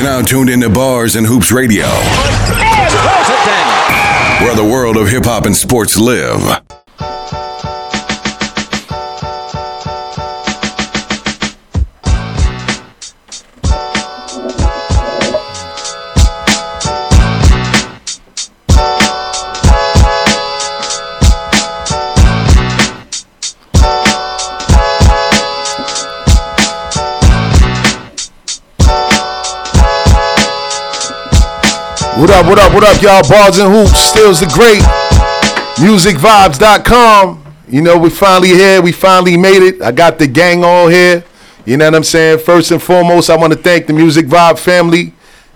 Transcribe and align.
You're 0.00 0.08
now 0.08 0.22
tuned 0.22 0.48
into 0.48 0.70
Bars 0.70 1.14
and 1.14 1.26
Hoops 1.26 1.52
Radio, 1.52 1.84
where 4.42 4.56
the 4.56 4.66
world 4.66 4.96
of 4.96 5.10
hip 5.10 5.26
hop 5.26 5.44
and 5.44 5.54
sports 5.54 5.98
live. 5.98 6.69
Up, 32.40 32.46
what 32.46 32.58
up, 32.58 32.72
what 32.72 32.84
up, 32.84 33.02
y'all? 33.02 33.28
Bars 33.28 33.58
and 33.58 33.70
Hoops, 33.70 34.00
Stills 34.00 34.40
the 34.40 34.46
Great, 34.46 34.80
MusicVibes.com. 35.76 37.44
You 37.68 37.82
know, 37.82 37.98
we 37.98 38.08
finally 38.08 38.48
here. 38.48 38.80
We 38.80 38.92
finally 38.92 39.36
made 39.36 39.62
it. 39.62 39.82
I 39.82 39.92
got 39.92 40.18
the 40.18 40.26
gang 40.26 40.64
all 40.64 40.88
here. 40.88 41.22
You 41.66 41.76
know 41.76 41.84
what 41.84 41.94
I'm 41.94 42.04
saying? 42.04 42.38
First 42.38 42.70
and 42.70 42.82
foremost, 42.82 43.28
I 43.28 43.36
want 43.36 43.52
to 43.52 43.58
thank 43.58 43.86
the 43.86 43.92
Music 43.92 44.26
Vibe 44.26 44.58
family, 44.58 45.12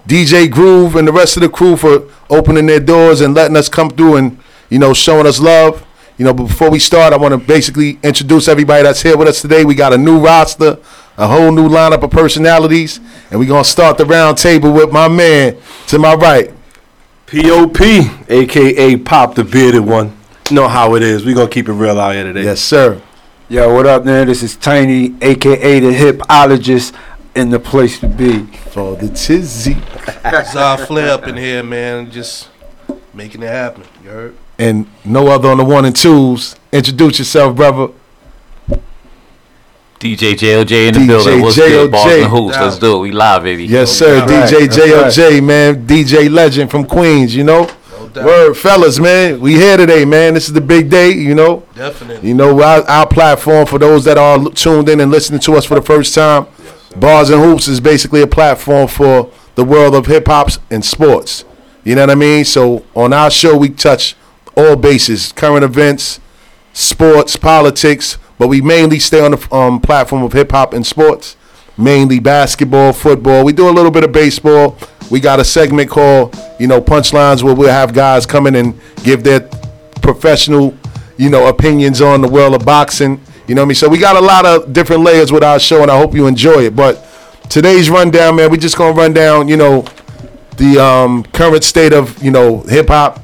DJ 0.07 0.51
Groove, 0.51 0.97
and 0.97 1.09
the 1.09 1.13
rest 1.13 1.39
of 1.39 1.43
the 1.43 1.49
crew 1.49 1.77
for 1.77 2.11
opening 2.29 2.67
their 2.67 2.81
doors 2.81 3.23
and 3.23 3.35
letting 3.35 3.57
us 3.57 3.69
come 3.71 3.89
through 3.89 4.17
and, 4.17 4.39
you 4.69 4.79
know, 4.79 4.93
showing 4.93 5.27
us 5.27 5.41
love. 5.41 5.87
You 6.19 6.27
know, 6.27 6.35
but 6.35 6.49
before 6.49 6.71
we 6.71 6.79
start, 6.79 7.15
I 7.15 7.17
want 7.17 7.33
to 7.33 7.39
basically 7.39 7.99
introduce 8.03 8.47
everybody 8.47 8.83
that's 8.83 9.03
here 9.03 9.17
with 9.17 9.29
us 9.29 9.41
today. 9.41 9.65
We 9.65 9.75
got 9.75 9.95
a 9.95 9.99
new 9.99 10.19
roster, 10.19 10.79
a 11.17 11.27
whole 11.27 11.51
new 11.51 11.69
lineup 11.69 12.03
of 12.03 12.11
personalities, 12.11 13.01
and 13.31 13.41
we're 13.41 13.49
going 13.49 13.65
to 13.65 13.71
start 13.71 13.97
the 13.97 14.05
round 14.05 14.37
table 14.37 14.71
with 14.71 14.93
my 14.93 15.09
man 15.09 15.57
to 15.89 15.99
my 15.99 16.15
right, 16.15 16.53
POP, 17.35 17.81
aka 18.29 18.97
Pop 18.97 19.35
the 19.35 19.43
Bearded 19.43 19.85
One. 19.85 20.17
You 20.51 20.55
know 20.55 20.69
how 20.69 20.95
it 20.95 21.03
is. 21.03 21.27
We're 21.27 21.35
gonna 21.35 21.51
keep 21.51 21.69
it 21.69 21.73
real 21.73 21.99
out 21.99 22.15
here 22.15 22.23
today. 22.23 22.45
Yes, 22.45 22.61
sir. 22.61 23.03
Yo, 23.49 23.75
what 23.75 23.87
up, 23.87 24.05
man? 24.05 24.29
This 24.29 24.45
is 24.45 24.55
Tiny, 24.55 25.17
aka 25.21 25.81
the 25.81 25.91
hipologist, 25.91 26.95
in 27.35 27.51
the 27.51 27.59
place 27.59 27.99
to 27.99 28.07
be. 28.07 28.47
For 28.71 28.95
the 28.95 29.09
tizzy. 29.09 29.77
Zah 30.53 30.77
Flair 30.77 31.11
up 31.11 31.27
in 31.27 31.37
here, 31.37 31.65
man, 31.65 32.09
just 32.09 32.51
making 33.13 33.43
it 33.43 33.49
happen. 33.49 33.83
You 34.05 34.11
heard? 34.11 34.37
And 34.57 34.87
no 35.05 35.27
other 35.27 35.49
on 35.49 35.57
the 35.57 35.65
one 35.65 35.85
and 35.87 35.97
twos. 35.97 36.55
Introduce 36.71 37.19
yourself, 37.19 37.57
brother. 37.57 37.89
DJ 40.05 40.35
JLJ 40.35 40.89
in 40.89 40.95
the 40.95 41.01
DJ 41.01 41.07
building. 41.07 41.41
What's 41.41 41.57
good? 41.57 41.91
Balls 41.91 42.05
JLJ. 42.05 42.23
and 42.25 42.31
hoops. 42.31 42.57
Let's 42.59 42.79
do 42.79 42.97
it. 42.97 42.99
We 42.99 43.11
live, 43.11 43.43
baby. 43.43 43.65
Yes, 43.65 43.91
sir. 43.91 44.21
All 44.21 44.27
right, 44.27 44.47
DJ 44.53 44.69
that's 44.69 45.17
JLJ, 45.17 45.43
man. 45.43 45.87
DJ 45.87 46.31
Legend 46.31 46.71
from 46.71 46.85
Queens, 46.85 47.35
you 47.35 47.43
know? 47.43 47.71
No. 48.15 48.27
Word, 48.27 48.55
fellas, 48.55 49.01
man. 49.01 49.41
We 49.41 49.55
here 49.55 49.79
today, 49.79 50.05
man. 50.05 50.35
This 50.35 50.47
is 50.47 50.53
the 50.53 50.61
big 50.61 50.91
day, 50.91 51.11
you 51.11 51.35
know? 51.35 51.65
Definitely. 51.75 52.29
You 52.29 52.35
know, 52.35 52.63
our, 52.63 52.83
our 52.83 53.07
platform 53.07 53.65
for 53.67 53.79
those 53.79 54.05
that 54.05 54.19
are 54.19 54.51
tuned 54.51 54.91
in 54.91 55.01
and 55.01 55.11
listening 55.11 55.41
to 55.41 55.55
us 55.55 55.65
for 55.65 55.75
the 55.75 55.83
first 55.83 56.15
time, 56.15 56.49
Bars 56.97 57.31
and 57.31 57.43
Hoops 57.43 57.67
is 57.67 57.81
basically 57.81 58.21
a 58.21 58.27
platform 58.27 58.89
for 58.89 59.33
the 59.55 59.65
world 59.65 59.95
of 59.95 60.05
hip 60.05 60.27
hop 60.27 60.51
and 60.71 60.85
sports. 60.85 61.47
You 61.83 61.95
know 61.95 62.03
what 62.03 62.11
I 62.11 62.15
mean? 62.15 62.45
So 62.45 62.85
on 62.95 63.15
our 63.15 63.31
show, 63.31 63.57
we 63.57 63.71
touch 63.71 64.17
all 64.55 64.77
bases 64.77 65.33
current 65.33 65.65
events, 65.65 66.21
sports, 66.75 67.37
politics, 67.37 68.19
but 68.39 68.49
we 68.49 68.61
mainly 68.61 68.99
stay 68.99 69.21
on 69.25 69.33
the 69.33 69.55
um, 69.55 69.81
platform 69.81 70.23
of 70.23 70.33
hip 70.33 70.51
hop 70.51 70.73
and 70.73 70.87
sports, 70.87 71.37
mainly 71.77 72.21
basketball, 72.21 72.93
football. 72.93 73.45
We 73.45 73.53
do 73.53 73.69
a 73.69 73.71
little 73.73 73.91
bit 73.91 74.05
of 74.05 74.13
baseball. 74.13 74.77
We 75.11 75.21
got 75.21 75.41
a 75.41 75.45
segment 75.45 75.91
called, 75.91 76.37
you 76.59 76.67
know, 76.67 76.81
Punchlines 76.81 77.43
where 77.43 77.55
we'll 77.55 77.71
have 77.71 77.93
guys 77.93 78.27
come 78.27 78.47
in 78.47 78.55
and 78.55 78.81
give 79.03 79.23
their 79.23 79.41
professional, 80.03 80.77
you 81.17 81.31
know, 81.31 81.49
opinions 81.49 82.01
on 82.01 82.21
the 82.21 82.29
world 82.29 82.55
of 82.55 82.65
boxing. 82.65 83.21
You 83.47 83.55
know 83.55 83.63
what 83.63 83.67
I 83.67 83.69
mean? 83.69 83.75
So 83.75 83.89
we 83.89 83.99
got 83.99 84.17
a 84.17 84.21
lot 84.21 84.47
of 84.47 84.73
different 84.73 85.03
layers 85.03 85.31
with 85.31 85.45
our 85.45 85.61
show, 85.61 85.83
and 85.83 85.91
I 85.91 85.99
hope 85.99 86.15
you 86.15 86.27
enjoy 86.27 86.65
it. 86.65 86.75
But 86.75 87.05
today's 87.51 87.91
rundown, 87.91 88.37
man, 88.37 88.51
we 88.51 88.57
just 88.57 88.77
gonna 88.77 88.95
run 88.95 89.13
down, 89.13 89.49
you 89.49 89.57
know, 89.57 89.85
the 90.57 90.83
um, 90.83 91.25
current 91.25 91.65
state 91.65 91.93
of, 91.93 92.23
you 92.23 92.31
know, 92.31 92.61
hip 92.63 92.89
hop 92.89 93.21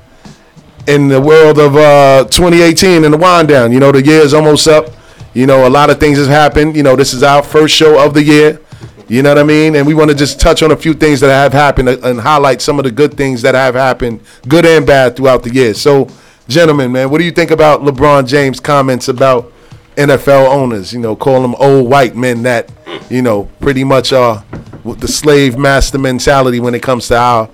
in 0.86 1.08
the 1.08 1.20
world 1.20 1.58
of 1.58 1.76
uh, 1.76 2.24
2018 2.30 3.04
and 3.04 3.14
the 3.14 3.18
wind 3.18 3.48
down. 3.48 3.72
You 3.72 3.80
know, 3.80 3.92
the 3.92 4.04
year 4.04 4.20
is 4.20 4.34
almost 4.34 4.66
up. 4.68 4.90
You 5.34 5.46
know, 5.46 5.66
a 5.66 5.70
lot 5.70 5.90
of 5.90 6.00
things 6.00 6.18
has 6.18 6.26
happened. 6.26 6.76
You 6.76 6.82
know, 6.82 6.96
this 6.96 7.14
is 7.14 7.22
our 7.22 7.42
first 7.42 7.74
show 7.74 8.04
of 8.04 8.14
the 8.14 8.22
year. 8.22 8.60
You 9.08 9.22
know 9.22 9.30
what 9.30 9.38
I 9.38 9.42
mean? 9.42 9.74
And 9.74 9.86
we 9.86 9.94
want 9.94 10.10
to 10.10 10.16
just 10.16 10.38
touch 10.38 10.62
on 10.62 10.70
a 10.70 10.76
few 10.76 10.94
things 10.94 11.18
that 11.20 11.30
have 11.30 11.52
happened 11.52 11.88
and 11.88 12.20
highlight 12.20 12.62
some 12.62 12.78
of 12.78 12.84
the 12.84 12.92
good 12.92 13.14
things 13.14 13.42
that 13.42 13.56
have 13.56 13.74
happened, 13.74 14.20
good 14.46 14.64
and 14.64 14.86
bad, 14.86 15.16
throughout 15.16 15.42
the 15.42 15.52
year. 15.52 15.74
So, 15.74 16.08
gentlemen, 16.48 16.92
man, 16.92 17.10
what 17.10 17.18
do 17.18 17.24
you 17.24 17.32
think 17.32 17.50
about 17.50 17.80
LeBron 17.80 18.28
James' 18.28 18.60
comments 18.60 19.08
about 19.08 19.52
NFL 19.96 20.48
owners? 20.48 20.92
You 20.92 21.00
know, 21.00 21.16
call 21.16 21.42
them 21.42 21.56
old 21.56 21.90
white 21.90 22.14
men 22.14 22.44
that, 22.44 22.70
you 23.10 23.20
know, 23.20 23.44
pretty 23.58 23.82
much 23.82 24.12
are 24.12 24.44
with 24.84 25.00
the 25.00 25.08
slave 25.08 25.58
master 25.58 25.98
mentality 25.98 26.60
when 26.60 26.74
it 26.74 26.82
comes 26.82 27.08
to 27.08 27.16
our 27.16 27.48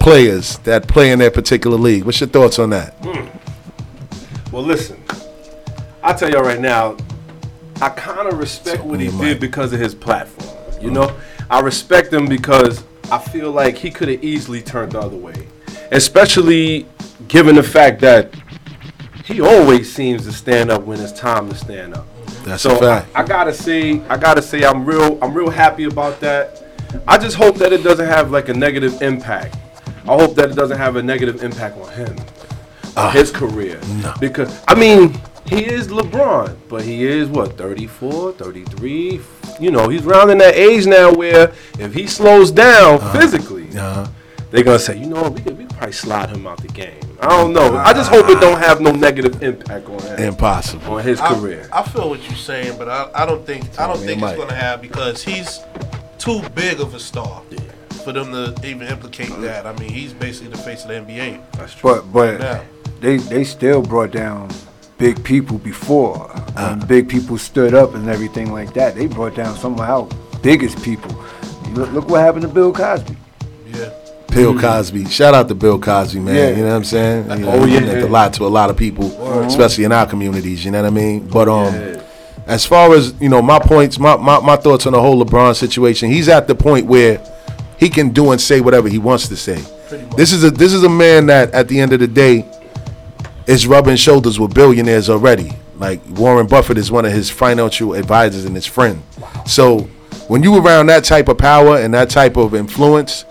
players 0.00 0.58
that 0.58 0.88
play 0.88 1.12
in 1.12 1.20
their 1.20 1.30
particular 1.30 1.76
league. 1.76 2.04
What's 2.04 2.20
your 2.20 2.28
thoughts 2.28 2.58
on 2.58 2.70
that? 2.70 2.94
Hmm. 3.02 3.28
Well, 4.52 4.64
listen, 4.64 5.00
I 6.02 6.12
tell 6.12 6.30
y'all 6.30 6.42
right 6.42 6.60
now, 6.60 6.96
I 7.80 7.88
kind 7.90 8.28
of 8.28 8.38
respect 8.38 8.82
what 8.82 9.00
he 9.00 9.10
did 9.18 9.40
because 9.40 9.72
of 9.72 9.80
his 9.80 9.94
platform. 9.94 10.56
You 10.80 10.90
mm. 10.90 10.94
know, 10.94 11.16
I 11.50 11.60
respect 11.60 12.12
him 12.12 12.26
because 12.26 12.84
I 13.10 13.18
feel 13.18 13.52
like 13.52 13.76
he 13.76 13.90
could 13.90 14.08
have 14.08 14.22
easily 14.22 14.60
turned 14.62 14.92
the 14.92 15.00
other 15.00 15.16
way, 15.16 15.46
especially 15.90 16.86
given 17.26 17.56
the 17.56 17.62
fact 17.62 18.00
that 18.00 18.34
he 19.24 19.40
always 19.40 19.92
seems 19.92 20.24
to 20.24 20.32
stand 20.32 20.70
up 20.70 20.82
when 20.82 21.00
it's 21.00 21.12
time 21.12 21.48
to 21.48 21.54
stand 21.54 21.94
up. 21.94 22.06
That's 22.44 22.62
so 22.62 22.76
a 22.76 22.80
fact. 22.80 23.08
I, 23.14 23.24
gotta 23.24 23.52
say, 23.52 24.00
I 24.08 24.16
gotta 24.16 24.42
say, 24.42 24.64
I'm 24.64 24.84
real, 24.84 25.18
I'm 25.22 25.34
real 25.34 25.50
happy 25.50 25.84
about 25.84 26.20
that. 26.20 26.64
I 27.06 27.18
just 27.18 27.36
hope 27.36 27.56
that 27.56 27.72
it 27.72 27.82
doesn't 27.82 28.06
have 28.06 28.30
like 28.30 28.48
a 28.48 28.54
negative 28.54 29.02
impact. 29.02 29.56
I 30.04 30.14
hope 30.16 30.34
that 30.36 30.50
it 30.50 30.54
doesn't 30.54 30.78
have 30.78 30.96
a 30.96 31.02
negative 31.02 31.42
impact 31.42 31.76
on 31.76 31.92
him, 31.92 32.16
on 32.96 33.12
his 33.12 33.30
career. 33.30 33.78
Because 34.20 34.62
I 34.66 34.74
mean, 34.74 35.20
he 35.48 35.64
is 35.64 35.88
LeBron, 35.88 36.56
but 36.68 36.82
he 36.82 37.04
is 37.04 37.28
what 37.28 37.56
34, 37.56 38.32
33. 38.32 39.20
You 39.60 39.70
know, 39.70 39.88
he's 39.88 40.02
rounding 40.04 40.38
that 40.38 40.54
age 40.54 40.86
now 40.86 41.12
where 41.12 41.52
if 41.78 41.94
he 41.94 42.06
slows 42.06 42.50
down 42.50 43.00
physically, 43.12 43.66
Uh-huh. 43.76 44.06
they're 44.50 44.62
gonna 44.64 44.78
say, 44.78 44.96
you 44.98 45.06
know, 45.06 45.28
we 45.30 45.40
could, 45.40 45.58
we 45.58 45.64
could 45.64 45.76
probably 45.76 45.92
slide 45.92 46.30
him 46.30 46.46
out 46.46 46.60
the 46.60 46.68
game. 46.68 47.00
I 47.20 47.28
don't 47.28 47.52
know. 47.52 47.76
I 47.76 47.92
just 47.92 48.10
hope 48.10 48.28
it 48.28 48.40
don't 48.40 48.58
have 48.60 48.80
no 48.80 48.92
negative 48.92 49.42
impact 49.42 49.88
on 49.88 49.98
him, 50.00 50.20
Impossible. 50.28 50.94
on 50.94 51.02
his 51.02 51.20
I, 51.20 51.34
career. 51.34 51.68
I 51.72 51.82
feel 51.82 52.08
what 52.10 52.22
you're 52.28 52.36
saying, 52.38 52.78
but 52.78 52.88
I, 52.88 53.10
I 53.14 53.26
don't 53.26 53.44
think 53.44 53.64
I 53.78 53.86
don't 53.88 54.00
me 54.00 54.06
think 54.06 54.20
the 54.20 54.26
it's 54.28 54.38
gonna 54.38 54.54
have 54.54 54.80
because 54.80 55.22
he's 55.24 55.60
too 56.18 56.40
big 56.54 56.80
of 56.80 56.94
a 56.94 57.00
star 57.00 57.42
for 58.04 58.12
them 58.12 58.30
to 58.32 58.54
even 58.66 58.86
implicate 58.86 59.30
that. 59.40 59.66
I 59.66 59.72
mean, 59.78 59.90
he's 59.90 60.12
basically 60.12 60.50
the 60.52 60.58
face 60.58 60.82
of 60.84 60.88
the 60.88 60.94
NBA. 60.94 61.40
That's 61.54 61.74
true. 61.74 61.94
But 61.94 62.12
but 62.12 62.40
Yeah. 62.40 62.60
they 63.00 63.16
they 63.16 63.42
still 63.44 63.82
brought 63.82 64.12
down 64.12 64.48
big 64.98 65.22
people 65.24 65.58
before. 65.58 66.30
Uh. 66.56 66.76
When 66.76 66.86
big 66.86 67.08
people 67.08 67.38
stood 67.38 67.74
up 67.74 67.94
and 67.94 68.08
everything 68.08 68.52
like 68.52 68.74
that, 68.74 68.94
they 68.94 69.06
brought 69.06 69.34
down 69.34 69.56
some 69.56 69.74
of 69.74 69.80
our 69.80 70.08
biggest 70.42 70.82
people. 70.82 71.12
Look, 71.72 71.92
look 71.92 72.08
what 72.08 72.20
happened 72.20 72.42
to 72.42 72.48
Bill 72.48 72.72
Cosby. 72.72 73.16
Yeah. 73.66 73.90
Bill 74.30 74.58
Cosby. 74.58 75.06
Shout 75.06 75.34
out 75.34 75.48
to 75.48 75.54
Bill 75.54 75.78
Cosby, 75.78 76.20
man. 76.20 76.34
Yeah. 76.34 76.50
You 76.50 76.56
know 76.64 76.70
what 76.70 76.76
I'm 76.76 76.84
saying? 76.84 77.30
You 77.30 77.36
know, 77.38 77.50
Oh, 77.52 77.64
yeah. 77.64 77.80
meant 77.80 78.02
a 78.02 78.06
lot 78.06 78.32
to 78.34 78.44
a 78.44 78.48
lot 78.48 78.70
of 78.70 78.76
people, 78.76 79.06
especially 79.42 79.84
in 79.84 79.92
our 79.92 80.06
communities. 80.06 80.64
You 80.64 80.70
know 80.70 80.82
what 80.82 80.88
I 80.88 80.90
mean? 80.90 81.26
But 81.28 81.48
um, 81.48 82.00
as 82.46 82.64
far 82.66 82.92
as 82.94 83.14
you 83.20 83.28
know, 83.28 83.40
my 83.42 83.58
points, 83.58 83.98
my, 83.98 84.16
my 84.16 84.40
my 84.40 84.56
thoughts 84.56 84.86
on 84.86 84.92
the 84.92 85.00
whole 85.00 85.22
LeBron 85.24 85.54
situation. 85.56 86.10
He's 86.10 86.28
at 86.28 86.46
the 86.46 86.54
point 86.54 86.86
where 86.86 87.20
he 87.78 87.88
can 87.88 88.10
do 88.10 88.32
and 88.32 88.40
say 88.40 88.60
whatever 88.60 88.88
he 88.88 88.98
wants 88.98 89.28
to 89.28 89.36
say. 89.36 89.62
This 90.16 90.32
is 90.32 90.44
a 90.44 90.50
this 90.50 90.72
is 90.72 90.82
a 90.84 90.88
man 90.88 91.26
that 91.26 91.50
at 91.52 91.68
the 91.68 91.80
end 91.80 91.92
of 91.92 92.00
the 92.00 92.06
day 92.08 92.44
is 93.48 93.66
rubbing 93.66 93.96
shoulders 93.96 94.38
with 94.38 94.54
billionaires 94.54 95.08
already. 95.08 95.50
Like 95.76 96.00
Warren 96.10 96.46
Buffett 96.46 96.76
is 96.78 96.92
one 96.92 97.04
of 97.04 97.12
his 97.12 97.30
financial 97.30 97.94
advisors 97.94 98.44
and 98.44 98.54
his 98.54 98.66
friend. 98.66 99.02
So 99.46 99.80
when 100.28 100.42
you 100.42 100.56
around 100.58 100.86
that 100.86 101.02
type 101.02 101.28
of 101.28 101.38
power 101.38 101.78
and 101.78 101.92
that 101.94 102.10
type 102.10 102.36
of 102.36 102.54
influence, 102.54 103.24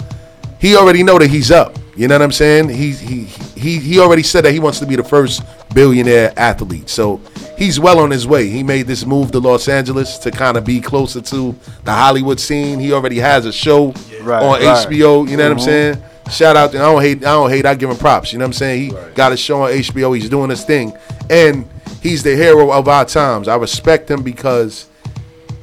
he 0.59 0.75
already 0.75 1.03
know 1.03 1.19
that 1.19 1.29
he's 1.29 1.51
up. 1.51 1.77
You 1.95 2.07
know 2.07 2.15
what 2.15 2.23
I'm 2.23 2.31
saying? 2.31 2.69
He 2.69 2.91
he 2.91 3.23
he 3.55 3.79
he 3.79 3.99
already 3.99 4.23
said 4.23 4.43
that 4.45 4.51
he 4.51 4.59
wants 4.59 4.79
to 4.79 4.85
be 4.85 4.95
the 4.95 5.03
first 5.03 5.43
billionaire 5.73 6.33
athlete. 6.37 6.89
So 6.89 7.21
he's 7.57 7.79
well 7.79 7.99
on 7.99 8.11
his 8.11 8.27
way. 8.27 8.49
He 8.49 8.63
made 8.63 8.87
this 8.87 9.05
move 9.05 9.31
to 9.31 9.39
Los 9.39 9.67
Angeles 9.67 10.17
to 10.19 10.31
kind 10.31 10.57
of 10.57 10.65
be 10.65 10.81
closer 10.81 11.21
to 11.21 11.55
the 11.83 11.93
Hollywood 11.93 12.39
scene. 12.39 12.79
He 12.79 12.91
already 12.91 13.17
has 13.19 13.45
a 13.45 13.53
show 13.53 13.93
Right, 14.27 14.43
on 14.43 14.61
right. 14.61 14.87
HBO. 14.87 15.27
You 15.27 15.37
know 15.37 15.43
what 15.43 15.51
I'm 15.51 15.57
mm-hmm. 15.57 15.65
saying? 15.65 16.03
Shout 16.29 16.55
out 16.57 16.71
to 16.73 16.77
I 16.77 16.81
don't 16.81 17.01
hate 17.01 17.17
I 17.19 17.31
don't 17.31 17.49
hate 17.49 17.65
I 17.65 17.75
give 17.75 17.89
him 17.89 17.97
props. 17.97 18.33
You 18.33 18.39
know 18.39 18.43
what 18.43 18.49
I'm 18.49 18.53
saying? 18.53 18.81
He 18.81 19.13
got 19.13 19.31
a 19.31 19.37
show 19.37 19.63
on 19.63 19.71
HBO. 19.71 20.15
He's 20.15 20.29
doing 20.29 20.49
his 20.49 20.63
thing, 20.63 20.95
and 21.29 21.67
he's 22.01 22.23
the 22.23 22.35
hero 22.35 22.71
of 22.71 22.87
our 22.87 23.05
times. 23.05 23.47
I 23.47 23.55
respect 23.55 24.11
him 24.11 24.23
because 24.23 24.87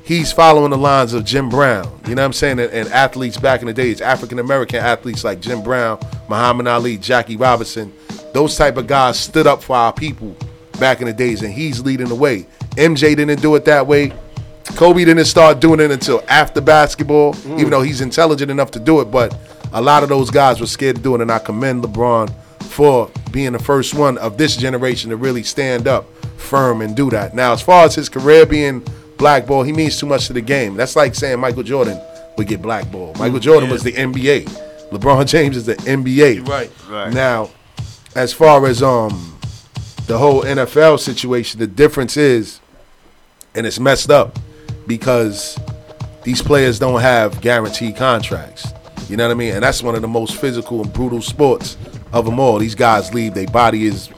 he's 0.04 0.32
following 0.32 0.70
the 0.70 0.78
lines 0.78 1.12
of 1.12 1.24
Jim 1.24 1.48
Brown. 1.48 1.84
You 2.06 2.14
know 2.14 2.22
what 2.22 2.26
I'm 2.26 2.32
saying? 2.32 2.60
And, 2.60 2.72
and 2.72 2.88
athletes 2.88 3.36
back 3.36 3.60
in 3.60 3.66
the 3.66 3.72
days, 3.72 4.00
African 4.00 4.38
American 4.38 4.78
athletes 4.78 5.24
like 5.24 5.40
Jim 5.40 5.62
Brown, 5.62 5.98
Muhammad 6.28 6.66
Ali, 6.66 6.96
Jackie 6.96 7.36
Robinson, 7.36 7.92
those 8.32 8.56
type 8.56 8.76
of 8.76 8.86
guys 8.86 9.18
stood 9.18 9.46
up 9.46 9.62
for 9.62 9.76
our 9.76 9.92
people 9.92 10.36
back 10.80 11.00
in 11.00 11.06
the 11.06 11.12
days, 11.12 11.42
and 11.42 11.52
he's 11.52 11.80
leading 11.80 12.08
the 12.08 12.14
way. 12.14 12.46
MJ 12.76 13.16
didn't 13.16 13.40
do 13.40 13.54
it 13.54 13.64
that 13.66 13.86
way. 13.86 14.12
Kobe 14.76 15.04
didn't 15.04 15.26
start 15.26 15.60
doing 15.60 15.78
it 15.78 15.90
until 15.90 16.24
after 16.26 16.60
basketball, 16.60 17.36
even 17.44 17.66
mm. 17.66 17.70
though 17.70 17.82
he's 17.82 18.00
intelligent 18.00 18.50
enough 18.50 18.70
to 18.72 18.80
do 18.80 19.00
it. 19.00 19.04
But 19.06 19.36
a 19.74 19.82
lot 19.82 20.02
of 20.02 20.08
those 20.08 20.30
guys 20.30 20.60
were 20.60 20.66
scared 20.66 20.96
to 20.96 21.02
do 21.02 21.14
it, 21.16 21.20
and 21.20 21.30
I 21.30 21.40
commend 21.40 21.82
LeBron 21.82 22.32
for 22.62 23.10
being 23.32 23.52
the 23.52 23.58
first 23.58 23.92
one 23.94 24.16
of 24.18 24.38
this 24.38 24.56
generation 24.56 25.10
to 25.10 25.16
really 25.16 25.42
stand 25.42 25.86
up 25.86 26.06
firm 26.38 26.80
and 26.80 26.96
do 26.96 27.10
that. 27.10 27.34
Now, 27.34 27.52
as 27.52 27.60
far 27.60 27.84
as 27.84 27.94
his 27.94 28.08
career 28.08 28.46
being 28.46 28.86
blackballed, 29.18 29.66
he 29.66 29.72
means 29.72 29.98
too 29.98 30.06
much 30.06 30.28
to 30.28 30.32
the 30.32 30.40
game. 30.40 30.76
That's 30.76 30.94
like 30.96 31.14
saying 31.14 31.40
Michael 31.40 31.64
Jordan 31.64 32.00
would 32.38 32.46
get 32.46 32.62
blackballed. 32.62 33.18
Michael 33.18 33.40
Jordan 33.40 33.68
was 33.68 33.82
the 33.82 33.92
NBA. 33.92 34.44
LeBron 34.90 35.26
James 35.28 35.56
is 35.56 35.66
the 35.66 35.74
NBA. 35.74 36.46
Right. 36.48 36.70
Right. 36.88 37.12
Now, 37.12 37.50
as 38.14 38.32
far 38.32 38.64
as 38.66 38.82
um 38.82 39.38
the 40.06 40.18
whole 40.18 40.42
NFL 40.42 41.00
situation, 41.00 41.58
the 41.58 41.66
difference 41.66 42.16
is, 42.16 42.60
and 43.54 43.66
it's 43.66 43.80
messed 43.80 44.10
up 44.10 44.38
because 44.86 45.58
these 46.22 46.42
players 46.42 46.78
don't 46.78 47.00
have 47.00 47.40
guaranteed 47.40 47.96
contracts. 47.96 48.72
You 49.08 49.16
know 49.16 49.26
what 49.26 49.32
I 49.32 49.34
mean? 49.34 49.54
And 49.54 49.62
that's 49.62 49.82
one 49.82 49.94
of 49.94 50.02
the 50.02 50.08
most 50.08 50.36
physical 50.36 50.80
and 50.82 50.92
brutal 50.92 51.20
sports 51.20 51.76
of 52.12 52.24
them 52.24 52.38
all. 52.40 52.58
These 52.58 52.74
guys 52.74 53.12
leave, 53.12 53.34
their 53.34 53.46
body 53.46 53.86
is 53.86 54.08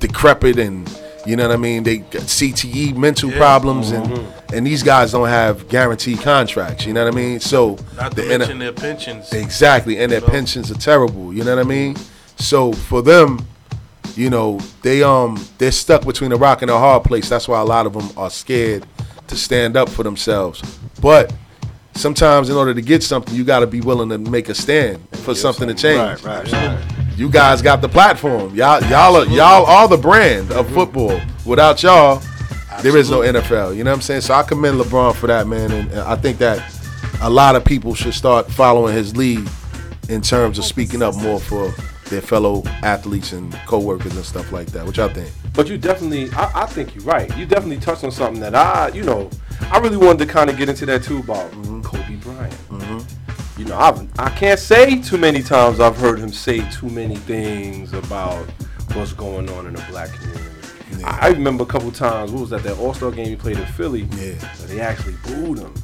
decrepit 0.00 0.58
and 0.58 0.88
you 1.26 1.36
know 1.36 1.48
what 1.48 1.54
I 1.54 1.56
mean? 1.56 1.84
They 1.84 1.98
got 1.98 2.22
CTE, 2.22 2.94
mental 2.96 3.30
problems, 3.32 3.92
and 3.92 4.26
and 4.52 4.66
these 4.66 4.82
guys 4.82 5.12
don't 5.12 5.28
have 5.28 5.68
guaranteed 5.68 6.20
contracts. 6.20 6.84
You 6.84 6.92
know 6.92 7.04
what 7.04 7.14
I 7.14 7.16
mean? 7.16 7.40
So 7.40 7.78
Not 7.96 8.10
to 8.10 8.16
the 8.16 8.30
N- 8.30 8.40
mention 8.40 8.58
their 8.58 8.72
pensions. 8.72 9.32
Exactly, 9.32 9.98
and 9.98 10.12
their 10.12 10.20
know? 10.20 10.26
pensions 10.26 10.70
are 10.70 10.74
terrible. 10.74 11.32
You 11.32 11.42
know 11.44 11.56
what 11.56 11.64
I 11.64 11.68
mean? 11.68 11.96
So 12.36 12.72
for 12.72 13.00
them, 13.00 13.46
you 14.16 14.28
know, 14.28 14.58
they 14.82 15.02
um 15.02 15.42
they're 15.56 15.72
stuck 15.72 16.04
between 16.04 16.32
a 16.32 16.36
rock 16.36 16.60
and 16.60 16.70
a 16.70 16.78
hard 16.78 17.04
place. 17.04 17.28
That's 17.30 17.48
why 17.48 17.60
a 17.60 17.64
lot 17.64 17.86
of 17.86 17.94
them 17.94 18.10
are 18.18 18.30
scared 18.30 18.86
to 19.28 19.36
stand 19.36 19.76
up 19.78 19.88
for 19.88 20.02
themselves. 20.02 20.60
But 21.00 21.32
sometimes, 21.94 22.50
in 22.50 22.56
order 22.56 22.74
to 22.74 22.82
get 22.82 23.02
something, 23.02 23.34
you 23.34 23.44
got 23.44 23.60
to 23.60 23.66
be 23.66 23.80
willing 23.80 24.08
to 24.10 24.18
make 24.18 24.48
a 24.48 24.54
stand 24.54 25.00
for 25.18 25.34
something 25.34 25.68
to 25.68 25.74
change. 25.74 26.22
Right, 26.22 26.52
right. 26.52 26.84
You 27.16 27.30
guys 27.30 27.62
got 27.62 27.80
the 27.80 27.88
platform. 27.88 28.54
Y'all, 28.54 28.82
y'all, 28.84 29.16
are, 29.16 29.26
y'all 29.26 29.66
are 29.66 29.88
the 29.88 29.96
brand 29.96 30.50
of 30.52 30.68
football. 30.72 31.20
Without 31.44 31.82
y'all, 31.82 32.22
there 32.82 32.96
is 32.96 33.10
no 33.10 33.20
NFL. 33.20 33.76
You 33.76 33.84
know 33.84 33.90
what 33.90 33.96
I'm 33.96 34.02
saying? 34.02 34.22
So 34.22 34.34
I 34.34 34.42
commend 34.42 34.80
LeBron 34.80 35.14
for 35.14 35.28
that, 35.28 35.46
man, 35.46 35.70
and 35.70 35.94
I 36.00 36.16
think 36.16 36.38
that 36.38 36.62
a 37.20 37.30
lot 37.30 37.54
of 37.56 37.64
people 37.64 37.94
should 37.94 38.14
start 38.14 38.50
following 38.50 38.94
his 38.94 39.16
lead 39.16 39.48
in 40.08 40.20
terms 40.20 40.58
of 40.58 40.64
speaking 40.64 41.02
up 41.02 41.14
more 41.16 41.40
for 41.40 41.72
their 42.14 42.22
fellow 42.22 42.62
athletes 42.84 43.32
and 43.32 43.52
co-workers 43.66 44.14
and 44.14 44.24
stuff 44.24 44.52
like 44.52 44.68
that. 44.68 44.86
What 44.86 44.96
y'all 44.96 45.08
think? 45.08 45.32
But 45.52 45.68
you 45.68 45.76
definitely, 45.76 46.30
I, 46.32 46.62
I 46.62 46.66
think 46.66 46.94
you're 46.94 47.04
right. 47.04 47.36
You 47.36 47.44
definitely 47.44 47.78
touched 47.78 48.04
on 48.04 48.12
something 48.12 48.40
that 48.40 48.54
I, 48.54 48.88
you 48.88 49.02
know, 49.02 49.30
I 49.62 49.78
really 49.78 49.96
wanted 49.96 50.24
to 50.24 50.32
kind 50.32 50.48
of 50.48 50.56
get 50.56 50.68
into 50.68 50.86
that 50.86 51.02
too 51.02 51.18
about 51.18 51.50
mm-hmm. 51.50 51.82
Kobe 51.82 52.14
Bryant. 52.16 52.54
Mm-hmm. 52.68 53.60
You 53.60 53.66
know, 53.66 53.76
I've, 53.76 54.08
I 54.18 54.30
can't 54.30 54.60
say 54.60 55.00
too 55.02 55.18
many 55.18 55.42
times 55.42 55.80
I've 55.80 55.96
heard 55.96 56.20
him 56.20 56.32
say 56.32 56.68
too 56.70 56.88
many 56.88 57.16
things 57.16 57.92
about 57.92 58.46
what's 58.92 59.12
going 59.12 59.50
on 59.50 59.66
in 59.66 59.74
the 59.74 59.84
black 59.90 60.12
community. 60.12 61.04
I, 61.04 61.26
I 61.26 61.28
remember 61.30 61.64
a 61.64 61.66
couple 61.66 61.90
times, 61.90 62.30
what 62.30 62.42
was 62.42 62.50
that, 62.50 62.62
that 62.62 62.78
All-Star 62.78 63.10
game 63.10 63.26
he 63.26 63.36
played 63.36 63.58
in 63.58 63.66
Philly? 63.66 64.02
Yeah. 64.16 64.34
they 64.66 64.80
actually 64.80 65.14
booed 65.24 65.58
him. 65.58 65.74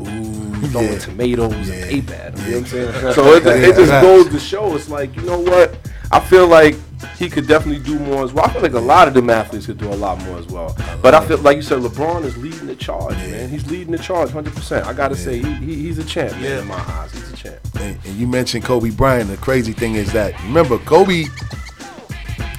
Yeah, 0.00 0.68
throwing 0.68 0.92
Yeah. 0.92 0.98
tomatoes 0.98 1.68
Yeah. 1.68 1.74
and 1.74 2.10
at 2.10 2.38
him. 2.38 2.44
You 2.46 2.50
know 2.50 2.56
what 2.56 2.56
I'm 2.56 2.66
saying? 2.66 3.14
So 3.14 3.32
it, 3.34 3.46
it 3.46 3.76
just 3.76 3.90
Yeah. 3.92 4.00
goes 4.02 4.28
to 4.28 4.38
show, 4.38 4.74
it's 4.76 4.88
like, 4.88 5.14
you 5.16 5.22
know 5.22 5.38
what? 5.40 5.74
I 6.12 6.20
feel 6.20 6.46
like 6.46 6.76
he 7.18 7.28
could 7.28 7.46
definitely 7.46 7.82
do 7.82 7.98
more 7.98 8.24
as 8.24 8.32
well. 8.32 8.44
I 8.46 8.52
feel 8.52 8.62
like 8.62 8.72
a 8.74 8.78
lot 8.80 9.08
of 9.08 9.14
them 9.14 9.28
athletes 9.28 9.66
could 9.66 9.78
do 9.78 9.88
a 9.92 9.94
lot 9.94 10.22
more 10.24 10.38
as 10.38 10.46
well. 10.46 10.76
But 11.02 11.14
I 11.14 11.26
feel 11.26 11.38
like 11.38 11.56
you 11.56 11.62
said, 11.62 11.80
LeBron 11.80 12.24
is 12.24 12.36
leading 12.38 12.66
the 12.66 12.76
charge, 12.76 13.16
man. 13.16 13.48
He's 13.48 13.68
leading 13.70 13.92
the 13.92 13.98
charge 13.98 14.30
100%. 14.30 14.84
I 14.86 14.92
got 14.92 15.08
to 15.08 15.16
say, 15.16 15.38
he, 15.38 15.52
he, 15.54 15.74
he's 15.74 15.98
a 15.98 16.04
champ, 16.04 16.32
man, 16.32 16.42
Yeah. 16.42 16.60
in 16.60 16.66
my 16.68 16.74
eyes. 16.76 17.12
He's 17.12 17.30
a 17.32 17.36
champ. 17.36 17.56
and, 17.80 17.98
and 18.04 18.14
you 18.16 18.26
mentioned 18.26 18.64
Kobe 18.64 18.90
Bryant. 18.90 19.28
The 19.30 19.36
crazy 19.36 19.72
thing 19.72 19.94
is 19.96 20.12
that 20.12 20.40
remember 20.44 20.78
Kobe, 20.78 21.24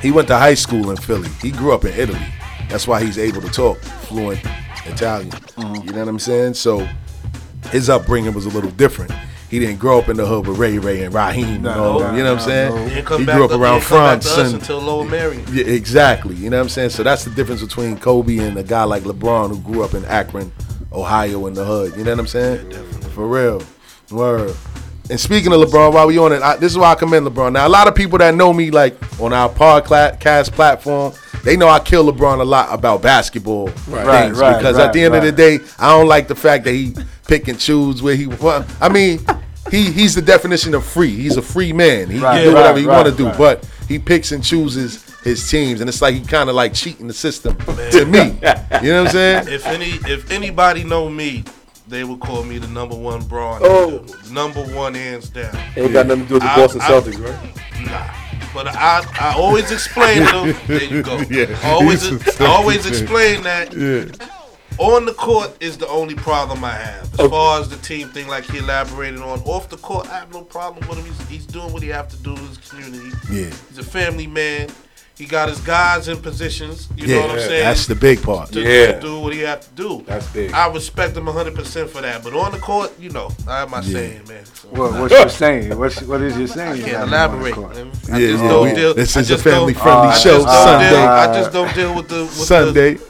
he 0.02 0.12
went 0.12 0.28
to 0.28 0.38
high 0.38 0.54
school 0.54 0.92
in 0.92 0.98
Philly. 0.98 1.30
He 1.42 1.52
grew 1.52 1.72
up 1.74 1.86
in 1.86 1.94
Italy. 1.94 2.20
That's 2.70 2.88
why 2.88 3.04
he's 3.04 3.18
able 3.18 3.42
to 3.42 3.50
talk 3.50 3.78
fluent 3.80 4.40
Italian. 4.86 5.32
Mm-hmm. 5.32 5.88
You 5.88 5.94
know 5.94 6.00
what 6.00 6.08
I'm 6.10 6.20
saying? 6.20 6.54
So 6.56 6.88
his 7.72 7.90
upbringing 7.90 8.34
was 8.34 8.46
a 8.46 8.50
little 8.50 8.72
different. 8.72 9.12
He 9.50 9.60
didn't 9.60 9.78
grow 9.80 9.98
up 10.00 10.10
in 10.10 10.18
the 10.18 10.26
hood 10.26 10.46
with 10.46 10.58
Ray 10.58 10.78
Ray 10.78 11.04
and 11.04 11.14
Raheem 11.14 11.66
and 11.66 11.68
all 11.68 12.00
them. 12.00 12.18
You 12.18 12.24
know 12.24 12.34
what 12.34 12.42
I'm 12.42 12.46
saying? 12.48 12.90
He 12.90 12.96
He 12.96 13.02
grew 13.02 13.46
up 13.46 13.52
to- 13.52 13.56
around 13.58 13.80
didn't 13.80 13.88
come 13.90 13.98
back 14.20 14.22
France 14.24 14.38
and 14.38 14.54
until 14.56 14.80
Lower 14.82 15.06
Merion. 15.06 15.46
yeah, 15.54 15.64
exactly. 15.66 16.36
You 16.36 16.50
know 16.50 16.58
what 16.58 16.64
I'm 16.64 16.70
saying? 16.70 16.90
So 16.90 17.02
that's 17.04 17.24
the 17.24 17.30
difference 17.32 17.62
between 17.62 17.98
Kobe 17.98 18.40
and 18.40 18.58
a 18.58 18.64
guy 18.64 18.84
like 18.84 19.04
LeBron 19.04 19.50
who 19.50 19.60
grew 19.60 19.84
up 19.84 19.94
in 19.94 20.04
Akron, 20.06 20.52
Ohio 20.92 21.48
in 21.48 21.54
the 21.54 21.64
hood. 21.64 21.96
You 21.96 22.04
know 22.04 22.12
what 22.12 22.20
I'm 22.20 22.28
saying? 22.28 22.72
For 23.14 23.26
real. 23.26 23.62
Word. 24.12 24.54
And 25.10 25.18
speaking 25.18 25.54
of 25.54 25.62
LeBron, 25.62 25.94
while 25.94 26.08
we 26.08 26.18
on 26.18 26.34
it, 26.34 26.42
I, 26.42 26.58
this 26.58 26.74
is 26.74 26.78
why 26.78 26.92
I 26.92 26.96
commend 26.96 27.26
LeBron. 27.26 27.54
Now, 27.54 27.66
a 27.66 27.70
lot 27.70 27.88
of 27.88 27.96
people 27.96 28.18
that 28.18 28.36
know 28.36 28.52
me, 28.52 28.72
like 28.72 28.98
on 29.22 29.32
our 29.32 29.48
podcast 29.48 30.52
platform, 30.52 31.14
they 31.48 31.56
know 31.56 31.70
I 31.70 31.80
kill 31.80 32.12
LeBron 32.12 32.42
a 32.42 32.44
lot 32.44 32.68
about 32.74 33.02
basketball 33.02 33.68
things 33.70 33.88
Right, 33.88 34.32
right, 34.34 34.58
because 34.58 34.78
at 34.78 34.92
the 34.92 35.00
right, 35.00 35.06
end 35.06 35.16
of 35.16 35.24
the 35.24 35.32
day, 35.32 35.60
I 35.80 35.92
don't 35.98 36.08
like 36.08 36.28
the 36.28 36.36
fact 36.36 36.66
that 36.66 36.74
he 36.74 36.94
pick 37.26 37.48
and 37.48 37.58
choose 37.58 38.04
where 38.04 38.16
he. 38.16 38.28
Well, 38.28 38.66
I 38.82 38.90
mean, 38.90 39.20
he 39.72 39.92
he's 39.92 40.14
the 40.14 40.22
definition 40.22 40.74
of 40.76 40.86
free. 40.86 41.16
He's 41.16 41.38
a 41.38 41.42
free 41.42 41.72
man. 41.72 42.10
He 42.10 42.20
Right, 42.20 42.36
can 42.36 42.44
do 42.50 42.54
whatever 42.54 42.74
right, 42.74 42.82
he 42.82 42.86
want 42.88 43.08
to 43.08 43.16
do, 43.16 43.28
right. 43.28 43.38
but 43.38 43.70
he 43.88 43.98
picks 43.98 44.34
and 44.34 44.44
chooses 44.44 45.06
his 45.22 45.50
teams, 45.50 45.80
and 45.80 45.88
it's 45.90 46.02
like 46.02 46.16
he 46.16 46.22
kind 46.22 46.50
of 46.50 46.56
like 46.56 46.74
cheating 46.74 47.08
the 47.08 47.14
system 47.14 47.56
to 47.92 48.06
me. 48.06 48.38
You 48.84 48.92
know 48.94 49.04
what 49.04 49.08
I'm 49.08 49.14
saying? 49.14 49.48
If 49.48 49.66
any, 49.66 49.90
if 50.12 50.30
anybody 50.30 50.84
know 50.84 51.10
me, 51.10 51.44
they 51.88 52.04
would 52.04 52.20
call 52.20 52.44
me 52.44 52.58
the 52.60 52.68
number 52.68 52.96
one 52.96 53.24
Bron. 53.26 53.62
Oh. 53.64 54.06
number 54.30 54.62
one 54.66 54.94
hands 54.94 55.30
down. 55.30 55.56
Ain't 55.76 55.94
got 55.94 56.06
nothing 56.06 56.24
to 56.24 56.28
do 56.28 56.34
with 56.36 56.44
the 56.44 56.50
I- 56.52 56.56
Boston 56.58 56.82
I- 56.82 56.92
Celtics, 56.92 57.20
right? 57.26 57.88
Nah. 57.90 58.27
But 58.58 58.70
I, 58.70 59.06
I 59.20 59.36
always 59.38 59.70
explain 59.72 60.26
to 60.26 60.52
them. 60.52 60.56
There 60.68 60.84
you 60.84 61.04
go. 61.04 61.20
Yeah. 61.30 61.56
I 61.62 61.70
always, 61.70 62.42
I 62.42 62.46
always 62.48 62.88
explain 62.88 63.44
that. 63.44 63.72
On 64.80 65.06
the 65.06 65.14
court 65.14 65.56
is 65.60 65.78
the 65.78 65.88
only 65.88 66.16
problem 66.16 66.64
I 66.64 66.72
have. 66.72 67.20
As 67.20 67.30
far 67.30 67.62
as 67.62 67.70
the 67.70 67.78
team 67.78 68.10
thing, 68.10 68.28
like 68.28 68.46
he 68.46 68.58
elaborated 68.58 69.22
on, 69.22 69.42
off 69.42 69.70
the 69.70 69.78
court, 69.78 70.08
I 70.10 70.18
have 70.18 70.34
no 70.34 70.42
problem 70.42 70.88
with 70.90 70.98
him. 70.98 71.06
He's, 71.06 71.30
he's 71.30 71.46
doing 71.46 71.72
what 71.72 71.84
he 71.84 71.90
have 71.90 72.08
to 72.08 72.18
do 72.18 72.32
in 72.32 72.48
his 72.48 72.58
community. 72.58 73.16
Yeah. 73.30 73.52
He's 73.70 73.78
a 73.78 73.84
family 73.84 74.26
man. 74.26 74.70
He 75.18 75.26
got 75.26 75.50
his 75.50 75.60
guys 75.62 76.08
in 76.08 76.18
positions. 76.18 76.88
You 76.96 77.08
know 77.08 77.14
Yeah, 77.16 77.22
what 77.22 77.32
I'm 77.32 77.40
saying? 77.40 77.64
that's 77.64 77.88
the 77.88 77.96
big 77.96 78.22
part. 78.22 78.52
to, 78.52 78.62
Yeah. 78.62 78.92
to 78.94 79.02
do 79.02 79.20
what 79.20 79.34
he 79.34 79.40
have 79.40 79.62
to 79.62 79.70
do. 79.76 80.04
That's 80.06 80.28
big. 80.28 80.52
I 80.54 80.72
respect 80.72 81.18
him 81.18 81.26
100% 81.28 81.90
for 81.90 82.02
that. 82.02 82.24
But 82.24 82.34
on 82.36 82.52
the 82.52 82.60
court, 82.60 82.94
you 83.00 83.10
know, 83.10 83.32
I 83.48 83.60
have 83.60 83.72
my 83.72 83.82
saying, 83.82 84.28
man. 84.28 84.46
So 84.46 84.68
What, 84.70 84.94
what's 84.94 85.14
your 85.16 85.30
saying? 85.44 85.76
What's, 85.78 86.02
what 86.04 86.22
is 86.22 86.38
your 86.38 86.48
saying? 86.48 86.74
I 86.74 86.78
can't 86.88 86.92
got 86.92 87.02
on 87.02 87.10
the 87.10 87.16
elaborate. 87.16 87.54
court? 87.56 87.76
man. 87.76 87.86
Yeah, 87.88 87.92
I 88.16 88.20
just 88.20 88.44
yeah, 88.44 88.50
don't 88.50 88.68
we- 88.70 88.76
deal. 88.76 88.94
this 88.94 89.10
is 89.16 89.16
a 89.16 89.30
just 89.34 89.44
don't- 89.44 89.54
family-friendly 89.54 89.92
uh, 90.08 90.10
I 90.10 90.12
just 90.12 90.24
show, 90.24 90.38
don't 90.38 90.48
Sunday. 90.50 90.90
Deal, 90.92 91.00
I 91.00 91.34
just 91.34 91.52
don't 91.52 91.74
deal 91.76 91.96
with 91.96 92.08
the 92.10 92.20
with 92.22 92.32
Sunday. 92.34 92.94
The, 92.94 93.08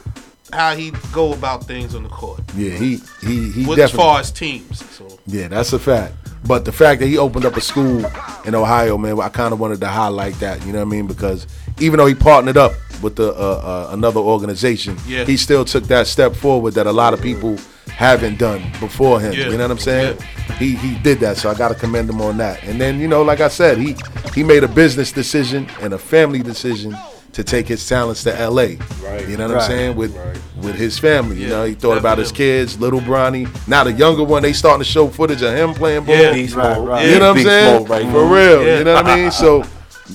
how 0.54 0.76
he 0.78 0.92
go 1.12 1.34
about 1.34 1.66
things 1.66 1.94
on 1.94 2.04
the 2.04 2.10
court. 2.10 2.40
Yeah, 2.56 2.72
he 2.72 3.02
he 3.22 3.52
he 3.52 3.66
With, 3.66 3.80
as 3.80 3.92
far 3.92 4.22
as 4.22 4.32
teams. 4.32 4.80
So 4.96 5.20
Yeah, 5.26 5.50
that's 5.50 5.74
a 5.74 5.80
fact. 5.80 6.14
But 6.48 6.64
the 6.66 6.72
fact 6.72 7.02
that 7.02 7.08
he 7.08 7.18
opened 7.18 7.46
up 7.46 7.58
a 7.58 7.62
school 7.62 8.06
in 8.46 8.56
Ohio, 8.56 8.98
man, 8.98 9.20
I 9.20 9.30
kind 9.30 9.52
of 9.54 9.60
wanted 9.60 9.82
to 9.82 9.88
highlight 9.88 10.36
that. 10.36 10.66
You 10.66 10.72
know 10.72 10.80
what 10.80 10.86
I 10.88 10.90
mean? 10.90 11.08
Because 11.08 11.46
even 11.80 11.98
though 11.98 12.06
he 12.06 12.16
partnered 12.16 12.56
up 12.58 12.72
with 13.02 13.16
the 13.18 13.34
uh, 13.34 13.88
uh, 13.90 13.90
another 13.92 14.20
organization, 14.22 14.98
Yeah. 15.06 15.26
he 15.26 15.36
still 15.38 15.66
took 15.66 15.84
that 15.86 16.08
step 16.08 16.36
forward 16.36 16.74
that 16.76 16.88
a 16.88 16.92
lot 16.92 17.14
of 17.14 17.22
people 17.22 17.58
haven't 17.90 18.38
done 18.40 18.62
before 18.80 19.20
him. 19.20 19.34
Yeah. 19.34 19.50
You 19.50 19.58
know 19.58 19.64
what 19.66 19.72
I'm 19.72 19.78
saying? 19.80 20.18
He 20.58 20.76
he 20.76 20.96
did 21.00 21.20
that, 21.20 21.38
so 21.38 21.50
I 21.50 21.54
got 21.54 21.70
to 21.70 21.76
commend 21.76 22.10
him 22.10 22.22
on 22.22 22.38
that. 22.38 22.64
And 22.64 22.80
then 22.80 23.00
you 23.00 23.08
know, 23.08 23.22
like 23.24 23.42
I 23.42 23.50
said, 23.50 23.78
he 23.78 23.96
he 24.34 24.44
made 24.44 24.64
a 24.64 24.68
business 24.68 25.12
decision 25.12 25.68
and 25.82 25.94
a 25.94 25.98
family 25.98 26.40
decision 26.42 26.96
to 27.34 27.44
take 27.44 27.68
his 27.68 27.88
talents 27.88 28.24
to 28.24 28.40
L.A. 28.40 28.78
Right. 29.04 29.28
You 29.28 29.38
know 29.38 29.48
what 29.48 29.58
I'm 29.58 29.62
saying? 29.68 29.96
With 29.96 30.16
Right. 30.16 30.38
with 30.64 30.76
his 30.76 30.98
family, 30.98 31.42
you 31.42 31.48
know, 31.50 31.66
he 31.66 31.74
thought 31.76 31.98
about 31.98 32.18
his 32.18 32.32
kids, 32.32 32.80
little 32.80 33.00
Bronny. 33.02 33.48
Now 33.68 33.84
the 33.84 33.92
younger 33.92 34.24
one, 34.24 34.42
they 34.44 34.54
starting 34.54 34.84
to 34.84 34.90
show 34.90 35.08
footage 35.08 35.42
of 35.44 35.54
him 35.56 35.74
playing 35.74 36.06
ball. 36.06 36.16
Yeah. 36.16 36.34
Beast 36.34 36.56
Right, 36.56 36.78
right. 36.78 37.06
You 37.06 37.20
know 37.20 37.30
what 37.30 37.30
I'm 37.30 37.36
Big 37.36 37.46
saying? 37.46 37.86
right 37.86 38.06
For 38.12 38.26
real. 38.26 38.66
Yeah. 38.66 38.78
You 38.80 38.84
know 38.86 38.94
what 38.96 39.06
I 39.06 39.16
mean? 39.16 39.32
So 39.32 39.64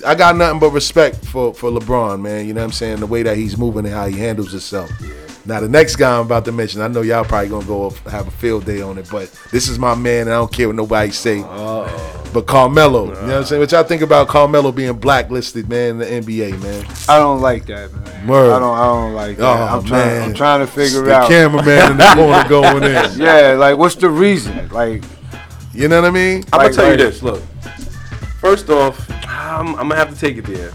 I 0.06 0.14
got 0.14 0.36
nothing 0.36 0.58
but 0.58 0.70
respect 0.70 1.24
for, 1.26 1.52
for 1.52 1.70
LeBron, 1.70 2.20
man. 2.22 2.46
You 2.46 2.54
know 2.54 2.62
what 2.62 2.66
I'm 2.68 2.72
saying? 2.72 3.00
The 3.00 3.06
way 3.06 3.22
that 3.22 3.36
he's 3.36 3.58
moving 3.58 3.84
and 3.84 3.94
how 3.94 4.06
he 4.06 4.16
handles 4.18 4.50
himself. 4.52 4.90
Now 5.44 5.58
the 5.60 5.68
next 5.68 5.96
guy 5.96 6.16
I'm 6.18 6.26
about 6.26 6.44
to 6.44 6.52
mention, 6.52 6.80
I 6.82 6.88
know 6.88 7.02
y'all 7.02 7.24
probably 7.24 7.48
gonna 7.48 7.64
go 7.66 7.86
up- 7.88 8.08
have 8.08 8.28
a 8.28 8.30
field 8.30 8.64
day 8.64 8.80
on 8.80 8.96
it, 8.98 9.08
but 9.10 9.28
this 9.50 9.68
is 9.68 9.78
my 9.78 9.94
man, 9.94 10.22
and 10.22 10.30
I 10.30 10.34
don't 10.34 10.52
care 10.52 10.68
what 10.68 10.76
nobody 10.76 11.10
say. 11.10 11.42
But 12.32 12.46
Carmelo, 12.46 13.06
you 13.06 13.10
know 13.12 13.20
what 13.20 13.30
I'm 13.34 13.44
saying? 13.44 13.60
What 13.60 13.72
y'all 13.72 13.82
think 13.82 14.00
about 14.00 14.28
Carmelo 14.28 14.72
being 14.72 14.94
blacklisted, 14.94 15.68
man, 15.68 15.90
in 15.90 15.98
the 15.98 16.06
NBA, 16.06 16.52
man? 16.62 16.86
I 17.08 17.18
don't 17.18 17.40
like 17.42 17.66
that, 17.66 17.92
man. 17.92 18.26
Word. 18.26 18.52
I 18.52 18.58
don't. 18.58 18.78
I 18.78 18.84
don't 18.84 19.12
like 19.14 19.36
that. 19.36 19.44
Oh, 19.44 19.76
I'm 19.78 19.84
trying. 19.84 20.06
man. 20.06 20.22
I'm 20.30 20.34
trying 20.34 20.60
to 20.60 20.66
figure 20.66 21.02
the 21.02 21.12
out. 21.14 21.28
cameraman 21.28 21.90
in 21.92 21.96
the 21.98 22.04
corner 22.14 22.48
going 22.48 22.84
in. 22.84 23.18
Yeah, 23.20 23.56
like 23.58 23.76
what's 23.76 23.96
the 23.96 24.08
reason? 24.08 24.68
Like, 24.70 25.02
You 25.74 25.88
know 25.88 26.00
what 26.00 26.08
I 26.08 26.12
mean? 26.12 26.44
I'm 26.52 26.58
Like- 26.58 26.70
gonna 26.74 26.82
tell 26.82 26.90
you 26.92 26.96
this. 26.96 27.22
Look, 27.22 27.42
first 28.40 28.70
off, 28.70 29.10
I'm, 29.26 29.68
I'm 29.76 29.88
gonna 29.88 29.96
have 29.96 30.10
to 30.14 30.18
take 30.18 30.36
it 30.38 30.44
there. 30.46 30.70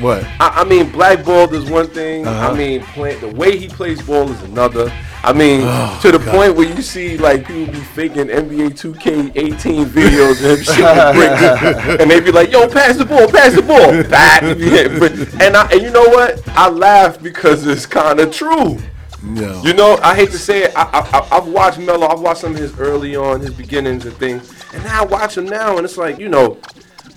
What? 0.00 0.24
I, 0.40 0.62
I 0.62 0.64
mean, 0.64 0.90
blackballed 0.90 1.52
is 1.54 1.68
one 1.70 1.86
thing. 1.88 2.26
Uh-huh. 2.26 2.50
I 2.52 2.56
mean, 2.56 2.80
play, 2.82 3.14
the 3.16 3.28
way 3.28 3.56
he 3.56 3.68
plays 3.68 4.00
ball 4.02 4.30
is 4.30 4.42
another. 4.42 4.92
I 5.24 5.32
mean, 5.32 5.60
Oh, 5.64 5.98
to 6.02 6.10
the 6.10 6.18
point 6.18 6.56
where 6.56 6.68
you 6.68 6.82
see 6.82 7.16
like 7.16 7.46
people 7.46 7.72
be 7.72 7.78
faking 7.80 8.26
NBA 8.26 8.70
2K18 8.70 9.84
videos 9.84 10.42
and 10.42 10.64
shooting 10.64 12.00
and 12.00 12.10
they 12.10 12.18
be 12.20 12.32
like, 12.32 12.50
"Yo, 12.50 12.68
pass 12.68 12.96
the 12.96 13.04
ball, 13.04 13.28
pass 13.28 13.54
the 13.54 13.62
ball." 13.62 13.92
And 15.42 15.56
I, 15.56 15.68
and 15.70 15.82
you 15.82 15.90
know 15.90 16.04
what? 16.08 16.46
I 16.48 16.68
laugh 16.68 17.22
because 17.22 17.66
it's 17.66 17.86
kind 17.86 18.18
of 18.20 18.32
true. 18.32 18.78
No. 19.22 19.62
You 19.62 19.72
know, 19.74 19.98
I 20.02 20.16
hate 20.16 20.30
to 20.32 20.38
say 20.38 20.64
it. 20.64 20.72
I, 20.76 20.82
I, 20.82 21.18
I- 21.20 21.38
I've 21.38 21.46
watched 21.46 21.78
Melo. 21.78 22.08
I've 22.08 22.20
watched 22.20 22.40
some 22.40 22.52
of 22.52 22.58
his 22.58 22.76
early 22.78 23.14
on, 23.14 23.40
his 23.40 23.54
beginnings 23.54 24.04
and 24.04 24.16
things, 24.16 24.52
and 24.74 24.82
now 24.82 25.02
I 25.02 25.04
watch 25.06 25.36
him 25.38 25.44
now, 25.46 25.76
and 25.76 25.84
it's 25.84 25.96
like 25.96 26.18
you 26.18 26.28
know, 26.28 26.58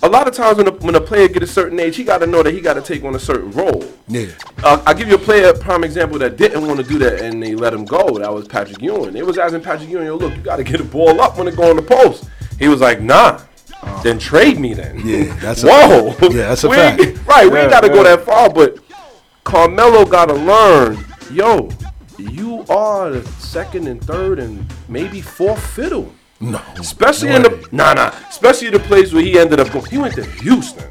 a 0.02 0.08
lot 0.08 0.28
of 0.28 0.34
times 0.34 0.58
when 0.58 0.68
a, 0.68 0.72
when 0.72 0.94
a 0.94 1.00
player 1.00 1.28
get 1.28 1.42
a 1.42 1.46
certain 1.46 1.80
age, 1.80 1.96
he 1.96 2.04
got 2.04 2.18
to 2.18 2.26
know 2.26 2.42
that 2.42 2.52
he 2.52 2.60
got 2.60 2.74
to 2.74 2.82
take 2.82 3.04
on 3.04 3.14
a 3.14 3.18
certain 3.18 3.50
role. 3.52 3.84
Yeah. 4.08 4.26
Uh, 4.62 4.82
I'll 4.86 4.94
give 4.94 5.08
you 5.08 5.14
a 5.14 5.18
player 5.18 5.52
prime 5.54 5.84
example 5.84 6.18
that 6.18 6.36
didn't 6.36 6.66
want 6.66 6.78
to 6.80 6.84
do 6.86 6.98
that 7.00 7.20
and 7.22 7.42
they 7.42 7.54
let 7.54 7.72
him 7.72 7.84
go. 7.84 8.18
That 8.18 8.32
was 8.32 8.46
Patrick 8.46 8.80
Ewing. 8.82 9.16
It 9.16 9.24
was 9.24 9.38
asking 9.38 9.62
Patrick 9.62 9.88
Ewing, 9.90 10.06
"Yo, 10.06 10.16
look, 10.16 10.34
you 10.36 10.42
got 10.42 10.56
to 10.56 10.64
get 10.64 10.78
the 10.78 10.84
ball 10.84 11.20
up 11.20 11.38
when 11.38 11.48
it 11.48 11.56
go 11.56 11.70
on 11.70 11.76
the 11.76 11.82
post." 11.82 12.28
He 12.58 12.68
was 12.68 12.80
like, 12.80 13.00
"Nah." 13.00 13.40
Then 14.02 14.18
trade 14.18 14.58
me 14.58 14.74
then. 14.74 15.00
Yeah, 15.04 15.34
that's 15.36 15.62
a 15.62 15.68
whoa. 15.68 16.10
fact. 16.12 16.32
Yeah, 16.34 16.48
that's 16.48 16.64
a 16.64 16.68
We 16.68 16.76
fact. 16.76 17.00
Right, 17.26 17.46
we 17.48 17.56
Yeah, 17.56 17.62
ain't 17.62 17.70
got 17.70 17.82
to 17.82 17.88
go 17.88 18.02
that 18.02 18.24
far, 18.24 18.50
but 18.52 18.78
Carmelo 19.44 20.04
got 20.04 20.26
to 20.26 20.34
learn, 20.34 21.04
yo, 21.30 21.68
you 22.18 22.64
are 22.68 23.10
the 23.10 23.22
second 23.38 23.86
and 23.86 24.02
third 24.02 24.40
and 24.40 24.66
maybe 24.88 25.20
fourth 25.20 25.64
fiddle. 25.64 26.12
No. 26.40 26.60
Especially 26.78 27.30
in 27.30 27.42
the 27.42 27.68
nah 27.72 27.94
nah. 27.94 28.12
Especially 28.28 28.70
the 28.70 28.78
place 28.80 29.12
where 29.12 29.22
he 29.22 29.38
ended 29.38 29.58
up 29.60 29.70
going. 29.72 29.86
He 29.86 29.98
went 29.98 30.14
to 30.16 30.24
Houston. 30.24 30.90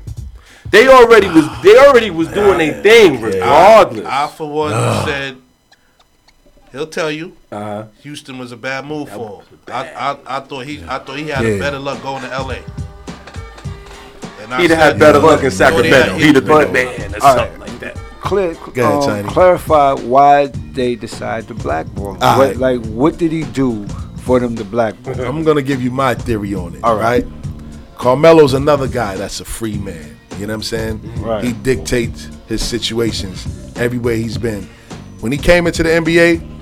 They 0.72 0.88
already 0.88 1.28
was 1.28 1.46
they 1.64 1.78
already 1.78 2.10
was 2.10 2.28
doing 2.30 2.60
a 2.62 2.82
thing 2.82 3.22
regardless. 3.22 4.06
I, 4.06 4.28
for 4.28 4.50
one, 4.52 4.72
said 5.06 5.38
he'll 6.72 6.88
tell 6.88 7.12
you 7.12 7.38
Uh-huh. 7.52 7.86
Houston 8.02 8.38
was 8.40 8.52
a 8.52 8.58
bad 8.58 8.86
move 8.86 9.10
for 9.10 9.42
him. 9.44 9.60
I, 9.68 9.92
I, 9.94 10.38
I 10.38 10.40
thought 10.42 10.66
he 10.66 10.84
I 10.88 10.98
thought 11.00 11.18
he 11.18 11.30
had 11.30 11.46
Yeah. 11.46 11.60
better 11.60 11.80
luck 11.80 12.02
going 12.02 12.24
to 12.24 12.32
L.A. 12.32 12.64
And 14.42 14.62
He'd 14.62 14.70
have 14.72 14.80
had 14.80 15.00
better 15.00 15.20
luck 15.20 15.44
in 15.44 15.52
Sacramento. 15.52 16.16
He'd 16.18 16.36
have 16.36 16.46
been 16.46 16.54
All 16.68 16.72
man 16.72 17.16
or 17.16 17.20
something 17.20 17.60
right. 17.60 17.60
like 17.60 17.80
that. 17.80 17.96
clear, 18.22 18.52
um, 18.86 19.02
Tiny. 19.04 19.28
clarify 19.30 19.94
why 19.94 20.48
they 20.48 20.96
decide 20.96 21.48
to 21.48 21.54
blackball. 21.56 22.14
him. 22.16 22.22
All 22.24 22.38
What, 22.40 22.58
like, 22.58 22.84
what 22.86 23.18
did 23.18 23.32
he 23.32 23.44
do 23.44 23.88
for 24.26 24.40
them 24.40 24.56
to 24.56 24.64
him? 24.64 24.98
I'm 25.20 25.44
gonna 25.44 25.62
give 25.62 25.82
you 25.82 25.92
my 25.92 26.16
theory 26.16 26.56
on 26.56 26.76
it. 26.76 26.84
All 26.84 26.98
right. 26.98 27.24
right. 27.24 27.34
Carmelo's 27.98 28.54
another 28.54 28.88
guy 28.88 29.16
that's 29.16 29.40
a 29.40 29.46
free 29.46 29.78
man. 29.78 30.18
You 30.32 30.48
know 30.48 30.48
what 30.48 30.56
I'm 30.56 30.64
saying? 30.64 31.22
Right. 31.22 31.44
He 31.44 31.54
dictates 31.54 32.30
his 32.48 32.64
situations 32.64 33.48
everywhere 33.78 34.16
he's 34.16 34.38
been. 34.38 34.64
When 35.22 35.32
he 35.32 35.38
came 35.38 35.66
into 35.66 35.82
the 35.82 35.90
NBA, 35.90 36.56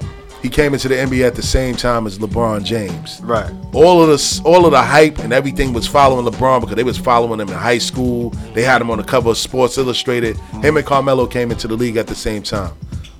he 0.43 0.49
came 0.49 0.73
into 0.73 0.89
the 0.89 0.95
NBA 0.95 1.25
at 1.25 1.35
the 1.35 1.41
same 1.41 1.73
time 1.75 2.05
as 2.05 2.19
LeBron 2.19 2.65
James. 2.65 3.21
Right. 3.23 3.49
All 3.73 4.03
of 4.03 4.09
the 4.09 4.41
all 4.43 4.65
of 4.65 4.71
the 4.71 4.81
hype 4.81 5.19
and 5.19 5.31
everything 5.31 5.71
was 5.73 5.87
following 5.87 6.25
LeBron 6.25 6.59
because 6.59 6.75
they 6.75 6.83
was 6.83 6.97
following 6.97 7.39
him 7.39 7.47
in 7.47 7.55
high 7.55 7.77
school. 7.77 8.31
They 8.53 8.61
had 8.61 8.81
him 8.81 8.91
on 8.91 8.97
the 8.97 9.05
cover 9.05 9.29
of 9.29 9.37
Sports 9.37 9.77
Illustrated. 9.77 10.37
Him 10.61 10.75
and 10.75 10.85
Carmelo 10.85 11.25
came 11.27 11.49
into 11.49 11.67
the 11.67 11.75
league 11.75 11.95
at 11.95 12.07
the 12.07 12.15
same 12.15 12.43
time. 12.43 12.73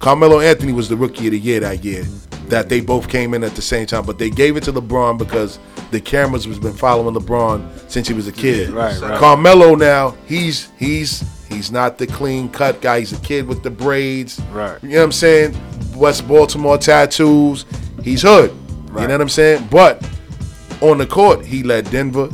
Carmelo 0.04 0.42
Anthony 0.42 0.74
was 0.74 0.90
the 0.90 0.98
rookie 0.98 1.28
of 1.28 1.32
the 1.32 1.40
year 1.40 1.62
that 1.62 1.86
year. 1.86 2.04
That 2.50 2.68
they 2.68 2.82
both 2.82 3.08
came 3.08 3.34
in 3.34 3.42
at 3.42 3.56
the 3.56 3.62
same 3.62 3.86
time, 3.86 4.06
but 4.06 4.18
they 4.18 4.30
gave 4.30 4.58
it 4.58 4.64
to 4.66 4.74
LeBron 4.74 5.18
because 5.18 5.60
the 5.92 6.02
cameras 6.02 6.46
was 6.46 6.60
been 6.60 6.74
following 6.74 7.16
LeBron 7.16 7.90
since 7.90 8.10
he 8.10 8.14
was 8.14 8.28
a 8.28 8.34
kid. 8.34 8.72
Right, 8.72 9.00
right. 9.00 9.18
Carmelo 9.18 9.76
now, 9.76 10.18
he's 10.26 10.70
he's 10.78 11.24
he's 11.48 11.72
not 11.72 11.98
the 11.98 12.06
clean 12.06 12.50
cut 12.50 12.82
guy. 12.82 13.00
He's 13.00 13.14
a 13.14 13.22
kid 13.22 13.48
with 13.48 13.64
the 13.64 13.70
braids. 13.70 14.42
Right. 14.52 14.78
You 14.84 14.90
know 14.90 14.98
what 14.98 15.04
I'm 15.06 15.12
saying? 15.14 15.58
West 15.96 16.28
Baltimore 16.28 16.78
tattoos. 16.78 17.66
He's 18.04 18.24
hood. 18.24 18.52
You 18.88 18.94
know 18.94 19.08
what 19.08 19.22
I'm 19.22 19.30
saying? 19.30 19.70
But 19.72 20.06
on 20.82 20.98
the 20.98 21.08
court, 21.08 21.46
he 21.46 21.64
led 21.64 21.90
Denver 21.92 22.30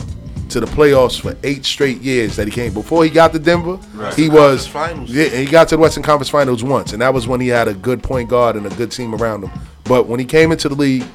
to 0.50 0.60
the 0.60 0.66
playoffs 0.66 1.20
for 1.20 1.36
eight 1.44 1.66
straight 1.66 2.02
years 2.02 2.36
that 2.36 2.48
he 2.48 2.52
came. 2.52 2.74
Before 2.74 3.04
he 3.04 3.10
got 3.10 3.32
to 3.34 3.40
Denver, 3.40 3.80
he 4.16 4.30
was 4.30 4.68
Finals. 4.68 5.10
yeah, 5.10 5.26
he 5.30 5.46
got 5.46 5.68
to 5.70 5.76
the 5.76 5.82
Western 5.82 6.04
Conference 6.04 6.30
Finals 6.30 6.64
once, 6.64 6.94
and 6.94 7.02
that 7.02 7.14
was 7.14 7.28
when 7.28 7.40
he 7.40 7.48
had 7.48 7.68
a 7.68 7.74
good 7.74 8.04
point 8.04 8.30
guard 8.30 8.56
and 8.56 8.66
a 8.66 8.70
good 8.72 8.92
team 8.92 9.14
around 9.16 9.44
him. 9.44 9.52
But 9.84 10.08
when 10.08 10.20
he 10.20 10.26
came 10.26 10.52
into 10.52 10.70
the 10.70 10.76
league, 10.76 11.06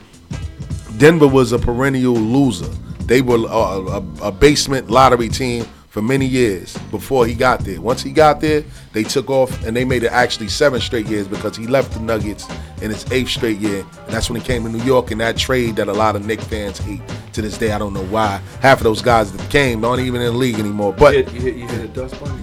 Denver 0.98 1.28
was 1.28 1.52
a 1.52 1.58
perennial 1.58 2.14
loser. 2.14 2.70
They 3.06 3.20
were 3.20 3.36
a, 3.36 3.40
a, 3.40 4.28
a 4.28 4.32
basement 4.32 4.88
lottery 4.90 5.28
team 5.28 5.66
for 5.94 6.02
many 6.02 6.26
years 6.26 6.76
before 6.90 7.24
he 7.24 7.34
got 7.34 7.60
there. 7.60 7.80
Once 7.80 8.02
he 8.02 8.10
got 8.10 8.40
there, 8.40 8.64
they 8.92 9.04
took 9.04 9.30
off 9.30 9.64
and 9.64 9.76
they 9.76 9.84
made 9.84 10.02
it 10.02 10.10
actually 10.10 10.48
seven 10.48 10.80
straight 10.80 11.06
years 11.06 11.28
because 11.28 11.56
he 11.56 11.68
left 11.68 11.92
the 11.92 12.00
Nuggets 12.00 12.48
in 12.82 12.90
his 12.90 13.08
eighth 13.12 13.28
straight 13.28 13.58
year. 13.58 13.86
And 14.06 14.12
that's 14.12 14.28
when 14.28 14.40
he 14.40 14.44
came 14.44 14.64
to 14.64 14.68
New 14.68 14.82
York 14.82 15.12
in 15.12 15.18
that 15.18 15.36
trade 15.36 15.76
that 15.76 15.86
a 15.86 15.92
lot 15.92 16.16
of 16.16 16.26
Knick 16.26 16.40
fans 16.40 16.78
hate 16.78 17.00
to 17.34 17.42
this 17.42 17.56
day. 17.56 17.70
I 17.70 17.78
don't 17.78 17.92
know 17.92 18.02
why. 18.06 18.40
Half 18.60 18.78
of 18.78 18.84
those 18.84 19.02
guys 19.02 19.30
that 19.30 19.48
came 19.50 19.84
aren't 19.84 20.02
even 20.02 20.20
in 20.20 20.32
the 20.32 20.36
league 20.36 20.58
anymore. 20.58 20.92
But 20.92 21.14
You 21.14 21.22
hit, 21.22 21.32
you 21.32 21.40
hit, 21.40 21.54
you 21.58 21.68
hit 21.68 21.84
a 21.84 21.88
dust 21.94 22.18
bunny? 22.18 22.42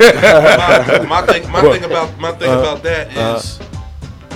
my, 0.00 1.04
my 1.08 1.22
thing, 1.24 1.48
my 1.52 1.60
thing 1.62 1.84
about 1.84 2.18
my 2.18 2.32
thing 2.32 2.50
Uh, 2.50 2.58
about 2.58 2.82
that 2.82 3.16
is 3.36 3.60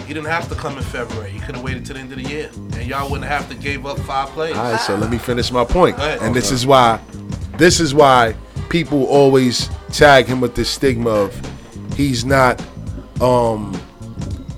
he 0.06 0.14
didn't 0.14 0.28
have 0.28 0.48
to 0.50 0.54
come 0.54 0.76
in 0.78 0.84
February. 0.84 1.30
He 1.30 1.40
could 1.40 1.56
have 1.56 1.64
waited 1.64 1.84
till 1.84 1.94
the 1.94 2.00
end 2.00 2.12
of 2.12 2.22
the 2.22 2.28
year, 2.28 2.48
and 2.54 2.86
y'all 2.86 3.10
wouldn't 3.10 3.28
have 3.28 3.48
to 3.48 3.56
gave 3.56 3.84
up 3.86 3.98
five 4.00 4.28
players. 4.28 4.56
All 4.56 4.70
right, 4.70 4.80
so 4.80 4.94
let 4.94 5.10
me 5.10 5.18
finish 5.18 5.50
my 5.50 5.64
point. 5.64 5.96
Go 5.96 6.02
ahead. 6.04 6.20
And 6.22 6.32
this 6.32 6.52
is 6.52 6.64
why, 6.64 7.00
this 7.58 7.80
is 7.80 7.94
why 7.94 8.34
people 8.68 9.04
always 9.06 9.70
tag 9.92 10.26
him 10.26 10.40
with 10.40 10.54
this 10.54 10.68
stigma 10.68 11.10
of 11.10 11.94
he's 11.96 12.25
not, 12.25 12.62
um, 13.20 13.78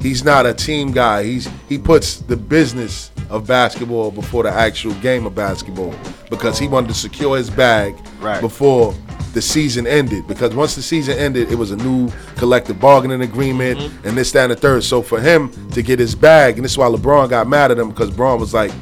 he's 0.00 0.24
not 0.24 0.46
a 0.46 0.54
team 0.54 0.92
guy. 0.92 1.24
He's 1.24 1.48
he 1.68 1.78
puts 1.78 2.16
the 2.18 2.36
business 2.36 3.10
of 3.30 3.46
basketball 3.46 4.10
before 4.10 4.42
the 4.44 4.50
actual 4.50 4.94
game 4.94 5.26
of 5.26 5.34
basketball 5.34 5.94
because 6.30 6.58
he 6.58 6.66
wanted 6.66 6.88
to 6.88 6.94
secure 6.94 7.36
his 7.36 7.50
bag 7.50 7.94
Right. 8.20 8.40
before 8.40 8.94
the 9.34 9.42
season 9.42 9.86
ended. 9.86 10.26
Because 10.26 10.54
once 10.54 10.74
the 10.74 10.82
season 10.82 11.18
ended, 11.18 11.52
it 11.52 11.54
was 11.56 11.70
a 11.70 11.76
new 11.76 12.10
collective 12.36 12.80
bargaining 12.80 13.20
agreement 13.20 13.78
and 14.04 14.16
this, 14.16 14.32
that, 14.32 14.44
and 14.44 14.52
the 14.52 14.56
third. 14.56 14.82
So 14.82 15.02
for 15.02 15.20
him 15.20 15.50
to 15.72 15.82
get 15.82 15.98
his 15.98 16.14
bag, 16.14 16.56
and 16.56 16.64
this 16.64 16.72
is 16.72 16.78
why 16.78 16.86
LeBron 16.88 17.28
got 17.28 17.46
mad 17.46 17.70
at 17.70 17.78
him 17.78 17.90
because 17.90 18.10
LeBron 18.10 18.40
was 18.40 18.54
like, 18.54 18.72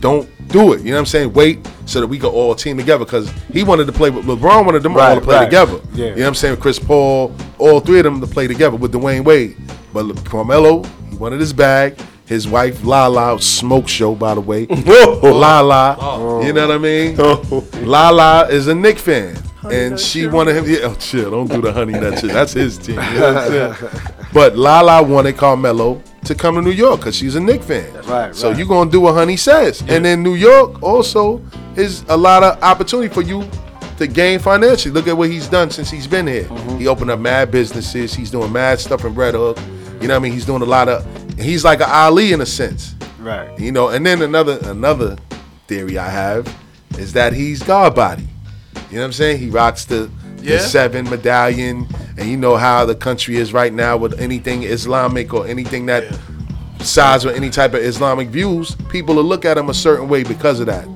don't 0.00 0.28
do 0.48 0.72
it. 0.72 0.80
You 0.80 0.90
know 0.90 0.96
what 0.96 1.00
I'm 1.00 1.06
saying? 1.06 1.32
Wait 1.32 1.66
so 1.86 2.00
that 2.00 2.06
we 2.06 2.18
could 2.18 2.30
all 2.30 2.54
team 2.54 2.76
together 2.76 3.04
because 3.04 3.30
he 3.52 3.62
wanted 3.62 3.86
to 3.86 3.92
play 3.92 4.10
with 4.10 4.24
LeBron 4.24 4.64
wanted 4.64 4.82
them 4.82 4.96
all 4.96 5.14
to 5.14 5.20
play 5.20 5.36
right. 5.36 5.44
together. 5.44 5.80
Yeah. 5.92 6.06
You 6.06 6.10
know 6.10 6.20
what 6.22 6.28
I'm 6.28 6.34
saying? 6.34 6.56
Chris 6.58 6.78
Paul, 6.78 7.34
all 7.58 7.80
three 7.80 7.98
of 7.98 8.04
them 8.04 8.20
to 8.20 8.26
play 8.26 8.46
together 8.46 8.76
with 8.76 8.92
Dwyane 8.92 9.24
Wade. 9.24 9.56
But 9.92 10.24
Carmelo, 10.24 10.82
he 11.10 11.16
wanted 11.16 11.40
his 11.40 11.52
bag. 11.52 11.98
His 12.26 12.48
wife 12.48 12.84
Lala, 12.84 13.40
smoke 13.40 13.86
show 13.86 14.14
by 14.14 14.34
the 14.34 14.40
way. 14.40 14.66
Lala, 14.66 15.96
oh. 16.00 16.42
you 16.44 16.54
know 16.54 16.66
what 16.66 16.74
I 16.74 16.78
mean? 16.78 17.16
Lala 17.86 18.48
is 18.48 18.66
a 18.66 18.74
Knick 18.74 18.98
fan. 18.98 19.36
And 19.72 19.98
she 19.98 20.26
wanted 20.26 20.56
him. 20.56 20.64
Yeah, 20.66 20.78
oh, 20.82 20.94
chill. 20.94 21.30
Don't 21.30 21.50
do 21.50 21.60
the 21.60 21.72
honey 21.72 21.92
nut 21.92 22.18
shit. 22.18 22.32
That's 22.32 22.52
his 22.52 22.78
team. 22.86 22.96
You 22.96 23.20
know? 23.20 23.76
But 24.32 24.56
Lala 24.56 25.02
wanted 25.02 25.36
Carmelo 25.36 26.02
to 26.24 26.34
come 26.34 26.56
to 26.56 26.62
New 26.62 26.70
York 26.70 27.00
because 27.00 27.14
she's 27.14 27.34
a 27.34 27.40
Knick 27.40 27.62
fan. 27.62 27.92
Right, 28.04 28.34
So 28.34 28.48
right. 28.48 28.58
you're 28.58 28.66
gonna 28.66 28.90
do 28.90 29.00
what 29.00 29.14
Honey 29.14 29.36
says, 29.36 29.82
and 29.88 30.04
then 30.04 30.22
New 30.22 30.34
York 30.34 30.82
also 30.82 31.42
is 31.76 32.02
a 32.08 32.16
lot 32.16 32.42
of 32.42 32.60
opportunity 32.62 33.12
for 33.12 33.22
you 33.22 33.48
to 33.98 34.06
gain 34.06 34.38
financially. 34.38 34.92
Look 34.92 35.06
at 35.06 35.16
what 35.16 35.30
he's 35.30 35.48
done 35.48 35.70
since 35.70 35.90
he's 35.90 36.06
been 36.06 36.26
here. 36.26 36.44
Mm-hmm. 36.44 36.78
He 36.78 36.88
opened 36.88 37.10
up 37.10 37.20
mad 37.20 37.50
businesses. 37.50 38.14
He's 38.14 38.30
doing 38.30 38.52
mad 38.52 38.80
stuff 38.80 39.04
in 39.04 39.14
Red 39.14 39.34
Hook. 39.34 39.58
You 40.00 40.08
know 40.08 40.14
what 40.14 40.16
I 40.16 40.18
mean? 40.18 40.32
He's 40.32 40.46
doing 40.46 40.62
a 40.62 40.66
lot 40.66 40.88
of. 40.88 41.06
He's 41.38 41.64
like 41.64 41.80
an 41.80 41.88
Ali 41.88 42.32
in 42.32 42.40
a 42.40 42.46
sense. 42.46 42.94
Right. 43.20 43.56
You 43.58 43.72
know, 43.72 43.88
and 43.88 44.04
then 44.04 44.22
another 44.22 44.58
another 44.64 45.16
theory 45.68 45.96
I 45.98 46.08
have 46.08 46.52
is 46.98 47.12
that 47.12 47.32
he's 47.32 47.62
God 47.62 47.94
body. 47.94 48.26
You 48.94 49.00
know 49.00 49.06
what 49.06 49.08
I'm 49.08 49.12
saying? 49.14 49.38
He 49.38 49.50
rocks 49.50 49.84
the, 49.86 50.08
the 50.36 50.52
Yeah. 50.52 50.58
seven 50.60 51.10
medallion, 51.10 51.88
and 52.16 52.28
you 52.28 52.36
know 52.36 52.54
how 52.54 52.84
the 52.86 52.94
country 52.94 53.38
is 53.38 53.52
right 53.52 53.72
now 53.72 53.96
with 53.96 54.20
anything 54.20 54.62
Islamic 54.62 55.34
or 55.34 55.48
anything 55.48 55.86
that 55.86 56.04
sides 56.78 57.24
with 57.24 57.34
any 57.34 57.50
type 57.50 57.74
of 57.74 57.80
Islamic 57.80 58.28
views. 58.28 58.76
People 58.90 59.16
will 59.16 59.24
look 59.24 59.44
at 59.44 59.58
him 59.58 59.68
a 59.68 59.74
certain 59.74 60.08
way 60.08 60.22
because 60.22 60.60
of 60.60 60.66
that, 60.66 60.86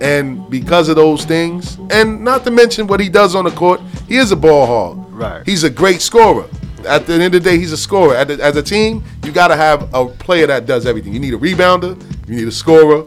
and 0.00 0.48
because 0.48 0.88
of 0.88 0.94
those 0.94 1.24
things, 1.24 1.78
and 1.90 2.22
not 2.22 2.44
to 2.44 2.52
mention 2.52 2.86
what 2.86 3.00
he 3.00 3.08
does 3.08 3.34
on 3.34 3.42
the 3.44 3.50
court, 3.50 3.80
he 4.06 4.18
is 4.18 4.30
a 4.30 4.36
ball 4.36 4.64
hog. 4.64 5.12
Right. 5.12 5.42
He's 5.44 5.64
a 5.64 5.70
great 5.70 6.00
scorer. 6.00 6.46
At 6.86 7.08
the 7.08 7.14
end 7.14 7.24
of 7.24 7.32
the 7.32 7.40
day, 7.40 7.58
he's 7.58 7.72
a 7.72 7.76
scorer. 7.76 8.14
As 8.14 8.54
a 8.56 8.62
team, 8.62 9.02
you 9.24 9.32
got 9.32 9.48
to 9.48 9.56
have 9.56 9.92
a 9.92 10.06
player 10.06 10.46
that 10.46 10.66
does 10.66 10.86
everything. 10.86 11.12
You 11.12 11.18
need 11.18 11.34
a 11.34 11.38
rebounder, 11.38 12.00
you 12.28 12.36
need 12.36 12.46
a 12.46 12.52
scorer, 12.52 13.02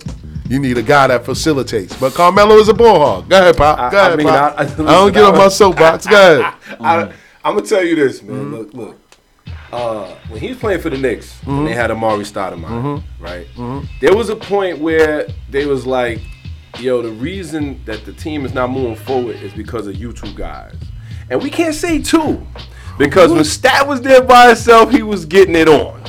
You 0.51 0.59
need 0.59 0.77
a 0.77 0.83
guy 0.83 1.07
that 1.07 1.23
facilitates. 1.23 1.95
But 1.97 2.13
Carmelo 2.13 2.55
is 2.57 2.67
a 2.67 2.73
ball 2.73 2.99
hog. 2.99 3.29
Go 3.29 3.37
ahead, 3.37 3.55
Pop. 3.55 3.79
I- 3.79 3.89
Go 3.89 3.97
I 3.97 4.07
ahead, 4.07 4.17
mean, 4.17 4.27
Pop. 4.27 4.53
I- 4.57 4.63
I, 4.63 4.65
I- 4.65 4.75
don't 4.75 5.13
get 5.13 5.23
on 5.23 5.37
my 5.37 5.47
soapbox. 5.47 6.05
Go 6.05 6.13
ahead. 6.13 6.53
I, 6.81 7.13
I'm 7.45 7.55
gonna 7.55 7.65
tell 7.65 7.81
you 7.81 7.95
this, 7.95 8.21
man. 8.21 8.35
Mm-hmm. 8.35 8.53
Look, 8.55 8.73
look. 8.73 8.97
Uh, 9.71 10.13
when 10.27 10.41
he 10.41 10.49
was 10.49 10.57
playing 10.57 10.81
for 10.81 10.89
the 10.89 10.97
Knicks, 10.97 11.41
and 11.45 11.65
they 11.65 11.71
mm-hmm. 11.71 11.79
had 11.79 11.89
Amar'e 11.89 12.25
Stoudemire, 12.25 12.65
mm-hmm. 12.65 13.23
right? 13.23 13.47
There 14.01 14.13
was 14.13 14.27
a 14.27 14.35
point 14.35 14.79
where 14.79 15.25
they 15.49 15.65
was 15.65 15.85
like, 15.85 16.19
"Yo, 16.77 17.01
the 17.01 17.11
reason 17.11 17.79
that 17.85 18.03
the 18.03 18.11
team 18.11 18.45
is 18.45 18.53
not 18.53 18.71
moving 18.71 18.97
forward 18.97 19.37
is 19.37 19.53
because 19.53 19.87
of 19.87 19.95
you 19.95 20.11
two 20.11 20.33
guys," 20.33 20.75
and 21.29 21.41
we 21.41 21.49
can't 21.49 21.75
say 21.75 22.01
two, 22.01 22.45
because 22.97 23.31
when 23.31 23.45
Stat 23.45 23.87
was 23.87 24.01
there 24.01 24.21
by 24.21 24.47
himself, 24.47 24.91
he 24.91 25.01
was 25.01 25.25
getting 25.25 25.55
it 25.55 25.69
on. 25.69 26.03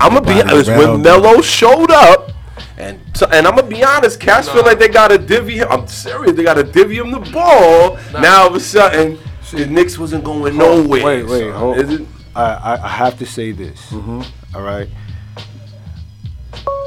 I'm 0.00 0.12
gonna 0.12 0.22
be 0.22 0.42
honest. 0.42 0.70
When 0.70 1.02
Melo 1.02 1.40
showed 1.40 1.92
up, 1.92 2.32
and 2.76 3.00
so, 3.14 3.26
and 3.32 3.46
I'm 3.46 3.54
gonna 3.56 3.68
be 3.68 3.84
honest, 3.84 4.18
Cash 4.20 4.48
feel 4.48 4.64
like 4.64 4.78
they 4.78 4.88
gotta 4.88 5.18
divvy 5.18 5.58
him. 5.58 5.68
I'm 5.70 5.86
serious. 5.86 6.32
They 6.34 6.42
gotta 6.42 6.64
divvy 6.64 6.96
him 6.96 7.10
the 7.12 7.20
ball. 7.20 7.98
Now 8.20 8.42
all 8.42 8.48
of 8.48 8.54
a 8.54 8.60
sudden, 8.60 9.18
the 9.52 9.66
Knicks 9.66 9.98
wasn't 9.98 10.24
going 10.24 10.56
nowhere. 10.56 11.04
Wait, 11.04 11.22
wait, 11.26 11.40
son. 11.40 11.52
hold. 11.52 11.76
Is 11.78 11.90
it- 12.00 12.06
I, 12.36 12.42
I 12.42 12.84
I 12.84 12.88
have 12.88 13.16
to 13.20 13.26
say 13.26 13.52
this. 13.52 13.80
Mm-hmm. 13.90 14.22
all 14.56 14.62
right. 14.62 14.88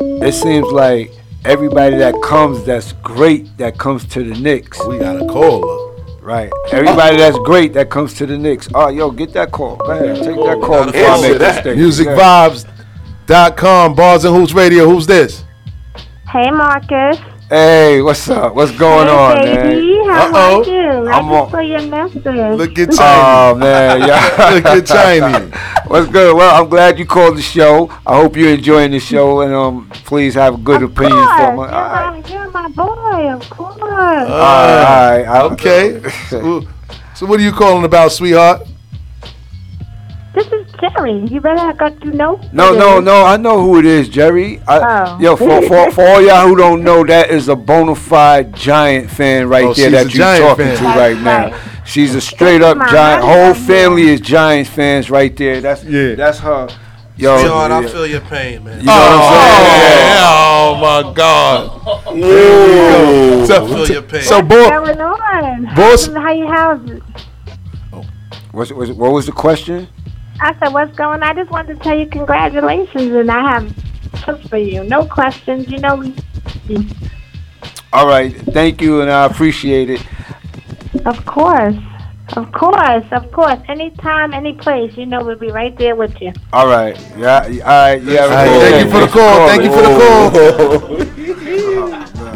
It 0.01 0.34
seems 0.34 0.67
like 0.72 1.13
everybody 1.46 1.96
that 1.98 2.15
comes 2.22 2.65
that's 2.65 2.91
great 2.94 3.58
that 3.58 3.77
comes 3.77 4.03
to 4.10 4.24
the 4.24 4.38
Knicks. 4.39 4.84
We 4.86 4.98
got 5.00 5.15
a 5.22 5.25
caller. 5.25 5.86
Right. 6.22 6.51
Everybody 6.74 7.15
that's 7.15 7.38
great 7.39 7.72
that 7.74 7.89
comes 7.89 8.13
to 8.15 8.25
the 8.25 8.38
Knicks. 8.38 8.67
Oh, 8.75 8.89
yo, 8.89 9.10
get 9.12 9.32
that 9.34 9.51
call. 9.53 9.77
Go 9.77 9.91
ahead, 9.91 10.17
take 10.17 10.36
that 10.36 10.60
call 10.62 10.84
Gotta 10.86 10.91
before 10.91 11.08
I 11.08 11.13
answer 11.15 11.29
make 11.29 11.39
that. 11.39 11.62
statement. 11.62 11.88
Musicvibes.com, 13.27 13.96
Bars 13.96 14.25
and 14.25 14.36
Hoops 14.36 14.53
Radio. 14.53 14.86
Who's 14.89 15.08
this? 15.08 15.46
Hey 16.38 16.51
Marcus. 16.51 17.17
Hey, 17.50 18.00
what's 18.03 18.29
up? 18.29 18.53
What's 18.53 18.72
going 18.77 19.08
hey 19.08 19.13
on, 19.15 19.36
baby. 19.41 19.98
man? 19.98 20.10
How 20.10 20.27
Uh-oh. 20.27 20.62
are 20.62 20.65
you? 20.65 21.08
I 21.10 21.12
I'm 21.17 21.32
on- 21.32 21.39
just 21.46 21.51
saw 21.51 21.60
your 21.62 21.82
message. 21.88 22.25
Look 22.60 22.77
at 22.77 22.89
Oh 22.91 22.96
Tiny. 22.96 23.60
man, 23.60 24.01
yeah. 24.08 24.50
Look 24.53 24.65
at 24.65 24.86
Tiny. 24.86 25.51
What's 25.88 26.12
good? 26.12 26.36
Well, 26.36 26.62
I'm 26.62 26.70
glad 26.70 27.00
you 27.00 27.08
called 27.08 27.38
the 27.38 27.41
show. 27.41 27.89
I 28.06 28.17
hope 28.22 28.36
you're 28.38 28.51
enjoying 28.53 28.91
the 28.91 29.00
show, 29.00 29.41
and 29.41 29.51
um, 29.51 29.89
please 30.06 30.36
have 30.36 30.53
a 30.53 30.58
good 30.58 30.84
of 30.84 30.91
opinion 30.91 31.17
course. 31.25 31.39
for 31.39 31.51
me. 31.53 31.58
You're, 31.58 31.74
All 31.74 31.89
right, 31.89 32.24
my, 32.24 32.29
you're 32.29 32.51
my 32.51 32.67
boy, 32.67 33.32
of 33.34 33.50
course. 33.50 33.77
all 33.82 33.88
right, 33.89 35.25
all 35.25 35.50
right. 35.50 35.51
Okay. 35.53 36.08
so, 36.29 36.62
so 37.15 37.25
what 37.25 37.39
are 37.39 37.44
you 37.44 37.51
calling 37.51 37.84
about, 37.84 38.12
sweetheart? 38.12 38.62
this 40.36 40.46
is 40.51 40.66
Jerry. 40.79 41.25
You 41.25 41.41
better 41.41 41.60
have 41.60 41.77
got 41.77 42.03
you 42.03 42.12
know. 42.12 42.39
No, 42.53 42.74
no, 42.74 42.96
it 42.96 43.00
is. 43.00 43.05
no. 43.05 43.25
I 43.25 43.38
know 43.38 43.62
who 43.62 43.79
it 43.79 43.86
is, 43.86 44.10
Jerry. 44.10 44.62
I, 44.67 44.77
Oh. 44.79 45.19
Yo, 45.19 45.36
for, 45.36 45.62
for 45.63 45.91
for 45.91 46.07
all 46.07 46.22
y'all 46.22 46.48
who 46.48 46.55
don't 46.55 46.84
know, 46.84 47.03
that 47.05 47.29
is 47.31 47.48
a 47.50 47.55
bona 47.55 47.96
fide 47.96 48.53
Giant 48.55 49.10
fan 49.10 49.50
right 49.50 49.65
Oh, 49.65 49.74
there 49.74 49.89
that 49.91 50.13
you're 50.13 50.24
talking 50.25 50.65
fan. 50.65 50.77
to 50.77 50.84
That's 50.84 50.98
right 51.00 51.17
now. 51.24 51.50
right. 51.51 51.62
She's 51.86 52.13
a 52.15 52.22
straight 52.22 52.62
up 52.62 52.77
Giant. 52.89 53.24
Whole 53.24 53.53
family 53.53 54.10
is 54.10 54.22
Giants 54.22 54.69
fans 54.69 55.10
right 55.10 55.36
there. 55.36 55.62
That's 55.62 55.84
Yeah. 55.84 56.15
That's 56.15 56.39
her. 56.39 56.67
Yo, 57.19 57.36
Sweetheart, 57.39 57.72
I 57.72 57.79
yeah. 57.81 57.88
feel 57.88 58.05
your 58.05 58.22
pain, 58.22 58.63
man. 58.63 58.79
You 58.79 58.86
know 58.86 58.93
oh, 58.93 59.10
what 59.10 60.77
I'm 60.77 61.01
saying? 61.01 61.01
Oh 61.01 61.03
my 61.05 61.13
God. 61.15 61.81
I 63.41 63.46
So, 63.48 63.65
feel 63.67 63.88
your 63.89 64.01
pain. 64.03 64.22
so 64.22 64.36
What's 64.38 64.48
boy, 64.50 64.69
going 64.69 65.01
on? 65.01 65.75
Boss- 65.75 66.07
How 66.13 66.31
you 66.31 66.46
how's 66.48 66.89
it? 66.91 67.01
What's, 68.51 68.72
what's, 68.72 68.91
what 68.91 69.12
was 69.12 69.25
the 69.25 69.31
question? 69.31 69.88
I 70.39 70.56
said, 70.60 70.74
what's 70.74 70.96
going 70.96 71.24
on? 71.24 71.24
I 71.24 71.34
just 71.34 71.50
wanted 71.50 71.77
to 71.77 71.84
tell 71.84 71.98
you 71.98 72.06
congratulations, 72.06 73.12
and 73.13 73.32
I 73.32 73.51
have 73.51 73.74
tips 74.24 74.48
for 74.48 74.58
you. 74.58 74.84
No 74.84 75.06
questions, 75.06 75.70
you 75.70 75.79
know. 75.79 76.03
All 77.94 78.08
right, 78.08 78.36
thank 78.53 78.82
you, 78.82 79.01
and 79.01 79.10
I 79.10 79.25
appreciate 79.25 79.89
it. 79.89 80.06
Of 81.06 81.25
course. 81.25 81.75
Of 82.36 82.51
course, 82.51 83.06
of 83.12 83.32
course. 83.32 83.60
Anytime, 83.70 84.34
any 84.34 84.53
place, 84.53 84.98
you 84.98 85.06
know 85.06 85.24
we'll 85.24 85.38
be 85.38 85.50
right 85.50 85.75
there 85.77 85.96
with 85.96 86.22
you. 86.22 86.34
All 86.51 86.67
right, 86.67 87.00
yeah, 87.17 87.48
yeah, 87.48 87.63
all 87.63 87.82
right, 87.84 88.03
yeah. 88.03 88.22
All 88.24 88.29
right, 88.29 88.70
thank 88.70 88.86
you 88.86 88.91
for 88.91 89.00
the 89.00 89.08
call. 89.08 89.48
Thank 89.48 89.63
you 89.63 89.72
for 89.72 89.82
the 89.82 89.94
call. 89.98 91.08
Oh. 91.08 91.13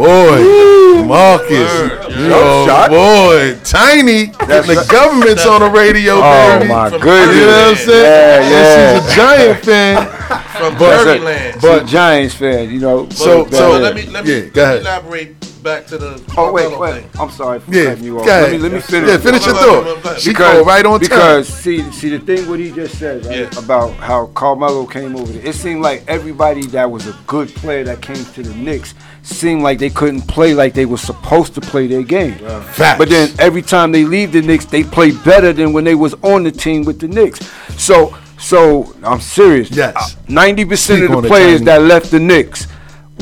Boy, 0.06 1.04
Marcus. 1.06 1.72
Yo, 2.18 2.66
shot. 2.66 2.90
boy, 2.90 3.56
Tiny. 3.64 4.26
the 4.26 4.86
government's 4.90 5.46
on 5.46 5.62
the 5.62 5.70
radio, 5.70 6.16
Oh 6.16 6.58
baby. 6.60 6.68
my 6.70 6.90
From 6.90 7.02
goodness! 7.02 7.36
You 7.36 7.46
know 7.46 7.52
what 7.52 7.68
I'm 7.70 7.76
saying? 7.78 8.04
Yeah, 8.04 8.50
yeah. 8.50 8.96
And 8.96 9.04
she's 9.06 9.14
a 9.14 9.16
Giant 9.16 9.64
fan. 9.66 10.08
From 10.58 10.78
But- 10.78 11.06
Maryland. 11.06 11.58
But 11.62 11.80
But- 11.82 11.86
Giants 11.88 12.34
fan, 12.36 12.72
you 12.72 12.80
know. 12.80 13.10
So- 13.10 13.46
But 13.46 13.54
so- 13.54 13.78
let 13.78 13.94
me 13.96 14.08
let 14.08 14.26
me 14.26 14.34
yeah, 14.34 14.46
go 14.48 14.64
ahead. 14.64 14.82
elaborate 14.82 15.64
back 15.64 15.86
to 15.88 15.98
the 16.00 16.20
Oh 16.38 16.52
wait, 16.52 16.78
wait. 16.80 16.94
thing. 16.96 17.10
I'm 17.20 17.30
sorry 17.30 17.60
for 17.60 17.72
Yeah, 17.72 17.86
cutting 17.90 18.04
you 18.04 18.20
off. 18.20 18.26
Let 18.26 18.52
me 18.52 18.58
let 18.58 18.72
me 18.72 18.80
finish. 18.80 19.10
Yeah, 19.10 19.18
finish 19.18 19.46
your 19.46 19.56
thought. 19.56 20.20
She 20.20 20.30
because 20.32 20.54
called 20.56 20.68
right 20.68 20.86
on 20.86 21.00
time. 21.00 21.10
because 21.10 21.48
see 21.48 21.90
see 21.92 22.10
the 22.10 22.20
thing 22.20 22.50
what 22.50 22.60
he 22.60 22.72
just 22.72 22.98
said 22.98 23.24
right 23.28 23.38
Yeah. 23.54 23.60
about 23.60 23.94
how 23.98 24.28
Carmelo 24.34 24.86
came 24.88 25.16
over 25.16 25.32
there. 25.32 25.46
It 25.46 25.54
seemed 25.56 25.82
like 25.84 26.04
everybody 26.08 26.66
that 26.68 26.90
was 26.90 27.06
a 27.08 27.16
good 27.28 27.50
player 27.56 27.84
that 27.84 28.02
came 28.02 28.24
to 28.26 28.42
the 28.44 28.54
Knicks 28.56 28.96
seemed 29.24 29.62
like 29.62 29.80
they 29.80 29.90
couldn't 29.90 30.22
play 30.22 30.54
like 30.54 30.74
they 30.74 30.86
were 30.86 30.98
supposed 30.98 31.54
to 31.56 31.62
play 31.62 31.88
their 31.88 32.04
game. 32.04 32.36
Facts. 32.36 32.98
But 32.98 33.10
then 33.10 33.30
every 33.40 33.62
time 33.62 33.92
they 33.92 34.04
leave 34.04 34.32
the 34.32 34.42
Knicks, 34.42 34.66
they 34.66 34.84
play 34.84 35.12
better 35.12 35.54
than 35.54 35.74
when 35.74 35.84
they 35.84 35.96
was 35.96 36.14
on 36.24 36.44
the 36.44 36.52
team 36.52 36.84
with 36.84 37.00
the 37.00 37.08
Knicks. 37.08 37.40
So 37.78 38.18
so 38.40 38.94
I'm 39.04 39.22
serious. 39.22 39.70
Yes. 39.72 39.96
Uh, 39.96 40.22
ninety 40.28 40.66
percent 40.66 41.04
of 41.04 41.22
the 41.22 41.28
players 41.28 41.60
Tiny. 41.60 41.66
that 41.66 41.82
left 41.84 42.12
the 42.12 42.20
Knicks 42.20 42.68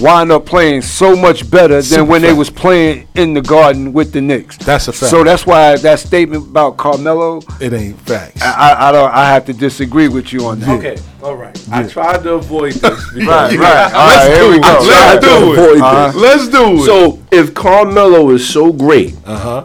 wind 0.01 0.31
up 0.31 0.45
playing 0.45 0.81
so 0.81 1.15
much 1.15 1.49
better 1.49 1.81
Super 1.81 2.01
than 2.01 2.07
when 2.09 2.21
they 2.21 2.33
was 2.33 2.49
playing 2.49 3.07
in 3.15 3.33
the 3.33 3.41
Garden 3.41 3.93
with 3.93 4.11
the 4.13 4.21
Knicks. 4.21 4.57
That's 4.57 4.87
a 4.87 4.93
fact. 4.93 5.09
So 5.11 5.23
that's 5.23 5.45
why 5.45 5.77
that 5.77 5.99
statement 5.99 6.47
about 6.47 6.77
Carmelo, 6.77 7.41
it 7.59 7.73
ain't 7.73 7.99
facts. 8.01 8.41
I, 8.41 8.89
I 8.89 8.91
don't, 8.91 9.11
I 9.13 9.25
have 9.33 9.45
to 9.45 9.53
disagree 9.53 10.07
with 10.07 10.31
you 10.33 10.45
on 10.45 10.59
that. 10.61 10.77
Okay, 10.79 11.01
all 11.21 11.35
right. 11.35 11.55
I 11.71 11.87
tried 11.87 12.23
to 12.23 12.33
avoid 12.33 12.73
this. 12.73 12.81
because- 13.13 13.55
Right, 13.55 13.57
right. 13.59 13.93
All 13.93 14.07
Let's 14.07 14.27
right, 14.27 14.33
here 14.33 14.43
do 14.43 14.49
we 14.49 14.57
it. 14.57 14.61
go. 14.61 14.79
Let's 14.87 15.25
do 15.25 15.53
it. 15.53 15.55
this. 15.55 15.81
Uh-huh. 15.81 16.11
Let's 16.19 16.47
do 16.47 16.81
it. 16.81 16.85
So 16.85 17.19
if 17.31 17.53
Carmelo 17.53 18.29
is 18.31 18.47
so 18.47 18.71
great, 18.73 19.15
uh 19.25 19.37
huh. 19.37 19.63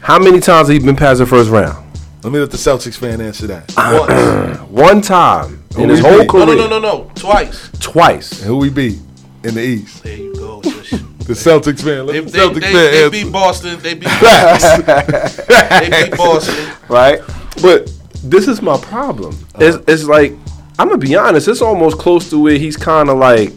how 0.00 0.18
many 0.18 0.40
times 0.40 0.68
have 0.68 0.80
he 0.80 0.84
been 0.84 0.96
past 0.96 1.18
the 1.18 1.26
first 1.26 1.50
round? 1.50 1.86
Let 2.22 2.32
me 2.32 2.38
let 2.38 2.50
the 2.50 2.58
Celtics 2.58 2.96
fan 2.98 3.20
answer 3.20 3.46
that. 3.46 3.72
Once. 3.76 4.58
One 4.70 5.00
time 5.00 5.64
in 5.78 5.88
his 5.88 6.00
whole 6.00 6.18
beat? 6.20 6.28
career. 6.28 6.46
No, 6.46 6.54
no, 6.54 6.68
no, 6.68 6.78
no, 6.78 6.98
no. 7.04 7.10
Twice. 7.14 7.70
Twice. 7.80 8.32
And 8.40 8.46
who 8.48 8.58
we 8.58 8.68
beat 8.70 8.98
in 9.44 9.54
the 9.54 9.60
East? 9.62 10.02
There 10.02 10.16
you 10.16 10.34
go. 10.34 10.60
Just- 10.62 10.90
The 11.26 11.34
Celtics 11.34 11.82
fan. 11.82 12.06
Let 12.06 12.12
They, 12.12 12.20
the 12.20 12.38
Celtics 12.38 12.54
they, 12.54 12.60
fan 12.60 12.72
they 12.72 13.04
answer. 13.04 13.10
beat 13.10 13.32
Boston. 13.32 13.78
They 13.80 13.94
beat 13.94 14.08
Facts. 14.08 15.46
they 15.46 16.08
beat 16.08 16.16
Boston. 16.16 16.74
Right? 16.88 17.20
But 17.62 17.92
this 18.24 18.48
is 18.48 18.60
my 18.62 18.76
problem. 18.78 19.36
It's, 19.58 19.78
it's 19.88 20.04
like 20.04 20.32
I'm 20.78 20.88
gonna 20.88 20.98
be 20.98 21.14
honest. 21.16 21.46
It's 21.48 21.60
almost 21.62 21.98
close 21.98 22.30
to 22.30 22.38
where 22.42 22.56
he's 22.58 22.76
kind 22.76 23.08
of 23.10 23.18
like 23.18 23.52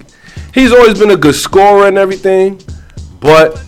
he's 0.54 0.72
always 0.72 1.00
been 1.00 1.12
a 1.12 1.17
good 1.17 1.36
scorer 1.36 1.88
and 1.88 1.98
everything, 1.98 2.62
but 3.19 3.62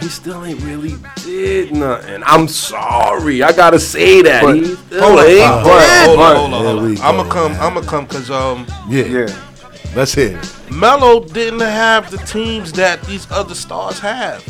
he 0.00 0.08
still 0.08 0.44
ain't 0.44 0.60
really 0.62 0.94
did 1.24 1.72
nothing. 1.72 2.22
I'm 2.26 2.48
sorry. 2.48 3.42
I 3.42 3.52
gotta 3.52 3.78
say 3.78 4.20
that. 4.22 4.42
But- 4.42 4.56
he 4.56 4.64
still 4.74 5.00
hold 5.02 5.18
on, 5.20 5.26
ain't 5.26 5.40
uh, 5.40 5.62
Hold 5.62 6.18
on, 6.18 6.36
hold 6.36 6.54
on, 6.54 6.64
hold 6.64 6.82
on. 6.82 6.98
I'm 7.02 7.16
gonna 7.16 7.30
come. 7.30 7.52
I'm 7.52 7.74
gonna 7.74 7.86
come 7.86 8.04
because 8.06 8.30
um, 8.30 8.66
Yeah. 8.88 9.04
Yeah. 9.04 9.42
Let's 9.94 10.14
hear 10.14 10.38
it. 10.38 10.70
Melo 10.70 11.22
didn't 11.24 11.60
have 11.60 12.10
the 12.10 12.16
teams 12.18 12.72
that 12.72 13.02
these 13.04 13.30
other 13.30 13.54
stars 13.54 13.98
have. 13.98 14.42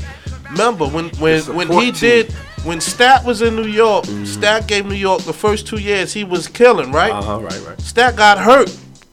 Remember 0.51 0.87
when 0.87 1.09
when 1.19 1.43
when 1.57 1.71
he 1.73 1.91
team. 1.91 1.95
did 1.95 2.33
when 2.65 2.81
Stat 2.81 3.25
was 3.25 3.43
in 3.43 3.57
New 3.57 3.67
York, 3.67 4.05
Stat 4.25 4.69
gave 4.69 4.87
New 4.87 4.95
York 4.95 5.23
the 5.23 5.33
first 5.33 5.67
two 5.67 5.81
years 5.81 6.13
he 6.13 6.23
was 6.23 6.47
killing, 6.47 6.93
right? 6.93 7.11
Uh 7.11 7.23
huh. 7.23 7.41
Right. 7.41 7.67
Right. 7.67 7.81
Stat 7.81 8.15
got 8.17 8.39
hurt 8.39 8.71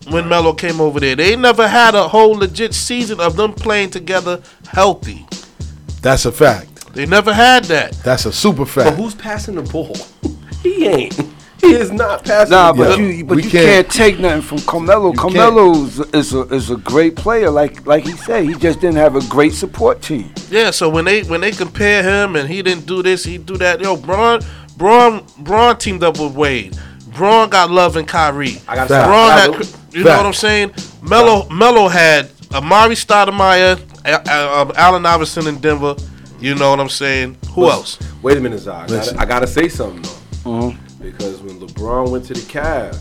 when 0.09 0.27
Melo 0.27 0.53
came 0.53 0.79
over 0.79 0.99
there. 0.99 1.15
They 1.15 1.35
never 1.35 1.67
had 1.67 1.95
a 1.95 2.07
whole 2.07 2.31
legit 2.31 2.73
season 2.73 3.19
of 3.19 3.35
them 3.35 3.53
playing 3.53 3.89
together 3.89 4.41
healthy. 4.67 5.25
That's 6.01 6.25
a 6.25 6.31
fact. 6.31 6.93
They 6.93 7.05
never 7.05 7.33
had 7.33 7.65
that. 7.65 7.93
That's 8.03 8.25
a 8.25 8.31
super 8.31 8.65
fact. 8.65 8.91
But 8.97 9.01
who's 9.03 9.15
passing 9.15 9.55
the 9.55 9.63
ball? 9.63 9.95
he 10.63 10.85
ain't. 10.87 11.19
He 11.61 11.73
is 11.73 11.91
not 11.91 12.23
passing. 12.23 12.51
Nah, 12.51 12.71
but 12.73 12.89
ball. 12.89 12.99
you 12.99 13.23
but 13.25 13.35
we 13.35 13.43
you 13.43 13.49
can't- 13.49 13.65
can't, 13.65 13.89
take 13.91 14.19
nothing 14.19 14.41
from 14.41 14.59
Carmelo. 14.59 15.11
can't. 15.13 15.19
Carmelo 15.33 15.71
is, 15.83 15.99
is 16.13 16.33
a 16.33 16.41
is 16.53 16.69
a 16.71 16.77
great 16.77 17.15
player, 17.15 17.49
like 17.49 17.85
like 17.85 18.03
he 18.05 18.13
said. 18.13 18.45
He 18.45 18.53
just 18.55 18.79
didn't 18.79 18.97
have 18.97 19.15
a 19.15 19.21
great 19.27 19.53
support 19.53 20.01
team. 20.01 20.31
Yeah, 20.49 20.71
so 20.71 20.89
when 20.89 21.05
they 21.05 21.23
when 21.23 21.41
they 21.41 21.51
compare 21.51 22.01
him 22.03 22.35
and 22.35 22.47
he 22.49 22.61
didn't 22.61 22.85
do 22.85 23.03
this, 23.03 23.23
he 23.23 23.37
do 23.37 23.57
that. 23.57 23.81
Yo, 23.81 23.95
Bron, 23.97 24.41
Bron, 24.77 25.23
Bron 25.39 25.77
teamed 25.77 26.03
up 26.03 26.19
with 26.19 26.33
Wade. 26.35 26.77
Bron 27.15 27.49
got 27.49 27.69
Love 27.69 27.97
and 27.97 28.07
Kyrie. 28.07 28.61
I 28.67 28.75
gotta 28.75 29.05
Bron 29.05 29.31
had, 29.31 29.67
you 29.93 30.03
know 30.05 30.15
what 30.17 30.25
I'm 30.25 30.33
saying? 30.33 30.71
Melo, 31.01 31.49
Melo 31.49 31.87
had 31.89 32.29
Amar'e 32.51 32.95
Stoudemire, 32.95 33.77
A- 34.05 34.23
A- 34.29 34.61
um, 34.61 34.71
Allen 34.77 35.05
Iverson 35.05 35.47
in 35.47 35.59
Denver. 35.59 35.95
You 36.39 36.55
know 36.55 36.69
what 36.69 36.79
I'm 36.79 36.87
saying? 36.87 37.35
Who 37.53 37.65
else? 37.69 37.99
Wait 38.21 38.37
a 38.37 38.39
minute, 38.39 38.59
Zai. 38.59 38.83
I 38.83 38.87
gotta, 38.87 39.19
I 39.19 39.25
gotta 39.25 39.47
say 39.47 39.67
something 39.67 40.01
though. 40.03 40.49
Mhm. 40.49 40.77
Because 41.11 41.41
when 41.41 41.59
LeBron 41.59 42.11
went 42.11 42.25
to 42.25 42.35
the 42.35 42.41
Cavs, 42.41 42.99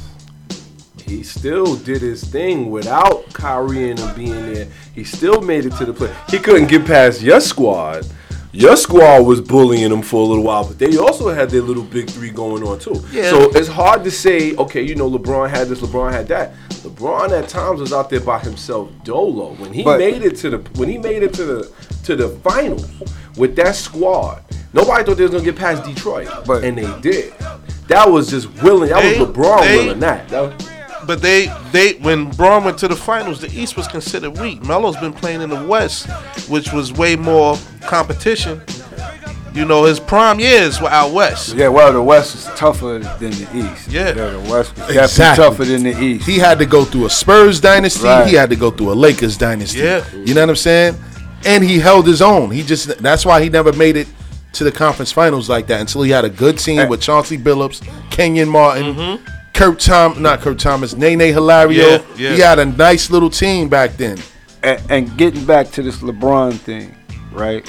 he 1.02 1.22
still 1.22 1.76
did 1.76 2.00
his 2.00 2.24
thing 2.24 2.70
without 2.70 3.30
Kyrie 3.34 3.90
and 3.90 3.98
him 3.98 4.14
being 4.14 4.54
there. 4.54 4.66
He 4.94 5.04
still 5.04 5.42
made 5.42 5.66
it 5.66 5.74
to 5.74 5.84
the 5.84 5.92
play. 5.92 6.14
He 6.30 6.38
couldn't 6.38 6.68
get 6.68 6.86
past 6.86 7.20
your 7.20 7.40
squad. 7.40 8.06
Your 8.52 8.76
squad 8.76 9.26
was 9.26 9.40
bullying 9.42 9.90
them 9.90 10.00
for 10.02 10.22
a 10.22 10.24
little 10.24 10.42
while, 10.44 10.66
but 10.66 10.78
they 10.78 10.96
also 10.96 11.28
had 11.28 11.50
their 11.50 11.60
little 11.60 11.82
big 11.82 12.08
three 12.08 12.30
going 12.30 12.62
on 12.62 12.78
too. 12.78 12.94
Yeah. 13.12 13.28
So 13.30 13.50
it's 13.50 13.68
hard 13.68 14.04
to 14.04 14.10
say, 14.10 14.56
okay, 14.56 14.82
you 14.82 14.94
know, 14.94 15.08
LeBron 15.10 15.50
had 15.50 15.68
this, 15.68 15.80
LeBron 15.80 16.12
had 16.12 16.28
that. 16.28 16.54
LeBron 16.82 17.30
at 17.30 17.48
times 17.48 17.80
was 17.80 17.92
out 17.92 18.08
there 18.08 18.20
by 18.20 18.38
himself, 18.38 18.88
dolo. 19.04 19.52
When 19.54 19.72
he 19.72 19.82
But- 19.84 19.98
made 19.98 20.22
it 20.22 20.36
to 20.36 20.50
the 20.50 20.58
when 20.76 20.88
he 20.88 20.96
made 20.98 21.22
it 21.22 21.34
to 21.34 21.44
the 21.44 21.70
to 22.04 22.16
the 22.16 22.28
finals 22.42 22.86
with 23.36 23.54
that 23.56 23.76
squad, 23.76 24.42
nobody 24.72 25.04
thought 25.04 25.16
they 25.18 25.24
was 25.24 25.32
gonna 25.32 25.44
get 25.44 25.56
past 25.56 25.84
Detroit, 25.84 26.28
But- 26.46 26.64
and 26.64 26.78
they 26.78 27.00
did. 27.00 27.34
That 27.88 28.10
was 28.10 28.28
just 28.30 28.48
willing. 28.62 28.88
That 28.90 29.02
They- 29.02 29.18
was 29.20 29.28
LeBron 29.28 29.60
they- 29.62 29.76
willing 29.76 30.00
that. 30.00 30.28
That 30.30 30.40
was- 30.42 30.68
But 31.08 31.22
they, 31.22 31.46
they 31.72 31.94
when 31.94 32.28
Bron 32.32 32.64
went 32.64 32.76
to 32.80 32.86
the 32.86 32.94
finals, 32.94 33.40
the 33.40 33.50
East 33.58 33.78
was 33.78 33.88
considered 33.88 34.38
weak. 34.38 34.62
Melo's 34.62 34.98
been 34.98 35.14
playing 35.14 35.40
in 35.40 35.48
the 35.48 35.64
West, 35.64 36.06
which 36.50 36.70
was 36.70 36.92
way 36.92 37.16
more 37.16 37.56
competition. 37.80 38.60
You 39.54 39.64
know, 39.64 39.84
his 39.84 39.98
prime 39.98 40.38
years 40.38 40.82
were 40.82 40.90
out 40.90 41.14
west. 41.14 41.54
Yeah, 41.54 41.68
well, 41.68 41.94
the 41.94 42.02
West 42.02 42.34
is 42.34 42.44
tougher 42.58 42.98
than 42.98 43.30
the 43.30 43.48
East. 43.54 43.88
Yeah. 43.90 44.12
the 44.12 44.38
West 44.50 44.76
was 44.76 44.80
definitely 44.80 44.98
Exactly. 44.98 45.44
tougher 45.44 45.64
than 45.64 45.82
the 45.84 45.98
East. 45.98 46.26
He 46.26 46.36
had 46.36 46.58
to 46.58 46.66
go 46.66 46.84
through 46.84 47.06
a 47.06 47.10
Spurs 47.10 47.58
dynasty. 47.58 48.04
Right. 48.04 48.28
He 48.28 48.34
had 48.34 48.50
to 48.50 48.56
go 48.56 48.70
through 48.70 48.92
a 48.92 48.94
Lakers 48.94 49.38
dynasty. 49.38 49.78
Yeah. 49.78 50.04
You 50.12 50.34
know 50.34 50.42
what 50.42 50.50
I'm 50.50 50.56
saying? 50.56 50.94
And 51.46 51.64
he 51.64 51.78
held 51.78 52.06
his 52.06 52.20
own. 52.20 52.50
He 52.50 52.62
just 52.62 52.98
that's 52.98 53.24
why 53.24 53.42
he 53.42 53.48
never 53.48 53.72
made 53.72 53.96
it 53.96 54.08
to 54.52 54.62
the 54.64 54.72
conference 54.72 55.10
finals 55.10 55.48
like 55.48 55.68
that 55.68 55.80
until 55.80 56.02
he 56.02 56.10
had 56.10 56.26
a 56.26 56.30
good 56.30 56.58
team 56.58 56.86
with 56.90 57.00
Chauncey 57.00 57.38
Billups, 57.38 57.80
Kenyon 58.10 58.50
Martin, 58.50 58.94
mm-hmm. 58.94 59.37
Kurt 59.58 59.80
Tom 59.80 60.22
not 60.22 60.40
Kurt 60.40 60.58
Thomas, 60.58 60.94
Nene 60.94 61.20
Hilario. 61.20 61.84
Yeah, 61.88 62.02
yeah. 62.16 62.34
He 62.34 62.40
had 62.40 62.58
a 62.58 62.64
nice 62.64 63.10
little 63.10 63.30
team 63.30 63.68
back 63.68 63.96
then. 63.96 64.18
and, 64.62 64.80
and 64.90 65.16
getting 65.18 65.44
back 65.44 65.70
to 65.72 65.82
this 65.82 65.96
LeBron 65.98 66.56
thing, 66.58 66.94
right? 67.32 67.68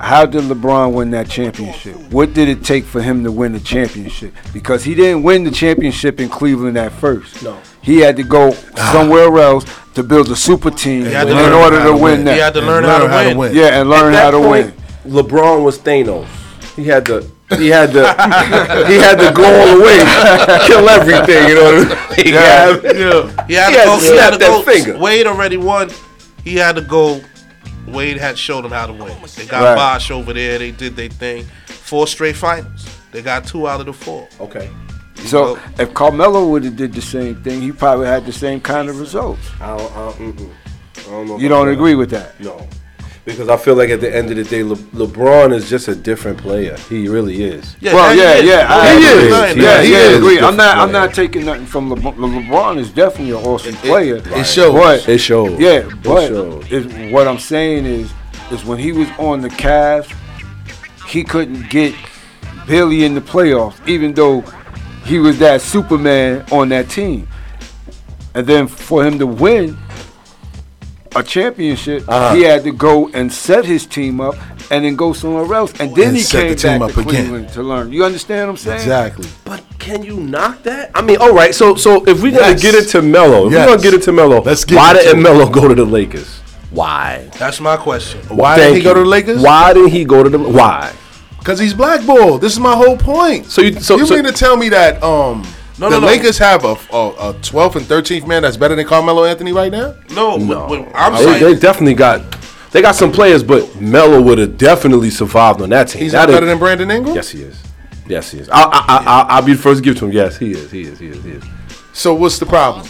How 0.00 0.24
did 0.26 0.44
LeBron 0.44 0.92
win 0.92 1.10
that 1.10 1.28
championship? 1.28 1.96
What 2.12 2.32
did 2.32 2.48
it 2.48 2.62
take 2.64 2.84
for 2.84 3.02
him 3.02 3.24
to 3.24 3.32
win 3.32 3.52
the 3.52 3.58
championship? 3.60 4.32
Because 4.52 4.84
he 4.84 4.94
didn't 4.94 5.24
win 5.24 5.42
the 5.42 5.50
championship 5.50 6.20
in 6.20 6.28
Cleveland 6.28 6.78
at 6.78 6.92
first. 6.92 7.42
No. 7.42 7.58
He 7.82 7.98
had 7.98 8.14
to 8.16 8.22
go 8.22 8.52
somewhere 8.92 9.36
else 9.38 9.64
to 9.94 10.04
build 10.04 10.30
a 10.30 10.36
super 10.36 10.70
team 10.70 11.04
in 11.06 11.16
order 11.52 11.78
to 11.80 11.84
to 11.86 11.92
win 11.92 12.00
win. 12.02 12.24
that. 12.26 12.34
He 12.34 12.40
had 12.40 12.54
to 12.54 12.60
learn, 12.60 12.84
learn 12.84 13.10
how 13.10 13.28
to 13.28 13.36
win. 13.36 13.52
yeah, 13.56 13.80
and 13.80 13.90
learn 13.90 14.14
At 14.14 14.22
how 14.22 14.30
to 14.30 14.38
point, 14.38 14.66
win. 15.04 15.12
LeBron 15.12 15.64
was 15.64 15.78
Thanos. 15.80 16.28
He 16.76 16.84
had 16.84 17.04
to. 17.06 17.28
He 17.56 17.68
had 17.68 17.92
to. 17.92 18.02
he 18.88 18.96
had 18.98 19.16
to 19.18 19.32
go 19.32 19.44
all 19.44 19.78
the 19.78 19.82
way, 19.82 20.66
kill 20.66 20.88
everything. 20.88 21.48
You 21.48 21.54
know 21.54 21.64
what 21.64 21.74
I 21.74 21.88
mean? 21.88 21.98
He 22.26 22.32
had- 22.32 23.46
He 23.48 23.54
had 23.54 23.68
He 23.70 23.74
to 23.74 23.78
had 23.80 23.84
go. 23.86 23.98
to 23.98 24.04
He 24.04 24.16
had 24.18 24.30
to 24.32 24.38
that 24.38 24.50
go. 24.50 24.62
finger. 24.62 24.98
Wade 24.98 25.26
already 25.26 25.56
won. 25.56 25.90
He 26.44 26.56
had 26.56 26.74
to 26.76 26.82
go. 26.82 27.20
Wade 27.86 28.18
had 28.18 28.36
showed 28.38 28.64
him 28.64 28.70
how 28.72 28.86
to 28.86 28.92
win. 28.92 29.16
They 29.36 29.46
got 29.46 29.62
Right. 29.64 29.74
Bosh 29.76 30.10
over 30.10 30.32
there. 30.34 30.58
They 30.58 30.72
did 30.72 30.94
their 30.94 31.08
thing. 31.08 31.44
Four 31.66 32.06
straight 32.06 32.36
finals. 32.36 32.86
They 33.12 33.22
got 33.22 33.46
two 33.46 33.66
out 33.66 33.80
of 33.80 33.86
the 33.86 33.92
four. 33.94 34.28
Okay. 34.40 34.68
So 35.24 35.58
if 35.78 35.94
Carmelo 35.94 36.48
would 36.50 36.64
have 36.64 36.76
did 36.76 36.92
the 36.92 37.00
same 37.00 37.42
thing, 37.42 37.62
he 37.62 37.72
probably 37.72 38.06
had 38.06 38.26
the 38.26 38.32
same 38.32 38.60
kind 38.60 38.88
of 38.90 39.00
results. 39.00 39.40
I 39.60 39.76
don't, 39.76 39.92
I 39.92 39.96
don't. 39.96 40.50
I 40.98 41.10
don't 41.10 41.28
know 41.28 41.38
You 41.38 41.48
don't 41.48 41.66
that. 41.66 41.72
agree 41.72 41.94
with 41.94 42.10
that? 42.10 42.38
No. 42.40 42.68
Because 43.28 43.50
I 43.50 43.58
feel 43.58 43.74
like 43.74 43.90
at 43.90 44.00
the 44.00 44.14
end 44.14 44.30
of 44.30 44.36
the 44.36 44.44
day, 44.44 44.62
Le- 44.62 44.74
LeBron 44.76 45.52
is 45.54 45.68
just 45.68 45.86
a 45.88 45.94
different 45.94 46.38
player. 46.38 46.76
He 46.88 47.08
really 47.08 47.42
is. 47.42 47.76
Yeah, 47.78 47.92
well, 47.94 48.16
that 48.16 48.16
yeah, 48.16 48.34
is. 48.36 48.44
yeah, 48.46 48.98
He 48.98 49.04
is. 49.04 49.24
Denying 49.24 49.58
Yeah. 49.58 49.82
He 49.82 49.92
yeah, 49.92 49.98
I 49.98 50.00
is 50.02 50.16
agree. 50.16 50.28
I'm 50.38 50.40
different 50.40 50.56
not. 50.56 50.78
I'm 50.78 50.92
not 50.92 51.14
taking 51.14 51.44
nothing 51.44 51.66
from 51.66 51.90
LeBron. 51.90 52.16
Le- 52.16 52.28
LeBron 52.42 52.78
is 52.78 52.90
definitely 52.90 53.32
an 53.38 53.44
awesome 53.44 53.74
player. 53.76 54.16
It 54.24 54.44
shows. 54.46 54.72
But 54.72 55.08
It 55.08 55.18
shows. 55.18 55.60
yeah, 55.60 55.70
It 55.86 56.02
but 56.02 56.28
shows. 56.28 56.72
is, 56.72 57.12
what 57.12 57.28
I'm 57.28 57.38
saying 57.38 57.84
is, 57.84 58.10
is 58.50 58.64
when 58.64 58.78
he 58.78 58.92
was 58.92 59.08
on 59.18 59.42
the 59.42 59.50
Cavs, 59.50 60.10
he 61.06 61.22
couldn't 61.22 61.68
get 61.68 61.94
Billy 62.66 63.04
in 63.04 63.14
the 63.14 63.20
playoffs, 63.20 63.86
even 63.86 64.14
though 64.14 64.40
he 65.04 65.18
was 65.18 65.38
that 65.40 65.60
Superman 65.60 66.46
on 66.50 66.70
that 66.70 66.88
team. 66.88 67.28
And 68.34 68.46
then 68.46 68.68
for 68.68 69.04
him 69.04 69.18
to 69.18 69.26
win 69.26 69.76
a 71.18 71.22
championship, 71.22 72.04
Uh-huh. 72.08 72.34
he 72.34 72.42
had 72.42 72.64
to 72.64 72.72
go 72.72 73.08
and 73.14 73.32
set 73.32 73.64
his 73.64 73.86
team 73.86 74.20
up 74.20 74.36
and 74.70 74.84
then 74.84 74.96
go 74.96 75.12
somewhere 75.12 75.52
else. 75.54 75.72
And 75.80 75.94
then 75.94 76.08
And 76.08 76.16
he 76.16 76.22
set 76.22 76.42
the 76.42 76.54
came 76.54 76.56
team 76.56 76.80
back 76.80 76.88
up 76.90 76.94
to 76.94 77.00
again. 77.00 77.14
Cleveland 77.28 77.48
to 77.54 77.62
learn. 77.62 77.92
You 77.92 78.04
understand 78.04 78.46
what 78.46 78.50
I'm 78.52 78.56
saying? 78.56 78.76
Exactly. 78.80 79.28
But 79.44 79.62
can 79.78 80.02
you 80.02 80.16
knock 80.18 80.62
that? 80.64 80.90
I 80.94 81.02
mean, 81.02 81.16
all 81.18 81.32
right. 81.32 81.54
So, 81.54 81.74
so 81.74 82.04
if 82.04 82.22
we're 82.22 82.32
gonna 82.32 82.52
Yes. 82.52 82.62
get 82.62 82.74
into 82.74 83.02
Melo, 83.02 83.46
if 83.46 83.52
Yes. 83.52 83.60
we're 83.66 83.72
gonna 83.76 83.82
get 83.82 83.94
into 83.94 84.12
Melo, 84.12 84.42
Let's 84.42 84.64
get 84.64 84.76
why 84.76 84.92
didn't. 84.94 85.22
Melo 85.22 85.48
go 85.48 85.68
to 85.68 85.74
the 85.74 85.84
Lakers? 85.84 86.40
Why? 86.70 87.24
That's 87.38 87.60
my 87.60 87.76
question. 87.76 88.20
Why 88.28 88.56
Thank 88.56 88.74
did 88.74 88.78
he 88.78 88.82
go 88.84 88.94
to 88.94 89.00
the 89.00 89.06
Lakers? 89.06 89.40
Why 89.40 89.72
didn't 89.72 89.90
he 89.90 90.04
go 90.04 90.22
to 90.22 90.28
the? 90.28 90.38
Why? 90.38 90.90
Because 91.38 91.58
he's 91.58 91.72
blackballed. 91.72 92.42
This 92.42 92.52
is 92.52 92.60
my 92.60 92.74
whole 92.76 92.96
point. 92.98 93.50
So 93.50 93.62
you- 93.62 93.80
so- 93.80 93.96
you 93.96 94.04
so- 94.06 94.14
mean 94.16 94.24
to 94.24 94.32
tell 94.32 94.56
me 94.56 94.68
that 94.68 95.02
um 95.02 95.44
No, 95.78 95.88
the 95.90 95.96
no, 95.96 96.00
no. 96.00 96.06
Lakers 96.06 96.38
have 96.38 96.64
a, 96.64 96.68
a 96.92 97.30
a 97.30 97.34
12th 97.34 97.76
and 97.76 97.86
13th 97.86 98.26
man 98.26 98.42
that's 98.42 98.56
better 98.56 98.74
than 98.74 98.86
Carmelo 98.86 99.24
Anthony 99.24 99.52
right 99.52 99.70
now? 99.70 99.94
No, 100.10 100.36
No. 100.36 100.66
What, 100.66 100.80
what 100.86 100.92
I'm 100.94 101.12
They, 101.14 101.24
saying. 101.24 101.42
they 101.54 101.60
definitely 101.60 101.94
got. 101.94 102.22
They 102.70 102.82
got 102.82 102.94
some 102.96 103.10
players, 103.12 103.42
but 103.42 103.80
Melo 103.80 104.20
would 104.20 104.36
have 104.38 104.58
definitely 104.58 105.08
survived 105.10 105.62
on 105.62 105.70
that 105.70 105.88
team. 105.88 106.02
He's 106.02 106.12
That 106.12 106.20
not 106.22 106.28
is- 106.30 106.36
better 106.36 106.46
than 106.46 106.58
Brandon 106.58 106.90
Ingram. 106.90 107.14
Yes, 107.14 107.30
he 107.30 107.42
is. 107.42 107.62
Yes, 108.06 108.30
he 108.30 108.38
is. 108.40 108.48
I, 108.50 108.62
I, 108.62 108.66
I, 108.88 108.96
I, 109.04 109.26
I'll 109.36 109.42
be 109.42 109.52
the 109.54 109.58
first 109.62 109.78
to 109.78 109.84
give 109.84 109.96
it 109.96 109.98
to 110.00 110.06
him. 110.06 110.12
Yes, 110.12 110.36
he 110.36 110.50
is. 110.52 110.70
He 110.70 110.82
is. 110.82 110.98
He 110.98 111.06
is. 111.08 111.22
He 111.24 111.30
is. 111.32 111.44
So 111.94 112.12
what's 112.14 112.38
the 112.38 112.46
problem? 112.46 112.86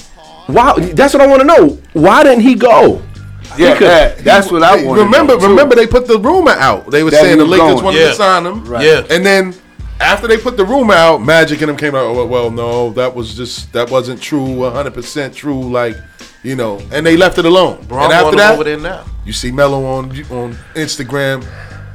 Why? 0.47 0.75
That's 0.95 1.13
what 1.15 1.21
I 1.21 1.27
want 1.27 1.41
to 1.43 1.47
know. 1.47 1.79
Why 1.93 2.23
didn't 2.25 2.41
he 2.43 2.55
go? 2.55 3.03
Yeah, 3.57 3.75
could- 3.79 3.87
that- 3.87 4.19
that's 4.19 4.51
what 4.51 4.63
I 4.63 4.83
want. 4.85 4.99
remember, 5.01 5.37
remember 5.37 5.75
they 5.75 5.87
put 5.87 6.07
the 6.09 6.19
rumor 6.19 6.53
out. 6.53 6.91
They 6.91 7.03
were 7.05 7.11
That 7.11 7.23
saying 7.23 7.39
the 7.39 7.45
Lakers 7.45 7.75
going. 7.75 7.85
wanted 7.85 8.01
Yeah. 8.01 8.09
to 8.09 8.15
sign 8.15 8.47
him. 8.47 8.65
Right. 8.65 8.85
Yeah. 8.85 9.05
And 9.11 9.25
then 9.25 9.55
after 10.01 10.27
they 10.27 10.39
put 10.39 10.57
the 10.57 10.65
rumor 10.65 10.95
out, 10.95 11.19
Magic 11.19 11.61
and 11.61 11.69
them 11.69 11.77
came 11.77 11.95
out. 11.95 12.05
Oh, 12.05 12.27
well, 12.27 12.51
no, 12.51 12.91
that 12.91 13.15
was 13.15 13.35
just 13.35 13.73
that 13.73 13.91
wasn't 13.91 14.21
true, 14.21 14.55
100 14.55 14.95
percent 14.95 15.35
true. 15.35 15.63
Like, 15.71 15.97
you 16.43 16.57
know, 16.57 16.79
and 16.93 17.05
they 17.05 17.17
left 17.17 17.39
it 17.39 17.45
alone. 17.45 17.85
Bron 17.87 18.05
and 18.05 18.13
after 18.13 18.25
want 18.25 18.35
him 18.35 18.39
that, 18.39 18.55
over 18.55 18.65
there 18.65 18.79
now. 18.79 19.05
you 19.25 19.33
see 19.33 19.51
Melo 19.51 19.85
on 19.85 20.11
on 20.31 20.55
Instagram 20.75 21.47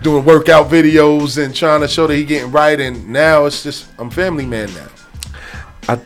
doing 0.02 0.26
workout 0.26 0.70
videos 0.70 1.44
and 1.44 1.56
trying 1.56 1.82
to 1.82 1.88
show 1.88 2.08
that 2.08 2.16
he 2.16 2.26
getting 2.26 2.52
right. 2.52 2.80
And 2.80 3.10
now 3.10 3.46
it's 3.46 3.64
just 3.64 3.88
I'm 3.98 4.10
family 4.10 4.46
man 4.46 4.70
now. 4.74 4.90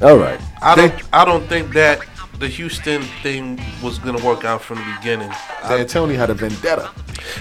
All 0.00 0.16
right. 0.16 0.40
I 0.62 0.74
don't. 0.74 0.94
I 1.12 1.24
don't 1.24 1.46
think 1.48 1.72
that 1.72 2.00
the 2.38 2.48
Houston 2.48 3.02
thing 3.22 3.60
was 3.82 3.98
gonna 3.98 4.24
work 4.24 4.44
out 4.44 4.62
from 4.62 4.78
the 4.78 4.96
beginning. 4.98 5.30
D'Antoni 5.62 6.16
had 6.16 6.30
a 6.30 6.34
vendetta. 6.34 6.90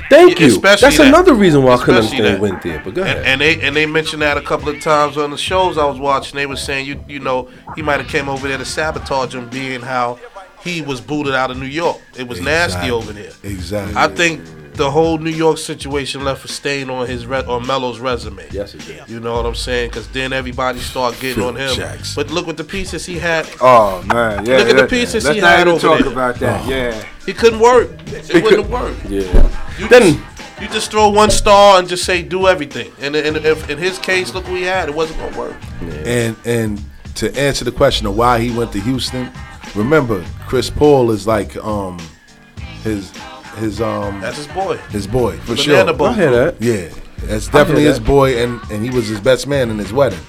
Thank 0.09 0.39
you. 0.39 0.47
Especially 0.47 0.81
That's 0.87 0.97
that. 0.97 1.07
another 1.07 1.33
reason 1.33 1.63
why 1.63 1.75
I 1.75 1.77
couldn't 1.77 2.03
Especially 2.03 2.25
understand 2.25 2.43
that. 2.43 2.51
went 2.51 2.63
there. 2.63 2.81
But 2.83 2.93
go 2.95 3.01
ahead. 3.03 3.17
And, 3.17 3.27
and 3.27 3.41
they 3.41 3.61
and 3.61 3.75
they 3.75 3.85
mentioned 3.85 4.21
that 4.21 4.37
a 4.37 4.41
couple 4.41 4.69
of 4.69 4.79
times 4.81 5.17
on 5.17 5.31
the 5.31 5.37
shows 5.37 5.77
I 5.77 5.85
was 5.85 5.99
watching. 5.99 6.35
They 6.35 6.45
were 6.47 6.55
saying 6.55 6.87
you 6.87 7.03
you 7.07 7.19
know 7.19 7.49
he 7.75 7.81
might 7.81 7.99
have 8.01 8.09
came 8.09 8.27
over 8.27 8.47
there 8.47 8.57
to 8.57 8.65
sabotage 8.65 9.35
him, 9.35 9.49
being 9.49 9.81
how 9.81 10.19
he 10.63 10.81
was 10.81 10.99
booted 10.99 11.33
out 11.35 11.51
of 11.51 11.57
New 11.57 11.67
York. 11.67 11.97
It 12.17 12.27
was 12.27 12.41
nasty 12.41 12.89
over 12.91 13.13
there. 13.13 13.31
Exactly. 13.43 13.95
I 13.95 14.07
think 14.07 14.41
the 14.77 14.89
whole 14.89 15.17
New 15.17 15.31
York 15.31 15.57
situation 15.57 16.23
left 16.23 16.45
a 16.45 16.47
stain 16.47 16.89
on 16.89 17.07
his 17.07 17.25
re- 17.25 17.43
on 17.45 17.65
Melo's 17.67 17.99
resume. 17.99 18.47
yes, 18.51 18.73
it 18.75 18.85
did. 18.85 19.07
You 19.09 19.19
know 19.19 19.35
what 19.35 19.45
I'm 19.45 19.55
saying? 19.55 19.89
Because 19.89 20.07
then 20.09 20.31
everybody 20.33 20.79
started 20.79 21.19
getting 21.19 21.35
Phil 21.43 21.47
on 21.49 21.55
him. 21.55 21.75
Jackson. 21.75 22.13
But 22.23 22.31
look 22.31 22.47
what 22.47 22.57
the 22.57 22.63
pieces 22.63 23.05
he 23.05 23.17
had. 23.19 23.47
Oh 23.59 24.01
man, 24.03 24.45
yeah. 24.45 24.57
Look 24.57 24.67
at 24.69 24.75
the 24.75 24.81
let- 24.83 24.89
pieces 24.89 25.25
Let's 25.25 25.35
he 25.35 25.41
not 25.41 25.51
had 25.57 25.61
even 25.67 25.73
over 25.73 25.87
talk 25.87 25.99
there. 25.99 26.11
about 26.11 26.35
that. 26.35 26.67
Yeah. 26.67 27.05
He 27.25 27.33
couldn't 27.33 27.59
work. 27.59 27.89
It 28.07 28.43
wouldn't 28.43 28.61
have 28.63 28.69
worked. 28.71 29.05
Yeah. 29.09 29.49
You 29.77 29.87
Then- 29.89 30.13
just, 30.13 30.61
you 30.61 30.67
just 30.69 30.91
throw 30.91 31.09
one 31.09 31.29
star 31.29 31.77
and 31.79 31.87
just 31.89 32.03
say 32.05 32.21
do 32.23 32.47
everything. 32.47 32.91
And, 32.99 33.15
and 33.15 33.37
if 33.37 33.69
in 33.69 33.77
his 33.77 33.99
case, 33.99 34.33
look 34.33 34.45
what 34.47 34.57
he 34.57 34.63
had. 34.63 34.89
It 34.89 34.95
wasn't 34.95 35.19
gonna 35.19 35.37
work. 35.37 35.55
And 36.05 36.35
and 36.45 36.81
to 37.15 37.35
answer 37.37 37.65
the 37.65 37.71
question 37.71 38.07
of 38.07 38.15
why 38.15 38.39
he 38.39 38.55
went 38.55 38.71
to 38.73 38.79
Houston, 38.79 39.31
remember 39.75 40.23
Chris 40.47 40.69
Paul 40.69 41.11
is 41.11 41.25
like 41.27 41.55
um 41.57 41.99
his 42.83 43.11
his 43.57 43.81
um 43.81 44.21
That's 44.21 44.37
his 44.37 44.47
boy. 44.47 44.77
his 44.89 45.07
boy 45.07 45.37
for 45.39 45.55
Banana 45.55 45.85
sure. 45.89 45.93
boat. 45.93 46.05
I 46.09 46.13
hear 46.13 46.31
that. 46.31 46.61
Yeah, 46.61 46.89
that's 47.25 47.47
definitely 47.47 47.83
hear 47.83 47.91
his 47.91 47.99
that. 47.99 48.07
boy, 48.07 48.37
and 48.41 48.59
and 48.71 48.83
he 48.83 48.89
was 48.89 49.07
his 49.07 49.19
best 49.19 49.47
man 49.47 49.69
in 49.69 49.77
his 49.77 49.91
wedding, 49.93 50.19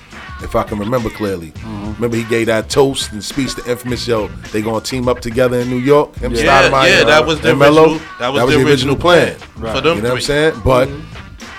if 0.42 0.54
I 0.56 0.62
can 0.64 0.78
remember 0.78 1.10
clearly. 1.10 1.52
Mm-hmm. 1.52 1.92
Remember 1.94 2.16
he 2.16 2.24
gave 2.24 2.46
that 2.46 2.68
toast 2.70 3.12
and 3.12 3.22
speech, 3.24 3.54
to 3.56 3.70
infamous 3.70 4.06
yo, 4.06 4.28
they 4.52 4.62
gonna 4.62 4.80
team 4.80 5.08
up 5.08 5.20
together 5.20 5.58
in 5.58 5.68
New 5.68 5.78
York. 5.78 6.14
Him, 6.16 6.32
Yeah, 6.34 6.68
Stoudemire, 6.70 6.88
yeah, 6.98 7.04
that 7.04 7.26
was 7.26 7.40
the 7.40 7.50
and 7.50 7.58
Melo. 7.58 7.82
original- 7.92 8.00
that 8.20 8.32
was 8.32 8.54
the 8.54 8.64
original 8.64 8.96
plan 8.96 9.36
for 9.38 9.80
them 9.80 9.96
You 9.96 10.02
know 10.02 10.08
what 10.10 10.16
I'm 10.16 10.20
saying? 10.20 10.60
But 10.64 10.88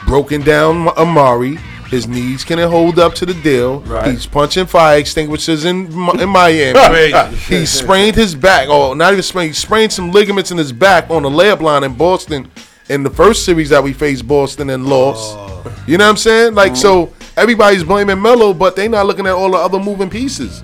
broken 0.05 0.41
down 0.41 0.88
Amar'e. 0.95 1.60
His 1.89 2.08
knees 2.08 2.43
can't 2.43 2.62
hold 2.62 2.99
up 2.99 3.15
to 3.15 3.25
the 3.25 3.34
deal. 3.34 3.82
He's 4.04 4.28
punching 4.28 4.67
fire 4.67 4.99
extinguishers 4.99 5.65
in 5.65 5.88
in 6.19 6.30
Miami. 6.30 7.36
He 7.47 7.65
sprained 7.65 8.15
his 8.15 8.36
back, 8.36 8.69
or 8.69 8.95
not 8.95 9.13
even 9.13 9.23
sprained. 9.23 9.49
He 9.49 9.54
sprained 9.56 9.91
some 9.91 10.12
ligaments 10.12 10.52
in 10.52 10.58
his 10.58 10.71
back 10.71 11.10
on 11.10 11.23
the 11.23 11.30
layup 11.30 11.62
line 11.62 11.84
in 11.84 11.95
Boston 11.95 12.52
in 12.89 13.04
the 13.04 13.10
first 13.10 13.45
series 13.45 13.69
that 13.69 13.84
we 13.84 13.93
faced 13.93 14.28
Boston 14.28 14.69
and 14.69 14.86
lost. 14.86 15.36
Oh. 15.36 15.84
You 15.88 15.97
know 15.97 16.06
what 16.06 16.12
I'm 16.12 16.17
saying? 16.17 16.56
Like 16.56 16.73
mm-hmm. 16.73 16.82
so, 16.82 17.13
everybody's 17.38 17.84
blaming 17.84 18.21
Melo, 18.21 18.54
but 18.54 18.75
they 18.75 18.88
not 18.88 19.06
looking 19.06 19.25
at 19.25 19.34
all 19.34 19.52
the 19.52 19.58
other 19.58 19.80
moving 19.80 20.10
pieces. 20.10 20.63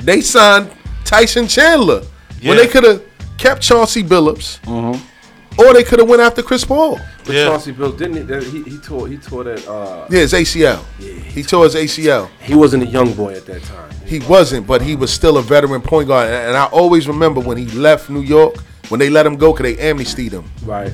They 0.00 0.20
signed 0.20 0.70
Tyson 1.04 1.46
Chandler 1.48 2.02
when 2.42 2.56
they 2.56 2.66
could 2.66 2.84
have 2.84 3.02
kept 3.38 3.62
Chauncey 3.62 4.02
Billups, 4.02 4.60
mm-hmm. 4.62 5.00
Or 5.58 5.72
they 5.72 5.84
could 5.84 5.98
have 5.98 6.08
went 6.08 6.20
after 6.22 6.42
Chris 6.42 6.64
Paul. 6.64 6.98
But 7.24 7.34
Yeah. 7.34 7.46
Chauncey 7.46 7.72
Billups 7.72 7.98
didn't 7.98 8.42
he, 8.44 8.62
he? 8.62 8.70
He 8.72 8.78
tore. 8.78 9.08
He 9.08 9.16
tore 9.16 9.44
that. 9.44 9.66
Uh, 9.66 10.06
Yeah, 10.10 10.20
his 10.20 10.32
ACL. 10.32 10.80
Yeah, 10.98 11.12
He 11.12 11.42
tore 11.42 11.64
his 11.64 11.74
ACL. 11.74 12.28
he 12.40 12.54
wasn't 12.54 12.82
a 12.82 12.86
young 12.86 13.12
boy 13.14 13.34
at 13.34 13.46
that 13.46 13.62
time. 13.64 13.90
He 14.04 14.18
wasn't, 14.20 14.66
but 14.66 14.82
he 14.82 14.96
was 14.96 15.10
still 15.12 15.38
a 15.38 15.42
veteran 15.42 15.80
point 15.80 16.08
guard. 16.08 16.28
And 16.28 16.48
and 16.48 16.56
I 16.56 16.64
always 16.66 17.08
remember 17.08 17.40
when 17.40 17.56
he 17.56 17.66
left 17.78 18.10
New 18.10 18.20
York, 18.20 18.56
when 18.88 19.00
they 19.00 19.08
let 19.10 19.24
him 19.26 19.36
go, 19.36 19.52
because 19.52 19.74
they 19.76 19.82
amnestied 19.90 20.32
him. 20.32 20.44
Right. 20.64 20.92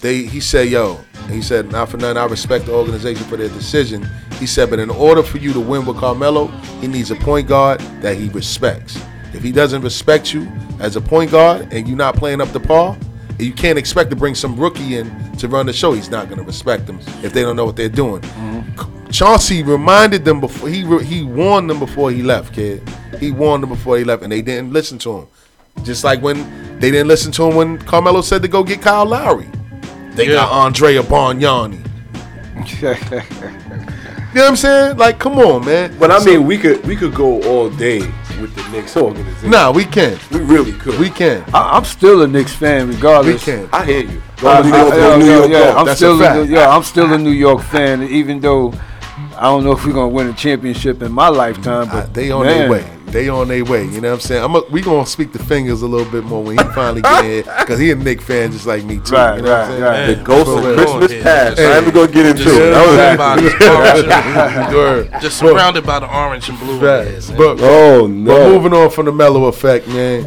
They 0.00 0.22
he 0.22 0.40
said, 0.40 0.68
"Yo," 0.68 0.98
he 1.30 1.42
said, 1.42 1.70
"Not 1.72 1.88
for 1.90 1.96
nothing. 1.98 2.16
I 2.16 2.26
respect 2.26 2.66
the 2.66 2.72
organization 2.72 3.24
for 3.24 3.36
their 3.36 3.48
decision." 3.48 4.08
He 4.38 4.46
said, 4.46 4.70
"But 4.70 4.78
in 4.78 4.90
order 4.90 5.22
for 5.22 5.38
you 5.38 5.52
to 5.52 5.60
win 5.60 5.84
with 5.86 5.96
Carmelo, 5.98 6.46
he 6.80 6.86
needs 6.86 7.10
a 7.10 7.16
point 7.16 7.48
guard 7.48 7.80
that 8.02 8.16
he 8.16 8.28
respects. 8.30 8.98
If 9.34 9.42
he 9.42 9.52
doesn't 9.52 9.82
respect 9.82 10.32
you 10.32 10.46
as 10.80 10.96
a 10.96 11.00
point 11.00 11.30
guard 11.30 11.68
and 11.72 11.86
you're 11.88 11.96
not 11.96 12.16
playing 12.16 12.40
up 12.40 12.52
to 12.52 12.60
par, 12.60 12.96
you 13.38 13.52
can't 13.52 13.78
expect 13.78 14.10
to 14.10 14.16
bring 14.16 14.34
some 14.34 14.58
rookie 14.58 14.96
in 14.96 15.32
to 15.38 15.48
run 15.48 15.66
the 15.66 15.72
show. 15.72 15.92
He's 15.92 16.10
not 16.10 16.26
going 16.28 16.38
to 16.38 16.44
respect 16.44 16.86
them 16.86 16.98
if 17.22 17.32
they 17.32 17.42
don't 17.42 17.56
know 17.56 17.64
what 17.64 17.76
they're 17.76 17.88
doing." 17.88 18.22
Mm-hmm. 18.22 19.10
Chauncey 19.10 19.62
reminded 19.62 20.24
them 20.24 20.40
before 20.40 20.68
he 20.68 20.84
re- 20.84 21.04
he 21.04 21.22
warned 21.22 21.70
them 21.70 21.78
before 21.78 22.10
he 22.10 22.22
left, 22.22 22.52
kid. 22.52 22.82
He 23.20 23.30
warned 23.30 23.62
them 23.62 23.70
before 23.70 23.98
he 23.98 24.04
left, 24.04 24.22
and 24.22 24.32
they 24.32 24.42
didn't 24.42 24.72
listen 24.72 24.98
to 24.98 25.18
him. 25.18 25.26
Just 25.84 26.04
like 26.04 26.20
when 26.22 26.78
they 26.80 26.90
didn't 26.90 27.08
listen 27.08 27.32
to 27.32 27.44
him 27.44 27.54
when 27.54 27.78
Carmelo 27.78 28.20
said 28.20 28.42
to 28.42 28.48
go 28.48 28.62
get 28.62 28.82
Kyle 28.82 29.06
Lowry. 29.06 29.48
They 30.12 30.26
got 30.26 30.50
Andrea 30.50 31.02
Bargnani. 31.02 31.82
You 34.36 34.42
know 34.42 34.48
what 34.48 34.50
I'm 34.50 34.56
saying? 34.56 34.96
Like, 34.98 35.18
come 35.18 35.38
on, 35.38 35.64
man. 35.64 35.96
But 35.98 36.10
I 36.10 36.22
mean, 36.22 36.44
we 36.44 36.58
could 36.58 36.84
we 36.84 36.94
could 36.94 37.14
go 37.14 37.42
all 37.44 37.70
day 37.70 38.00
with 38.40 38.54
the 38.54 38.68
Knicks 38.70 38.96
organization. 38.96 39.50
Nah, 39.50 39.70
we 39.72 39.84
can. 39.84 40.18
we 40.32 40.40
really 40.40 40.72
could. 40.72 40.98
We 40.98 41.10
can. 41.10 41.42
I, 41.54 41.76
I'm 41.76 41.84
still 41.84 42.22
a 42.22 42.26
Knicks 42.26 42.54
fan, 42.54 42.88
regardless. 42.88 43.46
We 43.46 43.52
can. 43.52 43.68
I 43.72 43.84
hear 43.84 44.00
you. 44.00 44.22
Go 44.40 44.48
I- 44.50 44.62
to 44.62 44.68
New 44.68 44.74
I- 44.74 44.78
York, 44.80 44.90
go 44.90 45.10
yeah, 45.10 45.16
New 45.18 45.26
York, 45.32 45.50
yeah, 45.50 45.58
go. 45.72 45.76
I'm 45.78 45.86
That's 45.86 45.98
still 45.98 46.12
a 46.12 46.24
a, 46.24 46.26
fact. 46.40 46.50
yeah, 46.50 46.68
I'm 46.68 46.82
still 46.82 47.12
a 47.12 47.18
New 47.18 47.30
York 47.30 47.62
fan, 47.62 48.02
even 48.02 48.40
though 48.40 48.72
I 49.38 49.42
don't 49.42 49.64
know 49.64 49.72
if 49.72 49.84
we're 49.84 49.92
gonna 49.92 50.08
win 50.08 50.28
a 50.28 50.32
championship 50.32 51.02
in 51.02 51.12
my 51.12 51.28
lifetime. 51.28 51.88
But 51.88 52.04
Uh, 52.04 52.08
they 52.12 52.30
on 52.30 52.46
their 52.46 52.70
way. 52.70 52.84
They 53.06 53.28
on 53.28 53.48
their 53.48 53.64
way. 53.64 53.84
You 53.84 54.00
know 54.00 54.08
what 54.08 54.14
I'm 54.14 54.20
saying? 54.20 54.42
I'm 54.44 54.54
a, 54.56 54.62
we 54.70 54.80
gonna 54.82 55.06
speak 55.06 55.32
the 55.32 55.38
fingers 55.38 55.82
a 55.82 55.86
little 55.86 56.10
bit 56.10 56.24
more 56.24 56.42
when 56.42 56.58
he 56.58 56.64
finally 56.74 57.02
get 57.02 57.24
here 57.24 57.42
because 57.60 57.78
he 57.78 57.90
a 57.92 57.96
Knick 57.96 58.20
fan 58.20 58.50
just 58.52 58.66
like 58.66 58.84
me 58.84 58.98
too. 58.98 59.14
Right, 59.14 59.36
you 59.36 59.42
know 59.42 59.50
what 59.50 59.60
I'm 59.70 59.82
right, 59.82 59.96
saying? 60.06 60.18
The 60.18 60.24
ghost 60.24 60.50
of. 60.50 60.74
Christmas 60.76 61.12
Yeah. 61.12 61.22
past. 61.22 61.58
Hey. 61.58 61.72
I 61.72 61.78
ain't 61.78 61.94
gonna 61.94 62.08
get 62.12 62.26
into 62.26 62.42
Just 62.42 62.56
it. 62.56 62.74
surrounded 62.74 63.18
by 63.18 63.36
the 63.36 64.66
orange, 64.66 64.74
Word. 64.74 65.10
just 65.22 65.38
surrounded 65.38 65.86
by 65.86 65.98
the 66.00 66.14
orange 66.14 66.48
and 66.48 66.58
blue. 66.58 66.80
Facts. 66.80 67.30
Yeah, 67.30 67.36
But, 67.36 67.60
Oh 67.62 68.06
no. 68.06 68.32
but 68.34 68.38
no. 68.40 68.52
moving 68.52 68.72
on 68.74 68.90
from 68.90 69.06
the 69.06 69.12
Melo 69.12 69.44
effect, 69.46 69.86
man. 69.88 70.24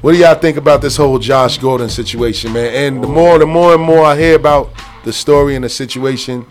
What 0.00 0.12
do 0.12 0.18
y'all 0.18 0.34
think 0.34 0.56
about 0.58 0.82
this 0.82 0.96
whole 0.96 1.18
Josh 1.18 1.58
Gordon 1.58 1.88
situation, 1.88 2.52
man? 2.52 2.72
And 2.74 3.02
the 3.02 3.08
more, 3.08 3.38
the 3.38 3.46
more 3.46 3.74
and 3.74 3.82
more 3.82 4.04
I 4.04 4.16
hear 4.16 4.36
about 4.36 4.70
the 5.02 5.12
story 5.12 5.54
and 5.56 5.64
the 5.64 5.68
situation, 5.68 6.46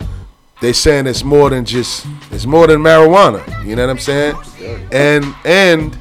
they 0.64 0.72
saying 0.72 1.06
it's 1.06 1.22
more 1.22 1.50
than 1.50 1.66
just 1.66 2.06
it's 2.30 2.46
more 2.46 2.66
than 2.66 2.80
marijuana. 2.80 3.44
You 3.66 3.76
know 3.76 3.82
what 3.86 3.90
I'm 3.90 3.98
saying? 3.98 4.34
And 4.92 5.22
and 5.44 5.98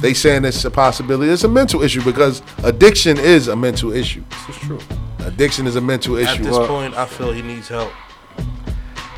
they 0.00 0.14
saying 0.14 0.44
it's 0.44 0.64
a 0.64 0.70
possibility. 0.70 1.30
It's 1.30 1.44
a 1.44 1.48
mental 1.48 1.80
issue 1.80 2.02
because 2.02 2.42
addiction 2.64 3.18
is 3.18 3.46
a 3.46 3.54
mental 3.54 3.92
issue. 3.92 4.24
It's 4.48 4.58
true. 4.58 4.80
Addiction 5.20 5.68
is 5.68 5.76
a 5.76 5.80
mental 5.80 6.16
issue. 6.16 6.28
At 6.28 6.40
issue. 6.40 6.44
this 6.44 6.66
point, 6.66 6.94
I 6.94 7.06
feel 7.06 7.32
he 7.32 7.42
needs 7.42 7.68
help. 7.68 7.92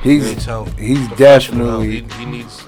He 0.02 0.16
he's 0.16 0.24
needs 0.24 0.44
help. 0.44 0.68
he's 0.78 1.08
Professional 1.08 1.66
help. 1.66 1.82
definitely 1.82 2.14
He, 2.14 2.24
he 2.24 2.26
needs. 2.26 2.64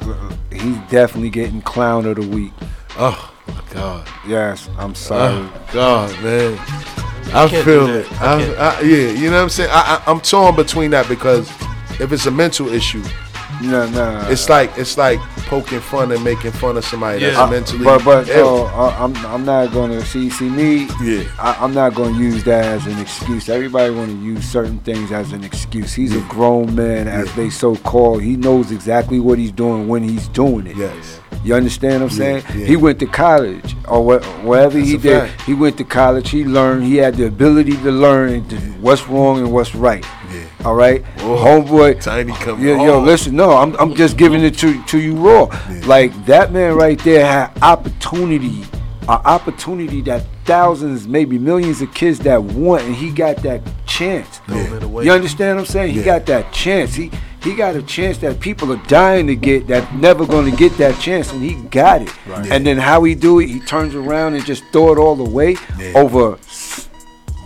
he's 0.50 0.90
definitely 0.90 1.30
getting 1.30 1.60
clown 1.60 2.06
of 2.06 2.16
the 2.16 2.26
week. 2.26 2.52
oh 2.96 3.34
my 3.48 3.62
God. 3.74 4.08
Yes, 4.26 4.70
I'm 4.78 4.92
oh, 4.92 4.94
sorry. 4.94 5.34
Oh 5.34 5.68
God, 5.74 6.22
man. 6.22 6.58
I 7.34 7.46
can't 7.48 7.64
feel 7.66 7.86
it. 7.90 8.10
I 8.18 8.54
I. 8.54 8.78
I, 8.78 8.80
yeah, 8.80 9.10
you 9.10 9.30
know 9.30 9.36
what 9.36 9.42
I'm 9.42 9.48
saying. 9.50 9.70
I, 9.70 10.02
I, 10.06 10.10
I'm 10.10 10.22
torn 10.22 10.56
between 10.56 10.90
that 10.92 11.06
because 11.06 11.52
if 12.00 12.12
it's 12.12 12.26
a 12.26 12.30
mental 12.30 12.68
issue, 12.68 13.02
no, 13.62 13.88
no. 13.90 14.26
it's 14.30 14.48
like 14.48 14.70
it's 14.76 14.96
like 14.98 15.18
poking 15.48 15.80
fun 15.80 16.12
and 16.12 16.22
making 16.22 16.52
fun 16.52 16.76
of 16.76 16.84
somebody 16.84 17.20
Yeah. 17.22 17.30
that's 17.30 17.50
mentally 17.50 17.84
But 17.84 18.04
but 18.04 18.28
ill. 18.28 18.66
uh, 18.66 18.88
I- 18.90 19.02
I'm 19.04 19.16
I'm 19.26 19.44
not 19.44 19.72
gonna 19.72 20.04
see 20.04 20.28
see 20.30 20.48
me. 20.48 20.86
Yeah. 21.02 21.24
I, 21.38 21.56
I'm 21.60 21.72
not 21.74 21.94
gonna 21.94 22.16
use 22.18 22.44
that 22.44 22.64
as 22.64 22.86
an 22.86 22.98
excuse. 23.00 23.48
Everybody 23.48 23.92
want 23.94 24.10
to 24.10 24.16
use 24.18 24.44
certain 24.44 24.78
things 24.80 25.10
as 25.12 25.32
an 25.32 25.42
excuse. 25.44 25.94
He's 25.94 26.14
a 26.14 26.20
grown 26.28 26.74
man, 26.74 27.08
as 27.08 27.32
they 27.34 27.50
so 27.50 27.74
call. 27.76 28.18
He 28.18 28.36
knows 28.36 28.70
exactly 28.70 29.18
what 29.20 29.38
he's 29.38 29.52
doing 29.52 29.88
when 29.88 30.02
he's 30.02 30.28
doing 30.28 30.66
it. 30.66 30.76
yes, 30.76 31.20
You 31.42 31.54
understand 31.54 32.02
what 32.02 32.12
I'm 32.12 32.16
saying? 32.18 32.44
yeah. 32.54 32.66
He 32.66 32.76
went 32.76 32.98
to 33.00 33.06
college 33.06 33.74
or 33.88 34.20
wh- 34.20 34.44
wherever 34.44 34.78
he 34.78 34.92
That's 34.96 35.04
a 35.04 35.08
did. 35.08 35.28
fact. 35.30 35.42
He 35.42 35.54
went 35.54 35.78
to 35.78 35.84
college. 35.84 36.30
He 36.30 36.44
learned. 36.44 36.84
He 36.84 36.96
had 36.96 37.14
the 37.16 37.26
ability 37.26 37.72
to 37.78 37.90
learn 37.90 38.46
to- 38.48 38.56
what's 38.82 39.08
wrong 39.08 39.38
and 39.38 39.50
what's 39.52 39.74
right. 39.74 40.04
Yeah. 40.30 40.44
All 40.64 40.74
right, 40.74 41.04
Whoa. 41.20 41.36
homeboy. 41.36 42.00
Tiny 42.02 42.32
come. 42.32 42.60
Yo, 42.62 42.84
yo, 42.84 43.00
listen, 43.00 43.34
no, 43.36 43.52
I'm, 43.52 43.74
I'm 43.76 43.94
just 43.94 44.16
giving 44.16 44.42
it 44.42 44.58
to, 44.58 44.82
to 44.84 44.98
you 45.00 45.14
raw. 45.16 45.44
Like 45.86 46.12
that 46.26 46.52
man 46.52 46.74
right 46.74 46.98
there 46.98 47.24
had 47.24 47.50
opportunity, 47.62 48.62
an 49.02 49.08
opportunity 49.24 50.00
that 50.02 50.24
thousands, 50.44 51.06
maybe 51.08 51.38
millions 51.38 51.80
of 51.82 51.92
kids 51.94 52.18
that 52.20 52.42
want, 52.42 52.82
and 52.84 52.94
he 52.94 53.10
got 53.10 53.36
that 53.38 53.62
chance. 53.86 54.40
Away. 54.48 55.04
You 55.04 55.12
understand 55.12 55.56
what 55.56 55.62
I'm 55.62 55.66
saying? 55.66 55.94
He 55.94 56.02
got 56.02 56.26
that 56.26 56.52
chance. 56.52 56.94
He 56.94 57.10
he 57.42 57.54
got 57.54 57.76
a 57.76 57.82
chance 57.82 58.18
that 58.18 58.40
people 58.40 58.72
are 58.72 58.82
dying 58.88 59.28
to 59.28 59.36
get 59.36 59.68
that 59.68 59.94
never 59.94 60.26
going 60.26 60.50
to 60.50 60.56
get 60.56 60.76
that 60.78 61.00
chance, 61.00 61.32
and 61.32 61.42
he 61.42 61.54
got 61.68 62.02
it. 62.02 62.12
And 62.50 62.66
then 62.66 62.78
how 62.78 63.04
he 63.04 63.14
do 63.14 63.38
it? 63.38 63.46
He 63.48 63.60
turns 63.60 63.94
around 63.94 64.34
and 64.34 64.44
just 64.44 64.64
throw 64.72 64.92
it 64.92 64.98
all 64.98 65.18
away 65.20 65.56
Yeah. 65.78 65.92
over. 65.94 66.36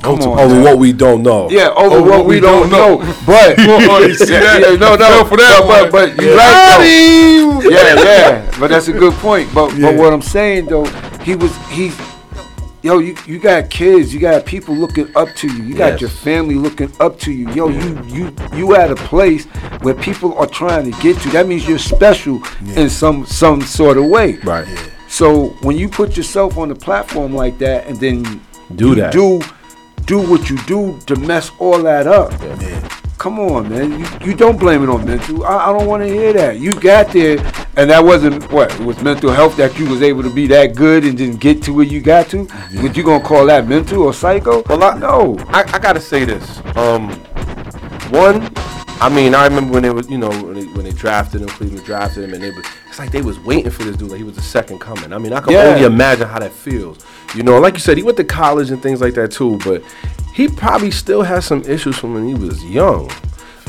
Come 0.02 0.20
on, 0.20 0.38
Over 0.40 0.54
man. 0.54 0.62
what 0.64 0.78
we 0.78 0.92
don't 0.92 1.22
know. 1.22 1.48
Yeah, 1.50 1.68
over, 1.68 2.02
what, 2.02 2.26
we, 2.26 2.40
don't 2.40 2.70
know. 2.70 2.98
But 3.26 3.56
you 3.58 4.14
see 4.14 4.24
that? 4.26 4.60
yeah, 4.60 4.74
no, 4.76 4.96
no, 4.96 5.24
for 5.24 5.36
that 5.36 5.62
but, 5.66 5.92
but, 5.92 6.16
but 6.16 6.22
you 6.24 6.36
right 6.36 7.60
though. 7.62 7.70
Got! 7.70 7.72
Yeah, 7.72 8.02
yeah. 8.02 8.58
But 8.58 8.68
that's 8.70 8.88
a 8.88 8.92
good 8.92 9.14
point. 9.14 9.48
But 9.54 9.76
Yeah. 9.76 9.90
but 9.92 9.98
what 9.98 10.12
I'm 10.12 10.22
saying 10.22 10.66
though, 10.66 10.84
he 11.22 11.36
was 11.36 11.54
he. 11.68 11.92
Yo, 12.82 12.98
you, 12.98 13.14
you 13.28 13.38
got 13.38 13.70
kids, 13.70 14.12
you 14.12 14.18
got 14.18 14.44
people 14.44 14.74
looking 14.74 15.08
up 15.14 15.28
to 15.36 15.46
you, 15.46 15.62
you 15.62 15.72
got 15.74 15.92
Yes. 15.92 16.00
your 16.00 16.10
family 16.10 16.56
looking 16.56 16.90
up 16.98 17.16
to 17.20 17.30
you. 17.30 17.48
Yo, 17.52 17.68
you 17.68 18.02
you 18.08 18.34
you 18.56 18.74
at 18.74 18.90
a 18.90 18.96
place 18.96 19.44
where 19.82 19.94
people 19.94 20.34
are 20.36 20.48
trying 20.48 20.90
to 20.90 21.00
get 21.00 21.16
to. 21.20 21.28
That 21.30 21.46
means 21.46 21.68
you're 21.68 21.78
special 21.78 22.42
in 22.74 22.90
some 22.90 23.24
some 23.24 23.60
sort 23.62 23.98
of 23.98 24.06
way. 24.06 24.38
Right. 24.42 24.66
So 25.08 25.50
when 25.62 25.78
you 25.78 25.88
put 25.88 26.16
yourself 26.16 26.58
on 26.58 26.72
a 26.72 26.74
platform 26.74 27.32
like 27.36 27.58
that, 27.58 27.86
and 27.86 27.96
then 28.00 28.40
Do 28.74 28.88
you 28.88 28.94
that. 28.96 29.12
do 29.12 29.40
do 30.06 30.18
what 30.18 30.50
you 30.50 30.58
do 30.64 30.98
to 31.06 31.16
mess 31.16 31.50
all 31.58 31.82
that 31.82 32.06
up. 32.06 32.32
Come 33.18 33.38
on, 33.38 33.68
man. 33.68 34.00
You, 34.00 34.30
you 34.30 34.34
don't 34.34 34.58
blame 34.58 34.82
it 34.82 34.88
on 34.88 35.04
mental. 35.04 35.44
I, 35.44 35.70
I 35.70 35.72
don't 35.72 35.86
want 35.86 36.02
to 36.02 36.08
hear 36.08 36.32
that. 36.32 36.58
You 36.58 36.72
got 36.74 37.12
there, 37.12 37.38
and 37.76 37.88
that 37.88 38.02
wasn't 38.02 38.50
what 38.50 38.72
it 38.72 38.80
was 38.80 39.00
mental 39.00 39.30
health 39.30 39.56
that 39.58 39.78
you 39.78 39.88
was 39.88 40.02
able 40.02 40.24
to 40.24 40.34
be 40.34 40.48
that 40.48 40.74
good 40.74 41.04
and 41.04 41.16
then 41.16 41.36
get 41.36 41.62
to 41.62 41.72
where 41.72 41.84
you 41.84 42.00
got 42.00 42.28
to. 42.30 42.48
But 42.80 42.96
you 42.96 43.04
gonna 43.04 43.22
call 43.22 43.46
that 43.46 43.68
mental 43.68 44.02
or 44.02 44.12
psycho? 44.12 44.64
Well, 44.64 44.82
I, 44.82 44.98
no. 44.98 45.36
I, 45.48 45.60
I 45.60 45.78
gotta 45.78 46.00
say 46.00 46.24
this. 46.24 46.58
Um, 46.76 47.10
one, 48.10 48.52
I 49.00 49.08
mean, 49.08 49.34
I 49.36 49.46
remember 49.46 49.74
when 49.74 49.84
they 49.84 49.90
was, 49.90 50.10
you 50.10 50.18
know, 50.18 50.30
when 50.30 50.54
they, 50.54 50.64
when 50.66 50.84
they 50.84 50.92
drafted 50.92 51.42
him, 51.42 51.48
Cleveland 51.48 51.84
drafted 51.84 52.24
him, 52.24 52.34
and 52.34 52.42
they 52.42 52.50
was, 52.50 52.66
it's 52.92 52.98
like 52.98 53.10
they 53.10 53.22
was 53.22 53.40
waiting 53.40 53.70
for 53.70 53.84
this 53.84 53.96
dude, 53.96 54.10
like 54.10 54.18
he 54.18 54.22
was 54.22 54.36
the 54.36 54.42
second 54.42 54.78
coming. 54.78 55.14
I 55.14 55.18
mean, 55.18 55.32
I 55.32 55.40
can 55.40 55.54
Yeah. 55.54 55.62
only 55.62 55.84
imagine 55.84 56.28
how 56.28 56.38
that 56.40 56.52
feels. 56.52 56.98
You 57.34 57.42
know, 57.42 57.58
like 57.58 57.72
you 57.72 57.80
said, 57.80 57.96
he 57.96 58.02
went 58.02 58.18
to 58.18 58.24
college 58.24 58.70
and 58.70 58.82
things 58.82 59.00
like 59.00 59.14
that 59.14 59.30
too, 59.32 59.58
but 59.64 59.82
he 60.34 60.46
probably 60.46 60.90
still 60.90 61.22
has 61.22 61.46
some 61.46 61.62
issues 61.62 61.96
from 61.96 62.12
when 62.12 62.28
he 62.28 62.34
was 62.34 62.62
young. 62.66 63.10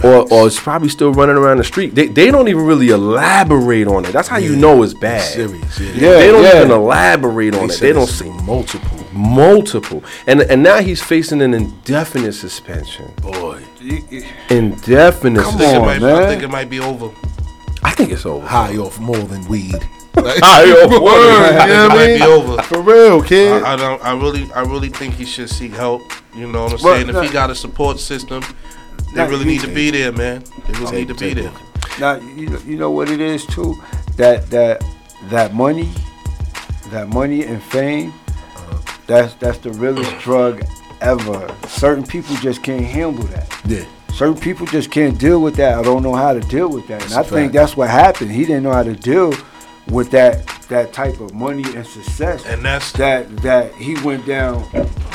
Or, 0.03 0.27
or 0.33 0.47
is 0.47 0.59
probably 0.59 0.89
still 0.89 1.13
running 1.13 1.37
around 1.37 1.59
the 1.59 1.63
street. 1.63 1.95
They, 1.95 2.07
they 2.07 2.31
don't 2.31 2.49
even 2.49 2.65
really 2.65 2.89
elaborate 2.89 3.87
on 3.87 4.03
it. 4.03 4.11
That's 4.11 4.27
how 4.27 4.35
you 4.35 4.57
know 4.57 4.83
it's 4.83 4.93
bad. 4.93 5.21
Serious, 5.21 5.79
yeah. 5.79 5.91
Yeah, 5.93 6.13
they 6.17 6.27
don't 6.27 6.43
yeah. 6.43 6.57
even 6.57 6.71
elaborate 6.71 7.55
on 7.55 7.69
it. 7.69 7.79
They 7.79 7.93
don't 7.93 8.03
it's 8.03 8.15
say 8.15 8.29
multiple, 8.29 9.05
multiple, 9.13 10.03
and 10.27 10.41
and 10.41 10.61
now 10.61 10.81
he's 10.81 11.01
facing 11.01 11.41
an 11.41 11.53
indefinite 11.53 12.33
suspension. 12.33 13.13
Boy, 13.21 13.61
Indefinite. 14.49 15.43
Come 15.43 15.55
I 15.55 15.57
think, 15.57 15.61
it 15.73 15.77
on, 15.77 15.85
might, 15.85 16.01
man. 16.01 16.23
I 16.23 16.27
think 16.27 16.43
it 16.43 16.49
might 16.49 16.69
be 16.69 16.81
over. 16.81 17.09
I 17.85 17.91
think 17.91 18.11
it's 18.11 18.25
over. 18.25 18.45
high 18.45 18.77
off 18.77 18.99
more 18.99 19.17
than 19.17 19.45
weed. 19.47 19.73
High 20.15 20.71
off 20.71 20.91
Word, 20.91 21.01
water. 21.01 21.21
you 21.21 21.59
I 21.59 21.67
know 21.67 21.67
think 21.67 21.67
what 21.67 21.69
it 21.69 21.73
I 21.73 21.87
might 21.87 22.05
be 22.05 22.13
mean? 22.13 22.21
over. 22.23 22.61
For 22.63 22.81
real, 22.81 23.21
kid. 23.23 23.63
I, 23.63 23.73
I 23.73 23.75
don't. 23.75 24.05
I 24.05 24.13
really. 24.13 24.51
I 24.53 24.61
really 24.61 24.89
think 24.89 25.15
he 25.15 25.25
should 25.25 25.49
seek 25.49 25.71
help. 25.73 26.01
You 26.35 26.47
know 26.47 26.63
what 26.63 26.73
I'm 26.73 26.83
Well, 26.83 26.95
saying? 26.95 27.07
no- 27.07 27.19
if 27.21 27.27
he 27.27 27.33
got 27.33 27.49
a 27.49 27.55
support 27.55 27.99
system, 27.99 28.43
they 29.15 29.27
really 29.27 29.45
need 29.45 29.61
to 29.61 29.67
be 29.73 29.91
there, 29.91 30.11
man. 30.11 30.43
They 30.67 30.79
really 30.79 30.97
need 30.97 31.07
to 31.09 31.15
be 31.15 31.33
there. 31.33 31.51
Now 31.99 32.15
you 32.15 32.47
know, 32.49 32.59
you 32.65 32.77
know 32.77 32.91
what 32.91 33.09
it 33.09 33.19
is 33.21 33.45
too. 33.47 33.75
That 34.17 34.49
that 34.51 34.83
that 35.29 35.53
money, 35.53 35.89
that 36.89 37.09
money 37.09 37.43
and 37.43 37.61
fame. 37.61 38.13
That's 39.07 39.33
that's 39.35 39.57
the 39.57 39.71
realest 39.71 40.17
drug 40.19 40.63
ever. 41.01 41.53
Certain 41.67 42.05
people 42.05 42.35
just 42.37 42.63
can't 42.63 42.85
handle 42.85 43.25
that. 43.25 43.49
yeah. 43.65 43.83
Certain 44.13 44.39
people 44.39 44.65
just 44.67 44.91
can't 44.91 45.17
deal 45.19 45.41
with 45.41 45.55
that. 45.55 45.77
I 45.77 45.81
don't 45.83 46.03
know 46.03 46.13
how 46.15 46.33
to 46.33 46.39
deal 46.41 46.69
with 46.69 46.87
that, 46.87 47.01
and 47.01 47.11
That's 47.11 47.15
I 47.15 47.21
a 47.21 47.23
think 47.23 47.45
fact. 47.47 47.53
that's 47.53 47.77
what 47.77 47.89
happened. 47.89 48.31
He 48.31 48.45
didn't 48.45 48.63
know 48.63 48.71
how 48.71 48.83
to 48.83 48.95
deal 48.95 49.33
with 49.89 50.11
that 50.11 50.47
that 50.69 50.93
type 50.93 51.19
of 51.19 51.33
money 51.33 51.63
and 51.75 51.85
success. 51.85 52.45
And 52.45 52.63
that's- 52.63 52.91
that 52.93 53.29
that 53.43 53.73
he 53.75 53.95
went 54.01 54.25
down 54.25 54.63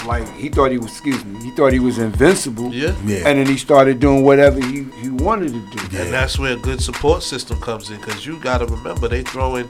like 0.07 0.29
he 0.37 0.49
thought 0.51 0.71
he 0.71 0.79
was. 0.79 0.89
Excuse 0.91 1.25
me. 1.25 1.43
He 1.43 1.51
thought 1.53 1.73
he 1.73 1.81
was 1.81 1.99
invincible. 1.99 2.73
Yeah. 2.73 2.95
Yeah. 3.05 3.27
And 3.27 3.39
then 3.39 3.47
he 3.47 3.57
started 3.57 3.99
doing 3.99 4.23
whatever 4.25 4.61
he, 4.61 4.85
he 5.01 5.09
wanted 5.09 5.53
to 5.53 5.61
do. 5.89 5.99
And 5.99 6.13
that's 6.13 6.39
where 6.39 6.53
a 6.53 6.57
good 6.61 6.81
support 6.83 7.23
system 7.23 7.59
comes 7.61 7.91
in 7.91 7.97
because 7.97 8.27
you 8.27 8.39
got 8.41 8.59
to 8.59 8.67
remember 8.67 9.09
they 9.09 9.23
throwing 9.23 9.69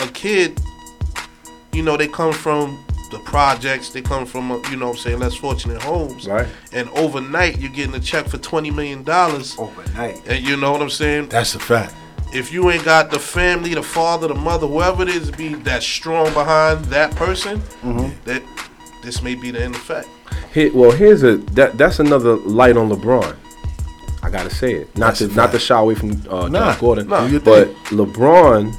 a 0.00 0.06
kid. 0.08 0.60
You 1.72 1.82
know 1.82 1.96
they 1.96 2.08
come 2.08 2.32
from 2.32 2.84
the 3.16 3.24
projects. 3.24 3.88
They 3.90 4.02
come 4.02 4.26
from 4.26 4.50
uh, 4.52 4.58
you 4.70 4.76
know 4.76 4.90
I'm 4.90 4.96
saying 4.96 5.18
less 5.18 5.34
fortunate 5.34 5.82
homes. 5.82 6.26
Right. 6.28 6.46
And 6.72 6.88
overnight 6.90 7.58
you're 7.58 7.70
getting 7.70 7.94
a 7.94 8.00
check 8.00 8.26
for 8.28 8.38
twenty 8.38 8.70
million 8.70 9.02
dollars. 9.02 9.58
Overnight. 9.58 10.26
And 10.28 10.46
you 10.46 10.56
know 10.56 10.72
what 10.72 10.82
I'm 10.82 10.90
saying? 10.90 11.28
That's 11.28 11.54
a 11.54 11.58
fact. 11.58 11.94
If 12.34 12.52
you 12.52 12.70
ain't 12.70 12.84
got 12.84 13.10
the 13.10 13.18
family, 13.20 13.72
the 13.74 13.82
father, 13.82 14.28
the 14.28 14.34
mother, 14.34 14.66
whoever 14.66 15.02
it 15.04 15.08
is, 15.08 15.30
be 15.30 15.54
that 15.54 15.82
strong 15.82 16.32
behind 16.34 16.84
that 16.86 17.14
person, 17.16 17.60
Mm-hmm. 17.82 18.08
that 18.24 18.42
this 19.02 19.22
may 19.22 19.34
be 19.36 19.50
the 19.52 19.62
end 19.62 19.74
effect. 19.76 20.08
Here, 20.52 20.70
well, 20.74 20.90
here's 20.90 21.22
a 21.22 21.36
that 21.54 21.78
that's 21.78 21.98
another 22.00 22.34
light 22.36 22.76
on 22.76 22.90
LeBron. 22.90 23.36
I 24.22 24.30
gotta 24.30 24.50
say 24.50 24.74
it. 24.74 24.96
Not 24.98 25.14
That's 25.16 25.18
to 25.20 25.36
not 25.36 25.52
to 25.52 25.58
shy 25.58 25.78
away 25.78 25.94
from 25.94 26.10
uh, 26.28 26.48
Nah, 26.48 26.72
Josh 26.72 26.80
Gordon, 26.80 27.08
nah, 27.08 27.26
you 27.26 27.38
but. 27.40 27.68
LeBron 27.90 28.76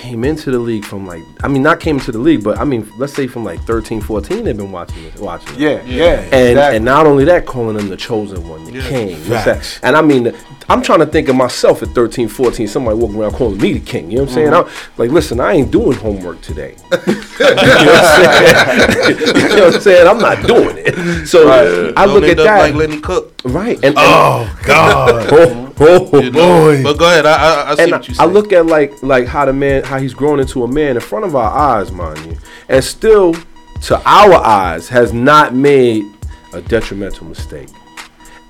came 0.00 0.24
into 0.24 0.50
the 0.50 0.58
league 0.58 0.84
from 0.84 1.06
like 1.06 1.22
I 1.44 1.48
mean 1.48 1.62
not 1.62 1.78
came 1.78 1.98
into 1.98 2.10
the 2.10 2.18
league, 2.18 2.42
but 2.42 2.58
I 2.58 2.64
mean 2.64 2.90
let's 2.96 3.12
say 3.12 3.26
from 3.26 3.44
like 3.44 3.60
13, 3.64 4.00
14 4.00 4.44
they've 4.44 4.56
been 4.56 4.72
watching 4.72 5.04
it, 5.04 5.20
watching. 5.20 5.54
it. 5.54 5.58
Yeah, 5.60 5.82
yeah. 5.84 6.20
And 6.32 6.50
exactly. 6.50 6.76
and 6.76 6.84
not 6.84 7.06
only 7.06 7.24
that, 7.26 7.44
calling 7.44 7.78
him 7.78 7.88
the 7.90 7.96
chosen 7.98 8.48
one, 8.48 8.64
the 8.64 8.72
Yeah. 8.72 8.88
king. 8.88 9.16
Facts. 9.18 9.78
And 9.82 9.96
I 9.96 10.00
mean, 10.02 10.32
I'm 10.70 10.80
trying 10.82 11.00
to 11.00 11.06
think 11.06 11.28
of 11.28 11.36
myself 11.36 11.82
at 11.82 11.88
13, 11.90 12.28
14, 12.28 12.66
somebody 12.68 12.96
walking 12.96 13.16
around 13.20 13.32
calling 13.32 13.58
me 13.58 13.74
the 13.74 13.80
king. 13.80 14.10
You 14.10 14.18
know 14.18 14.22
what 14.22 14.30
I'm 14.30 14.34
saying? 14.34 14.50
Mm-hmm. 14.52 14.90
I'm 14.90 14.92
like, 14.98 15.10
listen, 15.10 15.38
I 15.40 15.52
ain't 15.52 15.70
doing 15.70 15.96
homework 15.98 16.40
today. 16.40 16.76
you 17.06 17.14
know 17.14 17.14
what 17.14 18.04
I'm 18.04 18.22
saying? 18.22 19.18
you 19.36 19.48
know 19.56 19.64
what 19.66 19.74
I'm 19.74 19.80
saying? 19.80 20.06
I'm 20.08 20.18
not 20.18 20.46
doing 20.46 20.76
it. 20.78 21.26
So 21.26 21.50
I 21.50 22.06
Don't 22.06 22.14
look 22.14 22.22
end 22.24 22.32
at 22.32 22.38
up 22.40 22.44
that. 22.46 22.58
like 22.60 22.74
Lenny 22.74 23.00
Cooke. 23.00 23.32
right. 23.44 23.76
And, 23.76 23.84
and 23.86 23.94
Oh 23.98 24.58
God. 24.64 25.28
Oh, 25.32 25.69
oh, 25.80 26.20
You 26.20 26.30
know? 26.30 26.40
boy. 26.64 26.82
But 26.82 26.98
go 26.98 27.06
ahead. 27.06 27.26
I, 27.26 27.32
I, 27.32 27.70
I 27.70 27.74
see 27.76 27.82
and 27.84 27.92
what 27.92 28.08
you 28.08 28.14
I 28.18 28.26
say. 28.26 28.32
look 28.32 28.52
at 28.52 28.66
like 28.66 29.02
like 29.02 29.26
how 29.26 29.44
the 29.44 29.52
man 29.52 29.82
how 29.84 29.98
he's 29.98 30.14
grown 30.14 30.40
into 30.40 30.64
a 30.64 30.68
man 30.68 30.96
in 30.96 31.00
front 31.00 31.24
of 31.24 31.34
our 31.36 31.50
eyes, 31.50 31.90
mind 31.92 32.18
you, 32.26 32.36
and 32.68 32.82
still 32.84 33.34
to 33.82 33.96
our 34.04 34.34
eyes 34.34 34.88
has 34.88 35.12
not 35.12 35.54
made 35.54 36.04
a 36.52 36.60
detrimental 36.60 37.26
mistake. 37.26 37.68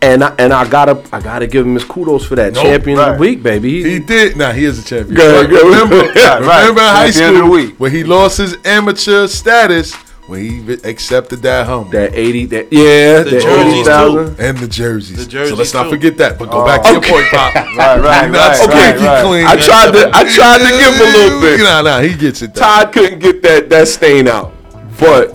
And 0.02 0.24
I, 0.24 0.34
and 0.38 0.52
I 0.54 0.66
gotta 0.66 1.02
I 1.12 1.20
gotta 1.20 1.46
give 1.46 1.66
him 1.66 1.74
his 1.74 1.84
kudos 1.84 2.24
for 2.24 2.34
that 2.36 2.54
Nope, 2.54 2.62
champion 2.64 2.98
of 2.98 3.14
the 3.16 3.20
week, 3.20 3.42
baby. 3.42 3.82
He 3.82 3.98
did. 3.98 4.34
Nah, 4.36 4.50
he 4.52 4.64
is 4.64 4.78
a 4.78 4.82
champion. 4.82 5.14
Go 5.16 5.28
ahead, 5.42 5.50
But 5.50 5.60
go 5.60 5.70
ahead. 5.70 5.82
remember, 5.90 6.08
Right, 6.08 6.40
right. 6.40 6.60
remember 6.60 6.80
in 6.80 6.86
high 6.86 7.10
Champion 7.10 7.32
the 7.34 7.38
school 7.40 7.50
week. 7.50 7.74
when 7.78 7.92
he 7.92 8.02
lost 8.04 8.38
his 8.38 8.56
amateur 8.64 9.26
status 9.26 9.94
when 10.30 10.40
he 10.40 10.72
accepted 10.88 11.42
that 11.42 11.66
home 11.66 11.90
that 11.90 12.14
eighty 12.14 12.46
that 12.46 12.72
yeah 12.72 13.24
The 13.24 13.30
that 13.30 13.42
jerseys, 13.42 13.74
eighty 13.74 13.84
thousand. 13.84 14.38
and 14.38 14.58
the 14.58 14.68
jerseys. 14.68 15.16
The 15.16 15.26
jerseys, 15.28 15.50
so 15.50 15.56
let's 15.56 15.74
not 15.74 15.84
too. 15.84 15.90
forget 15.90 16.16
that. 16.18 16.38
But 16.38 16.52
go 16.52 16.62
oh, 16.62 16.64
back 16.64 16.84
to 16.84 16.92
your 16.92 17.02
point, 17.02 17.26
Pop. 17.30 17.52
right, 17.54 17.76
right, 17.76 18.22
You're 18.22 18.30
not 18.30 18.50
right, 18.50 18.56
squeaky 18.56 18.76
right, 18.78 18.96
right. 19.04 19.24
clean. 19.24 19.44
I 19.44 19.56
tried 19.56 19.90
to 19.90 20.10
I 20.14 20.22
tried 20.32 20.58
to 20.58 20.70
give 20.70 20.94
him 20.94 21.02
a 21.02 21.10
little 21.18 21.40
bit. 21.40 21.60
Nah, 21.60 21.82
nah, 21.82 22.00
he 22.00 22.14
gets 22.14 22.42
it. 22.42 22.54
Though. 22.54 22.60
Tide 22.60 22.92
couldn't 22.92 23.18
get 23.18 23.42
that 23.42 23.68
that 23.70 23.88
stain 23.88 24.28
out, 24.28 24.54
but 25.00 25.34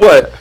but 0.00 0.32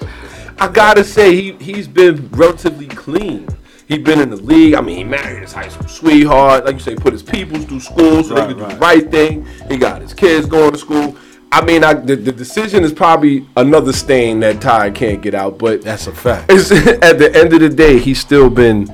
I 0.60 0.68
gotta 0.72 1.04
say 1.04 1.36
he 1.36 1.54
he's 1.54 1.88
been 1.88 2.30
relatively 2.34 2.88
clean. 2.88 3.48
He 3.88 3.98
been 4.00 4.20
in 4.20 4.30
the 4.30 4.38
league. 4.38 4.74
I 4.74 4.82
mean, 4.82 4.98
he 4.98 5.04
married 5.04 5.42
his 5.42 5.54
high 5.54 5.70
school 5.70 5.88
sweetheart. 5.88 6.66
Like 6.66 6.76
you 6.76 6.80
say, 6.80 6.96
put 6.96 7.14
his 7.14 7.22
peoples 7.24 7.66
through 7.66 7.82
school 7.82 8.24
so 8.24 8.34
they 8.34 8.42
Right, 8.42 8.48
could 8.48 8.58
do 8.58 8.66
the 8.68 8.76
right 8.78 9.12
thing. 9.12 9.46
He 9.70 9.78
got 9.78 10.02
his 10.02 10.14
kids 10.14 10.48
going 10.48 10.72
to 10.72 10.78
school. 10.78 11.16
I 11.52 11.64
mean, 11.64 11.84
I, 11.84 11.94
the, 11.94 12.16
the 12.16 12.32
decision 12.32 12.84
is 12.84 12.92
probably 12.92 13.48
another 13.56 13.94
stain 13.94 14.40
that 14.42 14.60
Tide 14.60 14.94
can't 14.96 15.22
get 15.22 15.34
out, 15.36 15.58
but 15.58 15.84
That's 15.84 16.08
a 16.08 16.12
fact. 16.12 16.52
at 16.52 17.18
the 17.20 17.32
end 17.34 17.54
of 17.54 17.60
the 17.62 17.70
day, 17.70 18.00
he's 18.00 18.20
still 18.20 18.50
been 18.50 18.86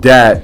that 0.00 0.42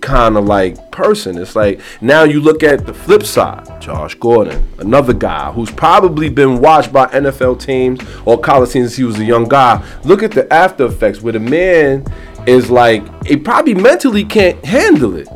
kind 0.00 0.36
of 0.36 0.44
like 0.46 0.90
person. 0.90 1.36
It's 1.38 1.54
like 1.56 1.80
now 2.00 2.24
you 2.24 2.40
look 2.40 2.62
at 2.62 2.86
the 2.86 2.94
flip 2.94 3.24
side, 3.24 3.80
Josh 3.80 4.14
Gordon, 4.16 4.66
another 4.78 5.12
guy 5.12 5.52
who's 5.52 5.70
probably 5.70 6.28
been 6.28 6.60
watched 6.60 6.92
by 6.92 7.06
NFL 7.06 7.60
teams 7.60 8.00
or 8.24 8.38
college 8.38 8.70
teams 8.70 8.88
since 8.88 8.96
he 8.96 9.04
was 9.04 9.18
a 9.18 9.24
young 9.24 9.44
guy. 9.48 9.84
Look 10.04 10.22
at 10.22 10.32
the 10.32 10.50
after 10.52 10.86
effects 10.86 11.20
where 11.20 11.32
the 11.32 11.40
man 11.40 12.06
is 12.46 12.70
like 12.70 13.02
he 13.26 13.36
probably 13.36 13.74
mentally 13.74 14.24
can't 14.24 14.62
handle 14.64 15.16
it. 15.16 15.28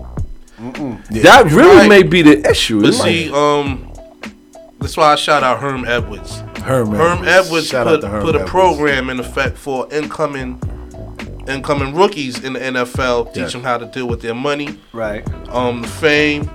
that 1.10 1.50
really 1.52 1.76
right. 1.76 1.88
may 1.88 2.02
be 2.02 2.22
the 2.22 2.48
issue. 2.48 2.80
But 2.80 2.94
It 2.94 2.98
might- 2.98 3.04
see, 3.04 3.32
um, 3.32 3.92
that's 4.80 4.96
why 4.96 5.12
I 5.12 5.16
shout 5.16 5.42
out 5.42 5.60
Herm 5.60 5.84
Edwards. 5.86 6.42
Herm 6.62 6.90
Herm 6.92 7.24
Edwards 7.26 7.68
Shout 7.68 7.86
out 7.86 8.00
put, 8.00 8.10
Herm 8.10 8.22
put 8.22 8.34
a 8.34 8.38
Edwards. 8.40 8.50
program 8.50 9.10
in 9.10 9.20
effect 9.20 9.56
for 9.56 9.86
incoming 9.92 10.60
incoming 11.48 11.94
rookies 11.94 12.42
in 12.42 12.54
the 12.54 12.58
NFL, 12.60 13.26
teach 13.26 13.36
Yes. 13.36 13.52
them 13.52 13.62
how 13.62 13.78
to 13.78 13.86
deal 13.86 14.06
with 14.08 14.20
their 14.20 14.34
money, 14.34 14.80
Right. 14.92 15.24
um, 15.48 15.82
the 15.82 15.86
fame, 15.88 16.50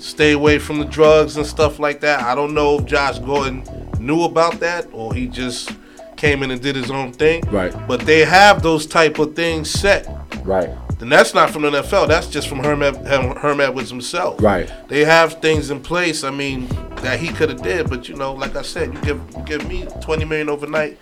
stay 0.00 0.32
away 0.32 0.58
from 0.58 0.80
the 0.80 0.84
drugs 0.86 1.36
and 1.36 1.46
stuff 1.46 1.78
like 1.78 2.00
that. 2.00 2.20
I 2.24 2.34
don't 2.34 2.52
know 2.52 2.78
if 2.80 2.84
Josh 2.84 3.20
Gordon 3.20 3.62
knew 4.00 4.24
about 4.24 4.58
that 4.58 4.88
or 4.92 5.14
he 5.14 5.28
just 5.28 5.70
came 6.16 6.42
in 6.42 6.50
and 6.50 6.60
did 6.60 6.76
his 6.76 6.90
own 6.90 7.12
thing. 7.12 7.42
Right. 7.50 7.72
But 7.86 8.00
they 8.00 8.24
have 8.24 8.62
those 8.62 8.86
type 8.86 9.18
of 9.18 9.34
things 9.36 9.70
set. 9.70 10.06
right. 10.44 10.70
And 11.00 11.10
that's 11.12 11.34
not 11.34 11.50
from 11.50 11.62
the 11.62 11.70
NFL. 11.70 12.08
That's 12.08 12.28
just 12.28 12.48
from 12.48 12.60
Herm, 12.60 12.82
Ed- 12.82 12.96
Herm, 13.06 13.36
Herm 13.36 13.60
Edwards 13.60 13.90
himself. 13.90 14.40
Right. 14.40 14.72
They 14.88 15.04
have 15.04 15.34
things 15.42 15.70
in 15.70 15.80
place. 15.80 16.24
I 16.24 16.30
mean, 16.30 16.66
that 17.02 17.18
he 17.20 17.28
could 17.28 17.50
have 17.50 17.60
did, 17.62 17.90
but 17.90 18.08
you 18.08 18.14
know, 18.16 18.32
like 18.32 18.56
I 18.56 18.62
said, 18.62 18.94
you 18.94 19.00
give 19.02 19.20
you 19.36 19.42
give 19.44 19.68
me 19.68 19.86
twenty 20.00 20.24
million 20.24 20.48
overnight, 20.48 20.96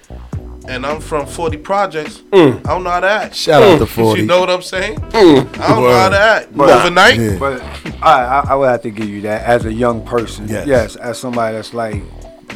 and 0.66 0.84
I'm 0.84 0.98
from 1.00 1.26
forty 1.26 1.56
projects. 1.58 2.18
Mm. 2.32 2.58
I 2.66 2.70
don't 2.70 2.82
know 2.82 2.90
how 2.90 3.00
to 3.00 3.06
act. 3.08 3.34
Shout 3.36 3.62
out 3.62 3.78
to 3.78 3.86
40. 4.02 4.22
You 4.22 4.26
know 4.26 4.40
what 4.40 4.50
I'm 4.50 4.62
saying? 4.62 4.96
Mm. 4.96 5.58
I 5.60 5.68
don't 5.68 5.82
know 5.84 5.92
how 5.92 6.08
to 6.08 6.18
act. 6.18 6.56
But- 6.56 6.70
overnight. 6.70 7.20
Yeah. 7.20 7.38
But 7.38 7.62
I, 8.02 8.24
I, 8.24 8.44
I 8.48 8.54
would 8.56 8.68
have 8.70 8.82
to 8.82 8.90
give 8.90 9.08
you 9.08 9.20
that 9.20 9.44
as 9.44 9.66
a 9.66 9.72
young 9.72 10.04
person. 10.04 10.48
Yes. 10.48 10.66
Yes, 10.66 10.96
as 10.96 11.18
somebody 11.18 11.54
that's 11.54 11.74
like 11.74 12.02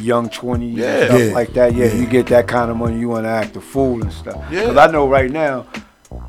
young 0.01 0.29
20 0.29 0.67
Yeah. 0.67 0.85
and 0.85 1.05
stuff 1.05 1.19
Yeah. 1.21 1.33
like 1.33 1.53
that. 1.53 1.73
Yeah, 1.75 1.85
Yeah. 1.85 1.93
you 1.95 2.05
get 2.05 2.27
that 2.27 2.47
kind 2.47 2.69
of 2.71 2.77
money, 2.77 2.99
you 2.99 3.09
want 3.09 3.25
to 3.25 3.29
act 3.29 3.55
a 3.55 3.61
fool 3.61 4.01
and 4.01 4.11
stuff. 4.13 4.37
Yeah. 4.51 4.61
Because 4.61 4.77
I 4.77 4.91
know 4.91 5.07
right 5.07 5.31
now, 5.31 5.65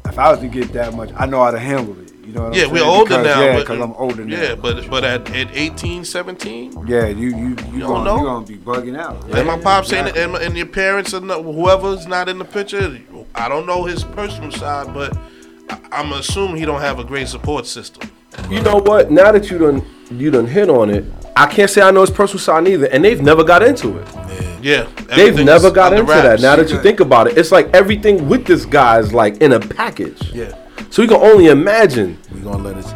if 0.07 0.19
I 0.19 0.31
was 0.31 0.41
to 0.41 0.49
get 0.49 0.73
that 0.73 0.95
much, 0.95 1.11
I 1.17 1.27
know 1.27 1.43
how 1.43 1.51
to 1.51 1.59
handle 1.59 1.97
it. 2.01 2.13
You 2.27 2.35
know 2.35 2.43
what 2.45 2.55
Yeah, 2.57 2.65
I'm 2.65 2.71
we're 2.73 2.79
saying? 2.81 2.91
older 2.91 3.05
because, 3.09 3.25
now. 3.27 3.41
Yeah, 3.43 3.53
but- 3.55 3.59
because 3.61 3.81
I'm 3.81 3.93
older 3.95 4.25
now. 4.25 4.37
Yeah, 4.43 4.55
but 4.55 4.91
but 4.91 5.03
at, 5.05 5.35
at 5.35 5.49
18, 5.55 6.05
17, 6.05 6.85
yeah, 6.87 7.07
you 7.07 7.29
you 7.29 7.49
you, 7.73 7.81
don't 7.81 7.81
gonna, 7.81 8.05
know. 8.05 8.17
you 8.19 8.23
gonna 8.25 8.47
be 8.47 8.57
bugging 8.57 8.99
out. 8.99 9.25
and 9.33 9.47
my 9.47 9.57
pops 9.59 9.89
saying 9.89 10.09
exactly. 10.09 10.23
and, 10.35 10.45
and 10.45 10.57
your 10.57 10.67
parents 10.67 11.15
and 11.15 11.31
whoever's 11.31 12.07
not 12.07 12.29
in 12.29 12.39
the 12.39 12.45
picture, 12.45 12.99
I 13.35 13.49
don't 13.49 13.67
know 13.67 13.85
his 13.85 14.05
personal 14.05 14.51
side, 14.51 14.93
but 14.93 15.17
I- 15.71 15.79
I'm 15.93 16.13
assuming 16.13 16.57
he 16.59 16.67
don't 16.67 16.83
have 16.83 16.99
a 16.99 17.05
great 17.05 17.29
support 17.29 17.65
system. 17.67 18.11
You 18.51 18.61
know 18.61 18.77
what? 18.77 19.11
Now 19.11 19.33
that 19.33 19.51
you 19.51 19.57
done 19.57 19.83
you 20.11 20.31
done 20.31 20.47
hit 20.47 20.69
on 20.69 20.91
it, 20.91 21.05
I 21.43 21.47
can't 21.47 21.71
say 21.71 21.83
I 21.83 21.91
know 21.91 22.01
his 22.03 22.11
personal 22.11 22.41
side 22.41 22.67
either, 22.69 22.87
and 22.87 23.05
they've 23.05 23.21
never 23.23 23.45
got 23.45 23.63
into 23.63 23.99
it. 23.99 24.07
Yeah, 24.61 24.89
They've 25.15 25.37
never 25.37 25.71
got 25.71 25.93
under 25.93 26.03
into 26.13 26.23
that. 26.29 26.41
Now 26.41 26.57
that 26.57 26.69
you 26.71 26.83
think 26.83 26.99
about 27.01 27.29
it, 27.29 27.39
it's 27.39 27.53
like 27.53 27.69
everything 27.75 28.29
with 28.29 28.45
this 28.45 28.65
guy 28.65 28.99
is 28.99 29.13
like 29.15 29.37
in 29.41 29.53
a 29.53 29.61
package. 29.61 30.33
yeah. 30.33 30.53
So 30.91 31.03
you 31.03 31.09
can 31.09 31.19
only 31.21 31.47
imagine. 31.47 32.19
We're 32.33 32.41
gonna 32.41 32.63
let 32.65 32.77
us 32.77 32.93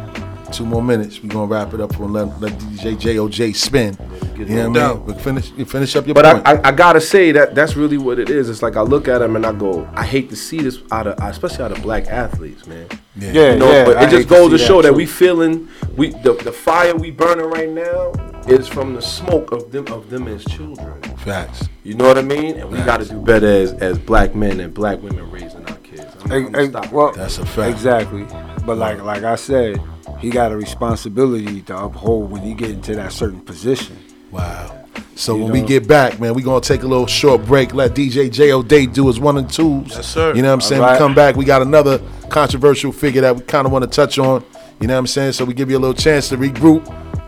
two 0.57 0.65
more 0.65 0.83
minutes. 0.83 1.21
We're 1.23 1.29
gonna 1.29 1.45
wrap 1.45 1.73
it 1.73 1.79
up 1.79 1.97
and 1.99 2.11
let, 2.11 2.41
let 2.41 2.51
DJ 2.53 2.95
JOJ 2.97 3.55
spin. 3.55 3.95
You 4.35 4.45
know 4.45 4.69
what 4.69 4.77
I 4.81 4.93
mean? 4.93 5.05
We 5.05 5.13
finish 5.13 5.51
you 5.55 5.63
finish 5.65 5.95
up 5.95 6.05
your 6.07 6.15
But 6.15 6.25
I, 6.25 6.33
point. 6.33 6.47
I, 6.65 6.69
I 6.69 6.71
gotta 6.71 6.99
say 6.99 7.31
that 7.33 7.55
that's 7.55 7.75
really 7.77 7.97
what 7.97 8.19
it 8.19 8.29
is. 8.29 8.49
It's 8.49 8.61
like 8.63 8.75
I 8.75 8.81
look 8.81 9.07
at 9.07 9.21
him 9.21 9.35
and 9.35 9.45
I 9.45 9.51
go, 9.53 9.87
I 9.93 10.03
hate 10.05 10.29
to 10.31 10.35
see 10.35 10.57
this 10.59 10.79
out 10.91 11.07
of, 11.07 11.17
especially 11.23 11.63
out 11.63 11.71
of 11.71 11.81
black 11.81 12.07
athletes, 12.07 12.65
man. 12.67 12.87
Yeah, 13.15 13.53
You 13.53 13.59
know, 13.59 13.71
yeah. 13.71 13.85
but 13.85 13.97
I 13.97 14.05
it 14.05 14.09
just 14.09 14.27
goes 14.27 14.51
to 14.51 14.57
see 14.57 14.65
show 14.65 14.81
that 14.81 14.89
too. 14.89 14.95
we 14.95 15.05
feeling 15.05 15.69
we 15.95 16.09
the, 16.09 16.33
the 16.33 16.51
fire 16.51 16.95
we 16.95 17.11
burning 17.11 17.45
right 17.45 17.69
now 17.69 18.11
is 18.47 18.67
from 18.67 18.93
the 18.93 19.01
smoke 19.01 19.51
of 19.51 19.71
them 19.71 19.87
of 19.87 20.09
them 20.09 20.27
as 20.27 20.43
children. 20.45 21.01
Facts. 21.19 21.67
You 21.83 21.93
know 21.95 22.07
what 22.07 22.17
I 22.17 22.21
mean? 22.21 22.57
And 22.57 22.69
we 22.69 22.77
got 22.79 22.97
to 22.99 23.05
do 23.05 23.19
better 23.21 23.47
as 23.47 23.73
as 23.73 23.97
black 23.97 24.35
men 24.35 24.59
and 24.59 24.73
black 24.73 25.01
women 25.01 25.29
raising 25.31 25.65
our 25.69 25.77
kids. 25.77 26.05
I'm, 26.25 26.31
Ex- 26.31 26.47
I'm 26.49 26.55
ex- 26.55 26.69
stop. 26.69 26.91
well, 26.91 27.11
That's 27.13 27.37
a 27.37 27.45
fact. 27.45 27.71
Exactly. 27.71 28.23
But 28.65 28.77
like 28.77 29.01
like 29.01 29.23
I 29.23 29.35
said, 29.35 29.81
he 30.19 30.29
got 30.29 30.51
a 30.51 30.57
responsibility 30.57 31.61
to 31.63 31.77
uphold 31.77 32.31
when 32.31 32.41
he 32.41 32.53
get 32.53 32.69
into 32.71 32.95
that 32.95 33.11
certain 33.11 33.41
position. 33.41 33.97
Wow. 34.31 34.79
So 35.15 35.35
You 35.37 35.43
when 35.43 35.51
we 35.53 35.61
get 35.61 35.87
back, 35.87 36.19
man, 36.19 36.33
we 36.33 36.41
gonna 36.41 36.59
take 36.59 36.83
a 36.83 36.87
little 36.87 37.07
short 37.07 37.45
break. 37.45 37.73
Let 37.73 37.91
DJ 37.93 38.31
J.O. 38.31 38.63
Day 38.63 38.85
do 38.87 39.07
his 39.07 39.19
one 39.19 39.37
and 39.37 39.49
twos. 39.49 39.91
Yes, 39.91 40.07
sir. 40.07 40.33
You 40.35 40.41
know 40.41 40.49
what 40.49 40.55
I'm 40.55 40.61
saying? 40.61 40.81
All 40.81 40.87
right. 40.87 40.93
We 40.93 40.97
come 40.99 41.13
back, 41.15 41.35
we 41.35 41.45
got 41.45 41.61
another 41.61 42.01
controversial 42.29 42.91
figure 42.91 43.21
that 43.21 43.35
we 43.35 43.41
kind 43.43 43.65
of 43.67 43.71
want 43.71 43.83
to 43.83 43.89
touch 43.89 44.17
on. 44.17 44.43
You 44.81 44.87
know 44.87 44.95
what 44.95 44.99
I'm 44.99 45.07
saying? 45.07 45.33
So 45.33 45.45
we 45.45 45.53
give 45.53 45.69
you 45.69 45.77
a 45.77 45.79
little 45.79 45.93
chance 45.93 46.29
to 46.29 46.37
regroup, 46.37 46.83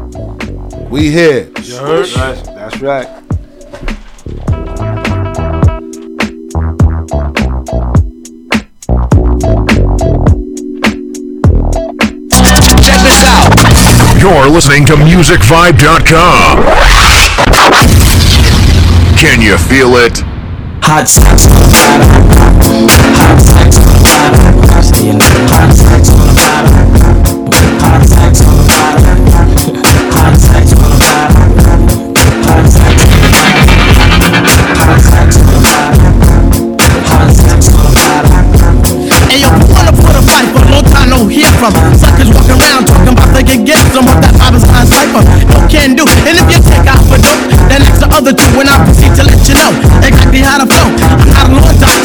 We 0.89 1.11
here. 1.11 1.45
That's 1.55 1.73
right. 2.17 2.45
That's 2.45 2.81
right. 2.81 3.09
Check 11.67 13.01
this 13.03 13.23
out. 13.25 13.51
You're 14.21 14.49
listening 14.49 14.85
to 14.87 14.93
MusicVibe.com. 14.95 16.96
Can 19.17 19.41
you 19.41 19.57
feel 19.57 19.97
it? 19.97 20.21
Hot 20.83 21.09
sex 21.09 21.47
on 21.47 21.55
the 21.57 21.69
platter. 21.73 22.05
Hot 23.17 23.41
sex 23.41 23.77
on 23.79 23.85
the 23.89 23.97
later. 24.05 25.25
Hot 25.49 25.73
sex 25.73 26.11
on 26.11 26.19
the 26.21 26.35
platter. 26.37 26.77
Hot 27.81 28.05
sex 28.07 28.41
on 28.43 28.57
the 28.57 28.65
platter. 28.69 29.26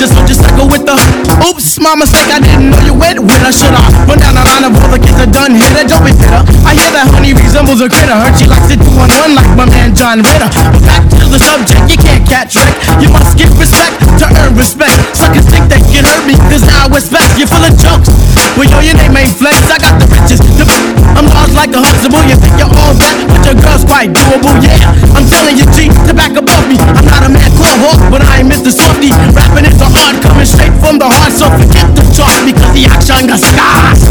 Law 0.01 0.07
doctor, 0.07 0.07
so 0.07 0.25
just 0.25 0.41
cycle 0.41 0.67
with 0.67 0.85
the 0.85 0.95
oops, 1.45 1.77
my 1.79 1.93
mistake. 1.95 2.29
I 2.33 2.39
didn't 2.41 2.71
know 2.73 2.81
you 2.81 2.93
went 2.93 3.21
with 3.21 3.41
her. 3.45 3.51
Should 3.53 3.73
I 3.73 3.85
run 4.09 4.17
down 4.17 4.33
the 4.33 4.45
line 4.45 4.65
of 4.65 4.73
all 4.81 4.89
the 4.89 4.99
kids 4.99 5.17
that 5.17 5.29
done 5.29 5.53
hit 5.53 5.73
her? 5.77 5.85
Don't 5.85 6.01
be 6.01 6.13
bitter. 6.13 6.41
I 6.65 6.73
hear 6.73 6.89
that 6.93 7.05
honey 7.13 7.33
resembles 7.33 7.81
a 7.81 7.89
critter. 7.89 8.15
Heard 8.17 8.35
she 8.37 8.49
likes 8.49 8.69
it 8.73 8.81
two 8.81 8.93
on 8.97 9.09
one 9.21 9.33
like 9.37 9.49
my 9.53 9.65
man 9.69 9.93
John 9.93 10.25
Ritter. 10.25 10.49
But 10.73 10.83
back 10.85 11.03
to 11.21 11.25
the 11.29 11.39
subject, 11.41 11.85
you 11.89 11.97
can't 11.97 12.25
catch 12.25 12.57
wreck. 12.57 12.73
You 13.01 13.09
must 13.13 13.37
give 13.37 13.51
respect 13.57 13.93
to 14.21 14.25
earn 14.41 14.57
respect. 14.57 14.95
Suckers 15.13 15.45
think 15.45 15.69
they 15.69 15.81
can 15.93 16.05
hurt 16.05 16.23
me, 16.25 16.37
cause 16.49 16.65
now 16.65 16.87
I 16.87 16.93
respect. 16.93 17.37
You're 17.37 17.51
full 17.51 17.63
of 17.63 17.73
jokes. 17.77 18.09
Well, 18.57 18.67
yo, 18.67 18.81
your 18.81 18.97
name 18.97 19.15
ain't 19.15 19.33
flex. 19.37 19.57
I 19.69 19.77
got 19.77 19.95
the 20.01 20.07
riches. 20.09 20.41
The 20.57 20.65
I'm 21.17 21.27
large 21.33 21.53
like 21.53 21.73
a 21.75 21.81
Huxtable. 21.81 22.23
You 22.25 22.37
think 22.37 22.55
you're 22.57 22.71
all 22.71 22.93
that, 22.95 23.15
but 23.27 23.41
your 23.45 23.57
girl's 23.57 23.85
quite 23.85 24.13
doable. 24.13 24.53
Yeah, 24.61 24.93
I'm 25.17 25.25
telling 25.27 25.57
you, 25.57 25.65
G, 25.75 25.89
to 26.07 26.13
back 26.13 26.33
above 26.37 26.65
me. 26.69 26.77
I'm 26.79 27.05
not 27.05 27.25
a 27.25 27.29
man 27.29 27.49
called 27.57 27.80
because 33.21 33.41
the 33.41 33.53
action 33.55 34.10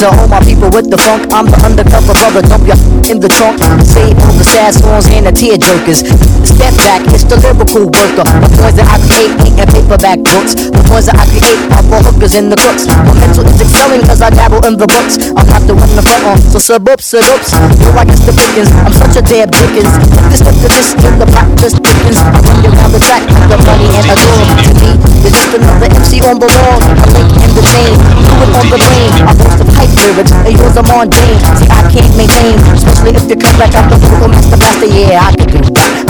To 0.00 0.08
all 0.08 0.28
my 0.32 0.40
people 0.40 0.72
with 0.72 0.88
the 0.88 0.96
funk, 0.96 1.28
I'm 1.28 1.44
the 1.44 1.60
undercover 1.60 2.16
brother. 2.16 2.40
Dump 2.40 2.64
your 2.64 2.80
in 3.12 3.20
the 3.20 3.28
trunk. 3.28 3.60
Save 3.84 4.16
all 4.24 4.32
the 4.32 4.48
sad 4.48 4.72
songs 4.72 5.04
and 5.12 5.28
the 5.28 5.32
tear 5.36 5.60
jerkers. 5.60 6.00
Step 6.40 6.72
back, 6.88 7.04
it's 7.12 7.28
the 7.28 7.36
lyrical 7.36 7.84
worker. 7.84 8.24
The 8.24 8.48
points 8.48 8.80
that 8.80 8.88
I 8.88 8.96
create 9.04 9.36
ain't 9.44 9.60
in 9.60 9.68
paperback 9.68 10.24
books. 10.24 10.56
The 10.56 10.80
points 10.88 11.12
that 11.12 11.20
I 11.20 11.28
create 11.28 11.60
are 11.76 11.84
for 11.84 12.00
hookers 12.00 12.32
and 12.32 12.48
the 12.48 12.56
crooks. 12.56 12.88
My 12.88 13.12
mental 13.12 13.44
is 13.44 13.60
excelling 13.60 14.00
cause 14.08 14.24
I 14.24 14.32
dabble 14.32 14.64
in 14.64 14.80
the 14.80 14.88
books. 14.88 15.20
I'm 15.36 15.44
not 15.44 15.68
the 15.68 15.76
one 15.76 15.92
to 15.92 16.00
front 16.00 16.24
on, 16.32 16.38
so 16.48 16.56
sub 16.56 16.88
up, 16.88 17.04
sub 17.04 17.28
ups. 17.36 17.52
Yo, 17.76 17.92
I 17.92 18.08
guess 18.08 18.24
the 18.24 18.32
pickings. 18.32 18.72
I'm 18.80 18.96
such 18.96 19.20
a 19.20 19.22
damn 19.28 19.52
Dickens. 19.52 19.92
This 20.32 20.40
look 20.40 20.56
to 20.64 20.68
this, 20.72 20.96
then 20.96 21.20
the 21.20 21.28
plot 21.28 21.44
just 21.60 21.76
thickens. 21.84 22.16
I 22.24 22.40
run 22.40 22.72
around 22.72 22.96
the 22.96 23.04
track 23.04 23.20
like 23.28 23.52
the 23.52 23.58
money 23.68 23.92
and 23.92 24.06
a 24.08 24.16
dog. 24.16 24.48
To 24.64 24.72
me, 24.80 24.90
you're 25.20 25.34
just 25.34 25.52
another 25.52 25.92
MC 25.92 26.24
on 26.24 26.40
the 26.40 26.48
wall. 26.48 26.80
A 26.80 27.06
link 27.12 27.36
in 27.36 27.50
the 27.52 27.64
chain, 27.68 27.92
do 28.00 28.32
it 28.48 28.50
on 28.56 28.64
the 28.64 28.78
brain. 28.80 29.12
I 29.28 29.32
boast 29.36 29.60
of 29.60 29.68
hype 29.90 30.14
lyrics, 30.14 30.32
and 30.32 30.54
yours 30.54 30.76
are 30.76 30.86
mundane. 30.86 31.38
See, 31.58 31.68
I 31.70 31.82
can't 31.90 32.12
maintain, 32.14 32.58
especially 32.74 33.16
if 33.16 33.26
you 33.26 33.36
come 33.36 33.56
back 33.58 33.74
after 33.74 33.96
vocal 33.98 34.28
master 34.28 34.56
blaster. 34.56 34.86
Yeah, 34.86 35.26
I 35.26 35.32
can 35.34 35.48
do. 35.50 35.58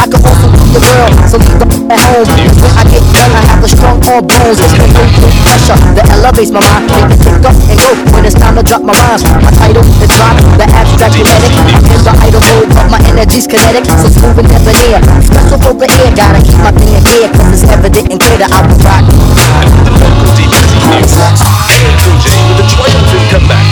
I 0.00 0.06
can 0.08 0.20
also 0.24 0.48
do 0.48 0.64
the 0.72 0.80
girl, 0.80 1.08
so 1.28 1.36
leave 1.38 1.58
the 1.60 1.66
at 1.90 2.00
home. 2.00 2.28
When 2.60 2.72
I 2.76 2.84
get 2.88 3.04
done, 3.12 3.32
I 3.34 3.42
have 3.50 3.60
the 3.60 3.68
strong 3.68 3.98
arm 4.08 4.24
bones. 4.26 4.58
It's 4.60 4.72
the 4.72 5.28
pressure 5.44 5.78
that 5.96 6.06
elevates 6.12 6.50
my 6.50 6.60
mind. 6.60 6.88
Make 6.88 7.10
it 7.10 7.20
pick 7.20 7.44
up 7.44 7.56
and 7.68 7.76
go 7.78 7.90
when 8.14 8.24
it's 8.24 8.36
time 8.36 8.56
to 8.56 8.62
drop 8.62 8.82
my 8.82 8.94
rhymes. 8.94 9.24
My 9.42 9.52
title 9.52 9.84
is 9.84 10.10
drop, 10.12 10.36
the 10.56 10.66
abstract 10.70 11.14
kinetic. 11.16 11.52
In 11.90 12.00
the 12.04 12.12
idle 12.24 12.40
mode, 12.40 12.70
but 12.72 12.86
my 12.90 13.00
energy's 13.08 13.46
kinetic, 13.46 13.84
so 13.88 14.08
smooth 14.08 14.40
and 14.40 14.48
debonair. 14.48 15.00
Special 15.24 15.58
for 15.60 15.74
the 15.76 15.86
air, 15.88 16.10
gotta 16.14 16.40
keep 16.40 16.58
my 16.60 16.72
thing 16.72 16.92
in 16.94 17.02
gear, 17.04 17.28
cause 17.32 17.60
it's 17.60 17.64
evident 17.68 18.10
and 18.12 18.20
clear 18.20 18.38
that 18.40 18.50
I 18.52 18.60
will 18.64 18.78
rock. 18.84 19.04
with 22.50 22.60
a 22.60 22.68
triumphant 22.68 23.30
comeback. 23.30 23.69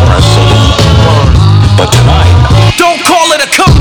For 0.00 0.16
But 1.76 1.92
tonight, 1.92 2.74
Don't 2.78 3.00
call 3.04 3.32
it 3.32 3.44
a 3.44 3.50
comeback. 3.50 3.79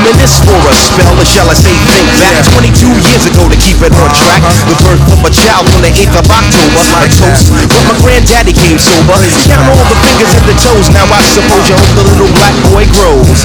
Reminisce 0.00 0.40
for 0.40 0.56
a 0.56 0.72
spell, 0.72 1.12
or 1.12 1.28
shall 1.28 1.48
I 1.48 1.56
say 1.56 1.76
think 1.84 2.08
back 2.16 2.40
22 2.56 2.88
years 3.04 3.24
ago 3.28 3.44
to 3.48 3.56
keep 3.60 3.76
it 3.84 3.92
on 3.92 4.08
track. 4.16 4.40
The 4.64 4.76
birth 4.80 5.04
of 5.12 5.20
a 5.20 5.32
child 5.32 5.68
on 5.76 5.84
the 5.84 5.92
8th 5.92 6.16
of 6.16 6.26
October. 6.28 6.80
A 7.04 7.08
toast, 7.12 7.52
but 7.68 7.82
my 7.84 7.94
granddaddy 8.00 8.56
came 8.56 8.80
sober. 8.80 9.16
Count 9.44 9.68
all 9.68 9.84
the 9.92 9.98
fingers 10.00 10.32
and 10.32 10.46
the 10.48 10.56
toes. 10.56 10.88
Now 10.96 11.04
I 11.12 11.20
suppose 11.28 11.64
you 11.68 11.76
hope 11.76 11.92
the 12.00 12.04
little 12.16 12.32
black 12.32 12.56
boy 12.72 12.84
grows. 12.96 13.44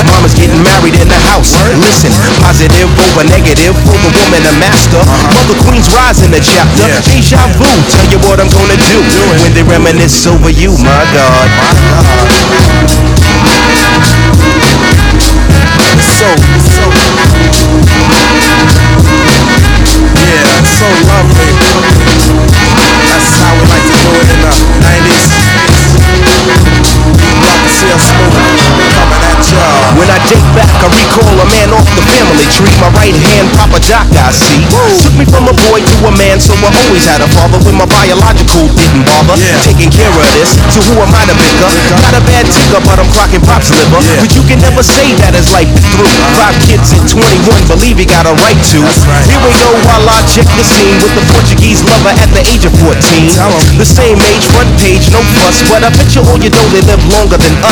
mama's 0.05 0.33
getting 0.33 0.61
married 0.63 0.95
in 0.99 1.07
the 1.07 1.19
house. 1.29 1.53
Listen, 1.81 2.11
positive 2.41 2.89
over 2.99 3.23
negative 3.27 3.75
for 3.85 3.97
the 3.99 4.11
woman 4.21 4.41
a 4.45 4.53
master. 4.57 5.01
Mother 5.33 5.57
Queen's 5.65 5.89
rise 5.93 6.21
in 6.23 6.31
the 6.31 6.41
chapter. 6.41 6.87
Deja 7.09 7.41
vu, 7.57 7.69
tell 7.89 8.07
you 8.09 8.19
what 8.25 8.39
I'm 8.39 8.49
gonna 8.49 8.77
do 8.77 8.97
when 9.41 9.53
they 9.53 9.63
reminisce 9.63 10.25
over 10.27 10.49
you, 10.49 10.71
my 10.81 11.03
God. 11.13 11.47
So, 16.01 16.27
so, 16.65 16.83
yeah, 20.17 20.61
so 20.65 20.87
lovely. 21.09 21.51
That's 23.07 23.29
how 23.41 23.53
we 23.57 23.63
like 23.69 23.85
to 23.85 23.95
do 24.01 24.09
it 24.15 24.27
in 24.29 24.39
the 24.41 24.51
90s. 24.81 25.30
When 29.97 30.07
I 30.07 30.21
date 30.29 30.45
back, 30.53 30.69
I 30.81 30.87
recall 30.87 31.33
a 31.33 31.47
man 31.49 31.73
off 31.73 31.83
the 31.97 32.05
family 32.05 32.45
tree. 32.53 32.69
My 32.77 32.93
right 32.93 33.17
hand, 33.17 33.49
Papa 33.57 33.81
Doc, 33.89 34.05
I 34.13 34.29
see. 34.29 34.61
Took 35.01 35.17
me 35.17 35.25
from 35.25 35.49
a 35.49 35.55
boy 35.67 35.81
to 35.81 35.95
a 36.05 36.13
man, 36.13 36.37
so 36.37 36.53
I 36.61 36.69
always 36.69 37.09
had 37.09 37.25
a 37.25 37.29
father 37.33 37.57
when 37.65 37.75
my 37.81 37.89
biological 37.89 38.69
didn't 38.77 39.05
bother. 39.09 39.33
Taking 39.65 39.89
care 39.89 40.13
of 40.13 40.25
this, 40.37 40.53
so 40.69 40.79
who 40.93 41.01
am 41.01 41.09
I 41.09 41.25
to 41.25 41.35
bicker? 41.41 41.69
Not 41.97 42.13
a 42.13 42.21
bad 42.21 42.45
ticker, 42.53 42.81
but 42.85 43.01
I'm 43.01 43.09
clocking 43.09 43.41
pop's 43.41 43.73
liver. 43.73 43.97
But 43.97 44.29
you 44.37 44.45
can 44.45 44.61
never 44.61 44.85
say 44.85 45.17
that 45.25 45.33
as 45.33 45.49
life 45.49 45.69
is 45.73 45.85
through. 45.89 46.05
Five 46.37 46.57
kids 46.61 46.93
at 46.93 47.01
21, 47.09 47.65
believe 47.65 47.97
he 47.97 48.05
got 48.05 48.29
a 48.29 48.33
right 48.37 48.61
to. 48.77 48.79
Here 49.25 49.41
we 49.41 49.51
go 49.57 49.69
while 49.89 50.05
I 50.05 50.21
check 50.29 50.45
the 50.53 50.65
scene 50.65 51.01
with 51.01 51.17
the 51.17 51.25
Portuguese 51.33 51.81
lover 51.81 52.13
at 52.13 52.29
the 52.29 52.45
age 52.45 52.61
of 52.61 52.73
14. 52.77 52.93
The 53.81 53.89
same 53.89 54.21
age, 54.21 54.45
front 54.53 54.69
page, 54.77 55.09
no 55.09 55.19
fuss. 55.33 55.65
But 55.65 55.81
I 55.81 55.89
bet 55.89 56.13
you 56.13 56.21
all 56.29 56.37
you 56.37 56.53
know 56.53 56.65
they 56.69 56.85
live 56.85 57.01
longer 57.09 57.41
than 57.41 57.57
us. 57.65 57.70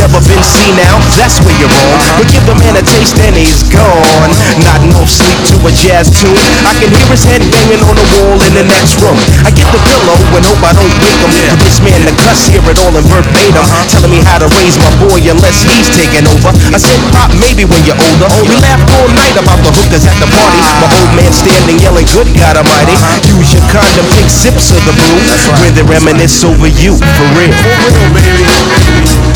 Never 0.00 0.20
been 0.28 0.44
seen 0.44 0.76
now, 0.76 0.96
that's 1.16 1.40
where 1.44 1.52
you're 1.60 1.68
wrong. 1.68 1.96
Uh-huh. 1.96 2.20
But 2.20 2.28
give 2.32 2.44
the 2.48 2.56
man 2.56 2.76
a 2.76 2.84
taste 2.84 3.16
and 3.20 3.36
he's 3.36 3.64
gone. 3.68 4.32
Not 4.64 4.80
off 4.96 5.08
sleep 5.08 5.36
to 5.52 5.56
a 5.64 5.72
jazz 5.72 6.08
tune. 6.12 6.36
I 6.64 6.72
can 6.80 6.88
hear 6.92 7.04
his 7.08 7.24
head 7.24 7.44
banging 7.52 7.84
on 7.84 7.96
the 7.96 8.06
wall 8.16 8.40
in 8.44 8.52
the 8.56 8.64
next 8.64 8.96
room. 9.00 9.16
I 9.44 9.52
get 9.52 9.68
the 9.72 9.80
pillow 9.88 10.16
and 10.36 10.44
hope 10.44 10.60
I 10.64 10.72
don't 10.76 10.92
wake 11.04 11.20
him. 11.20 11.32
For 11.32 11.56
this 11.60 11.80
man 11.84 12.00
the 12.04 12.16
cuss, 12.16 12.48
hear 12.48 12.64
it 12.64 12.80
all 12.80 12.92
in 12.96 13.04
verbatim. 13.08 13.60
Uh-huh. 13.60 13.88
Telling 13.92 14.12
me 14.12 14.20
how 14.24 14.40
to 14.40 14.48
raise 14.56 14.76
my 14.80 14.92
boy 15.00 15.20
unless 15.24 15.64
he's 15.64 15.88
taking 15.92 16.28
over. 16.28 16.52
I 16.72 16.80
said, 16.80 17.00
Pop, 17.12 17.32
maybe 17.36 17.68
when 17.68 17.80
you're 17.84 18.00
older. 18.00 18.28
We 18.44 18.56
laughed 18.60 18.88
all 18.96 19.08
night 19.12 19.36
about 19.36 19.60
the 19.64 19.72
hookers 19.72 20.04
at 20.04 20.16
the 20.16 20.28
party. 20.32 20.60
Ah. 20.64 20.84
My 20.84 20.88
old 20.96 21.12
man 21.16 21.32
standing 21.32 21.80
yelling, 21.80 22.08
Good 22.12 22.28
God 22.36 22.56
Almighty. 22.60 22.96
Uh-huh. 22.96 23.36
Use 23.40 23.52
your 23.56 23.64
condom, 23.68 24.04
take 24.16 24.32
sips 24.32 24.72
of 24.72 24.80
the 24.88 24.96
brew. 24.96 25.16
When 25.60 25.72
they 25.76 25.84
reminisce 25.84 26.40
over 26.44 26.68
you, 26.68 26.96
for 26.96 27.26
real. 27.36 27.52
For 27.52 27.92
real, 27.94 28.10
baby. 28.16 29.29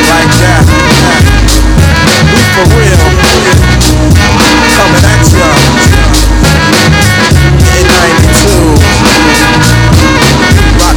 Like 0.00 0.32
that. 0.40 0.64
We 2.32 2.40
for 2.56 2.64
real. 2.72 3.04
Coming 4.76 5.04
at. 5.04 5.20
In 7.68 7.84
92. 7.84 8.80
Rock 10.80 10.96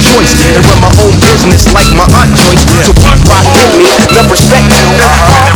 choice. 0.00 0.32
And 0.56 0.64
run 0.64 0.78
my 0.80 0.92
own 1.02 1.14
business 1.20 1.68
like 1.72 1.90
my 1.96 2.06
aunt 2.20 2.32
Joyce. 2.36 2.64
So 2.84 2.92
keep 2.96 3.20
rock 3.28 3.46
with 3.52 3.72
me, 3.80 3.92
love 4.12 4.30
respect 4.30 4.68
you. 4.72 4.88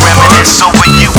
Reminisce 0.01 0.61
over 0.65 0.89
you. 0.97 1.11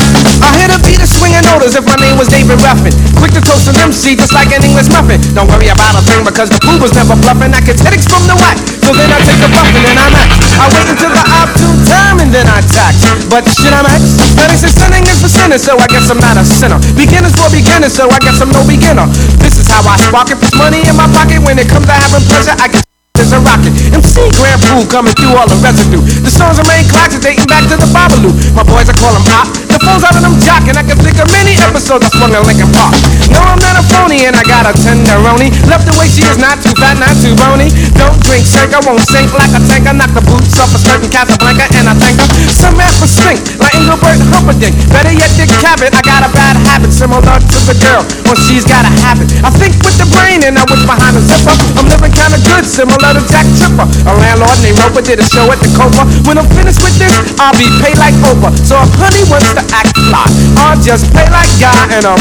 I 0.42 0.50
hit 0.58 0.72
a 0.74 0.80
beat 0.82 1.02
of 1.02 1.10
swinging 1.10 1.46
notice 1.46 1.78
if 1.78 1.86
my 1.86 1.98
name 2.02 2.18
was 2.18 2.28
David 2.28 2.62
Ruffin. 2.62 2.94
Quick 3.18 3.34
to 3.38 3.42
toast 3.42 3.70
an 3.70 3.78
MC 3.80 4.16
just 4.18 4.34
like 4.34 4.50
an 4.54 4.62
English 4.66 4.90
muffin. 4.90 5.22
Don't 5.34 5.50
worry 5.50 5.70
about 5.70 5.98
a 5.98 6.02
thing 6.06 6.26
because 6.26 6.50
the 6.50 6.60
food 6.66 6.82
was 6.82 6.94
never 6.94 7.16
bluffing. 7.18 7.54
I 7.54 7.62
get 7.62 7.80
headaches 7.80 8.08
from 8.10 8.26
the 8.26 8.36
whack. 8.38 8.58
So 8.82 8.92
then 8.98 9.08
I 9.14 9.20
take 9.24 9.40
a 9.40 9.50
Bufferin 9.50 9.86
and 9.88 10.00
I 10.00 10.08
max. 10.12 10.32
I 10.60 10.66
wait 10.74 10.88
until 10.90 11.14
the 11.14 11.24
opportune 11.24 11.80
time 11.88 12.18
and 12.20 12.32
then 12.34 12.48
I 12.50 12.60
tax. 12.66 13.08
But 13.32 13.48
shit 13.48 13.72
I'm 13.72 13.88
X. 13.88 14.20
Now 14.36 14.52
they 14.52 14.60
say 14.60 14.72
sinning 14.74 15.06
is 15.08 15.22
for 15.22 15.32
sinners, 15.32 15.64
so 15.64 15.80
I 15.80 15.88
guess 15.88 16.10
I'm 16.12 16.20
not 16.20 16.36
a 16.36 16.44
sinner. 16.44 16.80
Beginners 16.98 17.32
for 17.38 17.48
beginners, 17.54 17.94
so 17.96 18.10
I 18.10 18.20
guess 18.20 18.42
I'm 18.42 18.52
no 18.52 18.66
beginner. 18.68 19.08
This 19.40 19.56
is 19.62 19.68
how 19.70 19.86
I 19.88 19.96
spark 19.96 20.30
it. 20.32 20.40
Puts 20.42 20.56
money 20.58 20.82
in 20.84 20.96
my 20.98 21.08
pocket 21.14 21.40
when 21.46 21.60
it 21.60 21.70
comes 21.70 21.86
to 21.86 21.94
having 21.94 22.26
pleasure. 22.28 22.56
I 22.60 22.68
get 22.68 22.82
is 22.82 22.91
a 23.34 23.40
rocket. 23.40 23.91
MC 24.12 24.28
Grand 24.36 24.60
Puba 24.68 24.84
coming 24.92 25.16
through 25.16 25.40
all 25.40 25.48
the 25.48 25.56
residue. 25.64 26.04
The 26.04 26.28
songs 26.28 26.60
remain 26.60 26.84
classic 26.92 27.24
dating 27.24 27.48
back 27.48 27.64
to 27.72 27.80
the 27.80 27.88
Babalu. 27.96 28.36
My 28.52 28.60
boys, 28.68 28.92
I 28.92 28.96
call 29.00 29.16
them 29.16 29.24
pop. 29.24 29.48
The 29.72 29.80
phone's 29.80 30.04
out 30.04 30.20
of 30.20 30.24
them 30.28 30.36
jocking. 30.36 30.76
I 30.76 30.84
can 30.84 31.00
think 31.00 31.16
of 31.16 31.32
many 31.32 31.56
episodes 31.56 32.04
I 32.04 32.20
swung 32.20 32.36
in 32.36 32.44
Lincoln 32.44 32.68
Park. 32.76 32.92
No, 33.32 33.40
I'm 33.40 33.56
not 33.64 33.80
a 33.80 33.84
phony 33.88 34.28
and 34.28 34.36
I 34.36 34.44
got 34.44 34.68
a 34.68 34.76
tenderoni. 34.76 35.48
Left 35.72 35.88
the 35.88 35.96
way 35.96 36.12
she 36.12 36.28
is 36.28 36.36
not 36.36 36.60
too 36.60 36.76
fat, 36.76 37.00
not 37.00 37.16
too 37.24 37.32
bony. 37.40 37.72
Don't 37.96 38.20
drink 38.28 38.44
sink, 38.44 38.76
I 38.76 38.84
won't 38.84 39.00
sink 39.08 39.32
like 39.32 39.56
a 39.56 39.64
tank. 39.64 39.88
I 39.88 39.96
knock 39.96 40.12
the 40.12 40.20
boots 40.28 40.60
off 40.60 40.76
a 40.76 40.80
skirt 40.84 41.00
in 41.00 41.08
Casablanca 41.08 41.72
and 41.80 41.88
I 41.88 41.96
thank 41.96 42.20
her. 42.20 42.28
Some 42.52 42.76
for 42.76 43.08
stink, 43.08 43.40
like 43.64 43.72
Engelbert 43.80 44.20
Humperdinck. 44.36 44.76
Better 44.92 45.16
yet, 45.16 45.32
Dick 45.40 45.48
Cavett. 45.64 45.96
I 45.96 46.04
got 46.04 46.28
a 46.28 46.32
bad 46.36 46.60
habit 46.68 46.92
similar 46.92 47.40
to 47.40 47.60
the 47.64 47.80
girl 47.80 48.04
when 48.28 48.36
she's 48.36 48.68
got 48.68 48.84
a 48.84 48.92
habit. 49.08 49.32
I 49.40 49.56
think 49.56 49.80
with 49.88 49.96
the 49.96 50.08
brain 50.12 50.44
and 50.44 50.60
I 50.60 50.68
wish 50.68 50.84
behind 50.84 51.16
the 51.16 51.24
zipper. 51.24 51.56
I'm 51.80 51.88
living 51.88 52.12
kinda 52.12 52.44
good, 52.44 52.68
similar 52.68 53.16
to 53.16 53.24
Jack 53.24 53.48
Tripper. 53.56 54.01
A 54.06 54.14
landlord 54.18 54.58
named 54.64 54.80
Roper 54.80 55.02
did 55.02 55.20
a 55.20 55.26
show 55.26 55.46
at 55.52 55.60
the 55.62 55.70
Cobra. 55.78 56.06
When 56.26 56.38
I'm 56.38 56.50
finished 56.58 56.82
with 56.82 56.98
this, 56.98 57.14
I'll 57.38 57.54
be 57.54 57.70
paid 57.82 57.98
like 57.98 58.16
Oprah. 58.26 58.52
So 58.66 58.82
if 58.82 58.90
honey 58.98 59.24
wants 59.30 59.54
to 59.54 59.64
act 59.74 59.94
fly, 60.10 60.26
I'll 60.58 60.80
just 60.82 61.12
play 61.12 61.28
like 61.30 61.50
guy 61.60 61.94
and 61.94 62.06
I'm 62.06 62.20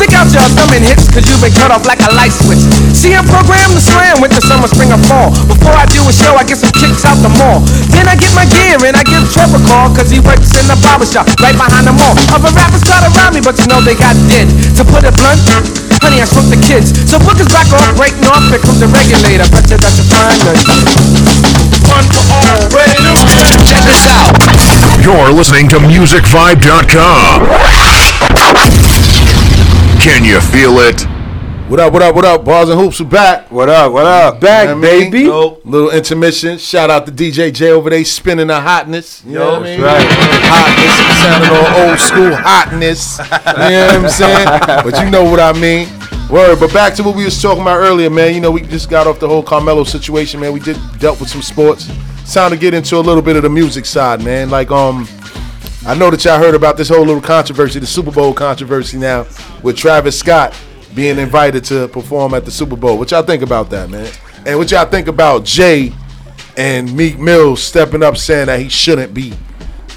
Stick 0.00 0.16
out 0.16 0.32
your 0.32 0.48
thumb 0.56 0.72
and 0.72 0.80
hits 0.80 1.12
cause 1.12 1.28
you've 1.28 1.44
been 1.44 1.52
cut 1.60 1.68
off 1.68 1.84
like 1.84 2.00
a 2.00 2.08
light 2.16 2.32
switch. 2.32 2.64
See, 2.96 3.12
I'm 3.12 3.28
programmed 3.28 3.76
to 3.76 3.84
slam 3.84 4.24
with 4.24 4.32
the 4.32 4.40
summer, 4.40 4.64
spring, 4.64 4.88
or 4.88 5.02
fall. 5.04 5.28
Before 5.44 5.76
I 5.76 5.84
do 5.92 6.00
a 6.00 6.08
show, 6.08 6.40
I 6.40 6.44
get 6.48 6.56
some 6.56 6.72
kicks 6.72 7.04
out 7.04 7.20
the 7.20 7.28
mall. 7.36 7.60
Then 7.92 8.08
I 8.08 8.16
get 8.16 8.32
my 8.32 8.48
gear 8.48 8.80
and 8.80 8.96
I 8.96 9.04
give 9.04 9.28
Trevor 9.28 9.60
a 9.60 9.68
call 9.68 9.92
cause 9.92 10.08
he 10.08 10.16
works 10.24 10.56
in 10.56 10.64
the 10.72 10.80
barber 10.80 11.04
shop 11.04 11.28
right 11.44 11.52
behind 11.52 11.84
the 11.84 11.92
mall. 11.92 12.16
Other 12.32 12.48
rappers 12.56 12.80
to 12.88 12.96
rob 13.12 13.36
me, 13.36 13.44
but 13.44 13.60
you 13.60 13.68
know 13.68 13.84
they 13.84 13.92
got 13.92 14.16
dead. 14.24 14.48
To 14.80 14.88
put 14.88 15.04
it 15.04 15.12
blunt, 15.20 15.44
honey, 16.00 16.24
I 16.24 16.26
shrunk 16.32 16.48
the 16.48 16.56
kids. 16.64 16.96
So 17.04 17.20
bookers 17.20 17.52
back 17.52 17.68
off, 17.68 17.92
breaking 18.00 18.24
off, 18.24 18.40
here 18.48 18.56
comes 18.56 18.80
the 18.80 18.88
regulator. 18.88 19.44
Bet 19.52 19.68
you 19.68 19.76
find 20.08 20.32
the 20.48 20.56
one 21.92 22.08
for 22.08 22.24
all, 22.40 22.56
ready 22.72 22.96
Check 23.68 23.84
this 23.84 24.08
out. 24.08 24.32
You're 25.04 25.28
listening 25.28 25.68
to 25.68 25.76
MusicVibe.com. 25.76 27.52
Can 30.00 30.24
you 30.24 30.40
feel 30.40 30.78
it? 30.78 31.02
What 31.70 31.78
up, 31.78 31.92
what 31.92 32.02
up, 32.02 32.14
what 32.16 32.24
up? 32.24 32.44
Bars 32.44 32.68
and 32.68 32.80
Hoops 32.80 33.00
are 33.00 33.04
back. 33.04 33.50
What 33.50 33.68
up, 33.68 33.92
what 33.92 34.06
up? 34.06 34.40
Back, 34.40 34.68
You 34.68 34.74
know 34.74 34.80
what 34.80 34.88
I 34.88 34.98
mean? 34.98 35.10
baby. 35.10 35.24
Little 35.70 35.90
intermission. 35.90 36.58
Shout 36.58 36.90
out 36.90 37.06
to 37.06 37.12
DJ 37.12 37.52
J 37.52 37.70
over 37.70 37.90
there 37.90 38.04
spinning 38.04 38.48
the 38.48 38.60
hotness. 38.60 39.22
You 39.24 39.34
know 39.34 39.52
what 39.60 39.62
I 39.62 39.64
mean? 39.64 39.80
right. 39.80 40.06
Hotness. 40.50 41.20
Sounding 41.20 41.50
all 41.50 41.90
old 41.90 41.98
school 42.00 42.34
hotness. 42.34 43.18
You 43.18 43.76
know 43.76 43.86
what 43.86 43.94
I'm 43.96 44.08
saying? 44.08 44.90
But 44.90 45.04
you 45.04 45.10
know 45.10 45.24
what 45.24 45.38
I 45.38 45.52
mean. 45.52 45.88
Word, 46.30 46.58
but 46.60 46.72
back 46.72 46.94
to 46.94 47.02
what 47.02 47.14
we 47.14 47.24
was 47.24 47.40
talking 47.40 47.62
about 47.62 47.78
earlier, 47.78 48.08
man. 48.10 48.34
You 48.34 48.40
know, 48.40 48.50
we 48.50 48.62
just 48.62 48.88
got 48.88 49.06
off 49.06 49.20
the 49.20 49.28
whole 49.28 49.42
Carmelo 49.42 49.84
situation, 49.84 50.40
man. 50.40 50.52
We 50.52 50.60
did 50.60 50.78
dealt 50.98 51.20
with 51.20 51.28
some 51.28 51.42
sports. 51.42 51.88
It's 52.22 52.34
time 52.34 52.50
to 52.50 52.56
get 52.56 52.72
into 52.74 52.96
a 52.96 53.00
little 53.00 53.22
bit 53.22 53.36
of 53.36 53.42
the 53.42 53.50
music 53.50 53.84
side, 53.84 54.24
man. 54.24 54.48
Like, 54.50 54.70
um, 54.70 55.06
I 55.86 55.94
know 55.94 56.10
that 56.10 56.22
y'all 56.24 56.38
heard 56.38 56.54
about 56.54 56.76
this 56.76 56.90
whole 56.90 57.04
little 57.04 57.22
controversy, 57.22 57.78
the 57.78 57.86
Super 57.86 58.10
Bowl 58.10 58.34
controversy 58.34 58.98
now, 58.98 59.26
with 59.62 59.78
Travis 59.78 60.18
Scott 60.18 60.54
being 60.94 61.18
invited 61.18 61.64
to 61.64 61.88
perform 61.88 62.34
at 62.34 62.44
the 62.44 62.50
Super 62.50 62.76
Bowl. 62.76 62.98
What 62.98 63.10
y'all 63.10 63.22
think 63.22 63.42
about 63.42 63.70
that, 63.70 63.88
man? 63.88 64.12
And 64.44 64.58
what 64.58 64.70
y'all 64.70 64.84
think 64.84 65.08
about 65.08 65.44
Jay 65.44 65.92
and 66.56 66.94
Meek 66.94 67.18
Mill 67.18 67.56
stepping 67.56 68.02
up 68.02 68.18
saying 68.18 68.46
that 68.46 68.60
he 68.60 68.68
shouldn't 68.68 69.14
be 69.14 69.32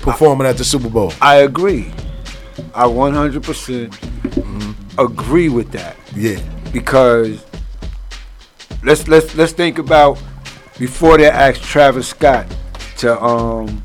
performing 0.02 0.48
at 0.48 0.58
the 0.58 0.64
Super 0.64 0.90
Bowl? 0.90 1.12
I 1.22 1.38
agree. 1.38 1.92
I 2.74 2.86
100% 2.86 3.94
agree 4.98 5.50
with 5.50 5.72
that. 5.72 5.98
Yeah. 6.16 6.40
Because 6.72 7.46
let's 8.84 9.08
let's 9.08 9.36
let's 9.36 9.52
think 9.52 9.78
about 9.80 10.22
before 10.80 11.18
they 11.18 11.30
asked 11.30 11.64
Travis 11.64 12.08
Scott 12.08 12.48
to 12.98 13.22
um 13.22 13.84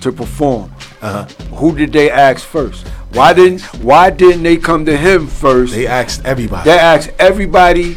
to 0.00 0.12
perform. 0.12 0.72
Uh-huh. 1.02 1.24
Who 1.56 1.74
did 1.76 1.92
they 1.92 2.10
ask 2.10 2.44
first? 2.46 2.86
Why 3.12 3.32
didn't 3.32 3.62
Why 3.82 4.10
didn't 4.10 4.42
they 4.42 4.56
come 4.56 4.84
to 4.86 4.96
him 4.96 5.26
first? 5.26 5.72
They 5.74 5.86
asked 5.86 6.24
everybody. 6.24 6.70
They 6.70 6.78
asked 6.78 7.10
everybody 7.18 7.96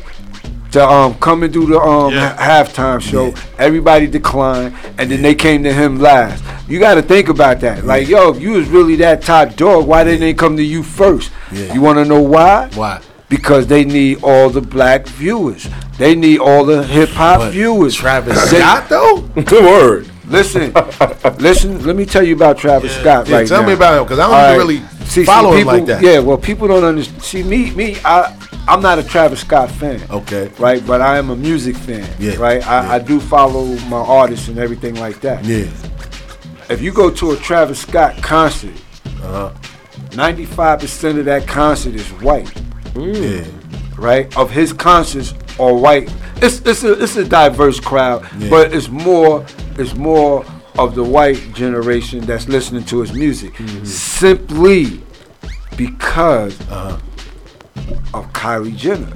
to 0.72 0.84
um 0.84 1.14
come 1.20 1.44
and 1.44 1.54
do 1.54 1.68
the 1.68 1.80
um 1.80 2.14
ha- 2.14 2.36
halftime 2.40 3.00
show. 3.02 3.34
Everybody 3.60 4.08
declined, 4.08 4.74
and 4.98 5.12
then 5.12 5.22
they 5.22 5.36
came 5.36 5.64
to 5.64 5.74
him 5.74 6.00
last. 6.00 6.44
You 6.68 6.80
got 6.80 6.96
to 6.96 7.02
think 7.02 7.30
about 7.30 7.60
that. 7.60 7.86
Like, 7.86 8.08
yo, 8.08 8.34
if 8.34 8.42
you 8.42 8.52
was 8.52 8.68
really 8.70 8.96
that 8.98 9.22
top 9.22 9.56
dog, 9.56 9.86
why 9.86 10.04
didn't 10.04 10.22
they 10.22 10.34
come 10.34 10.56
to 10.58 10.64
you 10.64 10.82
first? 10.82 11.32
Yeah. 11.52 11.74
You 11.74 11.82
want 11.82 11.98
to 12.00 12.06
know 12.06 12.22
why? 12.22 12.70
Why? 12.74 13.02
Because 13.30 13.68
they 13.68 13.84
need 13.84 14.24
all 14.24 14.50
the 14.50 14.62
black 14.62 15.06
viewers. 15.08 15.68
They 15.98 16.16
need 16.16 16.40
all 16.40 16.66
the 16.66 16.84
hip 16.84 17.10
hop 17.10 17.52
viewers. 17.52 17.96
Travis 17.96 18.50
They- 18.50 18.60
Scott 18.60 18.90
though? 18.90 19.22
Good 19.44 19.64
word. 19.66 20.10
Listen, 20.28 20.74
listen. 21.40 21.86
Let 21.86 21.96
me 21.96 22.06
tell 22.06 22.24
you 22.24 22.36
about 22.36 22.58
Travis 22.58 22.94
Scott 22.96 23.28
Yeah, 23.28 23.38
right 23.38 23.48
tell 23.48 23.62
now. 23.62 23.68
me 23.68 23.74
about 23.74 23.98
him 24.00 24.04
because 24.06 24.20
I 24.20 24.28
don't 24.30 24.56
even 24.56 24.58
really 24.68 25.06
see, 25.06 25.26
follow 25.26 25.52
see, 25.52 25.58
him 25.62 25.68
people, 25.68 25.74
like 25.80 25.86
that. 25.88 26.02
Yeah, 26.02 26.20
well, 26.20 26.38
people 26.38 26.68
don't 26.68 26.84
understand. 26.84 27.22
See, 27.22 27.44
me, 27.44 27.72
me, 27.72 27.98
I, 28.06 28.36
I'm 28.68 28.82
not 28.82 29.00
a 29.00 29.04
Travis 29.04 29.42
Scott 29.42 29.70
fan. 29.70 30.02
Okay. 30.10 30.50
Right, 30.58 30.86
but 30.88 31.02
I 31.02 31.18
am 31.18 31.30
a 31.30 31.36
music 31.36 31.76
fan. 31.76 32.10
Yeah, 32.20 32.36
Right, 32.38 32.66
I, 32.66 32.96
I 32.96 33.00
do 33.00 33.20
follow 33.20 33.66
my 33.90 33.98
artists 33.98 34.48
and 34.48 34.58
everything 34.58 34.96
like 34.96 35.20
that. 35.22 35.44
Yeah. 35.44 35.68
If 36.70 36.82
you 36.82 36.94
go 36.94 37.10
to 37.12 37.32
a 37.32 37.38
Travis 37.38 37.80
Scott 37.82 38.16
concert, 38.24 38.74
Uh-huh. 39.22 39.52
95% 40.12 41.20
of 41.20 41.26
that 41.26 41.48
concert 41.48 41.96
is 41.96 42.08
white. 42.22 42.50
Yeah. 42.96 43.44
Right? 43.98 44.36
Of 44.38 44.52
his 44.52 44.72
concerts 44.72 45.34
are 45.60 45.74
white. 45.74 46.10
It's 46.44 46.60
it's 46.66 46.84
a 46.84 47.02
it's 47.02 47.16
a 47.16 47.24
diverse 47.24 47.80
crowd, 47.80 48.28
Yeah. 48.38 48.50
but 48.50 48.74
it's 48.74 48.90
more 48.90 49.46
it's 49.78 49.96
more 49.96 50.46
of 50.78 50.94
the 50.96 51.04
white 51.04 51.54
generation 51.54 52.20
that's 52.26 52.48
listening 52.50 52.84
to 52.86 53.00
his 53.02 53.14
music. 53.14 53.54
Mm-hmm. 53.54 53.86
Simply 53.86 55.02
because 55.78 56.60
Uh-huh. 56.70 56.98
of 58.14 58.32
Kylie 58.34 58.76
Jenner. 58.76 59.12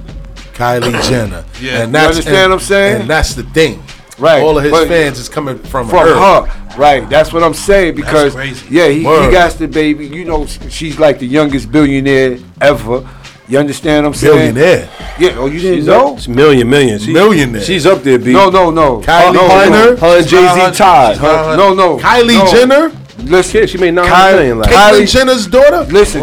Kylie 0.54 1.02
Jenner. 1.08 1.44
Yeah. 1.60 1.82
And 1.82 1.92
You 1.92 1.98
understand 1.98 2.50
what 2.50 2.60
I'm 2.60 2.66
saying? 2.66 3.00
And 3.02 3.10
that's 3.10 3.34
the 3.34 3.42
thing. 3.44 3.82
Right. 4.18 4.42
All 4.42 4.56
of 4.58 4.64
his 4.64 4.72
but- 4.72 4.88
fans 4.88 5.18
is 5.18 5.28
coming 5.28 5.58
from, 5.58 5.88
from 5.88 6.06
her. 6.08 6.14
her. 6.46 6.76
Right. 6.76 7.08
That's 7.08 7.32
what 7.32 7.42
I'm 7.44 7.54
saying 7.54 7.94
because 7.96 8.34
crazy. 8.34 8.66
yeah, 8.70 8.88
he, 8.88 8.98
he 8.98 9.02
got 9.04 9.52
the 9.52 9.66
baby. 9.68 10.06
You 10.06 10.24
know, 10.24 10.46
she's 10.46 10.98
like 10.98 11.18
the 11.18 11.26
youngest 11.26 11.70
billionaire 11.70 12.38
ever. 12.60 13.08
You 13.48 13.58
understand 13.58 14.04
what 14.04 14.10
I'm 14.10 14.14
saying? 14.14 14.54
Billionaire. 14.54 14.90
Yeah. 15.18 15.30
Oh, 15.38 15.46
you 15.46 15.58
didn't 15.58 15.78
She's 15.78 15.86
know? 15.86 16.12
up, 16.12 16.18
it's 16.18 16.28
million, 16.28 16.68
million. 16.68 16.98
She, 16.98 17.12
Millionaire. 17.12 17.62
She's 17.62 17.86
up 17.86 18.02
there, 18.02 18.18
B. 18.18 18.32
No, 18.32 18.50
no, 18.50 18.70
no. 18.70 19.00
Kylie 19.00 19.32
no, 19.32 19.48
Jenner? 19.48 19.90
No, 19.94 19.96
Her 19.96 20.18
and 20.18 20.28
Jay 20.28 20.70
Z 20.70 20.76
tied. 20.78 21.16
Her- 21.16 21.56
no, 21.56 21.72
no. 21.74 21.98
Kylie 21.98 22.38
no. 22.44 22.50
Jenner? 22.52 22.92
Listen, 23.24 23.66
she 23.66 23.78
made 23.78 23.92
nine 23.94 24.06
Kylie, 24.06 24.36
million 24.36 24.58
last 24.58 24.70
Caitlyn 24.70 25.10
Jenner's 25.12 25.46
daughter? 25.46 25.90
Listen. 25.92 26.22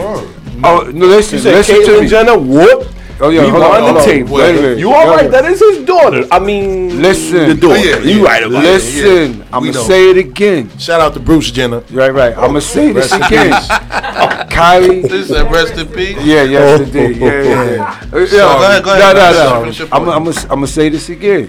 Oh, 0.64 0.90
no, 0.94 1.06
listen. 1.08 1.38
You 1.38 1.44
said 1.44 1.56
listen 1.56 1.76
to 1.76 1.82
Caitlyn 1.82 2.02
me. 2.02 2.08
Jenner? 2.08 2.38
Whoop. 2.38 2.95
Oh 3.18 3.30
yeah, 3.30 3.50
hold 3.50 3.64
on, 3.64 3.72
Rewind 3.72 3.84
hold 3.86 3.96
the 3.96 4.00
on. 4.00 4.06
tape. 4.06 4.28
Wait 4.28 4.50
a 4.50 4.62
minute. 4.62 4.78
You 4.78 4.92
all 4.94 5.08
Wait 5.08 5.14
a 5.14 5.16
right? 5.24 5.32
That 5.32 5.46
is 5.46 5.60
his 5.60 5.86
daughter. 5.86 6.28
I 6.32 6.40
mean, 6.40 7.02
Listen. 7.02 7.48
the 7.50 7.56
daughter. 7.56 7.80
Yeah, 7.80 8.00
you 8.00 8.20
yeah, 8.20 8.26
right 8.26 8.44
about 8.44 8.64
Listen, 8.64 9.42
it. 9.42 9.48
I'm 9.54 9.62
We 9.62 9.70
gonna 9.72 9.80
know. 9.80 9.88
say 9.88 10.10
it 10.10 10.18
again. 10.18 10.78
Shout 10.78 11.00
out 11.00 11.14
to 11.14 11.22
Bruce 11.22 11.50
Jenner. 11.50 11.80
Right, 11.92 12.14
right. 12.14 12.36
I'm 12.36 12.48
gonna 12.48 12.62
say 12.62 12.92
this 12.92 13.12
again. 13.14 13.52
Kylie. 14.52 15.04
This 15.16 15.30
is 15.30 15.42
rest 15.44 15.76
in 15.78 15.88
peace. 15.88 16.18
Yeah, 16.24 16.44
yes, 16.44 16.82
it 16.82 16.92
did. 16.92 17.16
Yeah, 17.18 17.42
yeah, 17.42 17.74
yeah. 17.74 18.08
Uh, 18.08 18.10
go 18.12 18.20
ahead, 18.68 18.84
go 18.84 18.94
ahead. 18.94 19.16
No, 19.16 19.22
no, 19.22 19.32
Finish 19.32 19.50
no. 19.50 19.62
finish 19.62 19.80
your 19.80 19.88
I'm, 19.94 20.04
point. 20.06 20.16
I'm, 20.16 20.52
I'm 20.52 20.58
gonna 20.60 20.68
say 20.68 20.90
this 20.90 21.08
again. 21.10 21.48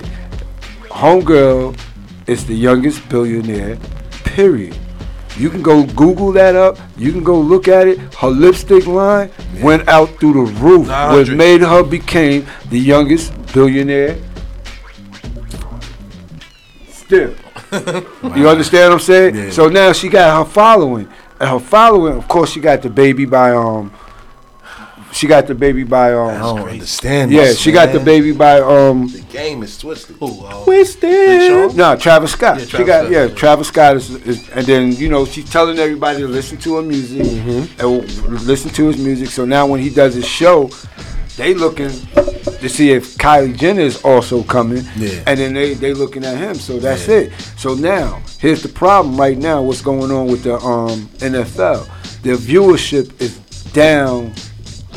Homegirl 0.90 1.78
is 2.28 2.46
the 2.46 2.54
youngest 2.54 3.08
billionaire. 3.08 3.76
Period. 4.24 4.76
You 5.39 5.51
can 5.51 5.62
go 5.62 5.84
Google 5.84 6.32
that 6.32 6.57
up. 6.57 6.78
You 6.97 7.12
can 7.12 7.22
go 7.22 7.39
look 7.39 7.68
at 7.68 7.87
it. 7.87 7.99
Her 8.14 8.28
lipstick 8.28 8.87
line 8.87 9.30
went 9.61 9.87
out 9.89 10.09
through 10.18 10.32
the 10.32 10.53
roof, 10.53 10.89
which 11.14 11.30
made 11.30 11.61
her 11.61 11.82
became 11.82 12.47
the 12.70 12.78
youngest 12.78 13.32
billionaire. 13.53 14.16
Still, 16.89 17.34
you 18.34 18.49
understand 18.49 18.91
what 18.91 18.95
I'm 18.95 19.01
saying? 19.01 19.34
Yeah. 19.34 19.51
So 19.51 19.68
now 19.68 19.93
she 19.93 20.09
got 20.09 20.45
her 20.45 20.51
following, 20.51 21.09
and 21.39 21.51
her 21.51 21.61
following, 21.61 22.16
of 22.16 22.26
course, 22.26 22.51
she 22.51 22.61
got 22.61 22.82
the 22.82 22.91
baby 22.91 23.26
by 23.26 23.53
um, 23.53 23.93
she 25.16 25.26
got 25.26 25.46
the 25.46 25.54
baby 25.54 25.82
by 25.84 26.12
um. 26.12 26.28
I 26.28 26.38
don't 26.38 26.68
understand 26.68 27.30
Yeah, 27.32 27.42
this, 27.44 27.58
she 27.58 27.72
got 27.72 27.92
the 27.92 28.00
baby 28.00 28.32
by 28.32 28.60
um. 28.60 29.08
The 29.08 29.20
game 29.32 29.62
is 29.62 29.76
twisted. 29.78 30.16
Twisted. 30.18 31.74
No, 31.76 31.96
Travis 31.96 32.32
Scott. 32.32 32.58
Yeah, 32.58 32.64
she 32.64 32.70
Travis 32.70 32.86
got 32.86 33.00
Scott. 33.02 33.10
yeah. 33.12 33.26
Travis 33.34 33.68
Scott 33.68 33.96
is, 33.96 34.10
is, 34.26 34.48
and 34.50 34.66
then 34.66 34.92
you 34.92 35.08
know 35.08 35.24
she's 35.24 35.50
telling 35.50 35.78
everybody 35.78 36.20
to 36.20 36.28
listen 36.28 36.58
to 36.58 36.76
her 36.76 36.82
music 36.82 37.22
Mm-hmm. 37.26 37.80
and 37.80 38.42
listen 38.46 38.70
to 38.72 38.86
his 38.88 38.98
music. 38.98 39.28
So 39.28 39.44
now 39.44 39.66
when 39.66 39.80
he 39.80 39.90
does 39.90 40.14
his 40.14 40.26
show, 40.28 40.70
they 41.36 41.54
looking 41.54 41.90
to 41.90 42.68
see 42.68 42.90
if 42.90 43.16
Kylie 43.16 43.56
Jenner 43.56 43.82
is 43.82 44.02
also 44.04 44.42
coming. 44.42 44.84
Yeah. 44.96 45.22
And 45.26 45.38
then 45.38 45.54
they 45.54 45.74
they 45.74 45.92
looking 45.94 46.24
at 46.24 46.36
him. 46.36 46.54
So 46.56 46.78
that's 46.78 47.08
it. 47.08 47.32
So 47.56 47.74
now 47.74 48.22
here's 48.38 48.62
the 48.62 48.68
problem 48.68 49.16
right 49.16 49.36
now. 49.38 49.62
What's 49.62 49.82
going 49.82 50.10
on 50.10 50.26
with 50.26 50.42
the 50.44 50.54
um 50.56 51.06
NFL? 51.18 51.88
Their 52.22 52.36
viewership 52.36 53.20
is 53.20 53.38
down 53.72 54.32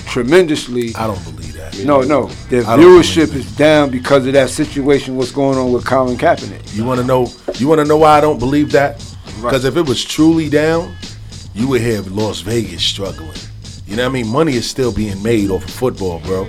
tremendously. 0.09 0.93
I 0.95 1.07
don't 1.07 1.23
believe 1.23 1.53
that. 1.53 1.77
No, 1.85 2.01
no. 2.01 2.27
Their 2.49 2.61
I 2.61 2.77
viewership 2.77 3.33
is 3.35 3.55
down 3.55 3.89
because 3.89 4.25
of 4.27 4.33
that 4.33 4.49
situation. 4.49 5.15
What's 5.15 5.31
going 5.31 5.57
on 5.57 5.71
with 5.71 5.85
Colin 5.85 6.17
Kaepernick? 6.17 6.75
You 6.75 6.83
want 6.83 6.99
to 6.99 7.05
know? 7.05 7.31
You 7.55 7.67
want 7.67 7.79
to 7.79 7.85
know 7.85 7.97
why 7.97 8.17
I 8.17 8.21
don't 8.21 8.39
believe 8.39 8.71
that? 8.71 8.97
Because 9.41 9.65
if 9.65 9.77
it 9.77 9.87
was 9.87 10.03
truly 10.03 10.49
down, 10.49 10.95
you 11.53 11.67
would 11.67 11.81
have 11.81 12.11
Las 12.11 12.41
Vegas 12.41 12.83
struggling. 12.83 13.31
You 13.87 13.95
know 13.95 14.03
what 14.03 14.09
I 14.09 14.13
mean? 14.13 14.27
Money 14.27 14.53
is 14.53 14.69
still 14.69 14.91
being 14.91 15.21
made 15.23 15.49
off 15.49 15.63
of 15.63 15.69
football, 15.69 16.19
bro. 16.19 16.45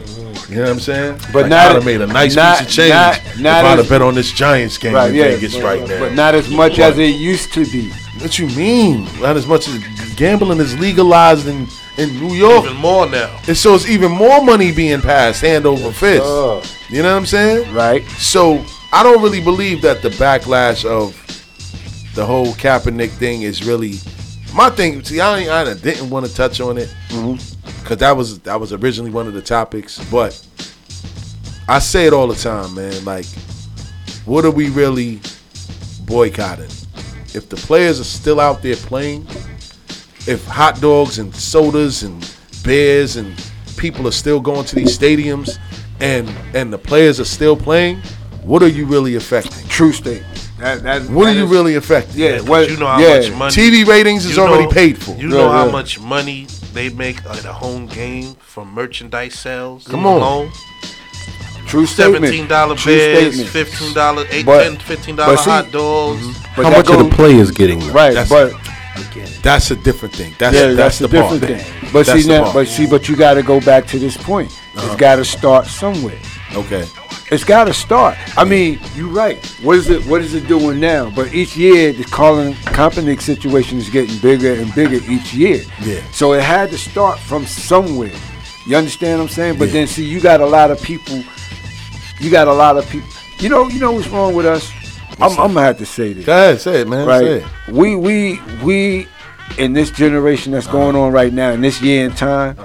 You 0.48 0.56
know 0.56 0.62
what 0.62 0.70
I'm 0.70 0.80
saying? 0.80 1.18
But 1.32 1.42
like, 1.42 1.50
not- 1.50 1.70
I'd 1.70 1.74
have 1.76 1.84
made 1.84 2.00
a 2.00 2.06
nice 2.06 2.34
not- 2.34 2.58
piece 2.58 2.66
of 2.68 2.72
change 2.74 2.90
not- 2.90 3.16
if 3.16 3.40
not 3.40 3.64
I'd 3.64 3.78
have 3.78 3.88
bet 3.88 4.02
on 4.02 4.14
this 4.14 4.32
Giants 4.32 4.76
game 4.78 4.96
in 4.96 5.12
Vegas 5.12 5.54
but, 5.54 5.62
right 5.62 5.88
now. 5.88 6.00
But 6.00 6.14
not 6.14 6.34
as 6.34 6.50
much 6.50 6.78
as 6.78 6.98
it 6.98 7.14
used 7.16 7.52
to 7.54 7.64
be. 7.66 7.90
What 8.18 8.38
you 8.38 8.48
mean? 8.48 9.08
Not 9.20 9.36
as 9.36 9.46
much 9.46 9.68
as 9.68 9.78
gambling 10.16 10.58
is 10.58 10.78
legalized 10.78 11.46
in, 11.46 11.66
in 12.01 12.18
New 12.18 12.34
York. 12.34 12.64
Even 12.64 12.76
more 12.76 13.09
now. 13.09 13.40
And 13.46 13.57
so 13.57 13.74
it's 13.74 13.88
even 13.88 14.11
more 14.11 14.42
money 14.42 14.72
being 14.72 15.01
passed 15.01 15.42
hand 15.42 15.66
over 15.66 15.92
fist. 15.92 16.24
You 16.90 17.03
know 17.03 17.12
what 17.12 17.18
I'm 17.18 17.26
saying? 17.26 17.72
Right. 17.74 18.03
So 18.18 18.64
I 18.92 19.03
don't 19.03 19.22
really 19.22 19.42
believe 19.42 19.82
that 19.82 20.03
the 20.03 20.09
backlash 20.11 20.84
of 20.84 21.16
the 22.14 22.24
whole 22.24 22.53
Kaepernick 22.55 23.11
thing 23.11 23.42
is 23.42 23.64
really 23.64 23.94
my 24.55 24.70
thing. 24.70 25.03
See, 25.05 25.20
I, 25.20 25.62
I 25.62 25.74
didn't 25.74 26.11
want 26.11 26.26
to 26.26 26.34
touch 26.34 26.61
on 26.61 26.78
it 26.78 26.94
mm-hmm. 27.09 27.34
because 27.82 27.98
that 27.98 28.16
was 28.16 28.40
that 28.40 28.59
was 28.59 28.72
originally 28.72 29.11
one 29.11 29.26
of 29.26 29.34
the 29.34 29.42
topics. 29.42 30.03
But 30.11 30.44
I 31.68 31.78
say 31.78 32.07
it 32.07 32.12
all 32.12 32.26
the 32.26 32.34
time, 32.34 32.74
man. 32.74 33.05
Like, 33.05 33.26
what 34.24 34.44
are 34.44 34.51
we 34.51 34.70
really 34.70 35.20
boycotting? 36.05 36.70
If 37.32 37.48
the 37.48 37.57
players 37.57 38.01
are 38.01 38.05
still 38.05 38.40
out 38.40 38.61
there 38.61 38.74
playing, 38.74 39.24
if 40.31 40.47
hot 40.47 40.81
dogs 40.81 41.18
and 41.18 41.35
sodas 41.35 42.03
and 42.03 42.35
beers 42.64 43.16
and 43.16 43.35
people 43.76 44.07
are 44.07 44.12
still 44.12 44.41
going 44.41 44.64
to 44.66 44.74
these 44.76 44.97
stadiums 44.97 45.59
and 46.01 46.28
and 46.55 46.72
the 46.72 46.78
players 46.78 47.18
are 47.20 47.24
still 47.24 47.57
playing, 47.57 47.97
what 48.43 48.62
are 48.62 48.68
you 48.68 48.87
really 48.87 49.16
affecting? 49.16 49.66
True 49.68 49.93
statement. 49.93 50.26
That, 50.59 50.83
that, 50.83 51.03
What 51.11 51.24
that 51.24 51.31
are 51.37 51.39
you 51.39 51.45
is- 51.47 51.51
really 51.51 51.74
affecting? 51.76 52.20
Yeah, 52.20 52.39
But 52.39 52.49
what- 52.49 52.70
you 52.70 52.76
know 52.76 52.87
how 52.87 52.99
yeah. 53.01 53.16
much 53.20 53.31
money 53.33 53.53
TV 53.55 53.87
ratings 53.87 54.26
is 54.26 54.37
you 54.37 54.43
already 54.43 54.70
paid 54.72 55.03
for. 55.03 55.12
You 55.16 55.28
know 55.28 55.39
Yeah, 55.47 55.53
how 55.53 55.66
yeah. 55.66 55.72
much 55.72 55.99
money 55.99 56.47
they 56.74 56.91
make 56.91 57.24
at 57.24 57.45
a 57.47 57.53
home 57.53 57.87
game 57.87 58.35
from 58.41 58.72
merchandise 58.74 59.35
sales. 59.39 59.87
Come 59.89 60.05
on. 60.07 60.18
alone? 60.20 60.53
True 61.66 61.87
statement. 61.87 62.24
Seventeen 62.24 62.47
dollar 62.49 62.74
True 62.76 62.95
beers, 62.95 63.35
statement. 63.35 63.49
fifteen 63.51 63.95
dollar, 63.95 64.26
eight, 64.31 64.45
But- 64.45 64.62
ten, 64.64 64.76
fifteen 64.76 65.16
dollar 65.16 65.35
but 65.37 65.43
see- 65.45 65.51
hot 65.51 65.70
dogs. 65.72 66.20
Mhm. 66.20 66.35
But 66.57 66.64
How 66.64 66.70
that 66.70 66.76
much 66.78 66.91
are 66.91 66.97
goes- 67.03 67.11
the 67.11 67.16
players 67.16 67.51
getting? 67.53 67.78
though? 67.81 67.93
Right, 67.93 68.14
That's- 68.14 68.28
but 68.28 68.53
That's 69.43 69.70
a 69.70 69.76
different 69.76 70.14
thing. 70.14 70.34
That's 70.38 70.55
yeah, 70.55 70.72
that's, 70.72 70.76
that's, 70.76 70.99
the 70.99 71.05
a 71.07 71.09
different 71.09 71.43
part. 71.43 71.61
thing. 71.61 71.91
But 71.93 72.07
That's 72.07 72.22
see 72.22 72.28
now, 72.28 72.43
part. 72.45 72.55
but 72.55 72.68
see, 72.68 72.86
but 72.86 73.09
you 73.09 73.16
got 73.16 73.34
to 73.34 73.43
go 73.43 73.61
back 73.61 73.86
to 73.88 73.99
this 73.99 74.16
point. 74.16 74.51
Uh-huh. 74.76 74.86
It's 74.86 75.01
got 75.01 75.16
to 75.16 75.24
start 75.24 75.66
somewhere. 75.66 76.18
Okay. 76.55 76.86
It's 77.30 77.45
got 77.45 77.64
to 77.64 77.72
start. 77.72 78.16
I 78.36 78.45
mean, 78.45 78.80
you're 78.95 79.09
right. 79.09 79.45
What 79.62 79.76
is 79.76 79.88
it? 79.88 80.05
What 80.07 80.20
is 80.20 80.34
it 80.34 80.47
doing 80.49 80.80
now? 80.80 81.11
But 81.11 81.32
each 81.32 81.57
year, 81.57 81.93
the 81.93 82.05
Colin 82.05 82.55
Kaepernick 82.55 83.20
situation 83.20 83.78
is 83.78 83.88
getting 83.88 84.18
bigger 84.18 84.55
and 84.55 84.74
bigger 84.74 84.97
each 85.11 85.32
year. 85.32 85.62
Yeah. 85.80 86.03
So 86.11 86.32
it 86.32 86.43
had 86.43 86.70
to 86.70 86.78
start 86.78 87.18
from 87.20 87.47
somewhere. 87.47 88.12
You 88.66 88.76
understand 88.76 89.18
what 89.20 89.24
I'm 89.24 89.30
saying? 89.30 89.59
But 89.59 89.68
Yeah. 89.68 89.74
then 89.74 89.86
see, 89.86 90.05
you 90.05 90.20
got 90.20 90.41
a 90.41 90.47
lot 90.47 90.70
of 90.70 90.82
people. 90.82 91.22
You 92.18 92.30
got 92.30 92.49
a 92.49 92.53
lot 92.53 92.76
of 92.76 92.88
people. 92.91 93.09
You 93.38 93.49
know, 93.49 93.68
you 93.68 93.78
know 93.80 93.93
what's 93.93 94.09
wrong 94.09 94.34
with 94.34 94.45
us? 94.45 94.70
I'm, 95.20 95.30
I'm 95.32 95.55
gonna 95.55 95.62
have 95.62 95.78
to 95.78 95.86
say 95.86 96.12
this. 96.12 96.24
Go 96.26 96.32
ahead, 96.32 96.61
say 96.61 96.80
it, 96.82 96.88
man. 96.88 97.07
Right. 97.07 97.20
Say 97.20 97.36
it. 97.38 97.72
We 97.72 97.95
we 97.97 98.41
we 98.62 99.07
in 99.59 99.72
this 99.72 99.90
generation 99.90 100.53
that's 100.53 100.66
going 100.66 100.96
on 100.96 101.12
right 101.12 101.32
now 101.32 101.51
in 101.51 101.61
this 101.61 101.80
year 101.82 102.07
and 102.07 102.16
time, 102.16 102.57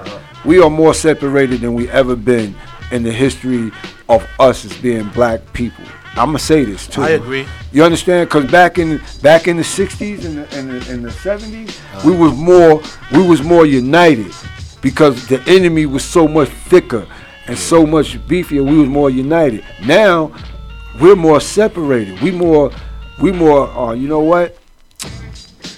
we 0.44 0.60
are 0.60 0.70
more 0.70 0.94
separated 0.94 1.60
than 1.60 1.74
we 1.74 1.88
ever 1.90 2.16
been 2.16 2.54
in 2.90 3.02
the 3.02 3.12
history 3.12 3.72
of 4.08 4.26
us 4.38 4.64
as 4.64 4.76
being 4.78 5.08
black 5.10 5.52
people. 5.52 5.84
I'm 6.10 6.28
gonna 6.28 6.38
say 6.38 6.64
this 6.64 6.86
too. 6.86 7.02
I 7.02 7.10
agree. 7.10 7.46
You 7.72 7.84
understand? 7.84 8.28
Because 8.28 8.50
back 8.50 8.78
in 8.78 9.02
back 9.22 9.48
in 9.48 9.58
the 9.58 9.62
'60s 9.62 10.24
and 10.24 10.38
the, 10.38 10.58
and 10.58 10.70
the, 10.70 10.92
and 10.92 11.04
the 11.04 11.10
'70s, 11.10 12.04
we 12.04 12.16
was 12.16 12.34
more 12.34 12.80
we 13.12 13.26
was 13.26 13.42
more 13.42 13.66
united 13.66 14.32
because 14.80 15.26
the 15.26 15.42
enemy 15.46 15.84
was 15.84 16.02
so 16.04 16.26
much 16.26 16.48
thicker 16.48 17.06
and 17.48 17.58
so 17.58 17.84
much 17.84 18.18
beefier. 18.26 18.64
We 18.64 18.78
was 18.78 18.88
more 18.88 19.10
united. 19.10 19.62
Now 19.84 20.32
we're 21.00 21.16
more 21.16 21.40
separated. 21.40 22.20
We 22.22 22.30
more 22.30 22.70
we 23.20 23.32
more. 23.32 23.68
Uh, 23.68 23.92
you 23.92 24.08
know 24.08 24.20
what? 24.20 24.56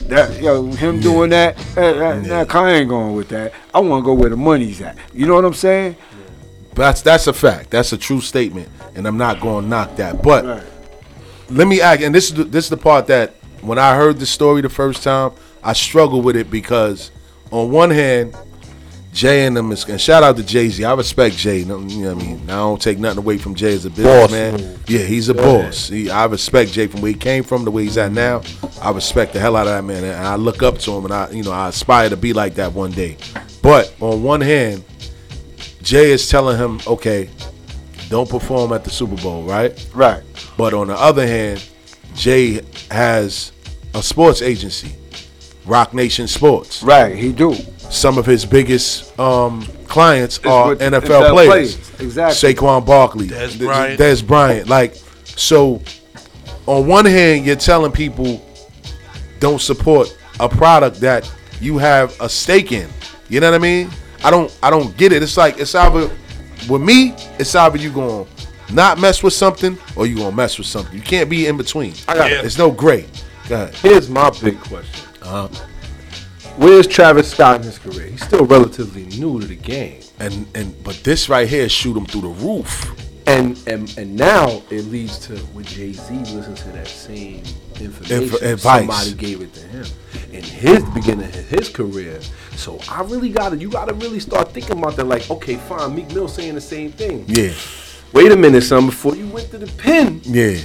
That 0.09 0.41
yo, 0.41 0.65
him 0.65 1.01
doing 1.01 1.31
that, 1.31 1.57
that, 1.75 1.93
that, 1.99 2.25
that 2.25 2.55
I 2.55 2.71
ain't 2.73 2.89
going 2.89 3.15
with 3.15 3.29
that. 3.29 3.53
I 3.75 3.81
want 3.81 4.03
to 4.03 4.07
go 4.07 4.15
where 4.15 4.31
the 4.31 4.37
money's 4.37 4.81
at. 4.81 4.97
You 5.13 5.27
know 5.27 5.35
what 5.35 5.45
I'm 5.45 5.55
saying? 5.55 5.97
That's 6.75 7.03
that's 7.03 7.27
a 7.27 7.33
fact. 7.33 7.71
That's 7.71 7.93
a 7.93 7.99
true 7.99 8.21
statement, 8.21 8.69
and 8.95 9.07
I'm 9.07 9.19
not 9.19 9.41
going 9.41 9.65
to 9.65 9.69
knock 9.69 9.97
that. 9.97 10.23
But 10.23 10.65
let 11.51 11.67
me 11.67 11.81
ask, 11.81 12.01
and 12.01 12.15
this 12.15 12.29
is 12.31 12.35
the, 12.35 12.45
this 12.45 12.65
is 12.65 12.71
the 12.71 12.77
part 12.77 13.07
that 13.09 13.35
when 13.61 13.79
I 13.79 13.97
heard 13.97 14.19
the 14.19 14.27
story 14.27 14.63
the 14.63 14.69
first 14.69 15.03
time, 15.03 15.33
I 15.63 15.73
struggled 15.73 16.25
with 16.25 16.37
it 16.37 16.51
because 16.51 17.11
on 17.51 17.71
one 17.71 17.91
hand, 17.91 18.35
Jay 19.19 19.47
and 19.47 19.57
them 19.57 19.73
is 19.73 19.85
and 19.87 20.01
shout 20.01 20.23
out 20.23 20.37
to 20.37 20.45
Jay 20.45 20.69
Z. 20.69 20.85
I 20.85 20.95
respect 20.95 21.35
Jay. 21.37 21.59
You 21.59 21.65
know 21.65 21.79
what 21.79 21.91
I 21.93 22.15
mean? 22.15 22.41
I 22.45 22.53
don't 22.55 22.81
take 22.81 23.01
nothing 23.01 23.19
away 23.19 23.37
from 23.37 23.57
Jay 23.57 23.75
as 23.75 23.85
a 23.85 23.91
businessman. 23.91 24.53
move. 24.61 24.85
Yeah, 24.89 25.01
he's 25.01 25.29
a 25.29 25.35
Yeah. 25.35 25.43
boss. 25.43 25.89
He, 25.89 26.09
I 26.09 26.27
respect 26.27 26.71
Jay 26.71 26.87
from 26.87 27.01
where 27.01 27.11
he 27.11 27.19
came 27.19 27.43
from, 27.43 27.65
the 27.65 27.73
way 27.73 27.83
he's 27.83 27.99
at 27.99 28.13
now. 28.13 28.43
I 28.81 28.93
respect 28.93 29.33
the 29.33 29.41
hell 29.41 29.57
out 29.57 29.67
of 29.67 29.73
that 29.73 29.83
man, 29.83 30.05
and 30.05 30.15
I 30.25 30.37
look 30.37 30.63
up 30.63 30.79
to 30.79 30.93
him, 30.93 31.05
and 31.07 31.13
I, 31.13 31.31
you 31.31 31.43
know, 31.43 31.51
I 31.51 31.67
aspire 31.69 32.09
to 32.11 32.17
be 32.17 32.33
like 32.33 32.55
that 32.55 32.73
one 32.75 32.93
day. 32.93 33.17
But 33.61 33.93
on 33.99 34.23
one 34.23 34.41
hand, 34.41 34.85
Jay 35.83 36.13
is 36.13 36.29
telling 36.29 36.57
him, 36.57 36.79
okay, 36.87 37.29
don't 38.11 38.31
perform 38.31 38.73
at 38.73 38.85
the 38.85 38.91
Super 38.91 39.17
Bowl, 39.21 39.43
right? 39.43 39.75
Right. 39.93 40.23
But 40.57 40.75
on 40.75 40.87
the 40.87 40.95
other 40.97 41.27
hand, 41.27 41.61
Jay 42.15 42.61
has 42.93 43.51
a 43.95 44.03
sports 44.03 44.43
agency, 44.43 44.93
Roc 45.69 45.95
Nation 45.95 46.27
Sports. 46.27 46.83
Right, 46.83 47.15
he 47.17 47.33
do. 47.33 47.55
Some 47.91 48.19
of 48.19 48.27
his 48.27 48.45
biggest 48.45 49.19
um, 49.19 49.63
clients 49.87 50.39
are 50.45 50.69
with 50.71 50.81
NFL, 50.81 51.01
NFL 51.03 51.31
players. 51.33 51.77
players, 51.77 52.01
exactly. 52.01 52.55
Saquon 52.55 52.85
Barkley, 52.85 53.29
Dez 53.29 53.49
Th- 53.51 53.61
Bryant. 53.61 54.01
Dez 54.01 54.27
Bryant. 54.27 54.69
Like, 54.69 54.95
so 55.25 55.83
on 56.67 56.87
one 56.87 57.05
hand, 57.07 57.47
you're 57.47 57.57
telling 57.57 57.93
people 57.93 58.45
don't 59.41 59.61
support 59.61 60.17
a 60.41 60.49
product 60.49 61.01
that 61.01 61.31
you 61.61 61.79
have 61.79 62.19
a 62.21 62.29
stake 62.29 62.73
in. 62.73 62.89
You 63.29 63.41
know 63.41 63.51
what 63.51 63.57
I 63.57 63.63
mean? 63.63 63.91
I 64.25 64.31
don't 64.31 64.57
I 64.63 64.71
don't 64.71 64.97
get 64.97 65.13
it. 65.13 65.23
It's 65.23 65.37
like 65.37 65.59
it's 65.59 65.75
either 65.75 66.11
with 66.69 66.83
me, 66.83 67.15
it's 67.39 67.55
either 67.55 67.79
you 67.79 67.91
going 67.93 68.27
not 68.73 68.99
mess 69.01 69.23
with 69.23 69.33
something 69.33 69.79
or 69.97 70.07
you 70.07 70.17
gonna 70.17 70.35
mess 70.37 70.59
with 70.59 70.67
something. 70.67 70.95
You 70.95 71.03
can't 71.03 71.31
be 71.31 71.47
in 71.47 71.57
between. 71.57 71.95
I 72.07 72.15
got- 72.15 72.31
It's 72.33 72.59
no 72.59 72.71
gray. 72.71 73.07
Go 73.49 73.55
ahead. 73.63 73.75
Here's 73.77 74.11
my 74.11 74.31
big 74.43 74.59
question. 74.61 75.08
Uh-huh. 75.29 75.49
Where's 76.57 76.87
Travis 76.87 77.31
Scott 77.31 77.57
in 77.57 77.63
his 77.63 77.79
career? 77.79 78.07
He's 78.07 78.25
still 78.25 78.47
relatively 78.47 79.05
new 79.05 79.39
to 79.41 79.47
the 79.47 79.55
game. 79.55 80.01
And 80.19 80.47
and 80.55 80.83
but 80.83 80.97
this 81.05 81.29
right 81.29 81.47
here 81.47 81.69
shoot 81.69 81.97
him 81.97 82.07
through 82.07 82.23
the 82.23 82.29
roof. 82.29 82.91
And 83.27 83.63
and 83.69 83.95
and 83.99 84.17
now 84.17 84.63
it 84.71 84.87
leads 84.87 85.19
to 85.27 85.37
when 85.53 85.65
Jay 85.67 85.93
Z 85.93 86.15
listens 86.35 86.63
to 86.63 86.69
that 86.71 86.89
same 86.89 87.43
information. 87.79 88.23
Inf- 88.23 88.43
advice. 88.43 88.81
Somebody 88.81 89.13
gave 89.15 89.43
it 89.43 89.53
to 89.53 89.61
him 89.61 89.87
in 90.33 90.43
his 90.43 90.83
beginning 90.95 91.27
of 91.29 91.35
his 91.35 91.69
career. 91.69 92.21
So 92.57 92.81
I 92.89 93.03
really 93.03 93.29
gotta 93.29 93.59
you 93.59 93.69
gotta 93.71 93.93
really 93.93 94.19
start 94.19 94.53
thinking 94.53 94.79
about 94.79 94.97
that. 94.97 95.05
Like, 95.05 95.31
okay, 95.31 95.57
fine, 95.57 95.95
Meek 95.95 96.13
Mill 96.15 96.27
saying 96.27 96.55
the 96.55 96.61
same 96.61 96.91
thing. 96.91 97.27
Yeah. 97.29 97.53
Wait 98.15 98.33
a 98.33 98.37
minute, 98.37 98.63
son. 98.63 98.87
Before 98.87 99.15
you 99.15 99.29
went 99.29 99.51
to 99.51 99.59
the 99.59 99.71
pen, 99.73 100.23
Yeah. 100.25 100.57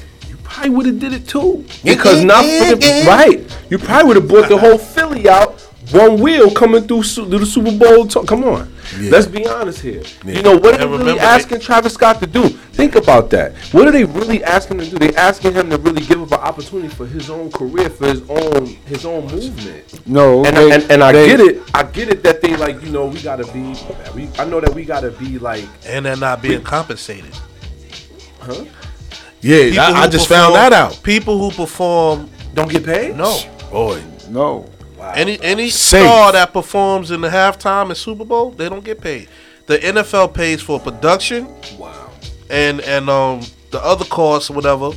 Probably 0.43 0.69
would 0.71 0.85
have 0.85 0.99
did 0.99 1.13
it 1.13 1.27
too. 1.27 1.65
Because 1.83 2.23
not 2.23 2.43
for 2.45 2.75
the 2.75 3.05
right. 3.07 3.57
You 3.69 3.77
probably 3.79 4.07
would 4.07 4.15
have 4.17 4.27
bought 4.27 4.49
the 4.49 4.57
whole 4.57 4.77
Philly 4.77 5.27
out, 5.29 5.59
one 5.91 6.19
wheel 6.21 6.51
coming 6.51 6.87
through, 6.87 7.03
su- 7.03 7.27
through 7.27 7.39
the 7.39 7.45
Super 7.45 7.71
Bowl. 7.71 8.05
To- 8.07 8.23
come 8.23 8.43
on, 8.43 8.73
Yeah. 8.99 9.09
let's 9.11 9.25
be 9.27 9.45
honest 9.47 9.79
here. 9.81 10.01
Yeah. 10.25 10.35
You 10.35 10.41
know 10.43 10.55
what 10.57 10.75
are 10.75 10.77
they 10.77 10.85
really 10.85 10.97
remember 10.99 11.13
they- 11.13 11.19
asking 11.19 11.59
Travis 11.59 11.93
Scott 11.93 12.19
to 12.21 12.27
do? 12.27 12.49
Think 12.73 12.95
about 12.95 13.29
that. 13.31 13.53
What 13.71 13.87
are 13.87 13.91
they 13.91 14.03
really 14.05 14.43
asking 14.43 14.79
him 14.79 14.85
to 14.85 14.91
do? 14.91 14.99
They 15.07 15.15
asking 15.15 15.53
him 15.53 15.69
to 15.71 15.77
really 15.77 16.01
give 16.01 16.21
up 16.21 16.31
an 16.31 16.39
opportunity 16.47 16.89
for 16.89 17.05
his 17.05 17.29
own 17.29 17.51
career, 17.51 17.89
for 17.89 18.07
his 18.07 18.21
own 18.29 18.65
his 18.85 19.05
own 19.05 19.27
movement. 19.27 20.07
No, 20.07 20.43
And, 20.45 20.55
they- 20.57 20.71
and, 20.71 20.91
and 20.91 21.03
I 21.03 21.11
they- 21.11 21.27
get 21.27 21.39
it. 21.39 21.61
I 21.73 21.83
get 21.83 22.09
it 22.09 22.23
that 22.23 22.41
they 22.41 22.55
like 22.55 22.81
you 22.83 22.89
know 22.89 23.05
we 23.07 23.19
gotta 23.21 23.45
be. 23.51 23.75
We, 24.15 24.29
I 24.39 24.45
know 24.45 24.59
that 24.59 24.73
we 24.73 24.85
gotta 24.85 25.11
be 25.11 25.37
like. 25.39 25.65
and 25.87 26.05
they're 26.05 26.15
not 26.15 26.41
being 26.41 26.61
compensated. 26.61 27.33
Huh? 28.39 28.65
Yeah, 29.43 29.83
I, 29.83 30.03
I 30.03 30.07
just 30.07 30.27
perform- 30.29 30.53
found 30.53 30.55
that 30.55 30.73
out. 30.73 31.01
People 31.03 31.37
who 31.37 31.51
perform 31.55 32.29
Don't 32.53 32.69
get 32.71 32.85
paid. 32.85 33.15
no. 33.17 33.39
Boy. 33.71 34.01
No. 34.29 34.65
Wow. 34.97 35.11
Any 35.15 35.39
any 35.41 35.69
Safe. 35.69 36.01
star 36.05 36.31
that 36.31 36.53
performs 36.53 37.11
in 37.11 37.21
the 37.21 37.27
halftime 37.29 37.89
in 37.89 37.95
Super 37.95 38.23
Bowl, 38.23 38.51
they 38.51 38.69
don't 38.69 38.83
get 38.85 39.01
paid. 39.01 39.27
The 39.65 39.77
NFL 39.79 40.33
pays 40.33 40.61
for 40.61 40.79
production. 40.79 41.47
Wow. 41.77 42.09
And 42.49 42.79
and 42.81 43.09
um 43.09 43.41
the 43.71 43.83
other 43.83 44.05
costs 44.05 44.49
or 44.49 44.53
whatever, 44.53 44.91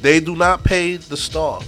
they 0.00 0.20
do 0.20 0.36
not 0.36 0.62
pay 0.62 0.96
the 0.96 1.16
star. 1.16 1.60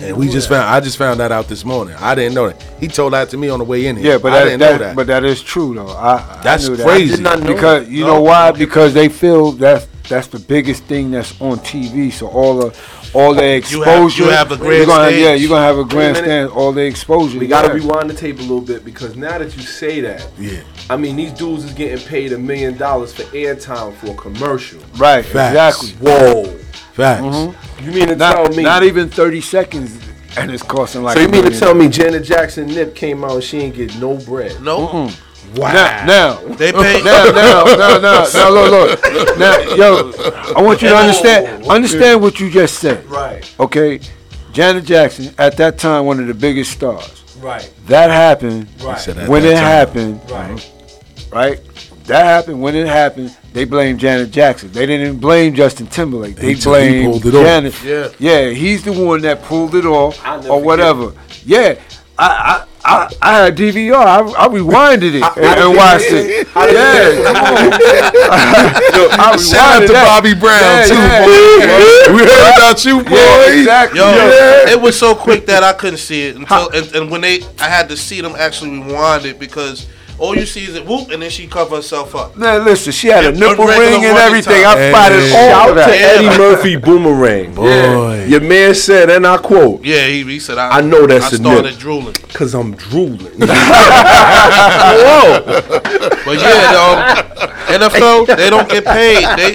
And 0.00 0.16
we 0.16 0.28
just 0.28 0.48
found 0.48 0.68
I 0.68 0.80
just 0.80 0.98
found 0.98 1.20
that 1.20 1.30
out 1.32 1.46
this 1.48 1.64
morning. 1.64 1.94
I 2.00 2.14
didn't 2.16 2.34
know 2.34 2.48
that. 2.50 2.60
He 2.80 2.88
told 2.88 3.12
that 3.14 3.30
to 3.30 3.36
me 3.36 3.48
on 3.48 3.60
the 3.60 3.64
way 3.64 3.86
in 3.86 3.96
here. 3.96 4.12
Yeah, 4.12 4.18
but 4.18 4.32
I 4.32 4.38
that, 4.40 4.44
didn't 4.44 4.60
that, 4.60 4.72
know 4.72 4.78
that. 4.86 4.96
but 4.96 5.06
that 5.06 5.24
is 5.24 5.40
true 5.42 5.74
though. 5.76 5.86
I, 5.88 6.16
I 6.16 6.40
That's 6.42 6.68
knew 6.68 6.76
that. 6.76 6.86
crazy. 6.86 7.12
I 7.12 7.16
did 7.16 7.22
not 7.22 7.40
know 7.40 7.54
because 7.54 7.84
that. 7.86 7.92
you 7.92 8.04
No, 8.04 8.14
know 8.14 8.20
why? 8.22 8.50
Because 8.50 8.92
they 8.94 9.08
feel 9.08 9.52
that 9.52 9.86
that's 10.08 10.26
the 10.28 10.38
biggest 10.38 10.84
thing 10.84 11.10
that's 11.10 11.38
on 11.40 11.58
TV. 11.58 12.12
So 12.12 12.28
all 12.28 12.56
the 12.58 12.78
all 13.14 13.34
the 13.34 13.42
You 13.44 13.48
exposure. 13.56 14.24
have- 14.24 14.30
you 14.30 14.36
have 14.36 14.48
the 14.48 14.56
you're 14.76 14.86
gonna 14.86 15.04
have- 15.04 15.12
grandstand. 15.12 15.20
Yeah, 15.22 15.34
you're 15.34 15.48
gonna 15.48 15.64
have 15.64 15.76
a 15.78 15.82
Wait 15.82 15.92
a 15.92 15.96
minute. 15.96 16.12
grandstand. 16.14 16.50
All 16.50 16.72
the 16.72 16.82
exposure. 16.82 17.38
We 17.38 17.46
gotta 17.46 17.68
yeah. 17.68 17.74
rewind 17.74 18.10
the 18.10 18.14
tape 18.14 18.38
a 18.38 18.42
little 18.42 18.60
bit 18.60 18.84
because 18.84 19.16
now 19.16 19.38
that 19.38 19.56
you 19.56 19.62
say 19.62 20.00
that, 20.00 20.26
yeah. 20.38 20.60
I 20.90 20.96
mean 20.96 21.16
these 21.16 21.32
dudes 21.32 21.64
is 21.64 21.72
getting 21.72 22.04
paid 22.06 22.32
a 22.32 22.38
million 22.38 22.76
dollars 22.76 23.12
for 23.12 23.22
airtime 23.34 23.94
for 23.94 24.08
a 24.10 24.14
commercial. 24.14 24.80
Right. 24.96 25.24
Facts. 25.24 25.82
Exactly. 25.82 26.10
Whoa! 26.10 26.44
Facts. 26.92 27.22
Mm-hmm. 27.22 27.84
You 27.86 27.92
mean 27.92 28.08
to 28.08 28.16
Not, 28.16 28.34
tell 28.36 28.48
me? 28.56 28.62
not 28.62 28.82
even 28.82 29.08
thirty 29.08 29.40
seconds, 29.40 29.98
and 30.38 30.50
it's 30.50 30.62
costing 30.62 31.02
like. 31.02 31.16
so 31.16 31.22
you 31.22 31.28
mean 31.28 31.44
to 31.44 31.58
tell 31.58 31.74
me 31.74 31.88
Janet 31.88 32.24
Jackson 32.24 32.66
Nip 32.68 32.94
came 32.94 33.22
out 33.24 33.32
and 33.32 33.44
she 33.44 33.58
ain't 33.58 33.74
get 33.76 33.96
no 33.98 34.16
bread? 34.16 34.60
No, 34.62 35.10
Wow. 35.56 35.72
Now, 35.72 36.04
now, 36.06 36.54
they 36.56 36.72
pay. 36.82 37.02
now, 37.02 37.24
now, 37.26 37.64
now, 37.64 37.98
now, 37.98 38.26
now, 38.32 38.50
look, 38.50 39.00
look. 39.02 39.38
Now, 39.38 39.58
yo, 39.74 40.12
I 40.56 40.60
want 40.62 40.82
you 40.82 40.88
to 40.88 40.96
understand. 40.96 41.64
Oh, 41.64 41.70
understand 41.70 42.20
what 42.20 42.38
you 42.40 42.50
just 42.50 42.78
said. 42.78 43.04
Right. 43.06 43.50
Okay, 43.58 44.00
Janet 44.52 44.84
Jackson 44.84 45.34
at 45.38 45.56
that 45.56 45.78
time 45.78 46.04
one 46.06 46.20
of 46.20 46.26
the 46.26 46.34
biggest 46.34 46.72
stars. 46.72 47.22
Right. 47.40 47.70
That 47.86 48.10
happened 48.10 48.68
Right. 48.82 48.98
said 48.98 49.18
at 49.18 49.28
when 49.28 49.42
that 49.42 49.52
it 49.52 49.54
time. 49.54 49.64
happened. 49.64 50.30
Right. 50.30 50.72
Right. 51.32 51.60
That 52.04 52.24
happened 52.24 52.62
when 52.62 52.74
it 52.76 52.86
happened. 52.86 53.36
They 53.52 53.64
blamed 53.64 53.98
Janet 54.00 54.30
Jackson. 54.30 54.70
They 54.72 54.86
didn't 54.86 55.06
even 55.06 55.18
blame 55.20 55.54
Justin 55.54 55.86
Timberlake. 55.88 56.36
They 56.36 56.48
He 56.48 56.54
took- 56.54 56.76
he 56.80 56.88
blamed 57.00 57.12
pulled 57.22 57.26
it 57.26 57.34
off. 57.38 57.44
Janet. 57.44 57.74
Yeah. 57.84 58.08
Yeah, 58.18 58.50
he's 58.50 58.84
the 58.84 58.92
one 58.92 59.22
that 59.22 59.42
pulled 59.42 59.74
it 59.74 59.84
off 59.86 60.18
I'll 60.24 60.36
never 60.40 60.48
or 60.54 60.60
whatever. 60.62 61.12
Yeah. 61.44 61.74
I, 62.18 62.26
I, 62.26 62.64
I, 62.88 63.12
I 63.20 63.36
had 63.44 63.56
DVR. 63.56 63.94
I, 63.96 64.20
I 64.20 64.46
rewinded 64.48 65.14
it 65.18 65.22
and, 65.36 65.60
and 65.60 65.76
watched 65.76 66.06
it. 66.06 66.46
How 66.48 66.66
did 66.66 66.74
Yeah, 66.74 67.24
come 67.24 67.36
on. 67.36 67.72
I 69.18 69.36
Shout 69.36 69.82
out 69.82 69.86
to 69.86 69.92
that. 69.92 70.06
Bobby 70.06 70.34
Brown 70.34 70.62
Yeah, 70.62 70.86
too, 70.86 70.94
yeah. 70.94 71.26
boy. 71.26 72.14
We 72.14 72.20
heard 72.22 72.54
about 72.54 72.84
you, 72.84 73.02
boy. 73.02 73.16
Yeah, 73.16 73.58
exactly. 73.58 73.98
Yo, 73.98 74.06
Yeah. 74.06 74.70
it 74.72 74.80
was 74.80 74.98
so 74.98 75.14
quick 75.14 75.46
that 75.46 75.62
I 75.64 75.72
couldn't 75.72 75.98
see 75.98 76.28
it 76.28 76.36
until 76.36 76.68
and, 76.70 76.94
and 76.94 77.10
when 77.10 77.20
they 77.22 77.40
I 77.58 77.68
had 77.68 77.88
to 77.88 77.96
see 77.96 78.20
them 78.20 78.34
actually 78.38 78.78
rewind 78.78 79.24
it 79.26 79.38
because 79.38 79.86
all 80.18 80.34
you 80.36 80.46
see 80.46 80.64
is 80.64 80.76
a 80.76 80.82
whoop, 80.82 81.10
and 81.10 81.20
then 81.22 81.30
she 81.30 81.46
cover 81.46 81.76
herself 81.76 82.14
up. 82.14 82.36
Man, 82.36 82.64
listen, 82.64 82.92
she 82.92 83.08
had 83.08 83.24
a 83.24 83.32
Yeah, 83.32 83.38
nipple 83.48 83.66
regular 83.66 83.90
ring 83.90 84.04
and 84.04 84.16
running 84.16 84.38
everything. 84.38 84.62
time. 84.62 84.78
I 84.78 84.90
spotted 84.90 85.20
Hey. 85.20 85.32
all 85.34 85.50
Shout 85.50 85.68
of 85.68 85.74
to 85.74 85.80
that. 85.80 85.90
Eddie 86.16 86.38
Murphy 86.38 86.76
Boomerang. 86.76 87.54
Boy. 87.54 88.24
Your 88.24 88.40
man 88.40 88.74
said, 88.74 89.10
and 89.10 89.26
I 89.26 89.36
quote, 89.38 89.84
Yeah, 89.84 90.06
he, 90.06 90.22
he 90.24 90.38
said, 90.40 90.58
I, 90.58 90.78
I 90.78 90.80
know 90.80 91.06
that's 91.06 91.26
I 91.26 91.28
a 91.28 91.36
started 91.38 91.70
nip. 91.72 91.78
drooling. 91.78 92.14
because 92.26 92.54
I'm 92.54 92.74
drooling. 92.76 93.18
Whoa. 93.38 95.42
but 96.24 96.40
yeah, 96.40 96.74
um, 96.76 96.96
NFL, 97.80 98.26
they 98.36 98.50
don't 98.50 98.68
get 98.68 98.84
paid. 98.84 99.24
They, 99.36 99.52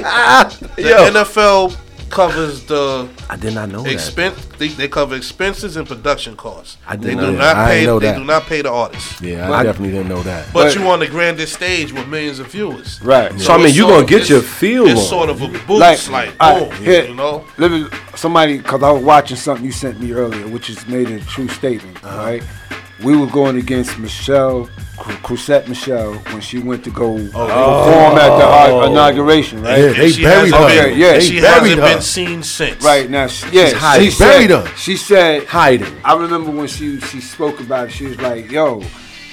the 0.81 0.89
Yo. 0.89 1.09
NFL 1.11 1.75
covers 2.09 2.63
the 2.65 3.07
I 3.29 3.35
did 3.37 3.53
not 3.55 3.69
know 3.69 3.83
that. 3.83 3.91
expense. 3.91 4.37
They, 4.61 4.67
they 4.67 4.87
cover 4.87 5.15
expenses 5.15 5.75
and 5.75 5.87
production 5.87 6.35
costs. 6.35 6.77
I 6.87 6.95
did 6.95 7.01
they 7.03 7.15
not 7.15 7.21
do 7.21 7.31
know 7.31 7.37
not 7.39 7.53
that. 7.55 7.57
I 7.57 7.69
pay. 7.79 7.85
know 7.87 7.97
they 7.99 8.05
that. 8.11 8.17
do 8.19 8.23
not 8.23 8.43
pay 8.43 8.61
the 8.61 8.71
artists. 8.71 9.19
Yeah, 9.19 9.45
I 9.45 9.49
But- 9.49 9.63
definitely 9.63 9.93
didn't 9.97 10.09
know 10.09 10.21
that. 10.21 10.53
But, 10.53 10.65
But- 10.65 10.75
you 10.75 10.87
on 10.87 10.99
the 10.99 11.07
grandest 11.07 11.53
stage 11.53 11.91
with 11.91 12.07
millions 12.07 12.37
of 12.37 12.51
viewers. 12.51 13.01
Right. 13.01 13.31
So, 13.41 13.53
I 13.53 13.57
mean, 13.57 13.73
you're 13.73 13.87
gonna 13.89 14.03
of- 14.03 14.07
get 14.07 14.29
your 14.29 14.37
it's- 14.37 14.53
feel 14.53 14.85
It's 14.87 14.99
on 15.01 15.05
sort 15.07 15.29
of 15.31 15.41
a 15.41 15.45
Like, 15.47 15.65
boost, 15.65 16.11
like, 16.11 16.31
all 16.39 16.59
boom, 16.59 16.69
right, 16.69 16.77
here, 16.79 17.05
you 17.05 17.15
know. 17.15 17.43
Let 17.57 17.71
me, 17.71 17.87
somebody, 18.15 18.57
because 18.59 18.83
I 18.83 18.91
was 18.91 19.03
watching 19.03 19.35
something 19.37 19.65
you 19.65 19.71
sent 19.71 19.99
me 19.99 20.11
earlier, 20.11 20.47
which 20.47 20.69
is 20.69 20.87
made 20.87 21.09
a 21.09 21.19
true 21.21 21.47
statement, 21.47 21.97
Uh-huh. 22.03 22.17
right? 22.23 22.43
We 23.03 23.17
were 23.17 23.25
going 23.25 23.57
against 23.57 23.97
Michele, 23.97 24.69
Cru- 24.99 25.15
Chrisette 25.23 25.67
Michele, 25.67 26.13
when 26.29 26.39
she 26.41 26.59
went 26.59 26.83
to 26.83 26.91
go 26.91 27.15
perform 27.15 28.15
at 28.19 28.37
the 28.37 28.45
uh, 28.45 28.85
inauguration, 28.91 29.63
right? 29.63 29.79
Yeah, 29.79 29.93
they 29.93 30.11
she 30.11 30.21
buried 30.21 30.53
hasn't 30.53 30.71
her. 30.71 30.87
been- 30.89 30.99
Yeah, 30.99 31.13
they 31.13 31.19
she 31.21 31.41
buried 31.41 31.61
hasn't 31.63 31.79
her. 31.81 31.93
been 31.95 32.01
seen 32.03 32.43
since. 32.43 32.83
Right 32.85 33.09
now, 33.09 33.25
she, 33.25 33.47
yeah, 33.51 33.71
hiding. 33.73 34.11
she 34.11 34.19
buried 34.19 34.50
said, 34.51 34.77
she 34.77 34.97
said, 34.97 35.45
Hiding. 35.47 35.95
I 36.03 36.15
remember 36.15 36.51
when 36.51 36.67
she 36.67 36.99
she 37.01 37.21
spoke 37.21 37.59
about 37.59 37.87
it. 37.87 37.91
She 37.91 38.05
was 38.05 38.19
like, 38.21 38.49
"Yo, 38.51 38.81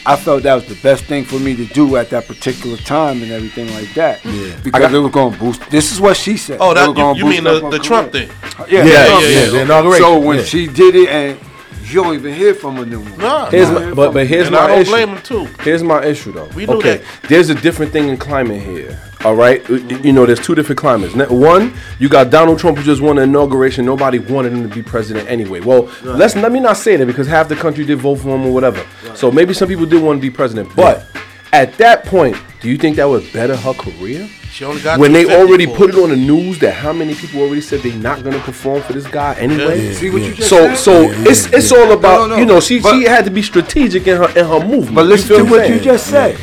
I 0.06 0.16
felt 0.16 0.42
that 0.44 0.54
was 0.54 0.66
the 0.66 0.78
best 0.82 1.04
thing 1.04 1.24
for 1.24 1.38
me 1.38 1.54
to 1.56 1.66
do 1.66 1.96
at 1.96 2.08
that 2.10 2.26
particular 2.26 2.76
time 2.78 3.22
and 3.22 3.30
everything 3.30 3.70
like 3.74 3.92
that. 3.94 4.24
Yeah, 4.24 4.58
because 4.62 4.92
it 4.92 4.98
was 4.98 5.12
going 5.12 5.32
to 5.34 5.38
boost. 5.38 5.68
This 5.70 5.92
is 5.92 6.00
what 6.00 6.16
she 6.16 6.36
said. 6.36 6.58
Oh, 6.60 6.72
that 6.72 6.96
you, 6.96 7.24
you 7.24 7.30
mean 7.30 7.44
the, 7.44 7.68
the 7.68 7.78
Trump 7.78 8.12
thing? 8.12 8.30
Yeah, 8.68 8.84
Yeah, 8.84 9.06
Trump 9.06 9.22
yeah, 9.24 9.28
thing. 9.44 9.52
the 9.52 9.60
inauguration, 9.62 10.04
So 10.04 10.18
when 10.18 10.38
yeah. 10.38 10.44
she 10.44 10.66
did 10.66 10.94
it, 10.94 11.08
and 11.08 11.38
you 11.84 12.02
don't 12.02 12.14
even 12.14 12.34
hear 12.34 12.54
from 12.54 12.76
her 12.76 12.86
no 12.86 13.00
more. 13.02 13.18
Nah, 13.18 13.50
Here's 13.50 13.70
nah. 13.70 13.80
my, 13.80 13.94
but 13.94 14.12
but 14.14 14.26
here's 14.26 14.46
and 14.46 14.56
my 14.56 14.62
I 14.62 14.66
don't 14.68 14.80
issue. 14.80 14.90
blame 14.90 15.08
him 15.10 15.22
too. 15.22 15.44
Here's 15.62 15.82
my 15.82 16.04
issue 16.04 16.32
though. 16.32 16.48
We 16.48 16.66
knew 16.66 16.74
okay, 16.74 16.98
that. 16.98 17.28
there's 17.28 17.50
a 17.50 17.54
different 17.54 17.92
thing 17.92 18.08
in 18.08 18.16
climate 18.16 18.62
here. 18.62 18.98
All 19.24 19.34
right, 19.34 19.68
you 19.68 20.12
know, 20.12 20.26
there's 20.26 20.38
two 20.38 20.54
different 20.54 20.78
climates. 20.78 21.12
One, 21.28 21.74
you 21.98 22.08
got 22.08 22.30
Donald 22.30 22.60
Trump 22.60 22.78
who 22.78 22.84
just 22.84 23.00
won 23.00 23.16
the 23.16 23.22
inauguration. 23.22 23.84
Nobody 23.84 24.20
wanted 24.20 24.52
him 24.52 24.68
to 24.68 24.72
be 24.72 24.80
president 24.80 25.28
anyway. 25.28 25.58
Well, 25.60 25.90
let's 26.04 26.36
let 26.36 26.52
me 26.52 26.60
not 26.60 26.76
say 26.76 26.94
that 26.96 27.06
because 27.06 27.26
half 27.26 27.48
the 27.48 27.56
country 27.56 27.84
did 27.84 27.98
vote 27.98 28.16
for 28.16 28.28
him 28.36 28.46
or 28.46 28.52
whatever. 28.52 28.86
So 29.16 29.32
maybe 29.32 29.54
some 29.54 29.68
people 29.68 29.86
did 29.86 30.02
want 30.02 30.18
to 30.18 30.22
be 30.22 30.30
president. 30.30 30.74
But 30.76 31.04
at 31.52 31.76
that 31.78 32.04
point, 32.04 32.36
do 32.60 32.68
you 32.70 32.78
think 32.78 32.94
that 32.96 33.06
would 33.08 33.30
better 33.32 33.56
her 33.56 33.72
career? 33.74 34.28
She 34.50 34.64
only 34.64 34.80
got 34.82 35.00
when 35.00 35.12
they 35.12 35.24
already 35.36 35.66
for 35.66 35.74
put 35.76 35.90
it 35.90 35.96
on 35.96 36.10
the 36.10 36.16
news 36.16 36.60
that 36.60 36.74
how 36.74 36.92
many 36.92 37.14
people 37.16 37.40
already 37.40 37.60
said 37.60 37.80
they're 37.80 37.92
not 37.94 38.22
going 38.22 38.34
to 38.34 38.40
perform 38.42 38.82
for 38.82 38.92
this 38.92 39.06
guy 39.08 39.34
anyway. 39.34 39.84
Yeah. 39.88 39.92
See 39.94 40.10
what 40.10 40.22
you 40.22 40.32
just 40.32 40.48
so 40.48 40.58
said? 40.68 40.76
so 40.76 41.00
Yeah, 41.02 41.08
yeah, 41.10 41.24
it's 41.30 41.52
it's 41.52 41.70
yeah. 41.72 41.78
all 41.78 41.92
about 41.92 42.18
No, 42.20 42.26
no, 42.26 42.34
no. 42.34 42.36
you 42.36 42.46
know 42.46 42.60
she 42.60 42.80
But- 42.80 42.92
she 42.92 43.02
had 43.04 43.24
to 43.24 43.30
be 43.32 43.42
strategic 43.42 44.06
in 44.06 44.16
her 44.16 44.28
in 44.38 44.46
her 44.46 44.64
movement. 44.64 44.94
But 44.94 45.06
listen 45.06 45.38
to 45.38 45.44
what 45.50 45.68
you 45.68 45.80
just 45.80 46.06
said. 46.06 46.38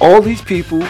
All 0.00 0.20
these 0.20 0.42
people 0.42 0.82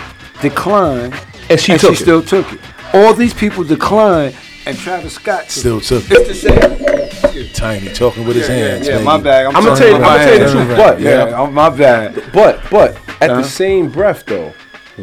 declined, 0.42 1.14
And 1.50 1.60
she 1.60 1.76
took 1.78 1.92
it. 1.92 1.96
still 1.96 2.22
took 2.22 2.52
it. 2.52 2.60
All 2.94 3.12
these 3.14 3.34
people 3.34 3.64
declined, 3.64 4.34
and 4.66 4.76
Travis 4.78 5.14
Scott 5.14 5.50
still 5.50 5.80
took 5.80 6.02
Still 6.04 6.20
it. 6.22 6.26
took 6.26 6.30
It's 6.30 6.42
the 6.42 7.48
same. 7.48 7.52
Tiny 7.54 7.88
talking 7.92 8.26
with 8.26 8.36
his 8.36 8.48
Yeah, 8.48 8.54
hands. 8.54 8.86
yeah, 8.86 8.94
baby. 8.94 9.04
my 9.04 9.18
bad. 9.18 9.46
I'm, 9.46 9.56
I'ma 9.56 9.74
tell 9.74 9.88
you- 9.88 9.94
I'ma 9.96 10.16
tell 10.16 10.32
you 10.32 10.38
the 10.38 10.38
hands. 10.50 10.52
truth, 10.52 10.76
but- 10.76 11.00
yeah, 11.00 11.28
yeah. 11.28 11.46
My 11.50 11.70
bad. 11.70 12.22
But 12.32 12.60
but 12.70 12.96
at 13.20 13.30
Uh-huh. 13.30 13.42
the 13.42 13.48
same 13.48 13.88
breath 13.88 14.24
though, 14.26 14.52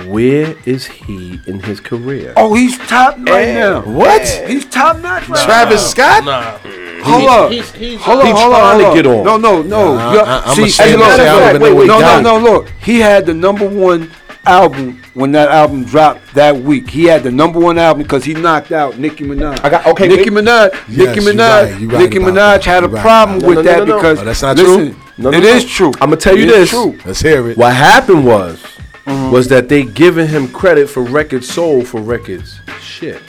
where 0.06 0.56
is 0.66 0.86
he 0.86 1.40
in 1.46 1.60
his 1.62 1.80
career? 1.80 2.34
Oh, 2.36 2.54
he's 2.56 2.78
top 2.88 3.18
right 3.20 3.50
Eh, 3.50 3.60
now. 3.60 3.82
What? 3.82 4.22
He's 4.48 4.66
top 4.66 4.98
notch 5.00 5.30
right 5.30 5.44
Travis 5.46 5.82
now. 5.82 5.88
Scott? 6.22 6.26
Nah. 6.26 6.58
Hold 7.04 7.30
up. 7.30 7.52
He's, 7.52 7.70
he's, 7.74 8.00
Hold 8.02 8.22
on, 8.22 8.26
He's 8.28 8.36
hold 8.40 8.54
on, 8.54 8.60
trying 8.80 8.96
to 8.96 9.02
get 9.04 9.06
on. 9.12 9.24
No, 9.26 9.38
no, 9.38 9.62
no. 9.62 9.96
Nah, 9.96 10.24
I- 10.24 10.44
I'm 10.46 10.56
see, 10.56 10.64
ashamed 10.64 10.90
hey, 10.90 10.96
to 10.96 10.98
look, 11.00 11.12
say 11.18 11.28
I 11.28 11.40
don't 11.40 11.50
even 11.50 11.62
know 11.62 11.76
what 11.76 11.88
no, 11.88 11.94
he 11.98 12.00
no, 12.00 12.00
got. 12.00 12.24
no. 12.24 12.38
Look, 12.40 12.70
he 12.84 13.00
had 13.02 13.26
the 13.26 13.34
number 13.34 13.68
one 13.68 14.10
album 14.46 15.02
when 15.14 15.32
that 15.34 15.50
album 15.50 15.84
dropped 15.86 16.34
that 16.34 16.56
week. 16.56 16.90
He 16.90 17.06
had 17.06 17.24
the 17.24 17.32
number 17.32 17.60
one 17.60 17.78
album 17.78 18.04
because 18.04 18.24
he 18.24 18.34
knocked 18.34 18.72
out 18.72 18.98
Nicki 19.00 19.24
Minaj. 19.24 19.64
I 19.64 19.70
got- 19.70 19.86
okay, 19.88 20.08
Nicki 20.08 20.30
wait. 20.30 20.44
Minaj. 20.46 20.72
Yes, 20.90 20.98
Nicki 21.16 21.22
you 21.26 21.32
Minaj. 21.32 21.40
right, 21.64 21.72
right 21.72 22.00
Nicki 22.00 22.18
Minaj 22.20 22.34
that. 22.36 22.66
had 22.66 22.84
a 22.84 22.88
right 22.90 23.02
problem 23.02 23.38
about 23.40 23.48
with 23.56 23.66
that. 23.66 23.80
No, 23.80 23.86
no, 23.86 23.86
that 23.86 23.88
no, 23.88 23.94
no. 23.96 23.98
because 24.02 24.20
Oh, 24.22 24.26
that's 24.26 24.42
not 24.42 24.58
listen, 24.58 24.94
true? 24.94 25.02
No, 25.18 25.30
no, 25.30 25.38
it 25.38 25.42
no. 25.42 25.48
is 25.50 25.66
true. 25.66 25.92
I'ma 26.02 26.16
tell 26.16 26.38
you 26.38 26.46
this. 26.46 26.70
True. 26.70 26.98
Let's 27.06 27.22
hear 27.22 27.50
it. 27.50 27.58
What 27.58 27.74
happened 27.76 28.26
was 28.26 28.62
Mm-hmm. 29.06 29.32
was 29.32 29.50
that 29.50 29.68
they 29.68 29.84
giving 29.84 30.30
him 30.30 30.48
credit 30.48 30.90
for 30.90 31.04
records 31.04 31.50
sold 31.50 31.90
for 31.90 32.00
records 32.02 32.62
shit. 32.80 33.22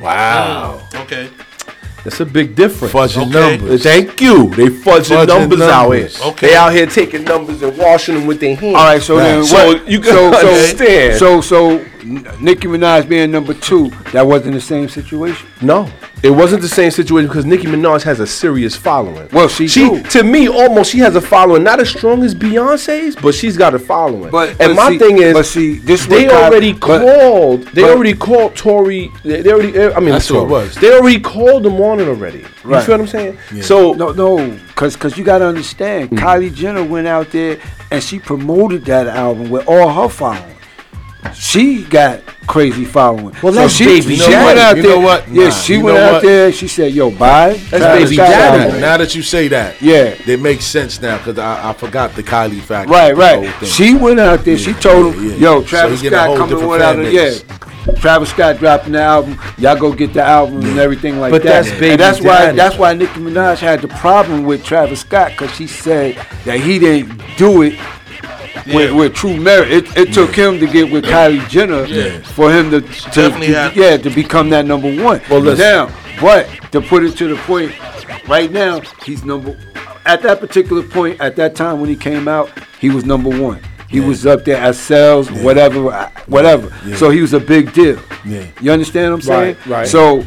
Wow. 0.00 0.88
Okay. 0.94 1.30
That's 2.04 2.20
a 2.20 2.24
big 2.26 2.54
difference. 2.54 2.94
Fudging 2.94 3.28
Okay. 3.28 3.56
numbers. 3.58 3.82
Thank 3.82 4.20
you. 4.20 4.48
They 4.50 4.66
fudging, 4.66 5.26
Fudging 5.26 5.26
numbers, 5.28 5.60
out 5.60 5.90
here. 5.90 6.08
Okay. 6.28 6.46
They 6.48 6.56
out 6.56 6.72
here 6.72 6.86
taking 6.86 7.24
numbers 7.24 7.62
and 7.62 7.76
washing 7.76 8.14
them 8.14 8.26
with 8.26 8.40
their 8.40 8.56
hands. 8.56 8.74
All 8.74 8.84
right, 8.84 9.02
so 9.02 9.16
then 9.16 9.44
So 9.44 9.66
what? 9.74 9.88
you 9.88 10.00
can 10.00 10.12
so, 10.12 10.32
understand. 10.32 11.18
So, 11.18 11.40
so, 11.40 11.78
so 11.78 11.84
Nicki 12.04 12.66
Minaj 12.68 13.08
being 13.08 13.30
number 13.30 13.54
two, 13.54 13.90
that 14.12 14.26
wasn't 14.26 14.54
the 14.54 14.60
same 14.60 14.88
situation. 14.88 15.46
No, 15.62 15.88
it 16.22 16.30
wasn't 16.30 16.62
the 16.62 16.68
same 16.68 16.90
situation 16.90 17.28
because 17.28 17.44
Nicki 17.44 17.66
Minaj 17.66 18.02
has 18.02 18.20
a 18.20 18.26
serious 18.26 18.74
following. 18.76 19.28
Well, 19.32 19.48
she 19.48 19.68
she 19.68 19.88
do. 19.88 20.02
to 20.04 20.22
me 20.24 20.48
almost 20.48 20.90
she 20.92 20.98
has 20.98 21.16
a 21.16 21.20
following 21.20 21.62
not 21.62 21.80
as 21.80 21.88
strong 21.90 22.22
as 22.22 22.34
Beyonce's, 22.34 23.16
but 23.16 23.34
she's 23.34 23.56
got 23.56 23.74
a 23.74 23.78
following. 23.78 24.30
But- 24.30 24.50
and 24.50 24.58
but 24.58 24.74
my 24.76 24.88
see- 24.90 24.98
thing 24.98 25.18
is, 25.18 25.32
but 25.34 25.46
see, 25.46 25.74
this 25.78 26.06
they 26.06 26.26
what 26.26 26.34
Kylie- 26.34 26.42
already 26.50 26.72
but- 26.72 26.80
called. 27.02 27.62
They 27.68 27.82
but- 27.82 27.90
already 27.90 28.14
called 28.14 28.56
Tory. 28.56 29.10
They, 29.24 29.42
they 29.42 29.52
already. 29.52 29.76
Eh, 29.76 29.92
I 29.94 30.00
mean, 30.00 30.10
That's 30.10 30.28
Tory. 30.28 30.40
what 30.46 30.62
it 30.62 30.64
was. 30.66 30.74
They 30.76 30.92
already 30.92 31.20
called 31.20 31.62
them 31.64 31.80
on 31.80 32.00
it 32.00 32.08
already. 32.08 32.38
You 32.38 32.46
Right. 32.64 32.84
feel 32.84 32.94
what 32.94 33.00
I'm 33.02 33.06
saying? 33.08 33.38
So 33.62 33.92
No, 33.92 34.12
no, 34.12 34.58
cause, 34.74 34.96
cause 34.96 35.16
you 35.16 35.24
gotta 35.24 35.46
understand, 35.46 36.10
mm. 36.10 36.18
Kylie 36.18 36.52
Jenner 36.54 36.82
went 36.84 37.06
out 37.06 37.30
there 37.30 37.58
and 37.90 38.02
she 38.02 38.18
promoted 38.18 38.84
that 38.84 39.06
album 39.08 39.50
with 39.50 39.66
all 39.66 39.88
her 39.88 40.08
following. 40.08 40.49
She 41.34 41.84
got 41.84 42.24
crazy 42.46 42.84
following. 42.84 43.34
Well, 43.42 43.52
that's 43.52 43.72
she, 43.74 43.84
Baby 43.84 44.16
she 44.16 44.30
Daddy. 44.30 44.44
went 44.44 44.58
out 44.58 44.76
You 44.76 44.82
there. 44.82 44.92
know 44.96 45.00
what? 45.00 45.28
Yeah, 45.28 45.44
Nah, 45.44 45.50
she 45.50 45.78
went 45.78 45.98
out 45.98 46.12
what? 46.14 46.22
there. 46.22 46.52
She 46.52 46.66
said, 46.68 46.92
"Yo, 46.92 47.10
buy." 47.10 47.50
That's 47.54 47.68
Travis 47.84 48.04
Baby 48.04 48.16
Daddy. 48.16 48.80
Now 48.80 48.96
that 48.96 49.14
you 49.14 49.22
say 49.22 49.48
that, 49.48 49.80
Yeah. 49.80 50.14
it 50.26 50.40
makes 50.40 50.64
sense 50.64 51.00
now 51.00 51.18
because 51.18 51.38
I, 51.38 51.70
I 51.70 51.72
forgot 51.74 52.14
the 52.14 52.22
Kylie 52.22 52.60
factor. 52.60 52.92
Right, 52.92 53.16
right. 53.16 53.52
She 53.66 53.94
went 53.94 54.18
out 54.20 54.44
there. 54.44 54.58
she 54.58 54.72
told 54.74 55.14
yeah, 55.16 55.20
him, 55.22 55.30
yeah. 55.30 55.36
"Yo, 55.36 55.62
Travis 55.62 56.00
he 56.00 56.08
get 56.10 56.12
a 56.14 56.16
Scott 56.24 56.36
coming 56.36 56.48
different 56.50 56.70
with 56.70 56.82
out 56.82 56.98
of 56.98 57.12
yeah." 57.12 57.34
Travis 57.96 58.28
Scott 58.30 58.58
dropping 58.58 58.92
the 58.92 59.00
album. 59.00 59.38
Y'all 59.58 59.76
go 59.76 59.92
get 59.92 60.12
the 60.12 60.22
album 60.22 60.60
and 60.64 60.78
everything 60.78 61.18
like 61.18 61.30
But 61.32 61.42
that. 61.42 61.64
that's 61.64 61.70
Baby 61.80 61.90
and 61.92 62.00
that's 62.00 62.20
why 62.20 62.52
that's 62.52 62.76
why 62.76 62.92
Nicki 62.94 63.20
Minaj 63.20 63.58
had 63.58 63.80
the 63.80 63.88
problem 63.88 64.44
with 64.44 64.62
Travis 64.64 65.00
Scott 65.00 65.30
because 65.32 65.50
she 65.56 65.66
said 65.66 66.14
that 66.44 66.60
he 66.60 66.78
didn't 66.78 67.20
do 67.36 67.62
it. 67.62 67.78
With, 68.66 68.92
with 68.94 69.14
true 69.14 69.36
merit, 69.36 69.70
it, 69.70 69.96
it 69.96 70.12
took 70.14 70.34
him 70.34 70.58
to 70.60 70.66
get 70.66 70.90
with 70.92 71.04
Kylie 71.04 71.48
Jenner 71.48 71.84
Yeah. 71.86 72.20
for 72.20 72.52
him 72.52 72.70
to, 72.70 72.80
to, 72.80 73.30
to- 73.30 73.72
yeah 73.74 73.96
to 73.96 74.10
become 74.10 74.50
that 74.50 74.66
number 74.66 74.88
one. 75.02 75.20
Well, 75.30 75.40
listen. 75.40 75.58
now, 75.64 75.94
but 76.20 76.46
to 76.72 76.80
put 76.80 77.02
it 77.04 77.16
to 77.18 77.28
the 77.28 77.36
point, 77.42 77.72
right 78.28 78.50
now 78.50 78.80
he's 79.04 79.24
number. 79.24 79.58
At 80.06 80.22
that 80.22 80.40
particular 80.40 80.82
point, 80.82 81.20
at 81.20 81.36
that 81.36 81.54
time 81.54 81.80
when 81.80 81.90
he 81.90 81.96
came 81.96 82.26
out, 82.28 82.50
he 82.80 82.90
was 82.90 83.04
number 83.04 83.30
one. 83.30 83.60
He 83.88 83.98
was 84.00 84.24
up 84.24 84.44
there 84.44 84.56
as 84.62 84.78
sales, 84.78 85.30
whatever, 85.30 85.88
uh, 85.90 86.10
whatever. 86.26 86.70
So 86.96 87.10
he 87.10 87.20
was 87.20 87.32
a 87.32 87.40
big 87.40 87.72
deal. 87.72 87.98
Yeah. 88.24 88.46
You 88.60 88.70
understand 88.72 89.12
what 89.12 89.16
I'm 89.16 89.22
saying? 89.22 89.56
Right, 89.66 89.66
right. 89.66 89.88
So, 89.88 90.24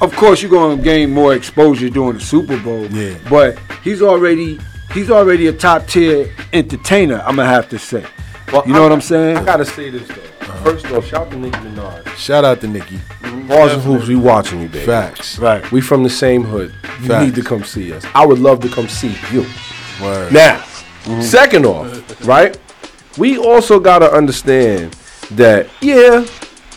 of 0.00 0.14
course, 0.16 0.40
you're 0.42 0.50
going 0.50 0.78
to 0.78 0.82
gain 0.82 1.10
more 1.10 1.34
exposure 1.34 1.88
during 1.90 2.14
the 2.14 2.20
Super 2.20 2.58
Bowl. 2.58 2.86
Yeah. 2.86 3.18
But 3.28 3.58
he's 3.84 4.00
already 4.02 4.58
he's 4.92 5.10
already 5.10 5.46
a 5.48 5.52
top 5.52 5.86
tier 5.86 6.34
entertainer. 6.52 7.20
I'm 7.20 7.36
gonna 7.36 7.46
have 7.46 7.68
to 7.70 7.78
say. 7.78 8.04
Well, 8.52 8.62
you 8.66 8.72
know 8.72 8.80
I- 8.80 8.82
what 8.84 8.92
I'm 8.92 9.00
saying? 9.00 9.36
I 9.38 9.44
gotta 9.44 9.64
say 9.64 9.90
this 9.90 10.06
though. 10.08 10.14
First 10.62 10.86
off, 10.92 11.06
shout 11.06 11.22
out 11.22 11.30
to 11.32 11.38
Nicki 11.38 11.58
Minaj. 11.58 12.06
Shout 12.16 12.44
out 12.44 12.60
to 12.60 12.68
Nicki. 12.68 12.96
Mm-hmm. 12.96 13.48
Bars 13.48 13.72
and 13.72 13.82
hoops, 13.82 14.06
we 14.06 14.14
watching 14.14 14.60
you, 14.60 14.68
baby. 14.68 14.86
Facts. 14.86 15.38
Right. 15.38 15.68
We 15.72 15.80
from 15.80 16.04
the 16.04 16.10
same 16.10 16.44
hood. 16.44 16.72
You 17.00 17.08
Facts. 17.08 17.24
need 17.24 17.34
to 17.34 17.42
come 17.42 17.64
see 17.64 17.92
us. 17.92 18.04
I 18.14 18.24
would 18.24 18.38
love 18.38 18.60
to 18.60 18.68
come 18.68 18.86
see 18.86 19.16
you. 19.32 19.44
Word. 20.00 20.32
Now, 20.32 20.58
mm-hmm. 20.58 21.20
second 21.20 21.66
off, 21.66 22.26
right? 22.26 22.56
We 23.18 23.38
also 23.38 23.80
gotta 23.80 24.10
understand 24.12 24.92
that 25.32 25.68
yeah, 25.80 26.24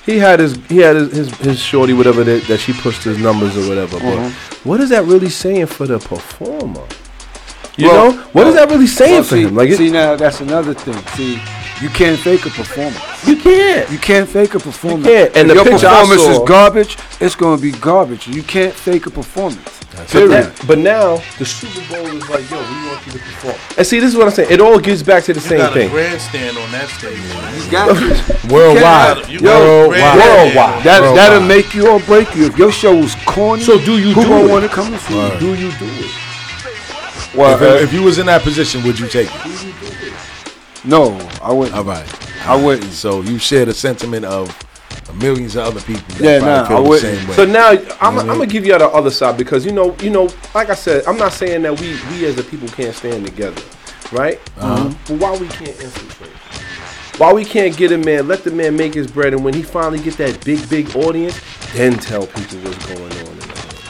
he 0.05 0.17
had 0.17 0.39
his 0.39 0.55
he 0.67 0.77
had 0.77 0.95
his 0.95 1.11
his, 1.11 1.35
his 1.37 1.59
shorty 1.59 1.93
whatever 1.93 2.23
that, 2.23 2.43
that 2.43 2.59
she 2.59 2.73
pushed 2.73 3.03
his 3.03 3.19
numbers 3.19 3.55
or 3.55 3.67
whatever. 3.69 3.99
But 3.99 4.17
mm-hmm. 4.17 4.69
what 4.69 4.81
is 4.81 4.89
that 4.89 5.05
really 5.05 5.29
saying 5.29 5.67
for 5.67 5.85
the 5.85 5.99
performer? 5.99 6.87
You 7.77 7.89
Well, 7.89 8.11
know, 8.13 8.21
what 8.31 8.47
is 8.47 8.55
that 8.55 8.69
really 8.69 8.87
saying 8.87 9.13
Well, 9.15 9.23
for 9.23 9.35
see, 9.35 9.41
him? 9.43 9.55
Like, 9.55 9.71
see 9.73 9.91
now 9.91 10.15
that's 10.15 10.39
another 10.39 10.73
thing. 10.73 10.95
See, 11.15 11.33
you 11.83 11.89
can't 11.89 12.17
fake 12.17 12.45
a 12.45 12.49
performance. 12.49 13.27
you 13.27 13.35
can't. 13.35 13.89
You 13.91 13.97
can't 13.97 14.29
fake 14.29 14.53
a 14.55 14.59
performance. 14.59 15.05
can't. 15.05 15.35
And 15.35 15.51
if 15.51 15.57
the 15.57 15.63
your 15.71 15.79
performance 15.79 16.23
saw- 16.23 16.31
is 16.43 16.47
garbage, 16.47 16.97
it's 17.19 17.35
gonna 17.35 17.61
be 17.61 17.71
garbage. 17.71 18.27
You 18.27 18.43
can't 18.43 18.73
fake 18.73 19.07
a 19.07 19.09
performance. 19.09 19.59
But, 19.95 20.07
Period. 20.09 20.51
but 20.67 20.77
now 20.77 21.21
the 21.39 21.45
Super 21.45 21.79
Bowl 21.93 22.05
is 22.07 22.29
like, 22.29 22.49
yo, 22.51 22.57
we 22.57 22.87
want 22.87 23.05
you 23.07 23.11
to 23.13 23.19
perform. 23.19 23.55
And 23.77 23.87
see, 23.87 23.99
this 24.01 24.11
is 24.11 24.17
what 24.17 24.27
I'm 24.27 24.33
saying. 24.33 24.51
It 24.51 24.59
all 24.59 24.77
gets 24.77 25.01
back 25.01 25.23
to 25.25 25.33
the 25.33 25.39
You 25.39 25.47
same 25.47 25.57
got 25.59 25.71
a 25.71 25.73
thing. 25.73 25.89
grandstand 25.89 26.57
on 26.57 26.71
that 26.71 26.89
stage. 26.89 27.17
man. 27.17 27.63
You 27.63 27.71
got 27.71 27.85
to. 27.95 28.47
Worldwide. 28.53 29.29
You 29.29 29.39
Yo, 29.39 29.51
worldwide. 29.87 30.17
Worldwide. 30.17 30.83
That, 30.83 31.01
Worldwide. 31.01 31.17
that'll 31.17 31.47
make 31.47 31.73
you 31.73 31.87
or 31.89 31.99
break 32.01 32.35
you. 32.35 32.45
If 32.47 32.57
your 32.57 32.71
show 32.73 32.93
is 32.97 33.15
corny, 33.25 33.63
So 33.63 33.77
do 33.79 33.97
you 33.97 34.11
who 34.13 34.23
do 34.23 34.27
gonna 34.29 34.47
want 34.49 34.63
to 34.63 34.69
come 34.69 34.93
and 34.93 35.01
see 35.01 35.15
you? 35.15 35.39
Do 35.39 35.47
you 35.55 35.71
do 35.71 35.85
it? 35.85 36.11
Well, 37.35 37.55
If, 37.55 37.61
uh, 37.61 37.83
if 37.83 37.93
you 37.93 38.03
was 38.03 38.17
in 38.17 38.25
that 38.27 38.41
position, 38.43 38.83
would 38.83 38.97
you 38.99 39.07
take 39.07 39.29
it? 39.31 40.13
no, 40.83 41.17
I 41.41 41.51
wouldn't. 41.51 41.75
All 41.75 41.83
right. 41.83 42.07
I 42.47 42.55
wouldn't. 42.55 42.91
So 42.93 43.21
you 43.21 43.37
share 43.39 43.65
the 43.65 43.73
sentiment 43.73 44.25
of 44.25 44.47
millions 45.15 45.55
of 45.55 45.65
other 45.65 45.81
people. 45.81 46.03
That 46.17 46.21
Yeah, 46.21 46.39
probably 46.39 46.51
nah, 46.61 46.67
feel 46.67 46.77
I 46.77 46.79
wouldn't. 46.81 47.17
same 47.19 47.27
way. 47.29 47.35
So 47.35 47.45
now 47.45 47.69
I'm, 48.01 48.19
I'm 48.19 48.27
gonna 48.27 48.45
give 48.45 48.65
you 48.65 48.77
the 48.77 48.87
other 48.87 49.09
side 49.11 49.37
because 49.37 49.65
you 49.65 49.71
know, 49.71 49.95
you 50.01 50.09
know, 50.09 50.29
like 50.53 50.69
I 50.69 50.75
said, 50.75 51.05
I'm 51.05 51.17
not 51.17 51.33
saying 51.33 51.61
that 51.63 51.79
we 51.79 51.97
we 52.11 52.25
as 52.25 52.37
a 52.37 52.43
people 52.43 52.67
can't 52.69 52.93
stand 52.95 53.25
together, 53.25 53.61
right? 54.11 54.39
Uh-huh. 54.57 54.93
But 55.07 55.17
why 55.19 55.31
we 55.37 55.47
can't 55.47 55.69
infiltrate? 55.81 56.31
Why 57.17 57.31
we 57.31 57.45
can't 57.45 57.75
get 57.77 57.93
a 57.93 57.97
man, 57.97 58.27
let 58.27 58.43
the 58.43 58.51
man 58.51 58.75
make 58.75 58.93
his 58.93 59.07
bread, 59.07 59.33
and 59.33 59.43
when 59.43 59.53
he 59.53 59.63
finally 59.63 59.99
get 59.99 60.17
that 60.17 60.43
big, 60.43 60.67
big 60.69 60.93
audience, 60.97 61.39
then 61.73 61.93
tell 61.97 62.27
people 62.27 62.57
what's 62.59 62.85
going 62.87 63.11
on. 63.24 63.24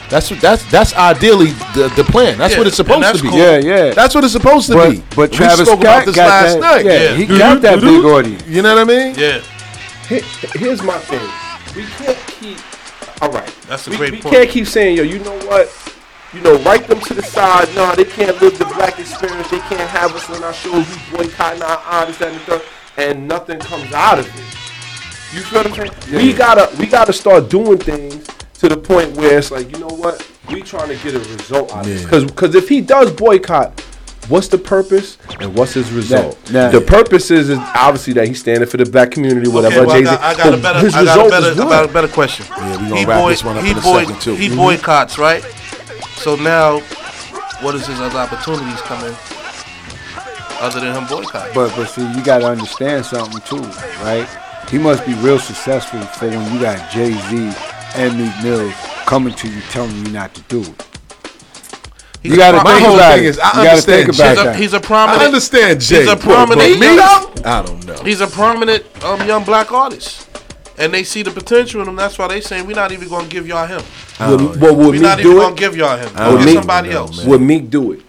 In 0.05 0.09
the 0.09 0.15
hood. 0.15 0.21
That's 0.21 0.31
what 0.31 0.41
that's 0.41 0.71
that's 0.71 0.93
ideally 0.95 1.51
the, 1.73 1.91
the 1.95 2.03
plan. 2.03 2.37
That's 2.37 2.53
Yeah, 2.53 2.59
what 2.59 2.67
it's 2.67 2.75
supposed 2.77 3.15
to 3.17 3.21
be. 3.23 3.29
cool. 3.29 3.37
Yeah, 3.37 3.57
yeah. 3.57 3.93
That's 3.93 4.13
what 4.15 4.23
it's 4.23 4.33
supposed 4.33 4.67
to 4.67 4.73
But- 4.73 4.91
be. 4.91 5.03
but 5.15 5.31
we 5.31 5.37
Travis 5.37 5.67
spoke 5.67 5.81
Scott 5.81 5.81
about 5.81 6.05
this 6.05 6.15
got 6.15 6.27
last 6.27 6.53
that- 6.59 6.59
night. 6.61 6.85
yeah, 6.85 7.15
he 7.15 7.25
got 7.25 7.61
that 7.61 7.81
big 7.81 8.05
audience. 8.05 8.43
You 8.47 8.61
know 8.61 8.75
what 8.75 8.81
I 8.81 8.85
mean? 8.85 9.15
Yeah, 9.17 9.41
here's 10.07 10.81
my 10.83 10.97
thing. 10.99 11.27
We 11.75 11.83
can't 11.97 12.17
keep. 12.27 12.57
All 13.21 13.31
right. 13.31 13.51
That's 13.67 13.87
a 13.87 13.91
we, 13.91 13.97
great 13.97 14.11
we 14.11 14.21
point. 14.21 14.35
can't 14.35 14.49
keep 14.49 14.67
saying, 14.67 14.97
yo, 14.97 15.03
you 15.03 15.19
know 15.19 15.37
what? 15.47 15.69
You 16.33 16.41
know, 16.41 16.57
write 16.59 16.85
them 16.87 16.99
to 16.99 17.13
the 17.13 17.23
side. 17.23 17.73
No, 17.75 17.95
they 17.95 18.03
can't 18.03 18.39
live 18.41 18.57
the 18.59 18.65
black 18.65 18.99
experience. 18.99 19.49
They 19.49 19.59
can't 19.59 19.89
have 19.89 20.13
us 20.13 20.29
on 20.29 20.43
our 20.43 20.53
shows. 20.53 20.85
We 21.11 21.17
boycotting 21.17 21.61
our 21.63 21.77
artists 21.77 22.21
and 22.21 22.35
the 22.35 22.39
third, 22.39 22.61
and 22.97 23.27
nothing 23.27 23.59
comes 23.59 23.91
out 23.93 24.19
of 24.19 24.27
it. 24.27 25.35
You 25.35 25.41
feel 25.41 25.63
what 25.63 25.79
I'm 25.79 25.89
saying? 25.89 26.15
We 26.25 26.33
gotta, 26.33 26.75
we 26.77 26.85
gotta 26.87 27.13
start 27.13 27.49
doing 27.49 27.77
things 27.77 28.27
to 28.69 28.75
the 28.75 28.81
point 28.81 29.15
where 29.15 29.37
it's 29.37 29.51
like, 29.51 29.71
you 29.71 29.77
know 29.77 29.87
what? 29.87 30.27
We 30.51 30.61
trying 30.61 30.89
to 30.89 30.95
get 31.03 31.13
a 31.13 31.19
result 31.19 31.71
out 31.71 31.81
of 31.81 31.85
this. 31.85 32.03
Because, 32.03 32.25
because 32.25 32.55
if 32.55 32.67
he 32.67 32.81
does 32.81 33.11
boycott, 33.11 33.79
what's 34.27 34.47
the 34.47 34.57
purpose 34.57 35.17
and 35.39 35.55
what's 35.55 35.73
his 35.73 35.91
result? 35.91 36.39
nah. 36.51 36.69
The 36.69 36.81
purpose 36.81 37.29
is, 37.31 37.49
is 37.49 37.59
obviously 37.75 38.13
that 38.13 38.27
he's 38.27 38.39
standing 38.39 38.67
for 38.67 38.77
the 38.77 38.85
black 38.85 39.11
community, 39.11 39.47
whatever. 39.47 39.81
Okay, 39.81 39.85
well, 39.85 39.95
I 39.95 39.99
Jay-Z. 39.99 40.11
got, 40.11 40.21
I 40.21 40.37
got 40.37 40.53
a 40.53 40.57
better, 40.57 40.79
his 40.79 40.95
I 40.95 41.05
got 41.05 41.25
a 41.25 41.29
better, 41.29 41.51
I 41.51 41.55
got 41.55 41.89
a 41.89 41.93
better 41.93 42.07
question. 42.07 42.45
Yeah, 42.49 42.81
we 42.81 42.89
gonna 42.89 42.95
he 42.95 43.05
wrap 43.05 43.21
boy, 43.21 43.29
this 43.29 43.43
one 43.43 43.57
up 43.57 43.63
in 43.63 43.77
a 43.77 43.81
boy, 43.81 44.03
second, 44.03 44.21
too. 44.21 44.35
He 44.35 44.49
Mhm. 44.49 44.55
boycotts, 44.55 45.17
right? 45.17 45.43
So 46.17 46.35
now, 46.35 46.79
what 47.61 47.75
is 47.75 47.85
his 47.85 47.99
other 47.99 48.17
opportunities 48.17 48.81
coming 48.81 49.15
other 50.59 50.79
than 50.79 50.95
him 50.95 51.05
boycotting? 51.07 51.53
But 51.53 51.75
but 51.75 51.85
see, 51.87 52.01
you 52.13 52.23
got 52.23 52.39
to 52.39 52.47
understand 52.47 53.05
something 53.05 53.41
too, 53.41 53.61
right? 54.01 54.27
He 54.69 54.79
must 54.79 55.05
be 55.05 55.13
real 55.15 55.37
successful 55.37 56.01
for 56.01 56.27
when 56.27 56.51
you 56.51 56.59
got 56.59 56.89
Jay 56.89 57.11
Z 57.11 57.53
and 57.95 58.17
Meek 58.17 58.43
Mill 58.43 58.71
coming 59.05 59.33
to 59.35 59.47
you 59.49 59.61
telling 59.69 59.95
you 60.05 60.11
not 60.11 60.33
to 60.35 60.41
do 60.43 60.61
it. 60.61 60.87
He's 62.21 62.31
you 62.31 62.37
got 62.39 62.51
to 62.53 62.57
a 62.57 62.61
pro- 62.61 62.71
think 62.71 62.81
my 62.81 62.87
whole 62.87 62.95
about 62.95 63.15
thing 63.15 63.23
it. 63.25 63.27
is, 63.27 63.39
I 63.39 63.47
you 63.49 63.53
got 63.53 63.63
to 63.63 63.69
understand 63.69 64.05
think 64.05 64.17
about 64.17 64.29
He's 64.29 64.39
a, 64.39 64.43
that. 64.45 64.55
he's 64.55 64.73
a 64.73 64.79
prominent. 64.79 65.21
I 65.21 65.25
understand 65.25 65.81
Jay. 65.81 65.99
He's 66.01 66.07
a 66.11 66.15
prominent. 66.17 66.79
me, 66.79 66.87
I 66.87 67.63
don't 67.65 67.85
know. 67.85 68.01
He's 68.03 68.21
a 68.21 68.27
prominent 68.27 69.03
um, 69.03 69.27
young 69.27 69.43
black 69.43 69.71
artist, 69.71 70.27
and 70.79 70.91
they 70.91 71.03
see 71.03 71.21
the 71.21 71.29
potential 71.29 71.81
in 71.83 71.87
him. 71.87 71.95
That's 71.95 72.17
why 72.17 72.27
they 72.27 72.41
saying 72.41 72.65
we're 72.65 72.75
not 72.75 72.91
even 72.91 73.07
gonna 73.09 73.27
give 73.27 73.45
y'all 73.47 73.67
him. 73.67 73.81
Would, 74.19 74.59
but 74.59 74.75
would 74.75 74.95
We're 74.95 75.01
not 75.01 75.17
Meek 75.19 75.25
even 75.27 75.31
do 75.35 75.41
gonna 75.41 75.53
it? 75.53 75.59
give 75.59 75.77
y'all 75.77 75.97
him. 75.97 76.09
I 76.15 76.25
Go 76.25 76.31
don't 76.31 76.39
get 76.39 76.45
know, 76.47 76.53
somebody 76.61 76.87
man, 76.89 76.97
else. 76.97 77.17
man. 77.19 77.29
Would 77.29 77.41
Meek 77.41 77.69
do 77.69 77.91
it? 77.91 78.01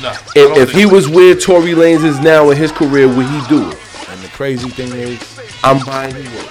No. 0.00 0.10
If, 0.34 0.56
if 0.56 0.70
he 0.70 0.78
think 0.80 0.92
was 0.92 1.08
where 1.08 1.34
Tory 1.34 1.72
Lanez 1.72 2.04
is 2.04 2.20
now 2.20 2.48
in 2.50 2.56
his 2.56 2.72
career, 2.72 3.06
would 3.06 3.26
he 3.26 3.40
do 3.48 3.68
it? 3.68 3.78
And 4.08 4.20
the 4.22 4.28
crazy 4.32 4.70
thing 4.70 4.92
is, 4.92 5.20
I'm 5.62 5.84
buying 5.84 6.14
he 6.14 6.22
would. 6.22 6.46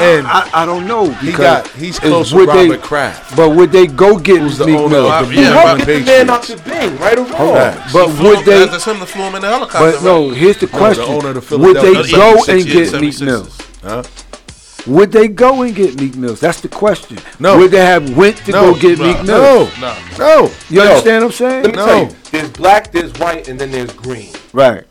And 0.00 0.26
I, 0.26 0.48
I 0.62 0.66
don't 0.66 0.86
know 0.86 1.10
he 1.12 1.26
because 1.26 1.38
got 1.64 1.68
he's 1.68 1.98
close 1.98 2.32
would 2.32 2.46
with 2.48 2.56
they- 2.56 2.68
Robert 2.70 2.82
Kraft. 2.84 3.36
But 3.36 3.50
would 3.50 3.70
they 3.72 3.86
go 3.86 4.18
get 4.18 4.40
Who's 4.40 4.58
the 4.58 4.66
Meek 4.66 4.76
owner 4.76 4.88
Mill? 4.88 5.10
of 5.10 5.32
Yeah, 5.32 5.40
You 5.40 5.46
New 5.46 5.52
help 5.52 5.78
get 5.78 5.86
the 5.86 6.00
man 6.04 6.30
out 6.30 6.40
Patriots? 6.42 6.64
the 6.64 6.70
Bing, 6.70 6.98
right 6.98 7.18
or 7.18 7.22
wrong? 7.24 7.32
Correct. 7.36 7.92
But 7.92 8.08
flew 8.10 8.28
would 8.36 8.44
they? 8.44 8.66
That's 8.66 8.84
him 8.84 8.98
to 9.00 9.06
flew 9.06 9.22
him 9.24 9.34
in 9.36 9.42
the 9.42 9.48
helicopter. 9.48 9.92
But 9.92 10.02
no, 10.04 10.30
here's 10.30 10.58
the 10.58 10.66
question: 10.66 11.04
owner 11.04 11.30
of 11.30 11.48
the 11.48 11.58
Would 11.58 11.76
they 11.76 11.94
Philadelphia 11.94 12.16
go 12.16 12.52
and 12.52 12.66
get 12.66 12.92
yeah, 12.92 13.00
Meek 13.00 13.20
Mill? 13.20 13.48
Huh? 13.82 14.02
Would 14.86 15.12
they 15.12 15.28
go 15.28 15.62
and 15.62 15.74
get 15.74 16.00
Meek 16.00 16.16
Mills? 16.16 16.40
That's 16.40 16.60
the 16.62 16.68
question. 16.68 17.18
No. 17.38 17.58
Would 17.58 17.72
they 17.72 17.84
have 17.84 18.16
went 18.16 18.36
to 18.38 18.52
No. 18.52 18.72
go 18.72 18.80
get 18.80 18.98
No. 18.98 19.04
Meek 19.06 19.22
Mills? 19.24 19.78
No, 19.80 19.92
No. 19.92 19.96
no. 20.18 20.50
You 20.70 20.76
Yo, 20.80 20.82
understand 20.88 21.24
what 21.24 21.30
I'm 21.30 21.36
saying? 21.36 21.62
Let 21.64 21.70
me 21.72 21.76
No. 21.76 21.86
tell 21.86 21.98
you, 22.04 22.10
there's 22.30 22.48
black, 22.50 22.92
there's 22.92 23.12
white, 23.18 23.48
and 23.48 23.58
then 23.58 23.70
there's 23.70 23.92
green. 23.92 24.30
Right. 24.54 24.84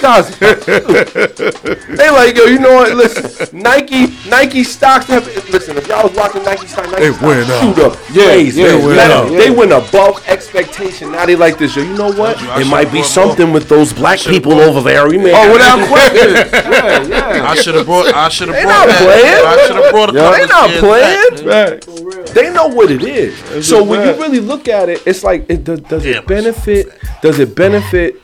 Guys, 0.00 0.36
they 0.38 2.10
like 2.10 2.36
yo. 2.36 2.44
You 2.46 2.58
know 2.58 2.74
what? 2.74 2.94
Listen, 2.96 3.60
Nike, 3.60 4.08
Nike 4.28 4.64
stocks 4.64 5.06
have. 5.06 5.24
Listen, 5.50 5.76
if 5.76 5.86
y'all 5.86 6.08
was 6.08 6.16
watching 6.16 6.42
Nike 6.42 6.66
stock, 6.66 6.86
Nike 6.90 7.00
They 7.04 7.12
stocks 7.12 7.22
went 7.22 7.50
up. 7.50 7.76
shoot 7.76 7.84
up. 7.84 7.96
Yeah, 8.12 8.24
crazy. 8.24 8.60
yeah, 8.62 8.68
They 8.68 8.84
went 8.84 8.96
Now, 8.96 9.22
up. 9.22 9.28
They 9.28 9.50
went 9.50 9.72
above 9.72 10.24
expectation. 10.28 11.12
Now 11.12 11.26
they 11.26 11.36
like 11.36 11.58
this. 11.58 11.76
Yo, 11.76 11.82
you 11.84 11.94
know 11.94 12.10
what? 12.12 12.40
you, 12.40 12.48
It 12.50 12.66
might 12.66 12.90
be 12.90 13.02
should've 13.02 13.14
brought 13.14 13.28
something 13.36 13.52
with 13.52 13.68
those 13.68 13.92
black 13.92 14.18
people 14.18 14.52
brought- 14.56 14.68
over 14.68 14.80
there. 14.80 15.08
We 15.08 15.18
may 15.18 15.32
Oh, 15.32 15.52
without 15.52 15.86
question. 15.88 16.32
yeah, 16.34 17.02
yeah. 17.06 17.46
I 17.48 17.54
should 17.54 17.76
have 17.76 17.86
brought. 17.86 18.12
I 18.12 18.28
should 18.30 18.48
have 18.48 18.56
They 18.56 18.62
brought 18.64 18.86
not 18.86 18.88
that. 18.88 19.02
playing. 19.04 19.46
I 19.46 19.66
should 19.66 19.76
have 19.76 19.92
brought 19.92 20.10
a 20.10 20.12
Yeah. 20.14 20.30
They 20.32 20.46
not 20.46 20.70
shares 20.70 21.42
back. 21.42 21.80
playing. 21.82 22.24
They 22.34 22.52
know 22.52 22.66
what 22.66 22.90
it 22.90 23.04
is. 23.04 23.66
so 23.68 23.82
when 23.84 24.00
you 24.06 24.14
really 24.20 24.40
look 24.40 24.66
at 24.68 24.88
it, 24.88 25.02
it's 25.06 25.22
like, 25.22 25.46
it 25.48 25.62
does, 25.64 25.80
does 25.82 26.02
Damn, 26.02 26.14
it 26.22 26.26
benefit? 26.26 26.98
Does 27.20 27.38
it 27.38 27.54
benefit 27.54 28.16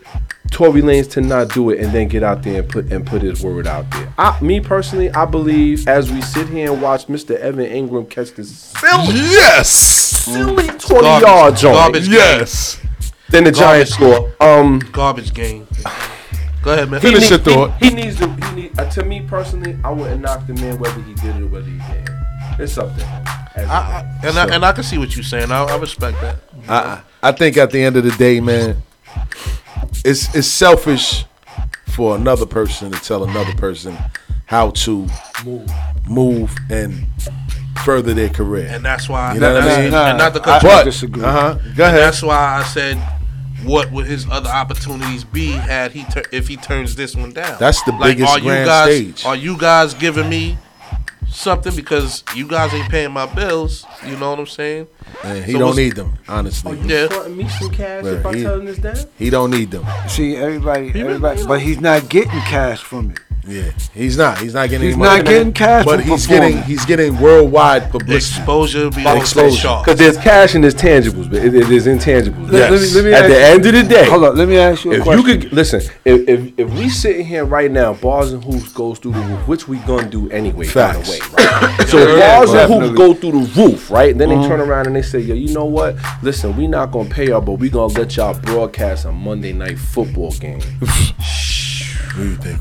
Tory 0.50 0.82
Lanez 0.82 1.10
to 1.12 1.20
not 1.20 1.52
do 1.54 1.70
it 1.70 1.80
and 1.80 1.92
then 1.92 2.08
get 2.08 2.22
out 2.22 2.42
there 2.42 2.60
and 2.62 2.68
put 2.68 2.90
and 2.92 3.06
put 3.06 3.22
his 3.22 3.42
word 3.42 3.66
out 3.66 3.88
there? 3.90 4.12
I, 4.18 4.40
me 4.40 4.60
personally, 4.60 5.10
I 5.10 5.24
believe 5.24 5.86
as 5.86 6.10
we 6.10 6.20
sit 6.22 6.48
here 6.48 6.72
and 6.72 6.82
watch 6.82 7.06
Mr. 7.06 7.36
Evan 7.38 7.66
Engram 7.66 8.08
catch 8.08 8.32
this 8.32 8.54
silly, 8.56 9.06
Yes, 9.14 9.68
silly 9.70 10.66
twenty 10.66 11.02
Garbage- 11.02 11.28
yards 11.28 11.64
on 11.64 11.72
garbage 11.74 12.02
it, 12.08 12.10
game. 12.10 12.14
yes. 12.14 12.80
then 13.30 13.44
the 13.44 13.52
Giants 13.52 13.92
score. 13.94 14.32
Um, 14.40 14.78
Garbage 14.92 15.32
game. 15.34 15.66
Go 16.62 16.72
ahead, 16.72 16.90
man. 16.90 17.00
he, 17.00 17.08
Finish 17.08 17.22
need- 17.22 17.30
your 17.30 17.38
thought. 17.38 17.78
he, 17.82 17.90
he 17.90 17.94
needs 17.94 18.16
to. 18.18 18.28
He 18.28 18.54
need, 18.54 18.78
uh, 18.80 18.90
to 18.90 19.04
me 19.04 19.20
personally, 19.22 19.78
I 19.84 19.90
wouldn't 19.92 20.20
knock 20.22 20.46
the 20.46 20.54
man 20.54 20.78
whether 20.78 21.00
he 21.02 21.14
did 21.14 21.36
it 21.36 21.42
or 21.42 21.46
whether 21.46 21.66
he 21.66 21.78
didn't. 21.78 22.10
It's 22.58 22.76
up 22.76 22.94
to 22.96 23.04
him. 23.04 23.26
As- 23.54 23.68
I, 23.68 23.74
I, 24.22 24.26
and 24.26 24.38
I 24.38 24.54
and 24.56 24.64
I 24.64 24.72
can 24.72 24.82
see 24.82 24.98
what 24.98 25.14
you're 25.14 25.22
saying. 25.24 25.52
I, 25.52 25.62
I 25.64 25.76
respect 25.76 26.20
that. 26.20 26.36
I 26.68 27.00
I 27.22 27.32
think 27.32 27.56
at 27.56 27.70
the 27.70 27.82
end 27.82 27.96
of 27.96 28.02
the 28.04 28.10
day, 28.12 28.40
man, 28.40 28.82
it's 30.04 30.34
it's 30.34 30.46
selfish 30.48 31.24
for 31.88 32.16
another 32.16 32.46
person 32.46 32.90
to 32.92 32.98
tell 33.00 33.24
another 33.24 33.54
person 33.54 33.96
how 34.46 34.70
to 34.70 35.06
move, 35.44 35.70
move 36.08 36.56
and 36.70 37.06
further 37.84 38.14
their 38.14 38.28
career. 38.28 38.66
And 38.70 38.84
that's 38.84 39.08
why. 39.08 39.34
You 39.34 39.40
know 39.40 39.54
what 39.54 39.62
I 39.62 39.66
that's- 39.66 39.84
mean? 39.92 39.94
And 39.94 40.18
not 40.18 40.32
the 40.34 40.40
I- 40.42 40.44
country. 40.44 40.70
I 40.70 40.84
disagree. 40.84 41.22
uh 41.22 41.30
huh, 41.32 41.54
go 41.54 41.60
And 41.60 41.80
ahead. 41.80 41.98
that's 42.00 42.22
why 42.22 42.58
I 42.60 42.64
said, 42.64 42.96
what 43.64 43.90
would 43.92 44.06
his 44.06 44.26
other 44.30 44.48
opportunities 44.50 45.24
be 45.24 45.50
had 45.50 45.92
he 45.92 46.04
tur- 46.04 46.22
if 46.32 46.48
he 46.48 46.56
turns 46.56 46.94
this 46.96 47.14
one 47.16 47.32
down? 47.32 47.56
That's 47.58 47.82
the 47.82 47.92
like, 47.92 48.16
biggest 48.16 48.32
are 48.32 48.38
you 48.38 48.44
grand 48.44 48.66
guys, 48.66 48.94
stage. 48.94 49.24
Are 49.26 49.36
you 49.36 49.56
guys 49.58 49.94
giving 49.94 50.28
me 50.28 50.56
something 51.30 51.74
because 51.74 52.24
you 52.34 52.46
guys 52.46 52.72
ain't 52.74 52.88
paying 52.90 53.12
my 53.12 53.26
bills? 53.26 53.84
You 54.06 54.16
know 54.16 54.30
what 54.30 54.38
I'm 54.40 54.46
saying? 54.46 54.86
And 55.24 55.44
he 55.44 55.52
So 55.52 55.58
don't 55.58 55.76
need 55.76 55.96
them, 55.96 56.14
honestly. 56.28 56.78
Oh, 56.78 56.84
yeah. 56.86 57.06
fronting 57.08 57.36
me 57.36 57.48
some 57.48 57.70
cash 57.70 58.04
Well, 58.04 58.14
if 58.14 58.26
I 58.26 58.34
he- 58.36 58.42
tell 58.42 58.54
him 58.60 58.64
this 58.66 58.78
down? 58.78 58.96
He 59.18 59.30
don't 59.30 59.50
need 59.50 59.70
them. 59.70 59.84
See, 60.08 60.36
everybody, 60.36 60.88
everybody, 61.00 61.44
but 61.46 61.60
he's 61.60 61.80
not 61.80 62.08
getting 62.08 62.30
cash 62.42 62.82
from 62.82 63.10
it. 63.12 63.20
Yeah, 63.48 63.70
he's 63.94 64.18
not. 64.18 64.38
He's 64.38 64.52
not 64.52 64.68
getting. 64.68 64.86
He's 64.88 64.94
any 64.94 64.98
money 65.02 65.16
not 65.16 65.24
from 65.24 65.34
getting 65.34 65.52
cash 65.54 65.84
but 65.86 66.00
from 66.00 66.08
he's 66.10 66.26
getting. 66.26 66.62
He's 66.64 66.84
getting 66.84 67.18
worldwide 67.18 67.90
publicity. 67.90 68.40
Exposure 68.40 68.90
be 68.90 69.04
Exposure. 69.06 69.78
Because 69.82 69.98
there's 69.98 70.18
cash 70.18 70.54
and 70.54 70.62
there's 70.62 70.74
tangibles, 70.74 71.30
but 71.30 71.42
it, 71.42 71.54
it 71.54 71.70
is 71.70 71.86
intangibles. 71.86 72.50
Let- 72.50 72.70
let 72.70 72.80
me- 72.80 72.88
let 72.88 73.04
me 73.04 73.12
At 73.14 73.22
the 73.22 73.28
you- 73.28 73.34
end 73.36 73.66
of 73.66 73.72
the 73.72 73.82
day, 73.84 74.08
Hold 74.08 74.24
on. 74.24 74.36
let 74.36 74.48
me 74.48 74.58
ask 74.58 74.84
you 74.84 74.92
a 74.92 74.96
if 74.96 75.02
question. 75.02 75.26
you 75.26 75.38
could 75.38 75.52
listen, 75.52 75.80
if, 76.04 76.28
if 76.28 76.58
if 76.58 76.70
we 76.78 76.90
sitting 76.90 77.24
here 77.24 77.46
right 77.46 77.70
now, 77.70 77.94
bars 77.94 78.32
and 78.32 78.44
hoops 78.44 78.70
goes 78.72 78.98
through 78.98 79.12
the 79.12 79.20
roof, 79.20 79.48
which 79.48 79.66
we 79.66 79.78
gonna 79.78 80.08
do 80.08 80.28
anyway, 80.30 80.66
by 80.66 80.92
the 80.92 81.04
Facts. 81.04 81.10
way. 81.10 81.18
Right? 81.44 81.88
so 81.88 81.98
Yeah, 82.18 82.36
bars 82.38 82.52
and 82.52 82.72
hoops 82.72 82.96
go 82.98 83.14
through 83.14 83.32
the 83.46 83.62
roof, 83.62 83.90
right? 83.90 84.16
Then 84.16 84.28
they 84.28 84.34
mm-hmm. 84.34 84.48
turn 84.48 84.60
around 84.60 84.86
and 84.88 84.96
they 84.96 85.02
say, 85.02 85.20
yo, 85.20 85.34
you 85.34 85.54
know 85.54 85.64
what? 85.64 85.96
Listen, 86.22 86.54
we 86.54 86.66
not 86.66 86.92
gonna 86.92 87.08
pay 87.08 87.28
y'all, 87.28 87.40
but 87.40 87.52
we 87.52 87.70
gonna 87.70 87.92
let 87.94 88.14
y'all 88.16 88.38
broadcast 88.38 89.06
a 89.06 89.12
Monday 89.12 89.52
night 89.54 89.78
football 89.78 90.32
game. 90.32 90.60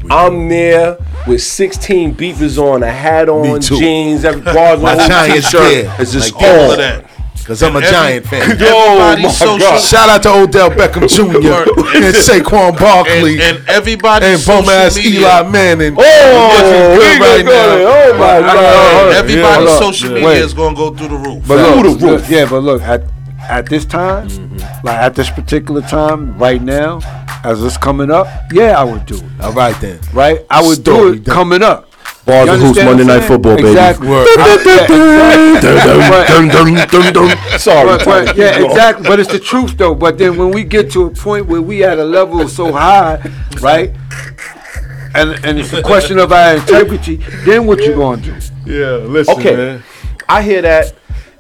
I'm 0.10 0.48
there 0.50 0.98
with 1.28 1.42
16 1.42 2.16
beepers 2.16 2.58
on, 2.58 2.84
a 2.84 2.92
hat 2.92 3.30
on, 3.30 3.60
too. 3.62 3.78
jeans, 3.80 4.24
every 4.26 4.42
bars 4.42 4.82
My 4.82 4.94
on, 4.94 5.10
Giants 5.10 5.52
t-shirt. 5.52 5.72
gear. 5.72 5.96
It's 6.00 6.12
just 6.14 6.34
Like 6.34 6.44
all 6.44 6.66
on. 6.66 6.72
of 6.72 6.78
that. 6.78 7.04
Cause 7.46 7.64
I'm 7.64 7.76
a 7.76 7.80
Every- 7.80 7.90
Giant 7.92 8.26
fan. 8.28 8.42
everybody's 8.52 8.70
oh, 8.74 9.22
my 9.22 9.30
social- 9.32 9.58
God. 9.60 9.82
Shout 9.82 10.10
out 10.10 10.24
to 10.24 10.30
Odell 10.34 10.70
Beckham 10.70 11.08
Jr. 11.16 11.72
and 11.96 12.14
Saquon 12.14 12.78
Barkley 12.78 13.40
And, 13.42 13.60
and 13.60 13.70
everybody 13.70 14.26
and 14.26 14.46
bum 14.46 14.66
ass 14.66 14.98
Eli 14.98 15.44
Manning. 15.50 15.96
Oh, 15.98 16.96
looking 17.00 17.22
right 17.22 17.46
now. 17.46 17.52
there. 17.52 17.88
Oh, 17.88 18.18
my 18.18 18.40
God. 18.42 19.16
Everybody's 19.16 19.56
Hold 19.56 19.68
up. 19.70 19.80
social 19.96 20.10
media 20.10 20.26
Wait. 20.28 20.42
is 20.42 20.54
gonna 20.54 20.76
go 20.76 20.94
through 20.94 21.08
the 21.08 21.16
roof. 21.16 21.48
But 21.48 21.58
Through 21.80 21.90
look, 21.92 22.00
the 22.02 22.08
roof. 22.08 22.30
yeah, 22.30 22.50
but 22.50 22.60
look 22.64 22.82
at 22.82 23.04
at 23.50 23.68
this 23.70 23.86
time, 23.86 24.28
Mm-hmm. 24.30 24.86
like 24.86 24.98
at 24.98 25.16
this 25.16 25.30
particular 25.30 25.82
time, 25.82 26.38
right 26.38 26.62
now, 26.62 27.00
as 27.44 27.64
it's 27.64 27.78
coming 27.78 28.12
up, 28.12 28.28
yeah, 28.52 28.80
I 28.80 28.84
would 28.84 29.06
do 29.06 29.16
it. 29.18 29.24
All 29.42 29.54
right 29.54 29.80
then. 29.82 30.00
Right, 30.14 30.40
I 30.50 30.62
would 30.66 30.84
do 30.84 31.14
it 31.14 31.24
done. 31.24 31.34
coming 31.36 31.64
up. 31.64 31.86
Bars 32.26 32.48
You 32.48 32.54
and 32.54 32.62
hoops, 32.62 32.84
Monday 32.84 33.06
Night? 33.06 33.24
Football, 33.24 33.56
baby. 33.56 33.70
Exactly. 33.70 34.08
Yeah, 34.10 34.24
exactly. 34.24 34.98
Sorry, 37.58 37.86
But- 37.88 38.06
but- 38.06 38.38
yeah, 38.38 38.66
exactly. 38.66 39.08
But 39.08 39.20
it's 39.20 39.32
the 39.32 39.40
truth 39.40 39.78
though. 39.78 39.96
But 39.96 40.18
then 40.18 40.38
when 40.38 40.52
we 40.52 40.64
get 40.64 40.92
to 40.92 41.06
a 41.06 41.10
point 41.10 41.46
where 41.48 41.62
we 41.62 41.84
at 41.84 41.98
a 42.00 42.04
level 42.04 42.48
so 42.50 42.72
high, 42.74 43.20
right? 43.62 43.92
And 45.16 45.32
and 45.46 45.58
it's 45.60 45.74
a 45.74 45.82
question 45.82 46.20
of 46.20 46.32
our 46.32 46.56
integrity. 46.56 47.18
Then 47.46 47.66
what 47.66 47.80
you 47.80 47.96
gonna 47.96 48.22
do? 48.22 48.36
Yeah, 48.66 48.98
listen, 49.08 49.34
Okay, 49.36 49.56
man. 49.56 49.84
I 50.28 50.42
hear 50.42 50.62
that, 50.62 50.94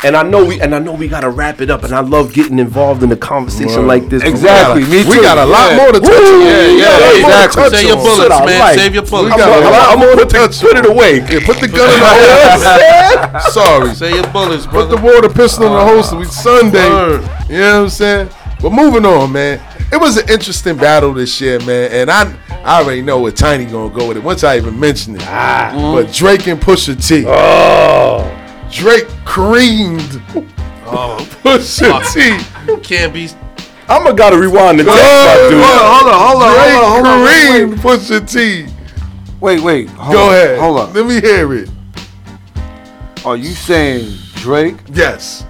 and 0.04 0.16
I 0.16 0.24
know 0.24 0.45
we 0.45 0.62
and 0.62 0.76
I 0.76 0.80
know 0.80 0.93
we 0.93 1.08
gotta 1.08 1.30
wrap 1.30 1.60
it 1.62 1.70
up, 1.70 1.84
and 1.84 1.93
I 1.93 2.02
love 2.02 2.34
getting 2.34 2.60
involved 2.60 3.04
in 3.04 3.12
a 3.12 3.16
conversation 3.18 3.82
Word. 3.82 3.88
like 3.88 4.10
this. 4.10 4.24
Exactly. 4.24 4.84
Me 4.84 5.04
We 5.06 5.22
got 5.22 5.38
a 5.38 5.45
lot 5.45 5.72
Yeah. 5.72 5.78
more 5.78 5.91
to 5.91 6.00
touch 6.00 6.10
on. 6.12 6.16
Woo! 6.16 6.43
Yeah, 6.45 6.68
yeah, 6.72 7.20
exactly. 7.20 7.64
Touch 7.64 7.72
Say 7.74 7.88
your 7.88 7.95
bullets, 7.98 8.22
Shit, 8.38 8.45
man. 8.45 8.60
like. 8.60 8.78
Save 8.80 8.93
your 8.93 9.04
We 9.04 9.10
bullets. 9.10 9.36
got 9.38 9.50
a 9.50 9.54
I'm, 9.66 9.72
lot 9.72 9.89
I'm 9.93 10.00
more 10.00 10.16
gonna 10.16 10.26
to 10.26 10.38
touch 10.38 10.60
put 10.62 10.78
on. 10.78 10.86
it 10.86 10.89
away. 10.89 11.14
Yeah, 11.32 11.45
put 11.45 11.58
the 11.60 11.68
gun 11.68 11.89
in 11.89 12.00
the 12.00 12.06
holster. 13.41 13.52
Sorry. 13.52 13.93
Say 13.95 14.14
your 14.16 14.28
bullets, 14.28 14.66
bro. 14.68 14.86
Put 14.88 14.95
the 14.95 15.02
water 15.02 15.30
pistol 15.30 15.68
in 15.68 15.74
the 15.74 15.80
holster. 15.86 16.16
We 16.18 16.26
Sunday. 16.26 16.89
Word. 16.89 17.22
You 17.50 17.58
know 17.60 17.74
what 17.78 17.84
I'm 17.84 17.89
saying? 17.89 18.30
But 18.62 18.72
moving 18.72 19.06
on, 19.06 19.32
man. 19.32 19.60
It 19.91 19.98
was 20.02 20.18
an 20.18 20.30
interesting 20.30 20.76
battle 20.78 21.14
this 21.14 21.39
year, 21.39 21.60
man. 21.62 21.91
And 21.91 22.12
I 22.12 22.34
I 22.66 22.82
already 22.84 23.02
know 23.02 23.20
where 23.22 23.32
Tiny 23.32 23.66
gonna 23.66 23.93
go 23.93 24.08
with 24.10 24.18
it 24.18 24.24
once 24.24 24.43
I 24.43 24.58
even 24.58 24.78
mention 24.80 25.16
it. 25.16 25.22
Ah. 25.26 25.72
But 25.95 26.12
Drake 26.12 26.48
and 26.48 26.60
Pusha 26.60 26.95
T. 27.08 27.24
Oh, 27.26 28.30
Drake 28.72 29.07
creamed 29.26 30.22
Oh, 30.89 31.18
Pusha 31.43 32.01
T. 32.13 32.72
You 32.72 32.78
can't 32.80 33.13
be. 33.13 33.30
I'm 33.89 34.03
gonna 34.03 34.15
gotta 34.15 34.38
rewind 34.38 34.80
the 34.80 34.84
tape, 34.84 34.93
my 34.93 35.47
dude. 35.49 35.63
Hold 35.63 35.80
on, 35.80 35.86
hold 35.93 36.13
on, 36.13 36.28
hold 36.28 36.43
on, 36.43 36.53
Drake 36.53 36.72
hold 36.72 36.84
on, 36.84 36.91
hold 36.91 37.07
on. 37.07 37.24
Wait, 37.24 37.49
creamed 37.49 37.74
Pusha 37.80 38.32
T. 38.32 38.74
wait, 39.41 39.61
wait. 39.61 39.89
Hold 39.89 40.13
Go 40.13 40.28
on, 40.28 40.34
ahead. 40.34 40.59
Hold 40.59 40.80
on. 40.80 40.93
Let 40.93 41.05
me 41.05 41.22
hear 41.22 41.53
it. 41.53 41.70
Are 43.26 43.36
you 43.36 43.49
saying 43.49 44.18
Drake? 44.36 44.78
Yes. 44.93 45.45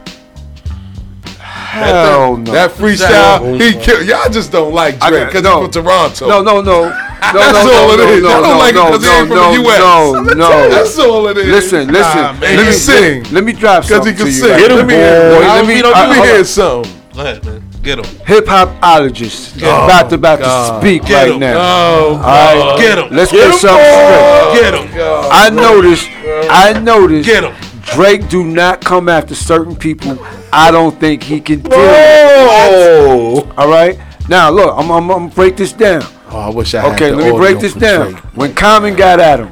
Hell 1.40 2.38
no. 2.38 2.52
That 2.52 2.72
freestyle, 2.72 3.60
he 3.62 3.74
killed. 3.80 4.08
Y'all 4.08 4.30
just 4.32 4.52
don't 4.52 4.74
like 4.74 5.00
Drake 5.00 5.28
because 5.28 5.44
no. 5.44 5.66
he's 5.66 5.76
from 5.76 5.84
Toronto. 5.84 6.28
No, 6.28 6.42
no, 6.42 6.62
no. 6.62 7.07
No, 7.34 7.40
That's 7.40 7.66
no, 7.66 7.74
all 7.74 7.88
no, 7.88 7.94
it 7.94 7.98
no, 7.98 8.04
is. 8.14 8.24
no, 8.24 8.30
Y'all 8.30 8.42
don't 8.42 8.52
no, 8.54 8.58
like 8.58 8.72
it 8.72 8.76
no, 8.76 8.84
'cause 8.90 9.04
he 9.04 9.10
no, 9.10 9.18
from 9.26 9.30
no, 9.30 9.52
the 9.52 9.70
US. 9.70 9.80
No, 9.80 10.34
no. 10.36 10.70
That's 10.70 11.00
all 11.00 11.28
it 11.28 11.38
is. 11.38 11.48
Listen, 11.48 11.88
listen. 11.92 12.22
Nah, 12.22 12.34
man. 12.34 12.56
let 12.58 12.66
me 12.68 12.72
sing. 12.72 13.24
Let 13.34 13.44
me 13.44 13.54
drop 13.54 13.84
Because 13.84 14.06
something 14.06 14.14
he 14.14 14.18
can 14.18 14.26
to 14.28 14.32
you. 14.32 14.38
sing. 14.38 14.50
right 14.52 14.62
Let 14.72 14.88
me 14.88 14.94
Boy, 14.94 15.00
let 15.00 15.42
let 15.48 15.68
me, 15.68 15.76
me- 15.76 15.82
let 15.84 16.10
me 16.10 16.16
hear 16.28 16.40
on. 16.40 16.46
something. 16.46 16.94
Go 17.14 17.22
ahead, 17.22 17.46
man. 17.46 17.64
Get 17.82 18.00
him. 18.00 18.06
Hip 18.26 18.46
hopologist 18.46 19.58
about 19.58 20.14
about 20.14 20.40
God. 20.40 20.82
to 20.82 20.88
speak 20.88 21.06
Get 21.06 21.16
right 21.24 21.32
him. 21.32 21.40
now. 21.40 21.56
Oh, 21.58 22.16
All 22.16 22.22
right, 22.22 22.78
Get 22.80 22.98
him. 22.98 23.08
Let's 23.16 23.32
Get 23.32 23.40
get, 23.40 23.52
him, 23.54 23.58
something 23.60 23.86
straight. 23.86 24.62
Get 24.62 24.74
him. 24.74 25.30
I 25.32 25.50
noticed. 25.50 26.10
I 26.50 26.80
noticed. 26.80 27.26
Get 27.28 27.44
him. 27.44 27.56
Drake 27.94 28.28
do 28.30 28.44
not 28.44 28.82
come 28.84 29.08
after 29.10 29.34
certain 29.36 29.76
people. 29.76 30.18
I 30.54 30.72
don't 30.72 30.98
think 31.00 31.24
he 31.24 31.40
can 31.42 31.60
deal. 31.62 31.72
with. 31.72 31.80
Oh, 31.80 33.54
All 33.58 33.70
right. 33.70 33.98
Now 34.30 34.50
look, 34.50 34.74
I'm 34.78 34.90
I'm, 34.92 35.10
I'm 35.10 35.30
break 35.30 35.56
this 35.58 35.72
down. 35.74 36.04
Oh, 36.30 36.40
I 36.40 36.50
wish 36.50 36.74
I 36.76 36.82
had 36.82 36.94
Okay, 36.96 37.12
let 37.12 37.32
me 37.32 37.38
break 37.38 37.60
this 37.60 37.74
down. 37.74 38.12
Drake. 38.12 38.24
When 38.36 38.54
Common 38.54 38.96
got 38.96 39.20
at 39.20 39.40
him, 39.40 39.52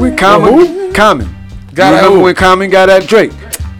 when 0.00 0.16
Common, 0.16 0.92
Common, 0.94 1.28
Got 1.74 1.90
you 1.90 1.96
remember 1.96 2.16
who? 2.18 2.22
when 2.24 2.34
Common 2.34 2.70
got 2.70 2.88
at 2.88 3.06
Drake? 3.06 3.30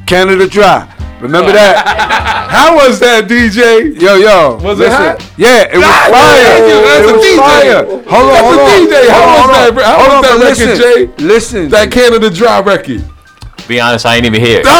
Canada 0.06 0.46
Dry. 0.46 0.86
Remember 1.20 1.50
that? 1.52 2.46
How 2.52 2.76
was 2.76 2.98
that, 3.00 3.26
DJ? 3.28 4.00
Yo, 4.00 4.14
yo. 4.14 4.56
Was 4.62 4.78
it 4.80 4.92
hot? 4.92 5.20
Yeah, 5.36 5.64
it 5.66 5.74
was 5.76 5.84
God, 5.84 6.10
fire. 6.12 6.44
thank 6.44 6.68
you. 6.68 6.80
That's 6.86 7.02
it 7.02 7.10
a 7.10 7.12
was 7.16 7.24
DJ. 7.24 7.36
fire. 7.36 7.84
Hold 7.84 7.98
on, 7.98 8.04
That's 8.28 8.40
hold 8.46 8.54
a 8.54 8.56
on. 8.62 8.68
DJ. 8.68 8.94
How 9.08 9.18
Hold 9.18 9.34
was 9.34 9.42
on, 9.48 9.52
that, 9.58 9.70
bro? 9.74 9.82
How 9.82 9.96
Hold 9.98 10.08
was 10.08 10.14
on, 10.14 10.22
that 10.22 10.38
record, 10.38 10.68
listen, 10.68 10.78
Jay? 10.78 11.10
Listen. 11.24 11.68
That 11.70 11.90
Canada 11.90 12.30
Dry 12.30 12.60
record. 12.60 13.02
Be 13.66 13.80
honest, 13.80 14.06
I 14.06 14.14
ain't 14.16 14.26
even 14.26 14.40
hear. 14.40 14.60
it. 14.60 14.66
Oh! 14.68 14.72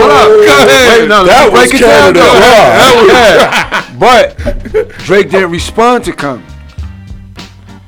Hold 0.00 0.12
up. 0.12 0.28
Go 0.28 0.66
ahead. 0.66 1.00
Wait, 1.00 1.08
no, 1.08 1.24
That 1.24 1.44
let 1.44 1.52
was 1.52 1.70
break 1.70 1.74
it 1.74 1.84
down. 1.84 2.14
Canada 2.14 2.20
though. 2.20 2.38
Dry. 2.40 2.80
Yeah. 3.10 3.96
But 4.00 4.96
Drake 5.04 5.30
didn't 5.30 5.50
respond 5.50 6.04
to 6.04 6.12
Common. 6.12 6.44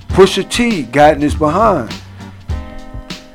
Pusha 0.09 0.49
T 0.49 0.83
got 0.83 1.15
in 1.15 1.23
his 1.23 1.35
behind. 1.35 1.91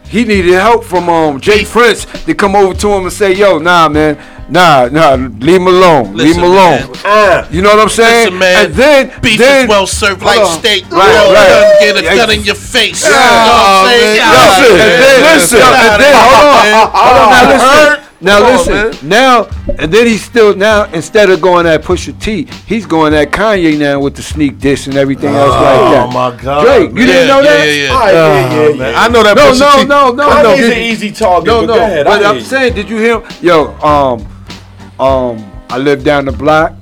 He 0.07 0.23
needed 0.23 0.53
help 0.53 0.83
from 0.85 1.09
um 1.09 1.39
J. 1.41 1.65
Prince 1.65 2.05
to 2.25 2.33
come 2.35 2.55
over 2.55 2.73
to 2.75 2.87
him 2.93 3.03
and 3.03 3.11
say, 3.11 3.33
"Yo, 3.33 3.57
nah, 3.59 3.89
man, 3.89 4.15
nah, 4.47 4.87
nah, 4.87 5.15
leave 5.15 5.59
him 5.59 5.67
alone, 5.67 6.15
leave 6.15 6.37
Listen, 6.37 6.43
him 6.43 6.51
alone." 6.51 6.91
man. 7.03 7.47
You 7.51 7.61
know 7.61 7.71
what 7.75 7.79
I'm 7.81 7.89
saying? 7.89 8.25
Listen, 8.25 8.39
man. 8.39 8.65
And 8.67 8.73
then, 8.75 9.21
Beef 9.21 9.37
then, 9.39 9.63
is 9.65 9.69
well 9.69 9.85
served 9.87 10.21
like 10.21 10.39
on. 10.39 10.59
steak. 10.59 10.83
Right, 10.83 10.91
well 11.11 11.33
right. 11.33 11.49
done, 11.49 11.75
get 11.81 11.97
a 11.97 12.03
Yeah, 12.03 12.15
gun 12.25 12.31
in 12.37 12.43
your 12.45 12.55
face. 12.55 13.03
Yeah. 13.03 13.09
You 13.09 13.15
know 13.17 13.51
what 13.51 13.67
I'm 13.67 13.87
saying? 13.89 14.15
man. 14.21 14.31
Listen, 14.31 14.77
man. 14.77 14.87
and 14.87 15.01
then, 15.03 15.17
listen, 15.35 15.59
and 15.59 16.01
then, 16.01 16.13
hold 16.15 16.45
on, 16.55 16.91
hold 16.93 17.17
on, 17.17 17.29
now 17.31 17.43
listen, 17.51 17.67
Hurt. 17.67 18.06
Now 18.19 18.37
Come 18.39 18.45
on, 18.47 18.51
listen, 18.57 18.73
man. 18.73 19.09
now, 19.09 19.49
and 19.79 19.91
then 19.91 20.07
he's 20.07 20.23
still 20.23 20.55
now 20.55 20.85
instead 20.91 21.29
of 21.29 21.39
going 21.41 21.67
at 21.67 21.83
Pusha 21.83 22.19
T, 22.19 22.47
he's 22.65 22.85
going 22.85 23.13
at 23.13 23.31
Kanye 23.31 23.77
now 23.77 23.99
with 23.99 24.15
the 24.15 24.23
sneak 24.23 24.57
diss 24.59 24.87
and 24.87 24.95
everything 24.95 25.29
else 25.35 25.51
like 25.51 25.93
that. 25.93 26.07
Oh 26.07 26.11
my 26.11 26.41
God, 26.41 26.63
Drake, 26.63 26.91
you 26.91 26.97
Yeah, 27.01 27.05
didn't 27.05 27.27
know 27.27 27.39
yeah, 27.41 27.43
that? 27.43 27.65
yeah, 27.67 27.73
yeah. 27.83 27.89
Ah, 27.91 28.09
yeah, 28.09 28.53
yeah, 28.53 28.89
yeah. 28.91 28.99
I 29.01 29.07
know 29.09 29.23
that. 29.23 29.35
No, 29.35 29.51
Pusha 29.51 29.59
no, 29.59 29.81
T- 29.81 29.87
no, 29.87 30.11
no, 30.13 30.29
I 30.29 30.41
know 30.43 30.49
no. 30.51 30.57
Did- 30.57 30.71
an 30.73 30.77
easy 30.83 31.11
target. 31.11 31.45
No, 31.47 31.61
but 31.61 31.67
no. 31.67 31.73
Go 31.75 31.83
ahead, 31.83 32.05
but 32.05 32.23
I 32.25 32.29
I'm 32.29 32.41
saying, 32.41 32.73
did 32.73 32.89
you 32.89 32.97
hear? 32.97 33.21
Yo, 33.41 33.73
um, 33.81 34.27
um, 34.99 35.51
I 35.69 35.77
live 35.77 36.03
down 36.03 36.25
the 36.25 36.31
block. 36.31 36.73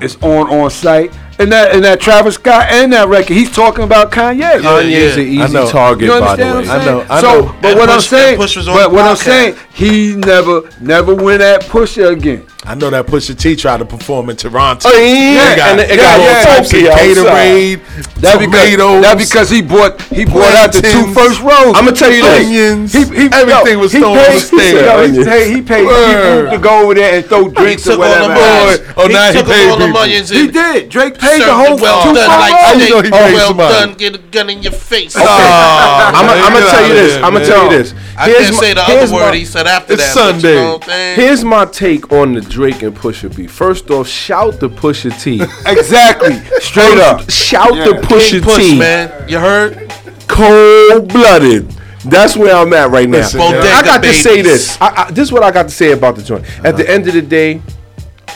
It's 0.00 0.16
on 0.22 0.48
on 0.50 0.70
site, 0.70 1.12
and 1.40 1.50
that 1.52 1.74
and 1.74 1.82
that 1.84 2.00
Travis 2.00 2.34
Scott 2.34 2.66
and 2.70 2.92
that 2.92 3.08
record. 3.08 3.34
He's 3.34 3.50
talking 3.50 3.84
about 3.84 4.12
Kanye. 4.12 4.60
Kanye's 4.60 5.16
an 5.16 5.20
I 5.22 5.44
easy 5.44 5.54
know. 5.54 5.70
target, 5.70 6.04
You 6.08 6.20
by 6.20 6.36
the 6.36 6.44
understand 6.44 6.58
way. 6.58 6.66
what 6.66 6.70
I'm 6.70 6.80
I 6.80 6.84
know, 6.84 7.06
I 7.08 7.20
so, 7.20 7.40
know. 7.46 7.56
but 7.62 7.70
And 7.70 7.78
what 7.78 7.88
I'm 7.88 8.00
saying, 8.00 8.36
Push 8.36 8.56
was 8.56 8.68
on 8.68 8.74
but 8.76 8.88
the 8.88 8.94
what 8.94 9.04
I'm 9.06 9.16
saying, 9.16 9.56
he 9.72 10.16
never, 10.16 10.68
never 10.80 11.14
went 11.14 11.42
at 11.42 11.62
Pusha 11.62 12.12
again. 12.12 12.46
I 12.62 12.74
know 12.74 12.90
that 12.90 13.06
Pusha 13.06 13.32
T 13.38 13.56
tried 13.56 13.78
to 13.78 13.86
perform 13.86 14.28
in 14.28 14.36
Toronto. 14.36 14.84
Oh, 14.84 14.92
yeah, 14.92 15.48
They 15.50 15.56
got, 15.56 15.70
and 15.72 15.80
it 15.80 15.88
they 15.88 15.96
got 15.96 16.04
got 16.04 16.12
a 16.12 16.20
all 16.20 16.28
little 16.28 16.44
types 16.44 16.68
of 16.68 16.80
funky. 16.92 17.14
Gatorade, 17.16 17.80
That 18.20 18.36
because, 18.36 18.68
tomatoes. 18.68 19.00
that 19.00 19.16
because 19.16 19.48
he 19.48 19.60
bought 19.64 19.96
he 20.12 20.24
bought 20.28 20.52
out 20.60 20.70
the 20.76 20.84
two 20.84 21.08
first 21.16 21.40
rows. 21.40 21.72
I'ma 21.72 21.96
tell 21.96 22.12
you 22.12 22.20
this. 22.20 22.44
onions. 22.44 22.92
He, 22.92 23.00
he, 23.08 23.26
everything 23.32 23.80
yo, 23.80 23.80
was 23.80 23.92
he 23.96 24.04
thrown 24.04 24.12
on 24.20 24.24
paid, 24.28 24.36
the 24.36 24.40
stage. 24.44 24.76
Yo, 24.76 24.92
he 25.08 25.24
paid, 25.24 25.46
he 25.56 25.60
paid 25.64 25.84
people 25.88 26.52
to 26.52 26.58
go 26.60 26.72
over 26.84 26.92
there 26.94 27.12
and 27.16 27.24
throw 27.24 27.48
He 27.48 27.54
drinks 27.56 27.88
or 27.88 27.96
took 27.96 28.04
all 28.04 28.12
whatever. 28.28 28.76
the 28.76 28.92
Boy, 28.92 28.92
oh, 29.00 29.08
he 29.08 29.14
now 29.16 29.32
he 29.32 29.40
paid 29.40 29.64
all 29.72 29.78
the 29.80 29.88
onions 29.96 30.28
He 30.28 30.44
did. 30.52 30.92
Drake 30.92 31.16
paid 31.16 31.40
the 31.40 31.54
whole 31.56 31.80
it 31.80 31.80
well 31.80 32.04
two 32.04 32.12
done 32.12 32.28
front 32.28 32.44
like 32.44 32.52
rows. 32.52 32.60
How 32.60 32.76
oh, 32.76 32.76
you 32.76 32.88
know 32.92 33.00
he 33.00 33.10
paid 33.10 33.32
well 33.40 33.48
somebody? 33.56 33.72
done, 33.72 33.90
get 33.96 34.12
a 34.14 34.22
gun 34.28 34.50
in 34.52 34.60
your 34.60 34.76
face. 34.76 35.16
Oh, 35.16 35.24
I'm 35.24 36.28
gonna 36.28 36.68
tell 36.68 36.84
you 36.84 36.92
this. 36.92 37.16
I'm 37.24 37.32
gonna 37.32 37.46
tell 37.48 37.64
you 37.72 37.72
this. 37.72 37.94
I 38.20 38.28
Here's 38.28 38.52
can't 38.52 38.56
say 38.60 38.74
the 38.74 38.82
other 38.84 39.08
word 39.14 39.32
he 39.32 39.46
said 39.46 39.66
after 39.66 39.94
It's 39.94 40.02
that. 40.04 40.14
but 40.14 40.20
Sunday. 40.36 40.48
You 40.52 40.60
know 40.60 40.72
what 40.74 40.82
I'm 40.84 40.88
saying? 40.90 41.16
Here's 41.20 41.42
my 41.44 41.64
take 41.64 42.12
on 42.12 42.34
the 42.34 42.49
Drake 42.50 42.82
and 42.82 42.94
Pusha 42.94 43.34
B. 43.34 43.46
First 43.46 43.90
off, 43.90 44.06
shout 44.08 44.60
to 44.60 44.68
Pusha 44.68 45.10
T. 45.22 45.40
Exactly. 45.66 46.34
Straight 46.60 46.98
up. 46.98 47.30
Shout 47.30 47.74
Yeah. 47.74 47.84
to 47.86 47.92
Pusha 48.02 48.42
Push, 48.42 48.56
T. 48.56 48.78
man. 48.78 49.28
You 49.28 49.38
heard? 49.38 49.90
Cold 50.28 51.08
blooded. 51.08 51.70
That's 52.04 52.36
where 52.36 52.54
I'm 52.56 52.72
at 52.72 52.90
right 52.90 53.08
now. 53.08 53.18
Listen, 53.18 53.40
I 53.40 53.52
Bodega 53.52 53.84
got 53.84 54.02
to 54.02 54.12
say 54.14 54.42
this. 54.42 54.80
I, 54.80 55.04
I, 55.06 55.10
this 55.10 55.28
is 55.28 55.32
what 55.32 55.42
I 55.42 55.50
got 55.50 55.64
to 55.64 55.74
say 55.74 55.92
about 55.92 56.16
the 56.16 56.22
joint. 56.22 56.44
At 56.64 56.76
the 56.76 56.88
end 56.90 57.06
of 57.08 57.14
the 57.14 57.22
day, 57.22 57.60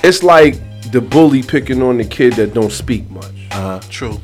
it's 0.03 0.23
like 0.23 0.57
the 0.93 1.01
bully 1.01 1.43
picking 1.43 1.83
on 1.83 1.97
the 1.99 2.05
kid 2.05 2.35
that 2.35 2.53
don't 2.55 2.71
speak 2.73 3.09
much. 3.11 3.33
Uh, 3.51 3.81
True. 3.89 4.21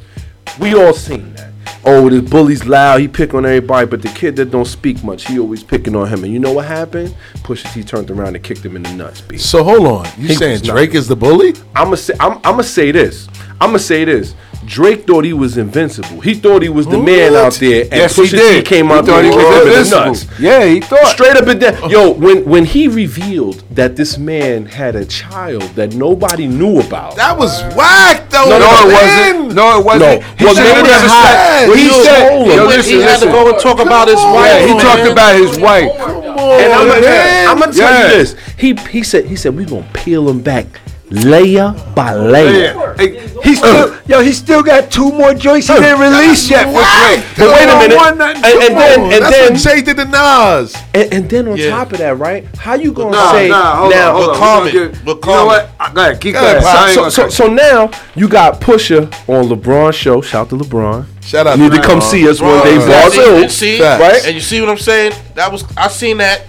We 0.59 0.75
all 0.75 0.93
seen 0.93 1.35
that. 1.35 1.50
Oh, 1.85 2.11
the 2.11 2.21
bully's 2.21 2.67
loud. 2.67 3.01
He 3.01 3.09
pick 3.09 3.33
on 3.33 3.47
everybody, 3.47 3.87
but 3.87 4.03
the 4.03 4.09
kid 4.11 4.37
that 4.37 4.51
don't 4.51 4.67
speak 4.67 5.03
much, 5.03 5.27
he 5.27 5.39
always 5.39 5.63
picking 5.65 5.97
on 5.97 6.09
him. 6.09 6.25
And 6.25 6.33
you 6.33 6.39
know 6.39 6.53
what 6.53 6.67
happened? 6.67 7.15
Pusha 7.39 7.73
T 7.73 7.83
turned 7.83 8.11
around 8.11 8.35
and 8.37 8.45
kicked 8.45 8.63
him 8.65 8.77
in 8.77 8.83
the 8.83 8.93
nuts. 8.95 9.23
B. 9.23 9.39
So 9.39 9.65
hold 9.65 9.87
on. 9.87 10.05
You 10.19 10.29
He 10.29 10.35
saying 10.35 10.53
was 10.53 10.65
not- 10.65 10.75
Drake 10.75 10.95
is 10.95 11.09
the 11.09 11.17
bully? 11.17 11.55
I'm 11.75 11.85
gonna 11.87 11.97
say 11.97 12.15
I'm, 12.21 12.35
I'm 12.37 12.43
gonna 12.43 12.63
say 12.65 12.91
this. 12.93 13.29
I'm 13.63 13.71
gonna 13.71 13.79
say 13.79 14.05
this. 14.05 14.35
Drake 14.67 15.07
thought 15.07 15.25
he 15.25 15.33
was 15.33 15.57
invincible. 15.57 16.21
He 16.21 16.35
thought 16.35 16.63
he 16.63 16.69
was 16.69 16.87
the 16.87 16.99
man 16.99 17.35
out 17.35 17.55
there, 17.55 17.83
and 17.85 17.93
Yes, 17.93 18.15
he 18.15 18.23
Pusha 18.23 18.31
T 18.31 18.37
did. 18.37 18.67
came 18.67 18.87
He 18.87 18.93
out 18.93 19.07
thought 19.07 19.23
there 19.23 19.25
he 19.25 19.31
was 19.31 19.67
invincible. 19.67 20.05
nuts. 20.07 20.27
Yeah, 20.39 20.65
he 20.67 20.81
thought. 20.81 21.07
Straight 21.09 21.37
up 21.37 21.47
and 21.49 21.61
down. 21.61 21.91
Yo, 21.91 22.11
when 22.13 22.45
when 22.45 22.65
he 22.67 22.87
revealed 22.87 23.65
that 23.75 23.97
this 23.97 24.19
man 24.19 24.67
had 24.67 24.95
a 24.97 25.05
child 25.07 25.63
that 25.75 25.95
nobody 25.95 26.47
knew 26.47 26.79
about. 26.81 27.17
That 27.17 27.37
was 27.39 27.51
whack 27.75 28.29
though. 28.31 28.49
No, 28.51 28.59
no, 28.59 28.67
it 28.87 28.93
wasn't. 28.93 29.55
No, 29.55 29.79
it 29.81 29.85
wasn't. 29.85 30.21
No. 30.21 30.29
He 30.39 30.45
Well, 30.45 30.55
said 30.55 30.65
maybe 30.65 30.79
it 30.89 30.93
was 30.93 31.11
hot. 31.11 31.37
hot. 31.37 31.69
Well, 31.69 31.77
He 31.77 31.83
he 31.85 32.05
said, 32.05 32.47
yo, 32.47 32.63
him. 32.63 32.67
listen, 32.69 32.93
he 32.95 33.01
had 33.01 33.21
to 33.21 33.27
go 33.27 33.49
and 33.51 33.59
talk 33.59 33.81
about 33.81 34.09
his 34.09 34.17
wife. 34.17 34.47
Yeah, 34.47 34.67
he 34.67 34.75
man. 34.75 34.83
talked 34.83 35.11
about 35.11 35.35
his 35.37 35.59
wife. 35.59 35.91
And 35.91 36.73
I'm 36.73 36.87
gonna. 36.87 37.07
I'm 37.51 37.59
gonna 37.59 37.73
tell 37.73 38.03
you 38.11 38.17
this. 38.19 38.37
He 38.59 38.75
he 38.91 39.03
said 39.03 39.25
he 39.25 39.37
said 39.37 39.57
we 39.57 39.65
gonna 39.65 39.89
peel 39.95 40.29
him 40.29 40.41
back 40.41 40.67
layer 41.11 41.75
by 41.95 42.15
layer. 42.15 42.95
Hey, 42.97 43.27
He 43.43 43.55
still, 43.57 43.89
oh. 43.91 44.01
yo, 44.07 44.21
he 44.23 44.33
still 44.33 44.63
got 44.63 44.91
two 44.93 45.11
more 45.13 45.35
joints 45.35 45.67
he 45.67 45.73
oh. 45.73 45.81
didn't 45.81 45.99
release 46.01 46.49
yet 46.49 46.65
for 46.67 46.75
Drake. 46.83 47.25
But 47.37 47.55
wait 47.55 47.69
a 47.69 47.79
minute. 47.79 47.97
One, 47.97 48.21
And, 48.21 48.37
and 48.45 48.77
then 48.77 49.01
and 49.05 49.13
That's 49.25 49.31
then 49.31 49.53
what 49.55 49.61
Jay 49.63 49.83
did 49.83 49.97
to 49.97 50.05
Nas. 50.05 50.77
and, 50.95 51.13
and 51.13 51.31
then 51.31 51.49
on 51.49 51.57
Yeah. 51.57 51.71
top 51.71 51.93
of 51.93 51.99
that, 51.99 52.19
right? 52.19 52.45
How 52.57 52.75
you 52.75 52.93
gonna 52.93 53.11
Nah, 53.17 53.33
say 53.33 53.49
nah, 53.49 53.77
hold 53.77 53.91
now? 53.93 54.09
on, 54.11 54.15
hold 54.15 54.27
but 54.27 54.33
on. 54.33 54.39
calm 54.39 54.63
We 54.65 54.69
it. 54.71 54.73
gonna 54.75 54.89
get- 54.91 55.05
But 55.05 55.15
you 55.17 55.21
calm 55.21 55.49
know 55.49 55.55
it. 55.55 55.69
what? 55.79 55.95
Go 55.95 56.01
ahead, 56.03 56.21
keep 56.21 56.35
going. 56.35 56.57
I 56.65 56.93
So, 56.95 57.09
so, 57.09 57.29
so 57.29 57.47
now 57.47 57.91
you 58.15 58.29
got 58.29 58.61
Pusha 58.61 59.05
on 59.29 59.49
LeBron's 59.49 59.97
show. 59.97 60.21
Shout 60.21 60.51
to 60.51 60.57
LeBron. 60.57 61.07
Shout 61.25 61.47
out 61.47 61.59
You 61.59 61.65
need 61.65 61.73
to 61.73 61.79
to 61.81 61.87
come 61.87 62.01
see 62.01 62.29
us 62.29 62.41
one 62.41 62.63
day, 62.63 62.77
and 62.77 62.87
bars 62.87 63.13
see, 63.15 63.21
and 63.21 63.31
and 63.33 63.41
hoops. 63.43 63.55
see, 63.55 63.79
Facts. 63.79 64.01
right? 64.03 64.27
and 64.27 64.35
you 64.35 64.41
see 64.41 64.61
what 64.61 64.71
I'm 64.71 64.79
saying? 64.79 65.13
That 65.35 65.51
was 65.51 65.65
I 65.77 65.89
seen 65.89 66.19
that. 66.19 66.43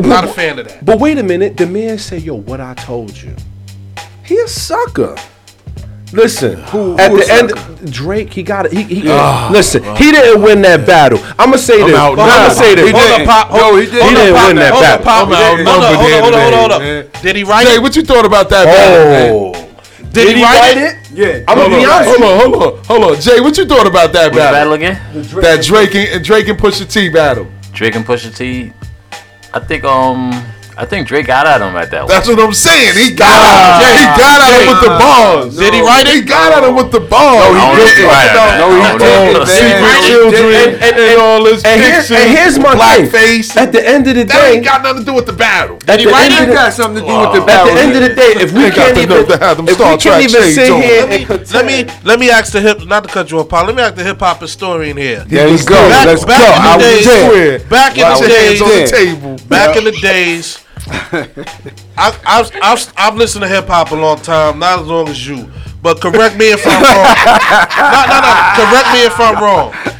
Not 0.00 0.24
a 0.24 0.28
fan 0.28 0.58
of 0.60 0.68
that. 0.68 0.84
But 0.84 1.00
wait 1.00 1.18
a 1.18 1.22
minute, 1.22 1.56
the 1.56 1.66
man 1.66 1.98
said, 1.98 2.22
"Yo, 2.22 2.34
what 2.34 2.60
I 2.60 2.74
told 2.74 3.16
you." 3.20 3.34
He 4.28 4.38
a 4.38 4.46
sucker. 4.46 5.16
Listen, 6.12 6.60
at 6.60 6.68
who 6.70 6.96
the 6.96 7.26
a 7.28 7.32
end, 7.32 7.92
Drake, 7.92 8.32
he 8.32 8.42
got 8.42 8.66
it. 8.66 8.72
He, 8.72 8.82
he 8.82 9.02
listen. 9.50 9.82
He 9.96 10.10
didn't 10.12 10.42
win 10.42 10.60
that 10.62 10.86
battle. 10.86 11.18
I'm 11.38 11.48
gonna 11.50 11.58
say 11.58 11.84
this. 11.84 11.96
out 11.96 12.12
I'm 12.18 12.26
now. 12.28 12.48
gonna 12.48 12.54
say 12.54 12.74
this. 12.74 12.86
He 12.86 12.92
Hold 12.92 13.04
didn't. 13.04 13.28
up, 13.28 13.48
pop. 13.48 13.52
No, 13.52 13.58
Hold, 13.72 13.80
he 13.80 13.86
didn't. 13.86 14.04
He 14.04 14.08
up, 14.08 14.16
didn't 14.16 14.36
pop. 14.36 14.46
win 14.48 14.56
that 14.56 14.72
hold 14.72 14.82
battle. 14.84 15.00
Up, 15.00 15.04
pop. 15.04 15.28
I'm 15.28 15.32
out 15.32 15.56
Hold 15.68 15.84
up, 15.84 15.96
hold 15.96 16.12
up, 16.12 16.22
hold 16.22 16.34
up, 16.34 16.52
hold 16.52 16.72
up, 16.72 16.82
hold 16.82 17.06
up. 17.08 17.22
Did 17.22 17.36
he 17.36 17.44
write 17.44 17.66
it? 17.66 17.70
Jay, 17.70 17.76
it? 17.76 17.82
what 17.82 17.96
you 17.96 18.02
thought 18.02 18.24
about 18.26 18.48
that 18.50 18.64
battle? 18.64 19.04
man? 19.12 19.32
Oh, 19.32 20.08
Did 20.12 20.36
he 20.36 20.42
write 20.42 20.76
it? 20.76 20.92
Yeah. 21.12 21.44
I'm 21.48 21.56
gonna 21.58 21.76
be 21.76 21.84
honest. 21.84 22.08
hold 22.08 22.22
on, 22.24 22.34
hold 22.40 22.54
on, 22.62 22.84
hold 22.84 23.04
on. 23.16 23.20
Jay, 23.20 23.40
what 23.40 23.56
you 23.58 23.64
thought 23.66 23.86
about 23.86 24.12
that 24.12 24.32
battle 24.32 24.72
battle? 24.72 24.72
again? 24.74 24.96
That 25.40 25.64
Drake 25.64 25.94
and 25.94 26.24
Drake 26.24 26.48
and 26.48 26.58
Pusha 26.58 26.90
T 26.90 27.08
battle. 27.08 27.46
Drake 27.72 27.96
and 27.96 28.04
Pusha 28.04 28.34
T. 28.34 28.72
I 29.52 29.60
think 29.60 29.84
um 29.84 30.30
I 30.78 30.86
think 30.86 31.08
Drake 31.10 31.26
got 31.26 31.42
at 31.44 31.58
him 31.60 31.74
at 31.74 31.90
that 31.90 32.06
one. 32.06 32.08
That's 32.08 32.28
what 32.30 32.38
I'm 32.38 32.54
saying. 32.54 32.94
He 32.94 33.10
got 33.10 33.34
at 33.34 33.82
him. 33.82 33.98
He 33.98 34.04
got 34.14 34.38
at 34.46 34.52
him 34.54 34.66
with 34.70 34.82
the 34.86 34.94
balls. 34.94 35.58
Did 35.58 35.74
he 35.74 35.82
write 35.82 36.06
He 36.06 36.22
it? 36.22 36.28
got 36.30 36.54
at 36.54 36.62
him 36.62 36.76
with 36.78 36.92
the 36.94 37.02
bars. 37.02 37.50
I 37.50 37.50
don't 37.50 37.74
know 37.74 37.82
if 37.82 37.98
he 37.98 38.06
right 38.06 38.30
or 38.30 38.38
not. 38.38 38.52
No, 38.62 38.66
he 38.70 38.78
I 38.78 38.94
don't 38.94 39.02
know. 39.02 39.42
didn't. 39.42 39.58
Secret 39.58 39.98
children 40.06 40.46
and- 40.54 40.78
and, 40.78 40.94
and- 41.02 41.18
all 41.20 41.42
this 41.42 41.64
And 41.66 41.80
here's, 41.82 42.06
pictures, 42.06 42.22
and 42.22 42.30
here's 42.30 42.56
my 42.62 42.78
thing. 42.78 43.10
blackface. 43.10 43.56
At 43.58 43.72
the 43.74 43.82
end 43.82 44.06
of 44.06 44.14
the 44.14 44.22
day, 44.24 44.30
That 44.38 44.52
ain't 44.54 44.64
got 44.64 44.82
nothing 44.86 45.02
to 45.02 45.06
do 45.10 45.14
with 45.18 45.26
the 45.26 45.32
battle. 45.34 45.82
at 45.90 45.98
the 45.98 46.06
Right, 46.06 46.30
end 46.30 46.46
of 46.46 46.48
the 46.48 46.54
got 46.54 46.72
something 46.72 47.02
to 47.02 47.10
do 47.10 47.18
with 47.26 47.32
the 47.34 47.42
battle. 47.42 47.72
At 47.72 47.74
the 47.74 47.80
end 47.82 47.94
of 47.98 48.02
the 48.06 48.14
day, 48.14 48.32
if 48.38 48.52
we 48.54 48.62
got 48.70 48.74
can't 48.78 48.94
to 48.94 49.02
even, 49.02 49.26
have 49.42 49.56
them 49.58 49.66
if 49.66 49.74
Star 49.74 49.92
we 49.92 49.98
can't 49.98 50.22
even 50.30 50.42
sit 50.54 50.70
here 50.78 51.02
Let 51.02 51.08
me, 51.10 51.16
and 51.18 51.26
contend, 51.26 51.52
let 51.58 51.66
me 51.66 51.78
let 52.06 52.16
me 52.22 52.30
ask 52.30 52.52
the 52.54 52.60
hip 52.62 52.86
not 52.86 53.02
to 53.02 53.10
cut 53.10 53.32
you 53.34 53.40
off, 53.42 53.48
Paul. 53.50 53.66
Let 53.66 53.74
me 53.74 53.82
ask 53.82 53.96
the 53.98 54.04
hip 54.06 54.20
hop 54.22 54.38
historian 54.40 54.96
here. 54.96 55.24
There 55.26 55.48
you 55.50 55.58
go. 55.66 55.74
Let's 56.06 56.24
back 56.24 56.38
go. 56.38 56.54
in 56.54 56.62
the 56.62 56.70
I 56.70 56.76
was 56.76 56.84
days- 56.86 57.04
there. 57.04 57.58
Back 57.66 57.98
in 57.98 58.06
the 58.06 58.28
days, 58.28 58.62
on 58.62 58.68
the 58.68 58.86
table. 58.86 59.36
back 59.48 59.76
in 59.76 59.82
the 59.84 59.92
days, 59.92 60.58
I, 61.96 62.18
I've, 62.26 62.50
I've, 62.62 62.92
I've 62.96 63.14
listened 63.16 63.42
to 63.42 63.48
hip 63.48 63.66
hop 63.66 63.90
a 63.90 63.94
long 63.94 64.18
time, 64.18 64.58
not 64.58 64.80
as 64.80 64.86
long 64.86 65.08
as 65.08 65.26
you. 65.26 65.50
But 65.82 66.00
correct 66.00 66.36
me 66.36 66.50
if 66.52 66.62
I'm 66.66 66.82
wrong. 66.82 67.14
no, 67.78 68.00
no, 68.06 68.20
no. 68.20 68.34
Correct 68.56 68.88
me 68.92 69.04
if 69.06 69.20
I'm 69.20 69.42
wrong. 69.42 69.97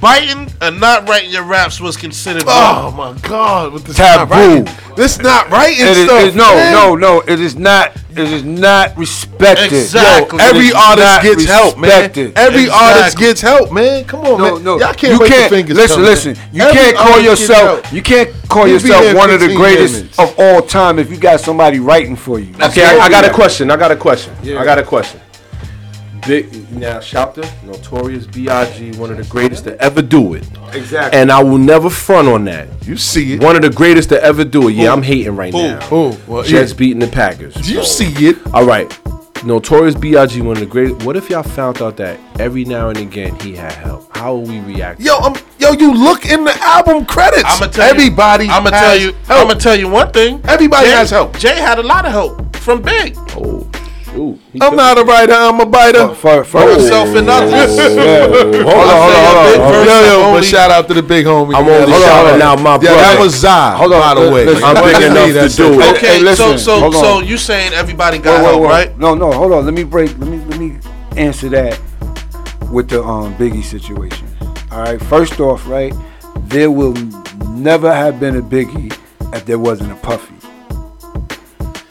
Biting 0.00 0.50
and 0.62 0.80
not 0.80 1.06
writing 1.08 1.30
your 1.30 1.42
raps 1.42 1.78
was 1.78 1.96
considered 1.98 2.44
Oh 2.46 2.90
wrong. 2.96 2.96
my 3.14 3.20
God! 3.28 3.72
With 3.74 3.84
this 3.84 3.96
Taboo. 3.96 4.30
Not 4.30 4.30
writing. 4.30 4.94
This 4.96 5.18
not 5.18 5.50
writing 5.50 5.76
It 5.86 5.96
is, 5.98 6.04
stuff. 6.06 6.22
it- 6.28 6.34
no, 6.34 6.54
man. 6.54 6.72
no, 6.72 6.94
no. 6.96 7.20
It 7.20 7.38
is 7.38 7.54
not. 7.56 7.92
It 8.10 8.18
is 8.18 8.42
not 8.42 8.96
respected. 8.96 9.72
Exactly. 9.72 10.38
Yo, 10.38 10.44
every 10.44 10.72
artist 10.72 11.06
not 11.06 11.22
gets 11.22 11.44
help, 11.44 11.78
man. 11.78 11.82
respected. 11.90 12.32
Every 12.36 12.62
Exactly. 12.64 12.88
artist 12.96 13.18
gets 13.18 13.40
help, 13.42 13.72
man. 13.72 14.04
Come 14.04 14.20
on, 14.20 14.38
No, 14.38 14.54
man. 14.56 14.64
no, 14.64 14.78
Y'all 14.80 14.94
can't 14.94 15.12
you 15.12 15.18
wait 15.20 15.28
can't 15.30 15.48
for 15.50 15.54
fingers 15.56 15.76
listen. 15.76 15.96
coming. 15.96 16.10
Listen, 16.10 16.36
you 16.52 16.62
Every 16.62 16.74
can't 16.80 16.96
call 16.96 17.20
yourself. 17.20 17.92
You 17.92 18.02
can't 18.02 18.30
call 18.48 18.64
He'll 18.64 18.74
yourself 18.80 19.14
one 19.14 19.30
of 19.30 19.38
the 19.40 19.54
greatest 19.54 19.94
minutes. 19.94 20.18
of 20.18 20.34
all 20.38 20.62
time 20.62 20.98
if 20.98 21.10
you 21.10 21.18
got 21.18 21.40
somebody 21.40 21.78
writing 21.78 22.16
for 22.16 22.40
you. 22.40 22.52
Okay, 22.60 22.84
I, 22.84 23.04
I 23.04 23.08
got 23.10 23.24
a 23.24 23.30
question. 23.30 23.70
I 23.70 23.76
got 23.76 23.92
a 23.92 23.96
question. 23.96 24.34
Yeah. 24.42 24.58
I 24.60 24.64
got 24.64 24.78
a 24.78 24.82
question. 24.82 25.20
Big 26.26 26.70
now, 26.72 27.00
shout 27.00 27.34
to 27.36 27.40
Notorious 27.64 28.26
B.I.G. 28.26 28.92
One 28.98 29.10
of 29.10 29.16
the 29.16 29.24
greatest 29.24 29.64
to 29.64 29.80
ever 29.80 30.02
do 30.02 30.34
it, 30.34 30.46
Exactly. 30.72 31.18
and 31.18 31.30
I 31.32 31.42
will 31.42 31.58
never 31.58 31.88
front 31.90 32.28
on 32.28 32.44
that. 32.44 32.68
You 32.86 32.96
see 32.96 33.34
it. 33.34 33.42
One 33.42 33.56
of 33.56 33.62
the 33.62 33.70
greatest 33.70 34.08
to 34.10 34.22
ever 34.22 34.44
do 34.44 34.68
it. 34.68 34.72
Yeah, 34.74 34.92
I'm 34.92 35.02
hating 35.02 35.36
right 35.36 35.52
Who? 35.52 35.62
now. 35.62 35.80
Who? 35.86 36.16
Well, 36.26 36.42
Jets 36.42 36.72
yeah. 36.72 36.78
beating 36.78 36.98
the 37.00 37.08
Packers. 37.08 37.54
Do 37.54 37.72
you 37.72 37.84
see 37.84 38.12
it. 38.28 38.36
All 38.54 38.64
right. 38.64 38.88
Notorious 39.44 39.94
B.I.G. 39.94 40.42
One 40.42 40.56
of 40.56 40.60
the 40.60 40.66
great. 40.66 41.02
What 41.02 41.16
if 41.16 41.30
y'all 41.30 41.42
found 41.42 41.80
out 41.80 41.96
that 41.96 42.20
every 42.38 42.64
now 42.66 42.90
and 42.90 42.98
again 42.98 43.34
he 43.40 43.56
had 43.56 43.72
help? 43.72 44.14
How 44.14 44.34
will 44.34 44.42
we 44.42 44.60
react? 44.60 45.00
Yo, 45.00 45.16
um, 45.16 45.34
yo, 45.58 45.72
you 45.72 45.94
look 45.94 46.26
in 46.26 46.44
the 46.44 46.54
album 46.60 47.06
credits. 47.06 47.44
I'm 47.46 47.58
gonna 47.60 47.72
tell 47.72 47.88
everybody. 47.88 48.44
You, 48.44 48.50
I'm 48.50 48.64
gonna 48.64 48.76
tell 48.76 48.98
you. 48.98 49.12
Help. 49.12 49.30
I'm 49.40 49.46
gonna 49.48 49.58
tell 49.60 49.78
you 49.78 49.88
one 49.88 50.12
thing. 50.12 50.42
Everybody 50.44 50.88
Jay, 50.88 50.92
has 50.92 51.08
help. 51.10 51.38
Jay 51.38 51.56
had 51.58 51.78
a 51.78 51.82
lot 51.82 52.04
of 52.04 52.12
help 52.12 52.54
from 52.56 52.82
Big. 52.82 53.14
Oh, 53.30 53.66
ooh, 54.16 54.38
I'm 54.60 54.76
not 54.76 54.98
a 54.98 55.04
writer. 55.04 55.32
I'm 55.32 55.60
a 55.60 55.66
biter. 55.66 56.08
For, 56.14 56.44
for, 56.44 56.44
For 56.44 56.70
himself 56.70 57.08
and 57.16 57.28
others. 57.28 57.76
Yeah. 57.76 58.26
Hold 58.26 58.36
on, 58.36 58.62
hold 58.64 59.14
on, 59.14 59.24
hold 59.24 59.60
on. 59.60 59.72
verse 59.72 59.86
Yo, 59.88 60.04
yo, 60.04 60.22
only- 60.26 60.40
but 60.40 60.44
shout 60.44 60.70
out 60.70 60.88
to 60.88 60.94
the 60.94 61.02
big 61.02 61.26
homie. 61.26 61.54
I'm 61.54 61.64
man. 61.66 61.82
only 61.82 61.92
Hold 61.92 62.02
on, 62.02 62.08
shouting 62.08 62.30
hold 62.30 62.42
on. 62.42 62.58
out 62.58 62.60
my 62.62 62.72
Yeah, 62.74 62.78
brother. 62.78 62.96
that 63.02 63.16
was 63.20 63.34
Zai, 63.34 63.76
Hold 63.76 63.92
on, 63.92 64.00
by 64.00 64.14
the 64.22 64.30
way. 64.32 64.44
listen. 64.46 64.64
I'm 64.64 64.74
big 64.74 65.02
enough 65.02 65.50
to 65.50 65.56
do 65.56 65.80
it. 65.80 65.96
Okay, 65.96 66.06
Hey, 66.06 66.18
so 66.18 66.24
listen, 66.24 66.58
so 66.58 66.80
hold 66.80 66.94
so 66.94 67.20
you 67.20 67.36
saying 67.38 67.72
everybody 67.72 68.18
Whoa, 68.18 68.24
got 68.24 68.40
whoa, 68.42 68.48
help, 68.50 68.60
whoa. 68.62 68.68
right? 68.68 68.98
No, 68.98 69.14
no, 69.14 69.32
hold 69.32 69.52
on. 69.52 69.64
Let 69.64 69.74
me 69.74 69.84
break. 69.84 70.10
Let 70.18 70.28
me 70.28 70.38
let 70.46 70.58
me 70.58 70.78
answer 71.16 71.48
that 71.50 71.78
with 72.72 72.88
the 72.88 73.02
um 73.02 73.34
Biggie 73.36 73.64
situation. 73.64 74.26
All 74.70 74.82
right. 74.82 75.00
First 75.02 75.40
off, 75.40 75.66
right, 75.68 75.92
there 76.48 76.70
will 76.70 76.94
never 77.54 77.92
have 77.92 78.18
been 78.20 78.36
a 78.36 78.42
Biggie 78.42 78.96
if 79.34 79.44
there 79.44 79.58
wasn't 79.58 79.92
a 79.92 79.96
Puffy. 79.96 80.34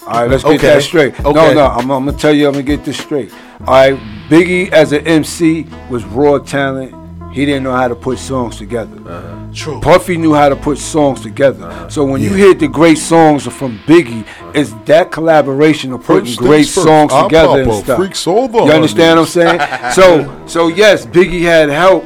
All 0.09 0.21
right, 0.21 0.29
let's 0.29 0.43
get 0.43 0.55
Okay. 0.55 0.67
that 0.67 0.81
straight. 0.83 1.19
No, 1.23 1.29
Okay. 1.29 1.53
no, 1.53 1.65
I'm, 1.67 1.89
I'm 1.91 2.05
gonna 2.05 2.17
tell 2.17 2.33
you. 2.33 2.47
I'm 2.47 2.53
gonna 2.53 2.63
get 2.63 2.83
this 2.83 2.97
straight. 2.97 3.31
All 3.67 3.73
right, 3.75 3.99
Biggie 4.29 4.71
as 4.71 4.91
an 4.91 5.05
MC 5.05 5.65
was 5.89 6.03
raw 6.05 6.39
talent. 6.39 6.95
He 7.31 7.45
didn't 7.45 7.61
know 7.63 7.73
how 7.73 7.87
to 7.87 7.93
put 7.95 8.17
songs 8.17 8.57
together. 8.57 8.97
Uh-huh. 9.07 9.35
True. 9.53 9.79
Puffy 9.81 10.17
knew 10.17 10.33
how 10.33 10.49
to 10.49 10.55
put 10.55 10.79
songs 10.79 11.21
together. 11.21 11.65
Uh-huh. 11.65 11.87
So 11.89 12.03
when 12.03 12.21
you 12.23 12.33
hear 12.33 12.55
the 12.55 12.67
great 12.67 12.97
songs 12.97 13.45
from 13.45 13.77
Biggie, 13.85 14.25
it's 14.55 14.73
that 14.85 15.11
collaboration 15.11 15.93
of 15.93 16.03
putting 16.03 16.25
First 16.25 16.39
great 16.39 16.55
things 16.65 16.73
first, 16.73 16.87
songs 16.87 17.13
I 17.13 17.23
together 17.23 17.47
pop 17.49 17.57
and 17.59 17.69
a 17.71 17.73
stuff. 17.75 17.97
freak's 17.99 18.25
over 18.27 18.57
You 18.57 18.63
on 18.63 18.71
understand 18.71 19.19
what 19.19 19.25
I'm 19.27 19.31
saying? 19.31 19.91
so 19.93 20.41
so 20.47 20.67
yes, 20.69 21.05
Biggie 21.05 21.41
had 21.43 21.69
help 21.69 22.03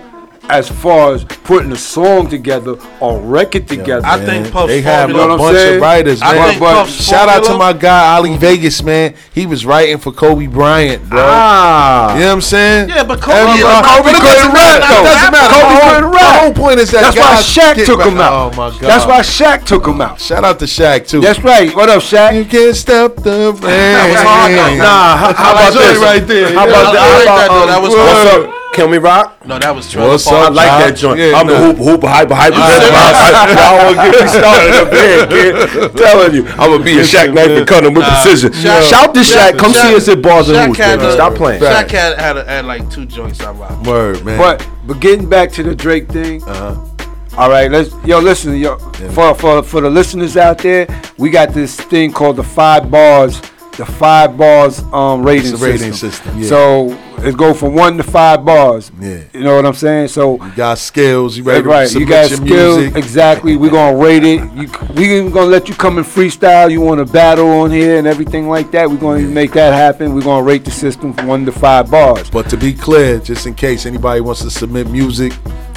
as 0.50 0.68
far 0.70 1.14
as 1.14 1.24
putting 1.24 1.72
a 1.72 1.76
song 1.76 2.28
together 2.30 2.76
or 3.00 3.20
record 3.22 3.68
together. 3.68 4.06
I 4.06 4.24
think 4.24 4.52
Puff's 4.52 4.68
They 4.68 4.82
have 4.82 5.10
a 5.10 5.14
bunch 5.14 5.56
saying? 5.56 5.76
of 5.76 5.82
writers, 5.82 6.22
I 6.22 6.34
man. 6.34 6.48
think 6.50 6.60
But 6.60 6.74
Puff's 6.84 7.04
shout 7.06 7.30
out 7.30 7.44
to 7.46 7.58
my 7.58 7.72
guy 7.74 8.16
Ali 8.16 8.36
Vegas, 8.38 8.84
man. 8.84 9.16
He 9.34 9.46
was 9.46 9.66
writing 9.66 9.98
for 10.00 10.12
Kobe 10.12 10.48
Bryant, 10.48 11.10
bro. 11.10 11.22
Ah. 11.24 12.14
You 12.14 12.20
know 12.20 12.26
what 12.28 12.34
I'm 12.34 12.42
saying? 12.42 12.90
Yeah, 12.90 13.04
but 13.04 13.22
Kobe- 13.22 13.38
Every- 13.38 13.62
yeah, 13.62 13.68
uh, 13.68 13.82
but 13.82 13.88
Kobe 13.88 14.12
but 14.12 14.22
couldn't 14.22 14.36
doesn't 14.36 14.54
rap, 14.54 14.82
though. 14.90 15.04
Doesn't 15.04 15.32
matter. 15.32 15.54
Kobe 15.54 15.64
The 15.64 15.80
whole- 15.80 15.94
couldn't 15.94 16.12
rap. 16.12 16.22
The 16.22 16.40
whole 16.40 16.54
point 16.54 16.80
is 16.80 16.92
that 16.92 17.02
That's 17.02 17.16
why 17.18 17.24
guys 17.36 17.46
Shaq 17.78 17.86
took 17.86 18.02
him 18.04 18.20
out. 18.20 18.34
Oh 18.34 18.50
my 18.58 18.70
god. 18.70 18.82
That's 18.82 19.06
why 19.06 19.20
Shaq 19.22 19.64
took 19.66 19.88
him 19.88 20.02
out. 20.02 20.20
Shout 20.20 20.44
out 20.44 20.60
to 20.60 20.66
Shaq 20.66 21.08
too. 21.08 21.22
That's 21.22 21.40
right. 21.44 21.74
What 21.76 21.90
up, 21.90 22.02
Shaq? 22.02 22.36
You 22.36 22.46
can't 22.46 22.76
stop 22.76 23.16
the 23.16 23.54
rain. 23.64 24.12
was 24.12 24.22
hard, 24.22 24.52
though. 24.52 24.76
Nah, 24.76 25.18
how, 25.18 25.34
how 25.34 25.52
about 25.54 25.74
this? 25.74 26.00
right 26.00 26.28
there. 26.28 26.54
How 26.54 26.68
about 26.68 26.94
that? 26.94 27.16
like 27.16 27.28
How 27.28 27.36
that, 27.38 27.46
about, 27.48 27.60
though. 27.62 27.68
That 27.68 27.82
was 27.82 27.90
what's 27.96 28.12
hard. 28.12 28.50
up? 28.50 28.63
Can 28.74 28.90
we 28.90 28.98
rock? 28.98 29.46
No, 29.46 29.60
that 29.60 29.76
was 29.76 29.90
Trevor 29.90 30.10
What's 30.10 30.24
Parker. 30.24 30.46
I 30.46 30.50
like 30.50 30.66
Josh? 30.66 30.84
that 30.84 30.98
joint. 30.98 31.20
Yeah, 31.20 31.38
I'm 31.38 31.46
nah. 31.46 31.54
a 31.54 31.58
hoop, 31.60 31.78
hooper, 31.78 32.08
hyper, 32.08 32.34
hyper. 32.34 32.56
I 32.58 33.86
won't 33.86 33.98
get 34.02 34.24
me 34.24 34.28
started 34.28 34.74
up 34.82 34.90
there, 34.90 35.28
kid. 35.28 35.96
Telling 35.96 36.34
you, 36.34 36.48
I'm 36.48 36.72
gonna 36.72 36.84
be 36.84 36.98
a 36.98 37.04
Shaq 37.04 37.34
knife 37.36 37.52
and 37.52 37.68
cut 37.68 37.86
him 37.86 37.94
with 37.94 38.04
precision. 38.06 38.52
Shaq- 38.52 38.90
Shout 38.90 39.14
to 39.14 39.20
Shaq. 39.22 39.60
Come 39.60 39.74
see 39.74 39.96
us 39.96 40.08
at 40.08 40.24
Bars 40.24 40.50
and 40.50 40.58
Hoops, 40.58 40.80
baby. 40.80 41.12
Stop 41.12 41.36
playing. 41.36 41.62
Shaq 41.62 41.92
had, 41.92 42.20
had, 42.20 42.38
a, 42.38 42.46
had 42.46 42.66
like 42.66 42.90
two 42.90 43.06
joints 43.06 43.42
I 43.42 43.52
rocked. 43.52 43.86
Word, 43.86 44.26
man. 44.26 44.40
But 44.40 44.68
but 44.88 45.00
getting 45.00 45.30
back 45.30 45.52
to 45.54 45.64
the 45.64 45.76
Drake 45.76 46.10
thing. 46.10 46.44
Uh-huh. 46.44 46.90
All 47.38 47.50
right, 47.50 47.70
let's 47.70 47.94
yo 48.06 48.20
listen, 48.20 48.56
yo 48.58 48.78
for 49.14 49.36
for 49.36 49.62
for 49.62 49.82
the 49.82 49.90
listeners 49.90 50.36
out 50.36 50.60
there, 50.60 50.88
we 51.18 51.30
got 51.30 51.54
this 51.54 51.80
thing 51.80 52.12
called 52.12 52.38
the 52.38 52.44
five 52.44 52.90
bars 52.90 53.40
the 53.78 53.86
five 53.86 54.38
bars 54.38 54.80
um 54.94 55.24
rating, 55.24 55.56
rating 55.58 55.94
system. 55.94 56.12
system, 56.12 56.40
yeah. 56.40 56.48
So 56.48 57.00
it 57.26 57.38
go 57.38 57.54
from 57.54 57.74
one 57.76 57.98
to 57.98 58.04
five 58.04 58.44
bars. 58.44 58.92
Yeah. 59.00 59.24
You 59.34 59.42
know 59.42 59.56
what 59.56 59.66
I'm 59.66 59.74
saying? 59.74 60.10
So 60.10 60.44
You 60.44 60.52
got 60.56 60.78
skills. 60.78 61.38
You 61.38 61.44
ready 61.44 61.64
to 61.64 61.70
right, 61.70 61.92
you 61.94 62.06
got 62.06 62.30
skills. 62.30 62.78
music. 62.78 62.96
Exactly. 62.96 63.56
We're 63.58 63.72
gonna 63.72 63.98
rate 63.98 64.24
it. 64.24 64.42
You, 64.54 64.70
we 64.96 65.18
even 65.18 65.32
gonna 65.32 65.48
let 65.50 65.70
you 65.70 65.76
come 65.76 65.98
and 65.98 66.06
freestyle. 66.06 66.70
You 66.70 66.82
want 66.82 67.06
to 67.06 67.12
battle 67.12 67.48
on 67.50 67.72
here 67.72 67.98
and 67.98 68.06
everything 68.08 68.50
like 68.50 68.72
that. 68.72 68.90
We're 68.90 68.98
gonna 68.98 69.22
make 69.22 69.52
that 69.54 69.74
happen. 69.74 70.14
We're 70.14 70.22
gonna 70.22 70.44
rate 70.44 70.66
the 70.66 70.72
system 70.72 71.14
from 71.14 71.28
one 71.28 71.46
to 71.46 71.52
five 71.52 71.90
bars. 71.90 72.30
But 72.30 72.50
to 72.50 72.58
be 72.58 72.74
clear, 72.74 73.20
just 73.20 73.48
in 73.48 73.56
case 73.56 73.86
anybody 73.86 74.22
wants 74.22 74.42
to 74.42 74.50
submit 74.52 74.90
music 74.90 75.34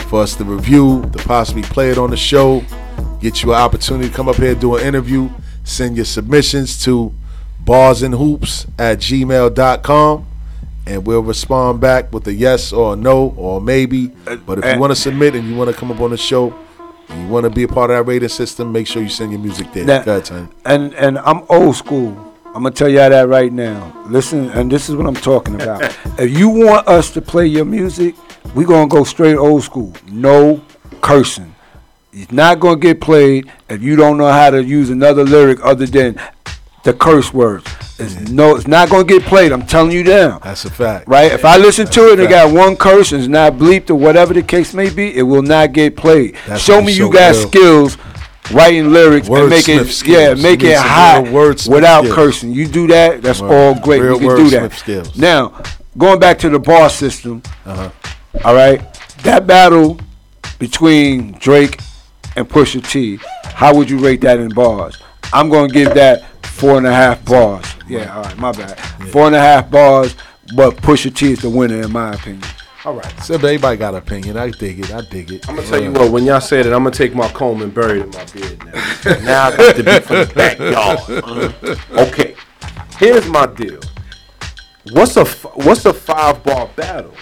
for 0.08 0.22
us 0.22 0.34
to 0.36 0.44
review, 0.44 1.02
to 1.12 1.18
possibly 1.24 1.62
play 1.62 1.90
it 1.90 1.98
on 1.98 2.10
the 2.10 2.16
show, 2.16 2.62
get 3.20 3.42
you 3.42 3.52
an 3.52 3.60
opportunity 3.60 4.08
to 4.08 4.14
come 4.14 4.28
up 4.28 4.36
here 4.36 4.54
do 4.54 4.76
an 4.76 4.84
interview, 4.84 5.30
send 5.64 5.96
your 5.96 6.04
submissions 6.04 6.82
to 6.84 7.12
barsandhoops 7.66 8.66
at 8.78 8.98
gmail.com 8.98 10.26
and 10.86 11.04
we'll 11.04 11.22
respond 11.22 11.80
back 11.80 12.12
with 12.12 12.26
a 12.28 12.32
yes 12.32 12.72
or 12.72 12.92
a 12.94 12.96
no 12.96 13.34
or 13.36 13.58
a 13.58 13.60
maybe. 13.60 14.06
But 14.46 14.60
if 14.60 14.64
you 14.74 14.80
want 14.80 14.92
to 14.92 14.96
submit 14.96 15.34
and 15.34 15.48
you 15.48 15.56
want 15.56 15.70
to 15.70 15.76
come 15.76 15.90
up 15.90 16.00
on 16.00 16.10
the 16.10 16.16
show, 16.16 16.54
and 17.08 17.22
you 17.22 17.28
want 17.28 17.44
to 17.44 17.50
be 17.50 17.64
a 17.64 17.68
part 17.68 17.90
of 17.90 17.96
that 17.96 18.10
rating 18.10 18.28
system, 18.28 18.72
make 18.72 18.86
sure 18.86 19.02
you 19.02 19.08
send 19.08 19.32
your 19.32 19.40
music 19.40 19.72
there. 19.72 19.84
Now- 19.84 20.02
Go 20.02 20.16
ahead. 20.18 20.48
And 20.64 20.94
and 20.94 21.18
I'm 21.18 21.42
old 21.48 21.76
school. 21.76 22.16
I'm 22.46 22.62
gonna 22.62 22.70
tell 22.70 22.88
y'all 22.88 23.10
that 23.10 23.28
right 23.28 23.52
now. 23.52 23.92
Listen, 24.08 24.48
and 24.50 24.70
this 24.72 24.88
is 24.88 24.94
what 24.96 25.06
I'm 25.06 25.14
talking 25.14 25.56
about. 25.60 25.82
if 26.18 26.30
you 26.36 26.48
want 26.48 26.86
us 26.88 27.10
to 27.12 27.20
play 27.20 27.46
your 27.46 27.64
music, 27.66 28.14
we 28.54 28.64
gonna 28.64 28.88
go 28.88 29.04
straight 29.04 29.36
old 29.36 29.62
school. 29.62 29.92
No 30.10 30.62
cursing. 31.02 31.54
It's 32.12 32.32
not 32.32 32.60
gonna 32.60 32.78
get 32.78 33.00
played 33.00 33.52
if 33.68 33.82
you 33.82 33.94
don't 33.96 34.16
know 34.16 34.28
how 34.28 34.50
to 34.50 34.64
use 34.64 34.88
another 34.88 35.22
lyric 35.24 35.58
other 35.62 35.84
than 35.84 36.18
the 36.86 36.94
curse 36.94 37.32
words. 37.34 37.66
It's 37.98 38.18
no, 38.30 38.56
it's 38.56 38.66
not 38.66 38.88
gonna 38.88 39.04
get 39.04 39.22
played. 39.24 39.52
I'm 39.52 39.66
telling 39.66 39.90
you 39.92 40.02
now. 40.04 40.38
That's 40.38 40.64
a 40.64 40.70
fact. 40.70 41.06
Right? 41.08 41.30
If 41.32 41.44
I 41.44 41.56
listen 41.58 41.86
to 41.88 42.08
it 42.08 42.12
and 42.14 42.22
it 42.22 42.30
got 42.30 42.52
one 42.54 42.76
curse 42.76 43.12
and 43.12 43.20
it's 43.20 43.28
not 43.28 43.54
bleeped 43.54 43.90
or 43.90 43.94
whatever 43.96 44.32
the 44.34 44.42
case 44.42 44.72
may 44.74 44.88
be, 44.90 45.14
it 45.16 45.22
will 45.22 45.42
not 45.42 45.72
get 45.72 45.96
played. 45.96 46.36
That's 46.46 46.62
Show 46.62 46.80
me 46.80 46.92
you 46.92 47.06
so 47.06 47.12
got 47.12 47.34
real. 47.34 47.48
skills 47.48 47.98
writing 48.52 48.92
lyrics 48.92 49.28
and 49.28 49.48
make 49.50 49.68
it 49.68 50.06
yeah, 50.06 50.34
make 50.34 50.62
it 50.62 50.76
hot 50.78 51.24
wordsmith 51.24 51.68
without 51.74 52.02
skills. 52.02 52.14
cursing. 52.14 52.52
You 52.52 52.66
do 52.68 52.86
that, 52.88 53.22
that's 53.22 53.40
Right. 53.40 53.52
all 53.52 53.74
great. 53.74 54.00
Real 54.02 54.22
you 54.22 54.28
can 54.28 54.36
do 54.36 54.50
that. 54.50 54.72
skills. 54.74 55.16
Now, 55.16 55.52
going 55.98 56.20
back 56.20 56.38
to 56.40 56.48
the 56.48 56.58
bar 56.60 56.88
system, 56.90 57.42
Uh-huh. 57.66 57.88
all 58.44 58.54
right, 58.54 58.80
that 59.24 59.46
battle 59.46 59.98
between 60.58 61.32
Drake 61.40 61.80
and 62.36 62.48
Pusha 62.48 62.86
T, 62.88 63.18
how 63.44 63.74
would 63.74 63.90
you 63.90 63.98
rate 63.98 64.20
that 64.20 64.38
in 64.38 64.50
bars? 64.50 64.96
I'm 65.32 65.48
gonna 65.48 65.68
give 65.72 65.94
that 65.94 66.22
four 66.56 66.78
and 66.78 66.86
a 66.86 66.92
half 66.92 67.24
bars. 67.24 67.66
Yeah, 67.86 68.14
all 68.16 68.22
right, 68.22 68.38
my 68.38 68.52
bad. 68.52 68.78
Four 69.10 69.26
and 69.26 69.36
a 69.36 69.40
half 69.40 69.70
bars, 69.70 70.16
but 70.54 70.76
Pusha 70.76 71.14
T 71.14 71.32
is 71.32 71.40
the 71.40 71.50
winner 71.50 71.82
in 71.82 71.92
my 71.92 72.14
opinion. 72.14 72.42
All 72.84 72.94
right. 72.94 73.20
So 73.20 73.34
everybody 73.34 73.76
got 73.76 73.94
an 73.94 73.98
opinion. 73.98 74.36
I 74.36 74.50
dig 74.50 74.78
it. 74.78 74.94
I 74.94 75.00
dig 75.02 75.32
it. 75.32 75.48
I'm 75.48 75.56
gonna 75.56 75.66
tell 75.68 75.82
you 75.82 75.92
what. 75.92 76.10
When 76.12 76.24
y'all 76.24 76.40
said 76.40 76.66
it, 76.66 76.72
I'm 76.72 76.84
gonna 76.84 76.92
take 76.92 77.14
my 77.14 77.28
comb 77.32 77.60
and 77.62 77.74
bury 77.74 78.00
it 78.00 78.04
in 78.04 78.10
my 78.10 78.24
beard 78.26 78.64
now. 78.64 78.72
now 79.24 79.44
I 79.48 79.56
got 79.56 79.76
to 79.76 79.82
be 79.82 80.00
from 80.00 80.16
the 80.16 80.32
backyard. 80.34 81.80
okay. 82.08 82.36
Here's 82.98 83.26
my 83.28 83.46
deal. 83.46 83.80
What's 84.92 85.16
a 85.16 85.22
f- 85.22 85.56
what's 85.56 85.84
a 85.84 85.92
five 85.92 86.42
bar 86.44 86.70
battle? 86.76 87.12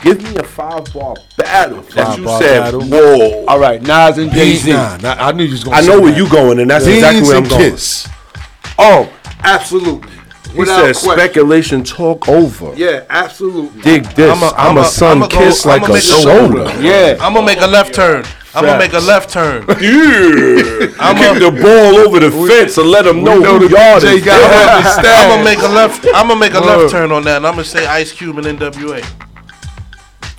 Give 0.00 0.22
me 0.22 0.36
a 0.36 0.44
five 0.44 0.90
bar 0.94 1.16
battle 1.36 1.82
that 1.82 2.16
you 2.16 2.24
bar 2.24 2.40
said. 2.40 2.60
battle. 2.60 2.82
Whoa. 2.84 3.46
All 3.46 3.58
right, 3.58 3.82
Nas 3.82 4.16
and 4.16 4.30
Jay 4.30 4.54
Z. 4.54 4.72
Nah, 4.72 4.96
nah, 4.98 5.16
I 5.18 5.32
knew 5.32 5.42
you 5.44 5.50
was 5.52 5.64
gonna. 5.64 5.76
I 5.76 5.80
say 5.80 5.88
know 5.88 6.00
where 6.00 6.12
that. 6.12 6.18
you 6.18 6.30
going, 6.30 6.60
and 6.60 6.70
that's 6.70 6.84
Beans 6.84 6.98
exactly 6.98 7.22
where 7.22 7.36
I'm 7.36 7.42
and 7.42 7.50
going. 7.50 7.70
Kiss. 7.72 8.08
Oh, 8.80 9.12
absolutely. 9.44 10.10
He 10.52 10.58
Without 10.58 10.76
said 10.76 10.96
question. 10.96 11.12
speculation 11.12 11.84
talk 11.84 12.28
over. 12.28 12.72
Yeah, 12.74 13.04
absolutely. 13.08 13.82
Dig 13.82 14.02
this. 14.16 14.32
I'ma- 14.36 14.52
I'm 14.56 14.76
a 14.76 14.80
I'ma- 14.80 14.82
sun 14.88 15.16
I'ma 15.18 15.26
go- 15.28 15.38
kiss 15.38 15.64
like 15.64 15.82
I'ma 15.82 15.90
a 15.92 15.94
make 15.94 16.02
a 16.02 16.06
soda. 16.06 16.76
Yeah. 16.80 17.16
I'm 17.20 17.34
gonna 17.34 17.46
make 17.46 17.60
a 17.60 17.66
left 17.68 17.94
turn. 17.94 18.24
I'm 18.52 18.64
gonna 18.64 18.78
make 18.78 18.92
a 18.94 18.98
left 18.98 19.30
turn. 19.30 19.64
Yeah. 19.68 20.88
I'm 20.98 21.16
Kick 21.16 21.36
a- 21.36 21.38
the 21.38 21.52
ball 21.62 21.96
over 22.04 22.18
the 22.18 22.32
fence 22.48 22.78
and 22.78 22.88
let 22.90 23.04
them 23.04 23.22
know, 23.22 23.40
who 23.40 23.68
the 23.68 23.72
yard 23.76 24.02
is. 24.02 24.24
got 24.24 24.40
Yeah. 24.40 24.74
on 24.76 24.82
the 24.82 24.90
stage. 24.90 25.06
I'm 25.06 25.28
gonna 25.30 25.44
make 25.44 25.58
a 25.62 25.68
left. 25.68 26.06
I'm 26.14 26.26
gonna 26.28 26.40
make 26.40 26.54
a 26.54 26.60
left 26.60 26.90
turn 26.90 27.12
on 27.12 27.22
that, 27.24 27.36
and 27.36 27.46
I'm 27.46 27.52
gonna 27.52 27.64
say 27.64 27.86
Ice 27.86 28.10
Cube 28.12 28.38
and 28.38 28.46
NWA. 28.58 29.04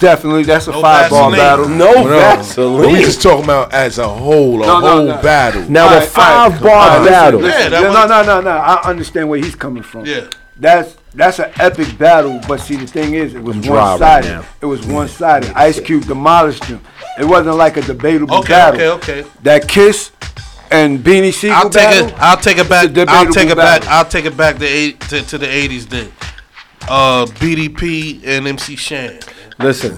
Definitely, 0.02 0.44
that's 0.44 0.68
a 0.68 0.72
No 0.72 0.82
five 0.82 1.10
bar 1.11 1.30
Vaseline. 1.32 1.38
battle. 1.38 1.69
No 1.69 1.94
But, 2.03 2.10
Vaseline. 2.10 2.91
We 2.91 2.99
just 3.02 3.22
talking 3.22 3.44
about 3.45 3.72
as 3.72 3.99
a 3.99 4.07
whole, 4.10 4.64
a 4.64 4.65
No, 4.65 4.80
no, 4.80 4.88
whole 4.88 5.06
no. 5.06 5.22
battle. 5.22 5.61
Now 5.69 5.86
All 5.88 5.94
a 5.94 5.99
right, 5.99 6.07
five 6.10 6.52
right. 6.53 6.61
bar 6.64 6.72
All 6.72 6.88
right, 6.88 6.98
listen, 6.99 7.11
battle. 7.14 7.40
listen. 7.40 7.61
Yeah, 7.61 7.69
that 7.69 7.82
Yeah, 7.84 7.91
no, 7.94 8.07
no, 8.07 8.23
no, 8.23 8.41
no. 8.41 8.49
I 8.49 8.82
understand 8.90 9.30
where 9.30 9.40
he's 9.40 9.56
coming 9.56 9.84
from. 9.84 10.06
Yeah. 10.07 10.28
That's 10.57 10.98
that's 11.14 11.40
an 11.40 11.52
epic 11.60 11.98
battle, 11.98 12.40
but 12.48 12.60
see 12.61 12.76
the 12.78 12.88
thing 12.88 13.14
is, 13.14 13.36
it 13.36 13.44
was 13.44 13.56
I'm 13.57 13.73
one 13.73 13.99
sided. 13.99 14.28
now. 14.28 14.45
it 14.61 14.65
was 14.65 14.86
one 14.86 15.07
sided. 15.07 15.52
Ice 15.53 15.80
Cube 15.80 16.06
demolished 16.06 16.65
him. 16.65 16.82
It 17.19 17.26
wasn't 17.26 17.57
like 17.57 17.78
a 17.78 17.82
debatable 17.82 18.38
Okay, 18.40 18.53
battle. 18.53 18.82
okay, 18.94 19.22
okay. 19.22 19.30
That 19.44 19.68
Kiss 19.68 20.11
and 20.72 20.99
Beanie 20.99 21.34
Sigel 21.34 21.56
I'll 21.57 21.69
take 21.69 21.84
battle. 21.90 22.07
it. 22.07 22.14
I'll 22.18 22.38
take 22.38 22.57
it 22.57 22.69
back. 22.69 22.86
It's 22.90 22.98
a 22.98 23.02
I'll 23.02 23.26
debatable 23.26 23.34
take 23.34 23.49
it 23.49 23.57
back. 23.57 23.88
I'll 23.88 24.06
take 24.06 24.26
it 24.26 24.38
back 24.38 24.57
to 24.60 24.65
eight 24.65 24.99
to, 25.02 25.22
to 25.22 25.38
the 25.38 25.48
eighties 25.49 25.86
then. 25.88 26.11
Uh, 26.90 27.26
BDP 27.26 28.22
and 28.26 28.48
MC 28.48 28.76
Shan. 28.76 29.19
Listen, 29.63 29.97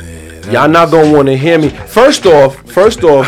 y'all 0.52 0.68
not 0.68 0.92
gonna 0.92 1.12
want 1.12 1.28
to 1.28 1.38
hear 1.38 1.58
me. 1.58 1.70
First 1.70 2.26
off, 2.26 2.56
first 2.70 3.04
off, 3.04 3.26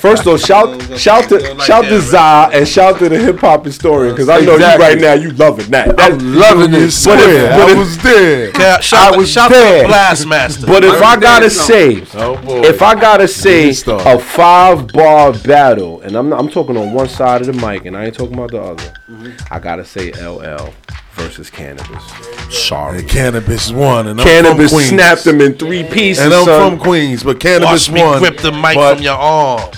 first 0.00 0.26
off, 0.26 0.40
shout 0.40 0.80
shout 0.98 1.28
to 1.30 1.36
Like 1.54 1.60
shout 1.66 1.82
that, 1.84 1.88
to 1.90 1.96
right? 1.96 2.02
Zah 2.04 2.50
and 2.52 2.68
shout 2.68 2.98
to 2.98 3.08
the 3.08 3.18
hip 3.18 3.38
hop 3.38 3.64
historian 3.64 4.12
because 4.14 4.28
I 4.28 4.40
know 4.40 4.54
Exactly. 4.56 4.84
you 4.86 4.90
right 4.92 5.00
now 5.00 5.12
you 5.14 5.30
loving 5.30 5.70
that. 5.70 5.96
That's 5.96 6.14
I'm 6.14 6.34
loving 6.34 6.74
it. 6.74 6.90
Swear, 6.90 7.16
But 7.16 7.28
if- 7.30 7.50
but 7.50 7.76
I 7.76 7.78
was 7.78 7.98
there. 8.02 8.52
Shout, 8.54 8.84
shout, 8.84 9.14
I 9.14 9.16
was 9.16 9.30
shout 9.30 9.50
there. 9.50 9.82
to 9.84 9.88
Blastmaster. 9.88 10.66
But 10.66 10.84
if 10.84 11.00
I 11.02 11.18
gotta 11.18 11.46
Understand 11.46 12.08
say, 12.08 12.18
Oh 12.20 12.64
if 12.64 12.82
I 12.82 12.94
gotta 12.94 13.26
say 13.28 13.70
a 13.70 14.18
five 14.18 14.88
bar 14.88 15.32
battle, 15.32 16.00
and 16.02 16.14
I'm 16.16 16.28
not, 16.28 16.38
I'm 16.40 16.48
talking 16.50 16.76
on 16.76 16.92
one 16.92 17.08
side 17.08 17.40
of 17.40 17.46
the 17.46 17.52
mic, 17.66 17.86
and 17.86 17.96
I 17.96 18.06
ain't 18.06 18.14
talking 18.14 18.34
about 18.34 18.50
the 18.50 18.60
other. 18.60 18.92
I 19.50 19.58
gotta 19.58 19.84
say 19.84 20.12
LL 20.12 20.72
versus 21.14 21.50
Canibus. 21.50 22.52
Sorry, 22.52 23.00
And 23.00 23.08
Canibus 23.08 23.72
won, 23.74 24.08
and 24.08 24.20
I'm 24.20 24.26
Canibus 24.26 24.88
snapped 24.88 25.24
them 25.24 25.40
in 25.40 25.54
three 25.54 25.69
pieces. 25.84 26.24
And 26.24 26.34
I'm 26.34 26.44
son. 26.44 26.70
from 26.70 26.80
Queens, 26.80 27.22
but 27.22 27.38
Canibus 27.38 27.62
Watch 27.64 27.90
me 27.90 28.02
won. 28.02 28.18
grip 28.18 28.38
the 28.38 28.52
mic 28.52 28.74
but- 28.74 28.94
from 28.96 29.02
your 29.04 29.14
arm. 29.16 29.70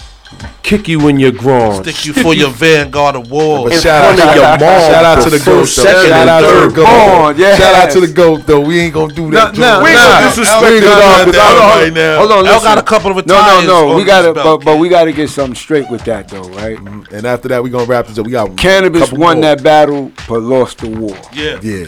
Kick 0.63 0.89
you 0.89 1.07
in 1.09 1.19
your 1.21 1.33
groin. 1.33 1.83
Stick 1.83 2.07
you 2.07 2.13
for 2.15 2.35
your 2.35 2.49
Vanguard 2.51 3.15
Award. 3.17 3.71
But 3.71 3.81
shout 3.81 4.05
out, 4.05 4.17
front 4.17 4.31
of 4.31 4.37
your 4.37 4.45
mom 4.45 4.59
shout 4.59 5.05
out 5.05 5.23
to 5.25 5.31
the 5.31 5.39
goat. 5.39 5.45
though. 5.45 5.65
second, 5.65 6.09
Shout 6.09 6.13
and 6.21 6.31
out 6.31 6.41
to 6.41 6.47
the 6.47 6.53
third. 6.53 6.75
goat. 6.75 7.37
Yes. 7.37 7.59
Shout 7.59 7.75
out 7.75 7.91
to 7.93 8.01
the 8.01 8.13
goat 8.13 8.47
though. 8.47 8.61
We 8.61 8.81
ain't 8.81 8.95
gonna 8.95 9.13
do 9.13 9.31
that. 9.33 9.55
No, 9.57 9.79
no, 9.79 9.85
we 9.85 9.91
no. 9.93 9.99
ain't 9.99 9.99
gonna 10.01 10.27
disrespect 10.29 10.63
we 10.63 10.67
ain't 10.69 10.77
it 10.77 10.87
gonna 10.87 11.05
up, 11.05 11.19
do 11.21 11.25
but 11.27 11.33
that 11.33 11.51
I 11.51 11.55
don't- 11.55 11.83
right 11.85 11.93
now. 11.93 12.19
Hold 12.19 12.33
on, 12.33 12.39
L 12.39 12.43
listen. 12.55 12.63
got 12.65 12.79
a 12.79 12.83
couple 12.83 13.11
of 13.19 13.27
no, 13.27 13.41
no, 13.61 13.89
no. 13.91 13.97
We 13.97 14.05
gotta, 14.05 14.33
but, 14.33 14.59
but 14.59 14.79
we 14.79 14.89
got 14.89 15.05
to 15.05 15.13
get 15.13 15.29
something 15.31 15.55
straight 15.57 15.91
with 15.91 16.05
that 16.05 16.29
though, 16.29 16.49
right? 16.51 16.79
Mm-hmm. 16.79 17.15
And 17.15 17.27
after 17.27 17.49
that, 17.49 17.63
we 17.63 17.69
gonna 17.69 17.85
wrap 17.85 18.07
this 18.07 18.19
up. 18.19 18.25
We 18.27 18.33
got 18.33 18.49
Canibus 18.51 19.13
won 19.13 19.37
more. 19.39 19.43
that 19.43 19.63
battle, 19.63 20.11
but 20.29 20.43
lost 20.43 20.79
the 20.79 20.89
war. 20.89 21.17
Yeah. 21.35 21.59
Yeah. 21.63 21.87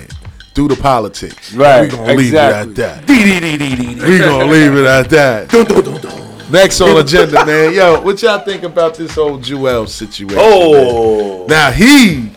Do 0.54 0.68
the 0.68 0.76
politics. 0.76 1.52
Right, 1.52 1.80
We're 1.90 1.96
gonna 1.96 2.14
leave 2.14 2.32
it 2.34 2.36
at 2.38 2.74
that. 2.76 3.08
We 3.08 4.18
gonna 4.18 4.44
leave 4.44 4.74
it 4.76 4.86
at 4.86 5.10
that. 5.10 6.44
Next 6.50 6.80
on 6.80 6.96
agenda, 6.98 7.44
man. 7.44 7.74
Yo, 7.74 8.00
what 8.02 8.22
y'all 8.22 8.38
think 8.38 8.62
about 8.62 8.94
this 8.94 9.14
whole 9.16 9.38
Juelz 9.38 9.88
situation? 9.88 10.38
Oh, 10.40 11.46
Now 11.48 11.72
he 11.72 12.30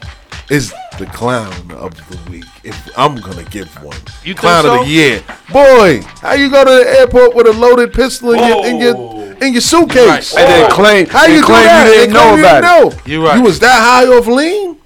is 0.49 0.73
the 0.97 1.05
clown 1.13 1.53
of 1.73 1.93
the 2.09 2.31
week. 2.31 2.45
If 2.63 2.89
I'm 2.97 3.17
gonna 3.17 3.43
give 3.43 3.67
one, 3.83 3.97
You 4.23 4.33
think 4.33 4.39
clown 4.39 4.63
so? 4.63 4.79
of 4.79 4.85
the 4.87 4.91
year. 4.91 5.23
Boy, 5.51 6.01
how 6.21 6.33
you 6.33 6.49
go 6.49 6.63
to 6.65 6.71
the 6.83 6.99
airport 6.99 7.35
with 7.35 7.45
a 7.47 7.53
loaded 7.53 7.93
pistol 7.93 8.31
in 8.31 8.39
your 8.47 8.65
in 8.65 8.79
your 8.79 9.35
in 9.43 9.51
your 9.53 9.61
suitcase? 9.61 10.33
Right. 10.33 10.41
And 10.41 10.49
then 10.49 10.71
claim, 10.71 11.05
How 11.07 11.25
and 11.25 11.33
you 11.33 11.39
do 11.41 11.45
claim 11.45 11.65
that? 11.65 11.85
you 11.85 11.91
They 11.91 11.97
didn't 11.99 12.13
know 12.13 12.19
claim 12.21 12.37
you 12.39 12.45
about 12.45 12.57
it. 12.57 12.61
didn't 12.95 13.05
know. 13.05 13.11
You 13.13 13.25
right. 13.27 13.37
You 13.37 13.43
was 13.43 13.59
that 13.59 13.79
high 13.79 14.07
off 14.07 14.25
lean? 14.25 14.76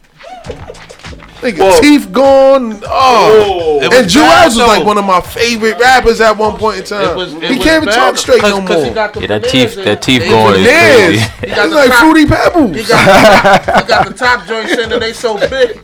Nigga, 1.42 1.58
Well- 1.60 1.82
teeth 1.82 2.12
gone. 2.12 2.80
Oh, 2.88 3.80
It 3.82 3.86
and 3.94 4.06
was 4.06 4.14
Juelz 4.14 4.46
was 4.46 4.58
like 4.58 4.86
one 4.86 4.98
of 5.00 5.06
my 5.06 5.22
favorite 5.22 5.80
rappers 5.80 6.22
at 6.22 6.38
one 6.38 6.56
point 6.58 6.78
in 6.80 6.84
time. 6.86 7.10
It 7.10 7.16
was, 7.16 7.34
it 7.34 7.44
he 7.52 7.58
can't 7.60 7.84
even 7.84 7.94
talk 7.96 8.16
straight 8.18 8.42
no 8.44 8.60
'cause- 8.62 8.68
'cause 8.68 8.84
he 8.84 8.90
more. 8.92 9.10
Yeah, 9.22 9.28
that 9.28 9.44
teeth- 9.50 9.76
that 9.84 10.02
teeth 10.04 10.22
they- 10.22 10.30
going 10.30 10.56
is 10.62 10.68
crazy. 10.68 11.20
He 11.42 11.48
got 11.48 11.66
it's 11.66 11.74
like 11.76 11.90
top- 11.90 12.00
fruity 12.00 12.26
pebbles. 12.28 12.76
He 12.76 12.84
got, 12.84 13.82
he 13.82 13.88
got 13.88 14.08
the 14.08 14.14
top 14.14 14.46
joint 14.48 14.70
in 14.70 14.92
and 14.92 15.02
they 15.02 15.14
so 15.14 15.38
big. 15.50 15.80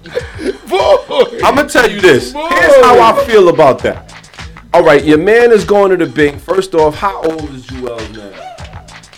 Boy. 0.69 1.39
I'm 1.43 1.55
gonna 1.55 1.67
tell 1.67 1.89
you 1.89 2.01
this. 2.01 2.33
Here's 2.33 2.75
how 2.85 2.99
I 3.01 3.25
feel 3.25 3.49
about 3.49 3.79
that. 3.79 4.13
All 4.73 4.83
right, 4.83 5.03
your 5.03 5.17
man 5.17 5.51
is 5.51 5.63
going 5.63 5.89
to 5.89 5.97
the 5.97 6.05
bank. 6.11 6.39
First 6.41 6.75
off, 6.75 6.93
how 6.95 7.21
old 7.23 7.49
is 7.55 7.63
Juelz 7.65 8.15
now? 8.15 8.46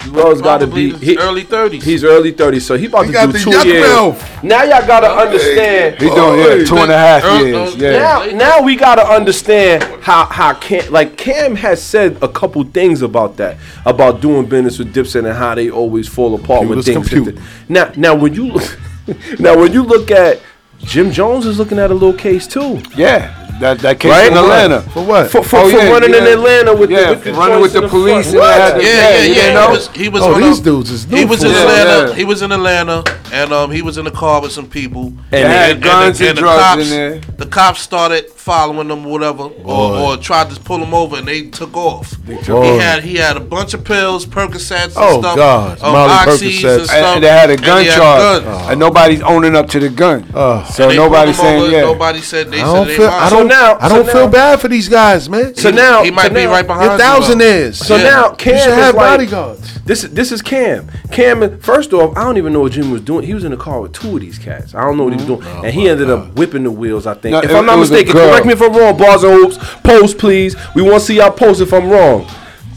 Juelz 0.10 0.42
got 0.44 0.58
to 0.60 0.66
Probably 0.68 0.92
be 0.94 0.98
he, 1.06 1.18
early 1.18 1.44
30s. 1.44 1.84
He's 1.84 2.04
early 2.04 2.34
30s, 2.34 2.62
so 2.62 2.78
he 2.78 2.86
about 2.88 3.02
He 3.06 3.08
to 3.08 3.14
got 3.14 3.26
do 3.28 3.32
the 3.34 3.40
two 3.40 3.68
years. 3.68 3.88
mouth. 3.88 4.44
Now 4.44 4.64
y'all 4.64 4.86
gotta 4.88 5.08
understand. 5.10 5.96
He 6.02 6.10
doing 6.10 6.40
yeah, 6.40 6.66
two 6.66 6.78
and 6.78 6.92
a 6.92 6.98
half 6.98 7.24
Early- 7.24 7.50
years. 7.52 7.74
early- 7.76 7.82
Yeah. 7.84 8.00
Now, 8.00 8.26
now 8.38 8.62
we 8.62 8.76
gotta 8.76 9.06
understand 9.08 9.84
how 10.02 10.26
how 10.26 10.54
Cam 10.54 10.92
like 10.92 11.18
Cam 11.18 11.56
has 11.56 11.82
said 11.82 12.18
a 12.22 12.28
couple 12.28 12.64
things 12.64 13.02
about 13.02 13.38
that 13.38 13.58
about 13.86 14.22
doing 14.22 14.46
business 14.46 14.80
with 14.80 14.94
Dipset 14.94 15.26
and 15.26 15.38
how 15.38 15.56
they 15.56 15.70
always 15.70 16.08
fall 16.08 16.36
apart 16.36 16.68
when 16.68 16.82
Computers 16.82 16.86
things. 16.86 17.10
compute. 17.10 17.36
Hit 17.38 17.44
now, 17.70 17.92
now 17.96 18.16
when 18.16 18.34
you 18.34 18.60
now 19.40 19.58
when 19.58 19.72
you 19.74 19.84
look 19.84 20.12
at 20.12 20.40
Jim 20.84 21.12
Jones 21.12 21.46
is 21.46 21.60
looking 21.60 21.78
at 21.80 21.92
a 21.92 21.94
little 21.94 22.14
case 22.14 22.48
too. 22.48 22.82
Yeah, 22.96 23.34
that 23.60 23.80
that 23.80 24.00
case 24.00 24.10
Right? 24.12 24.32
in 24.32 24.38
Atlanta. 24.38 24.82
For 24.82 25.04
what? 25.06 25.30
For, 25.32 25.44
for, 25.44 25.58
Oh, 25.58 25.70
for 25.70 25.78
yeah, 25.78 25.90
running 25.90 26.14
in. 26.14 26.24
Atlanta 26.24 26.74
with 26.76 26.90
Yeah, 26.92 27.02
the, 27.02 27.10
with 27.16 27.24
the 27.26 27.34
running 27.34 27.62
with 27.62 27.74
joints 27.74 27.76
in 27.76 27.82
the 27.84 27.88
police 27.90 28.28
and 28.30 28.40
What? 28.40 28.76
the- 28.78 28.84
Yeah, 28.84 28.90
Yeah, 28.90 29.20
yeah, 29.24 29.48
you 29.48 29.54
know? 29.54 29.68
He 29.68 29.72
was, 29.78 29.88
he 29.90 30.10
was 30.10 30.22
Oh, 30.24 30.34
on 30.36 30.42
these 30.42 30.60
a- 30.60 30.64
dudes 30.64 30.92
is 30.92 31.08
new 31.08 31.18
He 31.18 31.26
was 31.26 31.44
in 31.44 31.50
fools. 31.52 31.62
Atlanta. 31.62 32.10
Yeah. 32.10 32.16
He 32.16 32.24
was 32.26 32.42
in 32.42 32.52
Atlanta, 32.52 33.04
and 33.32 33.52
um, 33.54 33.72
he 33.72 33.82
was 33.82 33.98
in 33.98 34.06
the 34.06 34.12
car 34.12 34.42
with 34.42 34.52
some 34.52 34.68
people. 34.68 35.14
They 35.30 35.42
had 35.42 35.82
guns 35.82 36.20
and 36.22 36.38
the 36.38 36.42
drugs 36.42 36.62
cops, 36.64 36.82
in 36.84 36.90
there. 36.90 37.20
The 37.38 37.46
cops 37.46 37.82
started 37.82 38.32
following 38.50 38.88
them, 38.88 39.06
or 39.06 39.12
whatever, 39.12 39.44
or, 39.64 39.96
or 40.00 40.18
tried 40.18 40.50
to 40.50 40.60
pull 40.62 40.80
him 40.84 40.92
over, 40.92 41.18
and 41.18 41.28
they 41.28 41.44
took 41.44 41.78
off. 41.78 42.16
He 42.26 42.34
had 42.34 43.04
he 43.04 43.16
had 43.18 43.38
a 43.38 43.40
bunch 43.40 43.76
of 43.76 43.84
pills, 43.86 44.26
Percocets, 44.26 44.86
and 44.86 44.94
Oh, 44.98 45.20
stuff. 45.22 45.36
God. 45.36 45.82
um, 45.84 45.92
Molly 45.94 46.12
oxys 46.14 46.60
Percocets. 46.60 46.64
and 46.64 46.80
And, 46.80 46.88
stuff. 46.88 47.16
and 47.16 47.24
they 47.24 47.28
had 47.28 47.50
a 47.52 47.54
and 47.54 47.64
gun 47.64 47.82
he 47.84 47.88
had 47.90 47.98
charge, 47.98 48.44
guns. 48.44 48.70
and 48.72 48.80
nobody's 48.80 49.22
owning 49.22 49.56
up 49.56 49.70
to 49.70 49.80
the 49.80 49.90
gun. 49.90 50.26
Oh. 50.34 50.68
so 50.74 50.88
And 50.90 50.98
nobody's 50.98 51.38
saying 51.38 51.62
over, 51.62 51.72
yeah. 51.72 51.82
Nobody 51.82 52.22
said 52.22 52.50
they 52.50 52.62
I 52.62 52.66
said 52.66 52.74
don't 52.74 52.88
they 52.88 52.96
feel. 52.98 53.06
lied. 53.06 53.22
I 53.22 53.30
don't. 53.30 53.48
now- 53.48 53.78
I 53.80 53.88
don't 53.88 54.06
feel 54.10 54.26
now- 54.26 54.32
bad 54.32 54.60
for 54.60 54.68
these 54.68 54.90
guys, 54.90 55.30
man. 55.30 55.54
So 55.56 55.70
now 55.70 56.04
he 56.04 56.10
might 56.10 56.30
so 56.30 56.34
be 56.34 56.46
now- 56.46 56.52
right 56.52 56.66
behind 56.66 56.86
Your 56.86 56.94
you, 56.94 56.98
thousand 57.00 57.38
though. 57.38 57.46
is. 57.46 57.78
So 57.78 57.98
Yeah. 57.98 58.04
now 58.04 58.30
You 58.30 58.36
Cam 58.38 58.58
should 58.58 58.74
have 58.74 58.96
like, 58.96 59.06
bodyguards. 59.12 59.79
This 59.90 60.04
this 60.04 60.32
is 60.32 60.44
Cam. 60.44 60.88
Cam, 61.12 61.60
first 61.62 61.94
off, 61.94 62.16
I 62.16 62.24
don't 62.24 62.38
even 62.38 62.54
know 62.54 62.60
what 62.60 62.74
Jimmy 62.74 62.90
was 62.92 63.02
doing. 63.02 63.26
He 63.26 63.34
was 63.34 63.44
in 63.44 63.50
the 63.50 63.58
car 63.58 63.82
with 63.82 63.92
two 63.92 64.14
of 64.14 64.22
these 64.22 64.38
cats. 64.38 64.76
I 64.76 64.82
don't 64.86 64.98
know 64.98 65.06
what 65.06 65.14
he 65.14 65.18
was 65.18 65.26
mm-hmm. 65.26 65.52
doing, 65.52 65.66
and 65.66 65.66
oh 65.66 65.72
he 65.72 65.90
ended 65.90 66.12
up 66.12 66.36
whipping 66.36 66.62
the 66.64 66.70
wheels. 66.70 67.08
I 67.08 67.16
think. 67.16 67.32
No, 67.34 67.40
if 67.40 67.50
it- 67.50 67.56
I'm 67.56 67.66
not 67.66 67.78
it 67.78 67.80
was 67.80 67.90
a 67.90 67.94
mistaken, 67.94 68.14
girl. 68.14 68.30
correct 68.30 68.46
me 68.46 68.54
if 68.54 68.62
I'm 68.62 68.72
wrong. 68.72 68.96
Bars 69.00 69.24
and 69.24 69.34
hoops, 69.34 69.58
post 69.84 70.20
please. 70.20 70.56
We 70.76 70.84
want 70.84 71.00
to 71.00 71.00
see 71.00 71.16
y'all 71.18 71.32
post 71.32 71.60
if 71.60 71.74
I'm 71.74 71.90
wrong. 71.90 72.28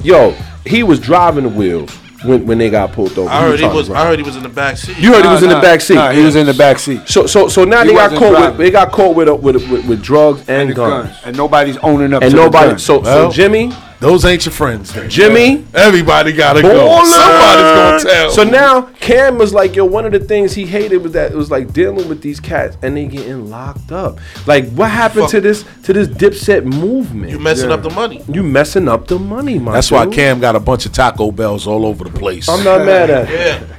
Yo, 0.02 0.30
he 0.64 0.82
was 0.82 0.98
driving 0.98 1.44
the 1.44 1.50
wheels 1.50 1.94
when, 2.24 2.46
when 2.46 2.56
they 2.56 2.70
got 2.70 2.92
pulled 2.92 3.18
over. 3.18 3.28
I 3.28 3.42
heard 3.42 3.52
he 3.52 3.58
trying 3.58 3.72
to 3.72 3.76
was. 3.76 3.86
drive. 3.88 4.00
I 4.06 4.08
heard 4.08 4.18
he 4.18 4.24
was 4.24 4.36
in 4.36 4.42
the 4.42 4.48
back 4.48 4.78
seat. 4.78 4.96
You 4.98 5.12
heard 5.12 5.18
he 5.18 5.24
Nah, 5.24 5.32
was 5.34 5.42
in 5.42 5.48
the 5.50 5.60
back 5.60 5.80
seat. 5.82 5.94
Nah, 5.96 6.12
he 6.12 6.22
was 6.24 6.34
in 6.34 6.46
the 6.46 6.54
back 6.54 6.78
seat. 6.78 7.02
So 7.06 7.26
so 7.26 7.46
so 7.46 7.64
now 7.64 7.82
He 7.82 7.88
they 7.88 7.94
got 7.94 8.12
wasn't 8.12 8.20
caught 8.20 8.30
with 8.30 8.38
driving. 8.40 8.58
they 8.58 8.70
got 8.70 8.90
caught 8.90 9.14
with 9.14 9.28
a, 9.28 9.34
with, 9.34 9.56
a, 9.56 9.58
with 9.70 9.86
with 9.86 10.02
drugs 10.02 10.48
and, 10.48 10.70
The 10.70 10.74
guns. 10.74 11.10
gun. 11.10 11.18
and 11.26 11.36
nobody's 11.36 11.76
owning 11.76 12.14
up 12.14 12.22
and 12.22 12.30
to 12.30 12.36
nobody. 12.38 12.68
the 12.68 12.70
gun. 12.72 12.78
So 12.78 13.00
Well, 13.00 13.30
so 13.30 13.36
Jimmy, 13.36 13.70
Those 14.02 14.24
ain't 14.24 14.44
your 14.44 14.52
friends. 14.52 14.92
Then. 14.92 15.08
Jimmy, 15.08 15.64
Everybody 15.72 16.32
gotta 16.32 16.60
go. 16.60 17.04
Somebody's 17.04 18.04
gonna 18.04 18.14
tell. 18.14 18.30
So 18.32 18.42
now 18.42 18.82
Cam 18.98 19.38
was 19.38 19.54
like, 19.54 19.76
yo, 19.76 19.84
one 19.84 20.04
of 20.04 20.10
the 20.10 20.18
things 20.18 20.54
he 20.54 20.66
hated 20.66 20.98
was 20.98 21.12
that 21.12 21.30
it 21.30 21.36
was 21.36 21.52
like 21.52 21.72
dealing 21.72 22.08
with 22.08 22.20
these 22.20 22.40
cats 22.40 22.76
and 22.82 22.96
they 22.96 23.06
getting 23.06 23.48
locked 23.48 23.92
up. 23.92 24.18
Like, 24.44 24.68
what 24.70 24.90
happened 24.90 25.28
to 25.28 25.40
this 25.40 25.64
to 25.84 25.92
this 25.92 26.08
dipset 26.08 26.64
movement? 26.64 27.30
You 27.30 27.38
messing 27.38 27.70
up 27.70 27.84
the 27.84 27.90
money. 27.90 28.22
You 28.28 28.42
messing 28.42 28.88
up 28.88 29.06
the 29.06 29.20
money, 29.20 29.60
my 29.60 29.72
That's 29.72 29.92
why. 29.92 30.06
Cam 30.06 30.40
got 30.40 30.56
a 30.56 30.60
bunch 30.60 30.84
of 30.84 30.92
Taco 30.92 31.30
Bells 31.30 31.68
all 31.68 31.86
over 31.86 32.02
the 32.02 32.18
place. 32.18 32.48
I'm 32.48 32.64
not 32.64 32.84
mad 32.84 33.08
at 33.08 33.30
it. 33.30 33.32
Yeah. 33.32 33.78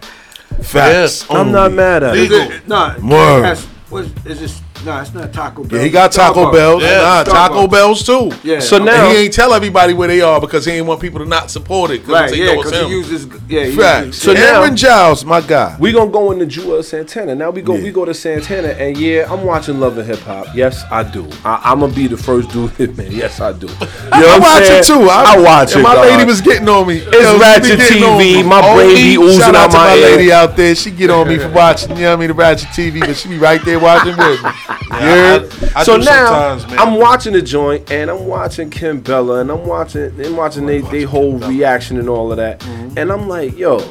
Facts. 0.62 1.26
Yeah. 1.30 1.38
I'm 1.38 1.52
not 1.52 1.66
only. 1.66 1.76
mad 1.76 2.04
at 2.04 2.16
it. 2.16 2.20
Legal. 2.32 2.50
Nah, 2.66 2.98
Word. 3.00 3.44
that's- 3.44 3.66
what 3.90 4.06
is 4.26 4.40
this? 4.40 4.62
Nah, 4.86 5.02
it's 5.02 5.14
not 5.14 5.32
Taco 5.32 5.64
Bell. 5.64 5.80
Yeah, 5.80 5.86
he 5.86 5.90
got 5.90 6.12
Taco 6.12 6.46
Starbucks. 6.48 6.52
Bells. 6.54 6.84
Yeah, 6.84 6.98
nah, 7.02 7.24
Taco 7.24 7.68
Bells 7.68 8.04
too. 8.06 8.32
Yeah. 8.44 8.60
So 8.60 8.76
And 8.78 8.86
now 8.86 9.10
he 9.10 9.16
ain't 9.18 9.34
tell 9.34 9.54
everybody 9.54 9.94
where 9.94 10.08
they 10.10 10.20
are 10.22 10.42
because 10.42 10.66
he 10.66 10.74
ain't 10.74 10.86
want 10.86 11.00
people 11.00 11.20
to 11.20 11.26
not 11.26 11.50
support 11.50 11.92
it. 11.92 12.00
'cause 12.04 12.10
Right, 12.14 12.30
they 12.32 12.38
yeah, 12.46 12.56
because 12.56 12.72
he 12.72 12.88
uses. 12.90 13.28
Yeah, 13.48 13.66
he 13.66 13.76
Facts. 13.78 14.06
uses- 14.08 14.22
So 14.22 14.34
So 14.34 14.40
now- 14.40 14.62
Aaron 14.62 14.76
Giles, 14.76 15.24
my 15.24 15.40
guy. 15.42 15.76
We 15.80 15.92
gonna 15.94 16.12
go 16.12 16.32
into 16.32 16.46
Juelz 16.46 16.86
Santana. 16.86 17.34
Now 17.36 17.50
we 17.52 17.62
go 17.62 17.76
Yeah. 17.76 17.84
we 17.84 17.92
go 17.92 18.04
to 18.04 18.14
Santana 18.14 18.70
and 18.70 18.98
yeah, 18.98 19.32
I'm 19.32 19.44
watching 19.46 19.80
Love 19.80 19.98
and 19.98 20.08
Hip 20.08 20.20
Hop. 20.24 20.48
Yes, 20.54 20.84
I 20.92 21.04
do. 21.04 21.28
I, 21.46 21.62
I'm 21.64 21.80
gonna 21.80 21.94
be 21.94 22.08
the 22.08 22.18
first 22.18 22.50
dude 22.52 22.72
hit 22.72 22.98
man. 22.98 23.08
Yes, 23.12 23.40
I 23.40 23.54
do. 23.54 23.68
You 23.68 23.74
know 23.74 23.88
I 24.12 24.20
what 24.22 24.30
I'm 24.36 24.42
watch 24.42 24.64
saying? 24.66 24.80
it 24.82 24.86
too. 24.86 25.10
I, 25.10 25.38
watch 25.40 25.72
and 25.72 25.80
it. 25.80 25.84
My 25.84 25.96
dog. 25.96 26.06
lady 26.08 26.26
was 26.26 26.42
getting 26.42 26.68
on 26.68 26.88
me. 26.88 26.98
It's 26.98 27.14
Yo, 27.24 27.38
Ratchet 27.40 27.64
be 27.80 27.84
getting 27.86 28.04
on 28.04 28.20
TV. 28.20 28.44
My 28.44 28.62
brain 28.76 28.96
be 28.96 29.18
Only- 29.18 29.28
oozing 29.30 29.40
shout 29.40 29.56
out 29.56 29.64
out 29.66 29.72
to 29.72 29.78
my 29.78 29.84
my 29.88 29.94
lady 29.96 30.32
out 30.32 30.58
there. 30.58 30.76
She 30.76 30.92
get 30.92 31.10
on 31.10 31.28
me 31.28 31.38
for 31.38 31.50
watching. 31.50 31.96
You 31.96 32.04
know 32.04 32.10
what 32.10 32.14
I 32.14 32.20
mean? 32.20 32.28
The 32.30 32.34
Ratchet 32.34 32.70
TV, 32.70 33.00
but 33.00 33.16
she 33.16 33.30
be 33.30 33.38
right 33.38 33.64
there 33.64 33.80
watching 33.80 34.18
with 34.18 34.44
me. 34.44 34.50
Yeah, 34.92 35.00
Yeah. 35.00 35.70
I, 35.76 35.80
I 35.80 35.84
so 35.84 35.98
now 35.98 36.56
man. 36.68 36.80
I'm 36.80 36.96
watching 36.96 37.34
the 37.34 37.42
joint 37.42 37.92
and 37.92 38.10
I'm 38.10 38.26
watching 38.28 38.70
Kim 38.70 39.02
Bella 39.02 39.40
and 39.42 39.52
I'm 39.52 39.66
watching 39.66 40.04
and 40.22 40.38
watching 40.38 40.66
they, 40.66 40.82
they 40.82 41.04
whole 41.04 41.38
reaction 41.38 41.98
and 42.00 42.10
all 42.10 42.32
of 42.32 42.38
that. 42.38 42.60
Mm-hmm. 42.60 42.98
And 42.98 43.12
I'm 43.12 43.28
like, 43.28 43.58
yo, 43.58 43.88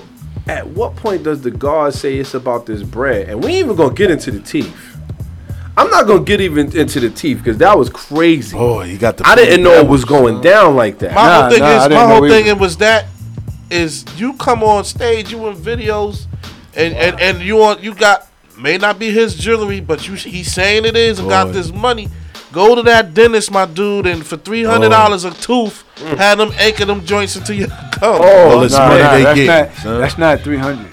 at 0.49 0.67
what 0.67 0.97
point 0.97 1.23
does 1.23 1.43
the 1.43 1.51
guard 1.51 1.95
say 1.95 2.17
it's 2.19 2.35
about 2.35 2.67
this 2.67 2.83
bread? 2.83 3.29
And 3.29 3.43
we 3.43 3.51
ain't 3.55 3.65
even 3.65 3.77
gonna 3.77 3.95
get 3.95 4.11
into 4.11 4.31
the 4.31 4.41
teeth. 4.41 4.75
I'm 5.77 5.89
not 5.91 6.07
gonna 6.07 6.23
get 6.23 6.41
even 6.41 6.77
into 6.77 7.01
the 7.01 7.09
teeth 7.11 7.39
because 7.39 7.57
that 7.59 7.77
was 7.79 7.89
crazy. 7.89 8.57
Oh, 8.59 8.81
he 8.81 8.99
got 8.99 9.17
the. 9.17 9.27
I 9.27 9.35
didn't 9.35 9.63
know 9.63 9.73
it 9.73 9.89
was 9.89 10.05
going 10.05 10.41
down 10.43 10.77
like 10.77 10.99
that. 10.99 11.15
My 11.15 11.23
Nah, 11.27 11.41
whole 11.43 11.51
thing 11.51 11.61
nah, 11.61 11.77
is, 11.77 11.83
my 11.83 11.89
know 11.89 12.07
whole 12.09 12.25
either. 12.27 12.43
thing 12.43 12.59
was 12.59 12.77
that 12.79 13.07
is 13.71 14.05
you 14.17 14.35
come 14.35 14.63
on 14.63 14.85
stage, 14.85 15.33
you 15.33 15.47
in 15.49 15.57
videos, 15.57 16.27
and 16.75 16.95
and 16.95 17.19
and 17.21 17.41
you 17.41 17.63
on 17.63 17.83
you 17.83 17.95
got 17.95 18.29
may 18.63 18.79
not 18.79 18.99
be 18.99 19.11
his 19.11 19.35
jewelry, 19.35 19.81
but 19.81 20.07
you 20.09 20.15
he's 20.15 20.53
saying 20.53 20.85
it 20.85 20.97
is 20.97 21.19
and 21.19 21.29
got 21.29 21.53
this 21.53 21.73
money. 21.73 22.09
Go 22.53 22.75
to 22.75 22.83
that 22.83 23.15
dentist, 23.15 23.51
my 23.51 23.65
dude, 23.65 24.07
and 24.07 24.27
for 24.27 24.37
three 24.37 24.63
hundred 24.63 24.91
dollars 24.91 25.25
a 25.25 25.31
tooth, 25.31 25.85
mm. 25.97 26.17
have 26.19 26.37
them 26.39 26.53
anchor 26.59 26.85
them 26.85 27.05
joints 27.05 27.35
into 27.35 27.55
your 27.55 27.69
gum. 27.93 28.01
Oh, 28.03 28.51
All 28.51 28.61
this 28.61 28.73
Nah, 28.73 28.89
money 28.89 29.03
nah, 29.03 29.13
they 29.15 29.23
that's 29.23 29.39
get. 29.41 29.47
not, 29.69 29.77
son. 29.83 30.01
that's 30.01 30.19
not 30.19 30.41
three 30.41 30.59
hundred. 30.59 30.93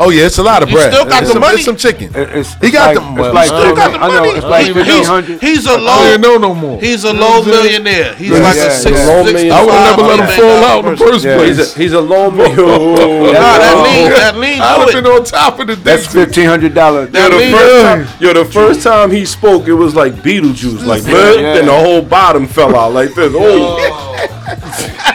Oh 0.00 0.10
yeah, 0.10 0.26
it's 0.26 0.38
a 0.38 0.42
lot 0.42 0.62
of 0.62 0.68
You 0.70 0.76
bread. 0.76 0.92
still 0.92 1.04
got 1.04 1.22
it's 1.22 1.28
the 1.28 1.32
some, 1.34 1.40
money. 1.40 1.54
It's 1.56 1.64
some 1.64 1.76
chicken. 1.76 2.10
It's, 2.14 2.54
He 2.54 2.70
got 2.70 2.96
like, 2.96 3.04
them 3.04 3.18
It's 3.24 3.34
like 3.34 3.46
Still 3.46 3.60
Still 3.60 3.76
got 3.76 3.92
the 3.92 3.98
I 4.02 4.08
know. 4.08 4.20
money. 4.26 4.30
It's 4.38 4.46
like 4.46 4.66
He- 4.66 4.82
he's, 4.98 5.06
hundred. 5.06 5.40
he's 5.40 5.66
a 5.66 5.70
I 5.70 5.76
low. 5.78 6.02
didn't 6.04 6.20
know 6.22 6.36
no 6.38 6.54
more. 6.54 6.80
He's 6.80 7.04
a 7.04 7.12
low 7.12 7.38
what 7.40 7.46
I'm 7.48 7.52
saying? 7.52 7.82
millionaire. 7.84 8.14
He's 8.16 8.30
Yeah, 8.30 8.38
like 8.38 8.56
yeah, 8.56 8.64
a 8.66 8.70
six. 8.72 8.98
yeah. 8.98 9.06
Low 9.06 9.22
six 9.24 9.32
millionaire. 9.34 9.58
I 9.58 9.64
would 9.64 9.74
have 9.74 9.96
never 9.98 10.08
let 10.08 10.18
him 10.18 10.26
fall 10.40 10.60
dollar 10.60 10.66
out 10.66 10.84
in 10.84 10.90
the 10.90 10.96
first 10.96 11.24
Yeah. 11.24 11.36
place. 11.36 11.56
He's 11.58 11.76
a, 11.76 11.78
he's 11.78 11.92
a 11.92 12.00
low 12.00 12.30
man. 12.38 12.56
Nah, 12.56 13.32
that 13.32 13.82
lean, 13.84 14.10
that 14.18 14.36
lean, 14.36 14.60
I 14.60 14.74
do 14.74 14.84
would 14.84 14.94
have 14.94 15.04
been 15.04 15.12
on 15.12 15.24
top 15.24 15.60
of 15.60 15.66
the 15.68 15.76
That's 15.76 16.06
fifteen 16.06 16.46
hundred 16.46 16.74
dollars. 16.74 17.10
That 17.10 17.30
Yo, 17.30 17.38
the 17.38 17.50
first 17.56 17.82
time, 17.84 18.20
yo, 18.20 18.32
the 18.32 18.44
first 18.44 18.82
time 18.82 19.10
he 19.12 19.24
spoke, 19.24 19.68
it 19.68 19.74
was 19.74 19.94
like 19.94 20.14
Beetlejuice, 20.14 20.84
like 20.84 21.04
man, 21.04 21.14
Yeah. 21.38 21.54
then 21.54 21.66
the 21.66 21.72
whole 21.78 22.02
bottom 22.02 22.46
fell 22.46 22.74
out 22.76 22.92
like 22.92 23.14
this. 23.14 23.32
Oh, 23.34 23.76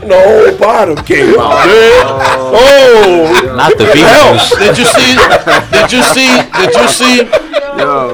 the 0.00 0.16
whole 0.16 0.58
bottom 0.58 0.96
came 1.04 1.34
out. 1.38 1.66
Man. 1.66 2.04
Oh, 2.52 3.54
Not 3.56 3.76
the 3.78 3.84
hell. 3.86 4.34
Beatles. 4.34 4.58
Did 4.58 4.78
you 4.78 4.84
see? 4.84 5.14
Did 5.72 5.92
you 5.92 6.02
see? 6.02 6.30
Did 6.56 6.74
you 6.74 6.88
see 6.88 7.24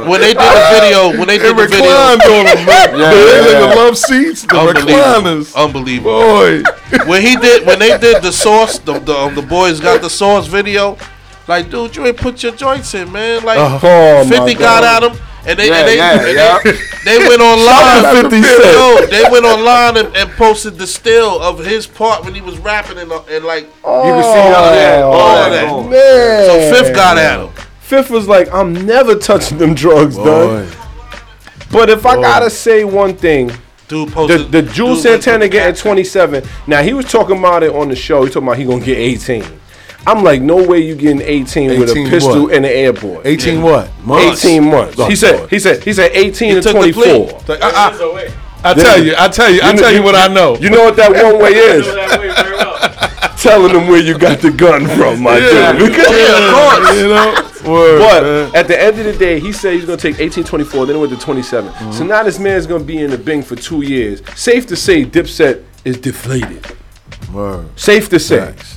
when 0.09 0.21
they 0.21 0.33
did 0.35 0.41
the 0.41 0.65
video? 0.73 1.11
When 1.19 1.27
they 1.29 1.37
It 1.37 1.43
did 1.43 1.57
the 1.57 1.67
video, 1.67 1.85
reclined 1.85 2.23
on 2.23 2.45
them, 2.47 2.67
man. 2.67 2.99
Yeah, 2.99 3.11
They 3.11 3.53
yeah, 3.53 3.61
the 3.61 3.75
love 3.77 3.97
seats, 3.99 4.43
the 4.43 4.59
unbelievable, 4.59 4.93
recliners. 4.95 5.55
unbelievable. 5.57 6.11
Boy, 6.21 6.63
When 7.07 7.23
he 7.23 7.37
did, 7.37 7.67
when 7.67 7.79
they 7.79 7.99
did 7.99 8.23
the 8.23 8.33
sauce, 8.33 8.79
the 8.79 8.99
the, 8.99 9.15
um, 9.17 9.35
the 9.35 9.43
boys 9.43 9.81
got 9.81 10.01
the 10.03 10.11
sauce 10.11 10.47
video. 10.47 10.97
Like, 11.49 11.71
dude, 11.71 11.95
you 11.95 12.05
ain't 12.07 12.17
put 12.17 12.43
your 12.43 12.53
joints 12.53 12.93
in, 12.95 13.11
man. 13.13 13.45
Like, 13.45 13.59
Oh, 13.61 14.25
Fifty 14.29 14.55
got 14.55 14.83
at 14.83 15.03
him, 15.09 15.17
and 15.47 15.59
they 15.59 15.69
Yeah, 15.69 15.79
and 15.79 15.89
they, 15.89 15.97
yeah, 15.97 16.27
yeah. 16.27 16.73
they, 17.05 17.19
they 17.19 17.29
went 17.29 17.41
online. 17.41 18.23
50 18.23 18.43
Cent. 18.43 18.65
Yo, 18.65 19.07
they 19.07 19.23
went 19.31 19.45
online 19.45 19.97
and, 20.05 20.17
and 20.17 20.31
posted 20.33 20.77
the 20.77 20.87
still 20.87 21.41
of 21.41 21.65
his 21.65 21.87
part 21.87 22.25
when 22.25 22.35
he 22.35 22.41
was 22.41 22.59
rapping 22.59 22.99
and, 22.99 23.11
and 23.13 23.45
like 23.45 23.65
You 23.65 23.71
can 23.83 24.23
see 24.23 24.55
all 24.55 24.71
that. 24.73 25.03
Oh, 25.03 25.11
all 25.11 25.21
all 25.21 25.51
that. 25.51 25.91
that. 25.91 25.91
man. 25.91 26.73
So 26.73 26.83
Fifth 26.83 26.95
got 26.95 27.17
at 27.17 27.41
him. 27.41 27.65
Fifth 27.81 28.11
was 28.11 28.27
like, 28.27 28.53
I'm 28.53 28.73
never 28.73 29.15
touching 29.15 29.59
them 29.59 29.75
drugs, 29.75 30.17
done. 30.17 30.69
But 31.71 31.91
if 31.91 32.05
I 32.05 32.17
gotta 32.17 32.51
say 32.51 32.85
one 32.85 33.17
thing, 33.17 33.53
Dude 33.89 34.09
the 34.09 34.13
posted 34.13 34.51
the 34.51 34.63
Juelz 34.63 34.97
dude 34.97 34.99
Santana 35.23 35.49
getting 35.49 35.75
27. 35.75 36.45
Now 36.67 36.83
he 36.83 36.93
was 36.93 37.07
talking 37.07 37.39
about 37.39 37.63
it 37.63 37.73
on 37.73 37.89
the 37.89 37.95
show. 37.95 38.25
He 38.25 38.31
talking 38.31 38.49
about 38.49 38.59
he 38.59 38.65
gonna 38.65 38.85
get 38.85 38.99
18. 38.99 39.45
I'm 40.07 40.23
like, 40.23 40.41
no 40.41 40.63
way 40.67 40.79
you 40.81 40.95
getting 40.95 41.21
18, 41.21 41.81
with 41.81 41.91
a 41.91 41.95
pistol 42.09 42.45
what? 42.45 42.55
and 42.55 42.65
an 42.65 42.73
airboy. 42.73 43.23
18 43.25 43.61
what? 43.63 43.91
Months? 44.05 44.45
18 44.45 44.65
months. 44.71 44.99
Oh, 44.99 45.09
He 45.09 45.17
said. 45.17 45.49
He 45.51 45.59
said. 45.59 45.83
He 45.83 45.93
said 45.93 46.13
18 46.15 46.63
to 46.63 46.71
24. 46.73 47.05
Like, 47.49 47.63
I, 47.63 47.71
I, 47.71 48.33
I 48.65 48.75
tell 48.75 49.03
you, 49.05 49.15
I 49.19 49.29
tell 49.29 49.51
you, 49.53 49.61
I 49.63 49.73
tell 49.75 49.83
know- 49.83 49.89
you 49.91 50.03
what 50.03 50.15
I 50.15 50.29
know. 50.29 50.57
You 50.59 50.71
know 50.71 50.85
what 50.85 50.97
that 50.97 51.11
one 51.13 51.43
way 51.43 51.51
is? 51.55 51.87
Telling 53.43 53.73
them 53.73 53.87
where 53.87 54.01
you 54.01 54.19
got 54.19 54.41
the 54.41 54.51
gun 54.51 54.87
from, 54.89 55.23
my 55.23 55.37
Yeah. 55.39 55.73
dude. 55.73 55.91
Because, 55.91 56.07
of 56.09 56.55
course. 56.55 56.97
You 56.97 57.09
know, 57.09 57.43
Word, 57.73 57.99
But 57.99 58.23
man. 58.23 58.51
at 58.57 58.67
the 58.69 58.81
end 58.81 58.99
of 58.99 59.05
the 59.05 59.13
day, 59.13 59.39
he 59.41 59.53
said 59.53 59.75
he's 59.75 59.85
gonna 59.85 59.97
take 59.99 60.19
18, 60.21 60.43
24, 60.45 60.87
then 60.87 60.97
it 60.97 60.99
went 60.99 61.13
to 61.13 61.19
27. 61.19 61.71
Mm-hmm. 61.71 61.93
So 61.93 62.05
now 62.05 62.23
this 62.23 62.39
man's 62.39 62.67
gonna 62.67 62.83
be 62.85 62.99
in 62.99 63.11
the 63.11 63.19
Bing 63.19 63.43
for 63.43 63.57
two 63.57 63.83
years. 63.83 64.23
Safe 64.35 64.67
to 64.69 64.77
say, 64.77 65.05
Dipset 65.05 65.63
is 65.85 65.99
deflated. 65.99 66.65
Word. 67.33 67.69
Safe 67.79 68.09
to 68.11 68.19
say. 68.21 68.39
Facts. 68.53 68.76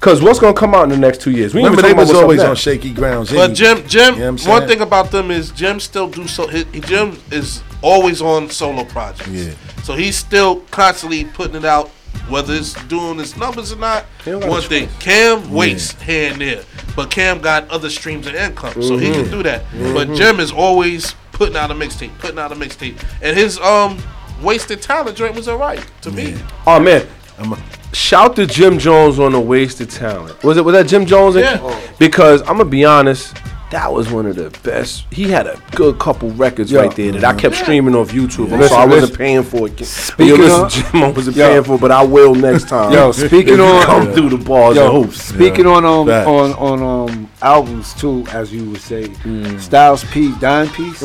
Cause 0.00 0.22
what's 0.22 0.38
gonna 0.38 0.54
come 0.54 0.74
out 0.74 0.84
in 0.84 0.90
the 0.90 0.96
next 0.96 1.20
two 1.20 1.30
years? 1.32 1.54
We 1.54 1.60
Remember, 1.62 1.82
they 1.82 1.92
was 1.92 2.12
always 2.12 2.40
on 2.42 2.54
shaky 2.56 2.92
grounds. 2.92 3.32
But. 3.32 3.52
Jim, 3.54 3.86
Jim, 3.88 4.14
You 4.14 4.20
know 4.32 4.36
one 4.48 4.68
thing 4.68 4.80
about 4.80 5.10
them 5.10 5.30
is 5.30 5.50
Jim 5.50 5.80
still 5.80 6.08
do 6.08 6.28
so. 6.28 6.46
He, 6.46 6.64
he- 6.72 6.80
Jim 6.80 7.18
is 7.32 7.62
always 7.82 8.22
on 8.22 8.48
solo 8.50 8.84
projects. 8.84 9.28
Yeah. 9.28 9.52
So 9.82 9.94
he's 9.94 10.16
still 10.16 10.60
constantly 10.70 11.24
putting 11.24 11.56
it 11.56 11.64
out, 11.64 11.88
whether 12.28 12.54
it's 12.54 12.74
doing 12.86 13.18
his 13.18 13.36
numbers 13.36 13.72
or 13.72 13.76
not. 13.76 14.04
He 14.24 14.30
don't 14.30 14.40
got 14.40 14.50
One 14.50 14.62
thing, 14.62 14.88
Cam 15.00 15.50
waits 15.50 16.00
here 16.02 16.30
and 16.32 16.40
there, 16.40 16.62
but 16.94 17.10
Cam 17.10 17.40
got 17.40 17.68
other 17.68 17.90
streams 17.90 18.26
of 18.28 18.34
income, 18.36 18.74
so 18.80 18.96
he 18.98 19.06
Mm-hmm. 19.08 19.22
can 19.22 19.30
do 19.30 19.42
that. 19.42 19.64
But 19.94 20.14
Jim 20.14 20.38
is 20.38 20.52
always 20.52 21.14
putting 21.32 21.56
out 21.56 21.70
a 21.70 21.74
mixtape, 21.74 22.16
putting 22.18 22.38
out 22.38 22.52
a 22.52 22.54
mixtape, 22.54 23.02
and 23.22 23.36
his 23.36 23.58
um 23.60 23.98
wasted 24.42 24.80
talent 24.80 25.16
joint 25.16 25.34
was 25.34 25.48
alright 25.48 25.84
to 26.02 26.10
me. 26.12 26.32
there. 26.32 26.46
Oh 26.68 26.78
man. 26.78 27.04
I'm 27.38 27.52
a- 27.52 27.58
Shout 27.92 28.36
to 28.36 28.46
Jim 28.46 28.78
Jones 28.78 29.18
on 29.18 29.32
the 29.32 29.40
wasted 29.40 29.90
talent. 29.90 30.42
Was 30.44 30.56
it 30.56 30.64
was 30.64 30.74
that 30.74 30.86
Jim 30.88 31.06
Jones? 31.06 31.36
Yeah. 31.36 31.58
Because 31.98 32.40
I'm 32.42 32.58
gonna 32.58 32.64
be 32.66 32.84
honest, 32.84 33.36
That 33.70 33.92
was 33.92 34.10
one 34.10 34.24
of 34.24 34.34
the 34.36 34.48
best. 34.62 35.04
He 35.10 35.24
had 35.24 35.46
a 35.46 35.60
good 35.74 35.98
couple 35.98 36.30
records 36.30 36.70
Yo. 36.72 36.80
right 36.80 36.94
there 36.96 37.12
that 37.12 37.24
I 37.24 37.34
kept 37.34 37.54
streaming 37.54 37.94
off 37.94 38.10
YouTube. 38.12 38.50
I'm 38.52 38.60
Listen, 38.60 38.68
sorry 38.68 38.82
I 38.82 38.86
wasn't 38.86 39.02
listen. 39.02 39.16
paying 39.16 39.42
for 39.42 39.66
it. 39.68 39.84
Speaking 39.84 40.26
Yo, 40.26 40.34
listen, 40.36 40.64
of- 40.64 40.72
Jim, 40.92 41.02
I 41.02 41.08
wasn't 41.10 41.36
Yo. 41.36 41.48
paying 41.48 41.64
for 41.64 41.74
it, 41.74 41.80
but 41.82 41.90
I 41.90 42.02
will 42.02 42.34
next 42.34 42.68
time. 42.74 42.92
Yo, 42.92 43.12
speaking 43.12 43.56
you 43.58 43.62
on 43.64 43.82
come 43.84 44.12
through 44.14 44.30
the 44.30 44.38
bars 44.38 44.76
yo, 44.76 44.84
and 44.96 45.04
hoops. 45.04 45.22
Speaking 45.22 45.66
on 45.66 45.84
um 45.84 46.06
Facts. 46.06 46.26
on 46.28 46.52
on 46.54 46.82
um 47.10 47.30
albums 47.42 47.92
too, 47.94 48.24
as 48.32 48.52
you 48.54 48.70
would 48.70 48.80
say, 48.80 49.12
Styles 49.58 50.02
P, 50.04 50.32
Dime 50.40 50.68
Piece, 50.70 51.02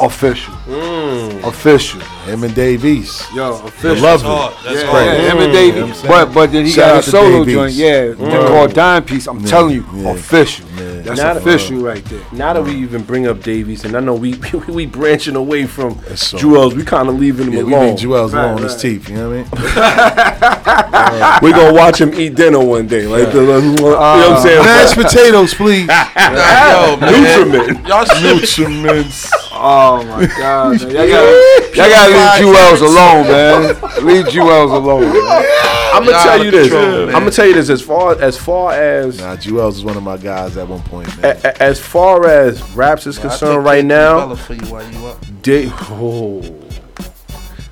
official, 0.00 0.54
mm. 0.66 1.42
official. 1.46 2.00
Him 2.26 2.44
and 2.44 2.54
Dave 2.54 2.84
East. 2.84 3.32
Yo, 3.34 3.54
official. 3.64 4.02
Love 4.04 4.22
hard. 4.22 4.52
it. 4.52 4.58
That's 4.64 4.82
Yeah, 4.82 4.90
hard. 4.90 5.04
yeah, 5.06 5.12
him 5.12 5.38
and 5.38 5.38
mm. 5.38 5.40
You 5.40 5.46
know 5.46 5.52
Davey. 5.52 5.80
what 5.80 5.88
I'm 5.88 5.94
saying? 5.94 6.08
But 6.08 6.34
but 6.34 6.52
then 6.52 6.64
he 6.66 6.70
Shout 6.70 6.88
got 6.96 7.06
a 7.06 7.10
solo 7.10 7.44
Dave 7.44 7.54
joint, 7.54 7.70
East. 7.70 7.78
yeah, 7.78 7.90
they're 7.90 8.16
Word. 8.16 8.48
called 8.48 8.74
Dime 8.74 9.04
Piece. 9.04 9.26
I'm 9.26 9.40
Yeah, 9.40 9.46
telling 9.46 9.74
you, 9.74 9.84
yeah. 9.94 10.10
official. 10.10 10.66
Yeah. 10.76 11.00
That's 11.02 11.20
Now- 11.20 11.36
official 11.36 11.78
right 11.78 12.04
there. 12.04 12.20
Now 12.32 12.52
that 12.52 12.62
we 12.62 12.74
even 12.76 13.02
bring 13.02 13.26
up 13.26 13.42
Davies, 13.42 13.84
and 13.84 13.96
I 13.96 14.00
know 14.00 14.14
we 14.14 14.34
we, 14.52 14.58
we 14.74 14.86
branching 14.86 15.34
away 15.36 15.66
from 15.66 15.98
so- 16.14 16.36
Juelz, 16.38 16.74
we 16.74 16.84
kind 16.84 17.08
of 17.08 17.18
leaving 17.18 17.46
him 17.48 17.54
Yeah, 17.54 17.62
we 17.64 17.72
alone. 17.74 17.86
leave 17.90 17.98
Juelz 17.98 18.32
Right, 18.32 18.44
alone 18.44 18.56
on 18.58 18.62
his 18.62 18.76
teeth. 18.76 19.08
You 19.08 19.16
know 19.16 19.30
what 19.30 19.48
I 19.52 21.40
mean? 21.40 21.42
we 21.42 21.52
gonna 21.52 21.72
watch 21.74 22.00
him 22.00 22.14
eat 22.14 22.34
dinner 22.34 22.60
one 22.64 22.86
day, 22.86 23.06
like 23.06 23.32
the, 23.32 23.40
you 23.40 23.46
know 23.46 23.82
what 23.82 23.98
I'm 23.98 24.32
uh, 24.34 24.40
saying? 24.40 24.64
Mashed 24.64 24.94
potatoes, 25.02 25.54
please. 25.54 25.88
Yo, 25.88 26.96
man. 26.96 27.00
Nutriment. 27.00 27.88
Y'all 27.88 28.04
Nutriments. 28.04 29.30
Oh 29.62 30.02
my 30.04 30.26
God, 30.26 30.80
man. 30.80 30.90
y'all 30.90 31.08
gotta, 31.08 31.70
y'all 31.74 31.88
gotta 31.90 32.44
leave 32.44 32.54
Juelz 32.54 32.80
alone, 32.80 33.26
man. 33.26 34.06
Leave 34.06 34.26
Juelz 34.26 34.72
alone. 34.74 35.02
Man. 35.02 35.46
I'm 35.92 36.04
gonna 36.04 36.22
tell 36.22 36.44
you 36.44 36.50
this. 36.50 36.68
control, 36.70 37.06
I'm 37.08 37.12
gonna 37.12 37.30
tell 37.30 37.46
you 37.46 37.54
this. 37.54 37.68
As 37.68 37.82
far 37.82 38.14
as 38.20 38.36
far 38.38 38.72
as 38.72 39.18
Nah, 39.18 39.36
Juelz 39.36 39.72
is 39.72 39.84
one 39.84 39.96
of 39.96 40.02
my 40.02 40.16
guys 40.16 40.56
at 40.56 40.66
one 40.66 40.80
point, 40.84 41.08
man. 41.20 41.36
a- 41.44 41.62
as 41.62 41.78
far 41.80 42.26
as 42.26 42.62
raps 42.74 43.06
is 43.06 43.18
I 43.18 43.22
take 43.22 43.30
concerned 43.30 43.64
right 43.64 43.84
now, 43.84 44.34
for 44.34 44.54
you 44.54 44.66
while 44.66 44.90
you 44.92 45.06
up. 45.06 45.24
Dave. 45.42 45.72
Oh, 45.90 46.38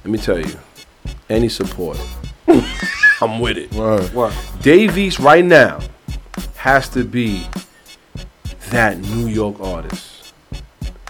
let 0.05 0.07
me 0.07 0.19
tell 0.19 0.39
you, 0.39 0.59
any 1.31 1.49
support, 1.49 1.99
I'm 3.21 3.41
with 3.41 3.57
it. 3.57 3.73
Word. 3.73 4.13
What? 4.13 4.35
Davies 4.63 5.19
right 5.21 5.45
now 5.45 5.81
has 6.57 6.89
to 6.91 7.05
be 7.05 7.47
that 8.71 8.99
New 8.99 9.27
York 9.29 9.61
artist. 9.61 10.08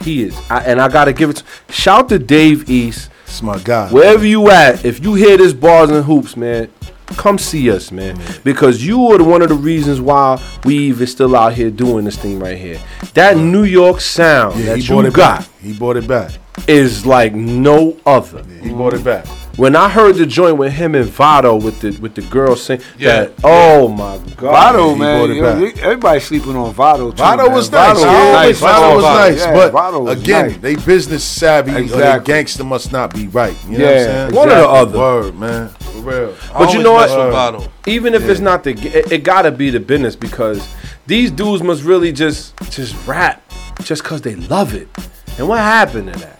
He 0.02 0.22
is, 0.22 0.38
I, 0.50 0.60
and 0.64 0.80
I 0.80 0.88
gotta 0.88 1.12
give 1.12 1.30
it. 1.30 1.36
To, 1.36 1.72
shout 1.72 2.08
to 2.10 2.18
Dave 2.18 2.68
East. 2.70 3.10
It's 3.24 3.42
my 3.42 3.58
guy. 3.58 3.90
Wherever 3.90 4.24
you 4.24 4.48
at, 4.50 4.84
if 4.84 5.02
you 5.02 5.14
hear 5.14 5.36
this 5.36 5.52
bars 5.52 5.90
and 5.90 6.04
hoops, 6.04 6.36
man, 6.36 6.70
come 7.16 7.36
see 7.36 7.70
us, 7.70 7.90
man. 7.92 8.16
Mm-hmm. 8.16 8.42
Because 8.42 8.84
you 8.86 9.06
are 9.08 9.22
one 9.22 9.42
of 9.42 9.48
the 9.50 9.54
reasons 9.54 10.00
why 10.00 10.42
we 10.64 10.78
even 10.78 11.06
still 11.06 11.36
out 11.36 11.52
here 11.52 11.70
doing 11.70 12.04
this 12.04 12.16
thing 12.16 12.38
right 12.38 12.56
here. 12.56 12.80
That 13.14 13.36
New 13.36 13.64
York 13.64 14.00
sound 14.00 14.58
Yeah, 14.60 14.66
that 14.76 14.88
you 14.88 15.00
it 15.00 15.12
got 15.12 15.40
back. 15.40 15.48
He 15.60 15.76
bought 15.76 15.96
it 15.96 16.06
back. 16.08 16.32
is 16.66 17.04
like 17.04 17.34
no 17.34 17.96
other. 18.06 18.42
He 18.62 18.70
bought 18.70 18.94
it 18.94 19.04
back. 19.04 19.26
When 19.58 19.74
I 19.74 19.88
heard 19.88 20.14
the 20.14 20.24
joint 20.24 20.56
with 20.56 20.72
him 20.72 20.94
and 20.94 21.04
Vado 21.06 21.56
with 21.56 21.80
the 21.80 21.90
with 22.00 22.14
the 22.14 22.22
girl 22.22 22.54
sing 22.54 22.80
Yeah, 22.96 23.24
that, 23.24 23.32
oh 23.42 23.88
my 23.88 24.16
god, 24.36 24.52
Vado, 24.72 24.92
he 24.94 24.98
man. 25.00 25.18
brought 25.18 25.30
it 25.30 25.34
you 25.34 25.42
know, 25.42 25.66
back. 25.72 25.78
everybody 25.82 26.20
sleeping 26.20 26.54
on 26.56 26.72
Vado. 26.72 27.10
Too, 27.10 27.16
Vado 27.16 27.46
man. 27.46 27.52
was 27.52 27.70
nice. 27.72 27.98
Vado 27.98 28.08
I 28.08 28.14
always- 28.14 28.32
nice. 28.32 28.60
Vado 28.60 28.94
was 28.94 29.02
Vado, 29.04 29.18
nice, 29.30 29.38
yeah, 29.40 29.52
but 29.54 29.72
Vado 29.72 30.00
was 30.04 30.22
again, 30.22 30.46
nice. 30.52 30.58
they 30.58 30.76
business 30.76 31.24
savvy 31.24 31.72
or 31.72 31.82
they 31.98 32.20
gangster 32.24 32.62
must 32.62 32.92
not 32.92 33.12
be 33.12 33.26
right. 33.26 33.56
You 33.68 33.78
know 33.78 33.84
Yeah, 33.84 33.90
what 33.90 33.98
I'm 33.98 34.04
saying? 34.06 34.34
One 34.36 34.48
or 34.48 34.54
the 34.54 34.68
other. 34.68 34.98
Word, 34.98 35.34
man. 35.34 35.68
For 35.70 35.98
real. 36.02 36.34
But 36.52 36.72
you 36.72 36.82
know 36.84 36.92
Always 36.94 37.10
what? 37.10 37.24
with 37.26 37.34
Vado. 37.34 37.68
Even 37.86 38.14
if 38.14 38.22
it's 38.28 38.40
not 38.40 38.62
the, 38.62 38.74
it, 38.74 39.10
it 39.10 39.24
gotta 39.24 39.50
be 39.50 39.70
the 39.70 39.80
business 39.80 40.14
because 40.14 40.72
these 41.08 41.32
dudes 41.32 41.64
must 41.64 41.82
really 41.82 42.12
just 42.12 42.56
just 42.70 42.94
rap 43.08 43.42
just 43.82 44.04
cause 44.04 44.20
they 44.22 44.36
love 44.36 44.72
it. 44.74 44.88
And 45.36 45.48
what 45.48 45.58
happened 45.58 46.12
to 46.12 46.18
that? 46.20 46.37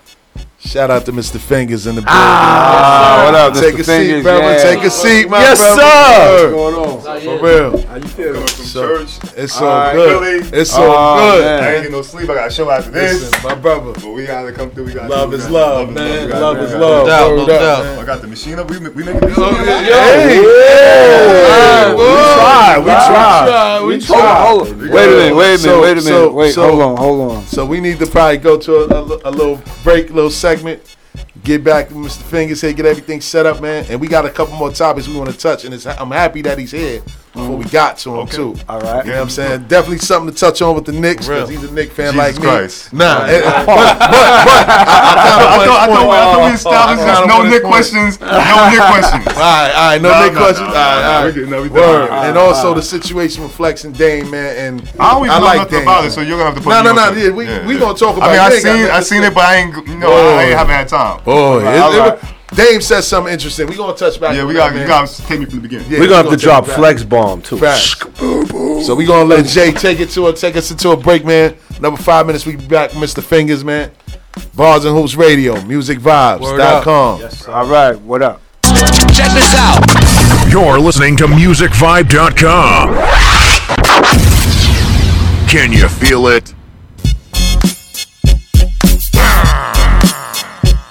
Shout 0.61 0.91
out 0.91 1.07
to 1.07 1.13
Mr. 1.13 1.39
Fingers 1.39 1.87
in 1.87 1.95
the 1.95 2.01
building. 2.01 2.15
Ah, 2.19 3.23
what 3.27 3.35
up, 3.35 3.55
Take 3.55 3.77
Mr. 3.77 3.81
a 3.81 3.85
Fingers? 3.85 4.17
seat, 4.17 4.23
brother. 4.23 4.43
Yeah. 4.43 4.63
Take 4.63 4.83
a 4.85 4.91
seat, 4.91 5.31
my 5.31 5.39
Yes, 5.41 5.59
brother. 5.59 5.81
sir. 5.83 6.57
What's 6.57 6.75
going 6.75 6.75
on? 6.75 7.21
For 7.39 7.45
real. 7.47 7.87
How 7.87 7.95
you 7.97 8.09
feeling? 8.09 8.43
So, 8.69 8.97
it's 9.37 9.53
so 9.55 9.67
All 9.67 9.79
right, 9.79 9.95
good. 9.95 10.43
Philly. 10.45 10.61
It's 10.61 10.71
so 10.71 10.83
Oh, 10.95 11.17
good. 11.37 11.45
man. 11.45 11.63
I 11.63 11.67
ain't 11.69 11.77
getting 11.79 11.93
no 11.93 12.03
sleep. 12.03 12.29
I 12.29 12.35
got 12.35 12.49
a 12.49 12.51
show 12.51 12.71
after 12.71 12.91
this. 12.91 13.21
Listen, 13.23 13.43
my 13.49 13.55
brother. 13.55 13.93
But 13.93 14.09
we 14.13 14.27
gotta 14.27 14.53
come 14.53 14.71
through. 14.71 14.85
We 14.85 14.93
gotta 14.93 15.09
Love 15.09 15.33
is 15.35 15.43
gotta- 15.43 15.55
love, 15.55 15.89
is 15.89 15.95
man. 15.95 16.25
We 16.27 16.33
gotta- 16.33 16.45
Love 16.45 16.59
is 16.59 16.73
love. 16.75 16.81
No 16.81 17.07
doubt, 17.07 17.37
no 17.37 17.47
doubt. 17.47 17.99
I 17.99 18.05
got 18.05 18.21
the 18.21 18.29
machine 18.29 18.59
up. 18.59 18.71
We 18.71 18.79
we 18.79 19.05
making 19.05 19.21
this. 19.21 19.37
Hey, 19.37 20.43
Hey, 20.69 21.95
we 21.95 22.05
tried, 22.05 22.79
we 22.79 22.85
tried. 22.85 23.81
we 23.85 23.93
Hold 23.95 24.03
tried. 24.03 24.21
on, 24.21 24.47
hold 24.47 24.69
on. 24.69 24.79
Wait 24.79 24.89
a 24.89 24.91
minute, 24.91 25.37
wait 25.37 25.55
a 25.55 25.59
minute, 25.67 25.81
wait 25.81 25.99
a 25.99 26.03
minute. 26.03 26.33
wait, 26.35 26.55
hold 26.55 26.81
on, 26.83 26.97
hold 26.97 27.33
on. 27.33 27.47
So 27.47 27.65
we 27.65 27.81
need 27.81 27.99
to 28.01 28.07
probably 28.07 28.39
go 28.39 28.59
to 28.59 28.75
a, 28.77 28.87
a, 28.87 29.03
li- 29.03 29.21
a 29.25 29.31
little 29.31 29.61
break, 29.85 30.11
little 30.11 30.31
segment. 30.31 30.83
Get 31.45 31.65
back 31.65 31.89
Mr. 31.91 32.23
Fingers 32.23 32.61
here, 32.61 32.73
get 32.73 32.85
everything 32.85 33.21
set 33.21 33.47
up, 33.47 33.61
man. 33.63 33.87
And 33.89 34.01
we 34.01 34.07
got 34.09 34.27
a 34.27 34.31
couple 34.31 34.55
more 34.55 34.71
topics 34.73 35.09
we 35.09 35.17
want 35.17 35.31
to 35.31 35.37
touch, 35.39 35.65
and 35.65 35.73
it's, 35.73 35.87
I'm 35.87 36.11
happy 36.11 36.43
that 36.43 36.59
he's 36.59 36.73
here 36.73 37.01
before 37.33 37.57
we 37.57 37.65
got 37.67 37.99
to 37.99 38.21
him 38.21 38.27
too. 38.27 38.55
All 38.69 38.81
right. 38.81 39.05
You 39.05 39.13
know 39.13 39.19
what 39.19 39.23
I'm 39.25 39.31
saying? 39.31 39.65
Definitely 39.69 39.99
something 39.99 40.33
to 40.35 40.39
touch 40.39 40.61
on 40.63 40.75
with 40.75 40.85
the 40.87 40.93
Knicks 40.93 41.27
because 41.29 41.49
he's 41.49 41.63
a 41.63 41.73
Knicks 41.73 41.95
fan 41.95 42.13
Jesus 42.15 42.19
like 42.19 42.37
me. 42.37 42.43
Christ. 42.43 42.93
Nah, 42.93 43.25
eh, 43.27 43.41
but, 43.41 43.67
but, 43.67 43.67
but 43.67 43.77
I, 43.77 45.05
I, 45.05 45.27
kinda 45.29 45.45
I 45.49 45.67
thought 45.67 45.81
I 45.81 45.87
thought 45.87 46.09
I 46.11 46.33
thought 46.33 46.49
we 46.49 46.55
established 46.55 47.03
I 47.03 47.21
this. 47.21 47.29
No 47.29 47.37
wanna 47.39 47.51
Knick 47.51 47.63
questions. 47.63 48.21
No 48.21 48.27
Knick 48.71 48.81
questions. 48.81 49.27
All 49.39 49.43
right, 49.43 49.73
all 49.75 49.89
right, 49.91 50.03
no, 50.03 50.11
No, 50.11 50.23
Knick 50.25 50.33
no, 50.35 50.39
questions. 50.41 50.69
no, 50.69 50.75
all 50.75 50.75
right, 50.75 51.03
no, 51.03 51.09
all 51.09 51.21
we 51.21 51.27
right. 51.27 51.35
good, 51.35 51.49
no, 51.49 51.63
we 51.63 51.69
Word. 51.69 52.07
done. 52.09 52.27
and 52.29 52.39
also 52.39 52.75
the 52.75 52.83
situation 52.83 53.43
with 53.43 53.53
Flex 53.53 53.85
and 53.85 53.97
Dame, 53.97 54.31
man. 54.31 54.57
And 54.57 54.93
I 54.99 55.13
don't 55.15 55.27
even 55.27 55.39
know 55.39 55.45
like 55.45 55.59
nothing 55.59 55.79
Dame. 55.79 55.83
about 55.83 56.05
it, 56.07 56.11
so 56.13 56.21
you're 56.21 56.39
gonna 56.39 56.51
have 56.51 56.55
to 56.57 56.61
put 56.63 56.71
No, 56.71 56.83
no, 56.83 56.93
no. 56.93 57.13
Yeah, 57.13 57.31
we 57.31 57.45
Yeah, 57.47 57.67
we 57.67 57.79
gonna 57.79 57.97
talk 57.97 58.17
about. 58.17 58.31
I 58.31 58.33
mean, 58.33 58.41
it. 58.41 58.43
I 58.43 58.55
You 58.55 58.61
seen 58.61 58.91
I 58.91 59.01
seen 59.01 59.23
it, 59.23 59.35
but 59.35 59.45
I 59.45 59.57
ain't. 59.57 59.87
You 59.87 59.99
know, 59.99 60.09
Oh. 60.11 60.37
I 60.37 60.45
ain't 60.45 60.59
haven't 60.59 60.75
had 60.75 60.89
time. 60.89 61.23
Boy, 61.25 61.63
it- 62.53 62.59
All 62.59 62.65
it- 62.65 62.69
right. 62.69 62.71
Dame 62.73 62.81
said 62.81 63.01
something 63.03 63.33
interesting. 63.33 63.67
We 63.67 63.77
gonna 63.77 63.95
touch 63.97 64.19
back. 64.21 64.35
Yeah, 64.35 64.45
we 64.45 64.55
got 64.55 64.73
you 64.73 64.79
man. 64.81 64.87
got 64.89 65.09
to 65.09 65.23
take 65.27 65.39
me 65.41 65.47
from 65.47 65.57
the 65.57 65.61
beginning. 65.63 65.87
Yeah, 65.91 65.99
We're 65.99 66.05
we 66.05 66.09
gonna 66.09 66.29
have 66.31 66.39
to 66.39 66.45
drop 66.45 66.67
flex 66.67 67.03
bomb 67.05 67.43
too. 67.43 67.59
Facts. 67.59 67.95
So 68.87 68.95
we 68.95 69.05
gonna 69.07 69.25
let 69.25 69.45
Jay 69.47 69.73
take 69.73 70.01
it 70.01 70.11
to 70.11 70.27
a 70.29 70.33
take 70.33 70.57
us 70.57 70.71
into 70.71 70.91
a 70.91 70.97
break, 70.97 71.25
man. 71.25 71.55
Another 71.79 71.97
five 71.97 72.27
minutes. 72.27 72.47
We 72.47 72.57
be 72.57 72.67
back, 72.67 72.91
Mr. 72.93 73.23
Fingers, 73.23 73.65
man. 73.65 73.91
Bars 74.55 74.85
and 74.85 74.97
Hoops 74.97 75.15
Radio, 75.17 75.57
musicvibes.com. 75.57 77.23
All 77.53 77.67
right, 77.67 78.01
what 78.01 78.23
up? 78.23 78.41
Check 78.65 79.31
this 79.33 79.55
out. 79.57 79.85
You're 80.51 80.79
listening 80.79 81.17
to 81.19 81.27
MusicVibe.com. 81.27 82.95
Can 85.49 85.73
you 85.73 85.89
feel 85.89 86.27
it? 86.29 86.55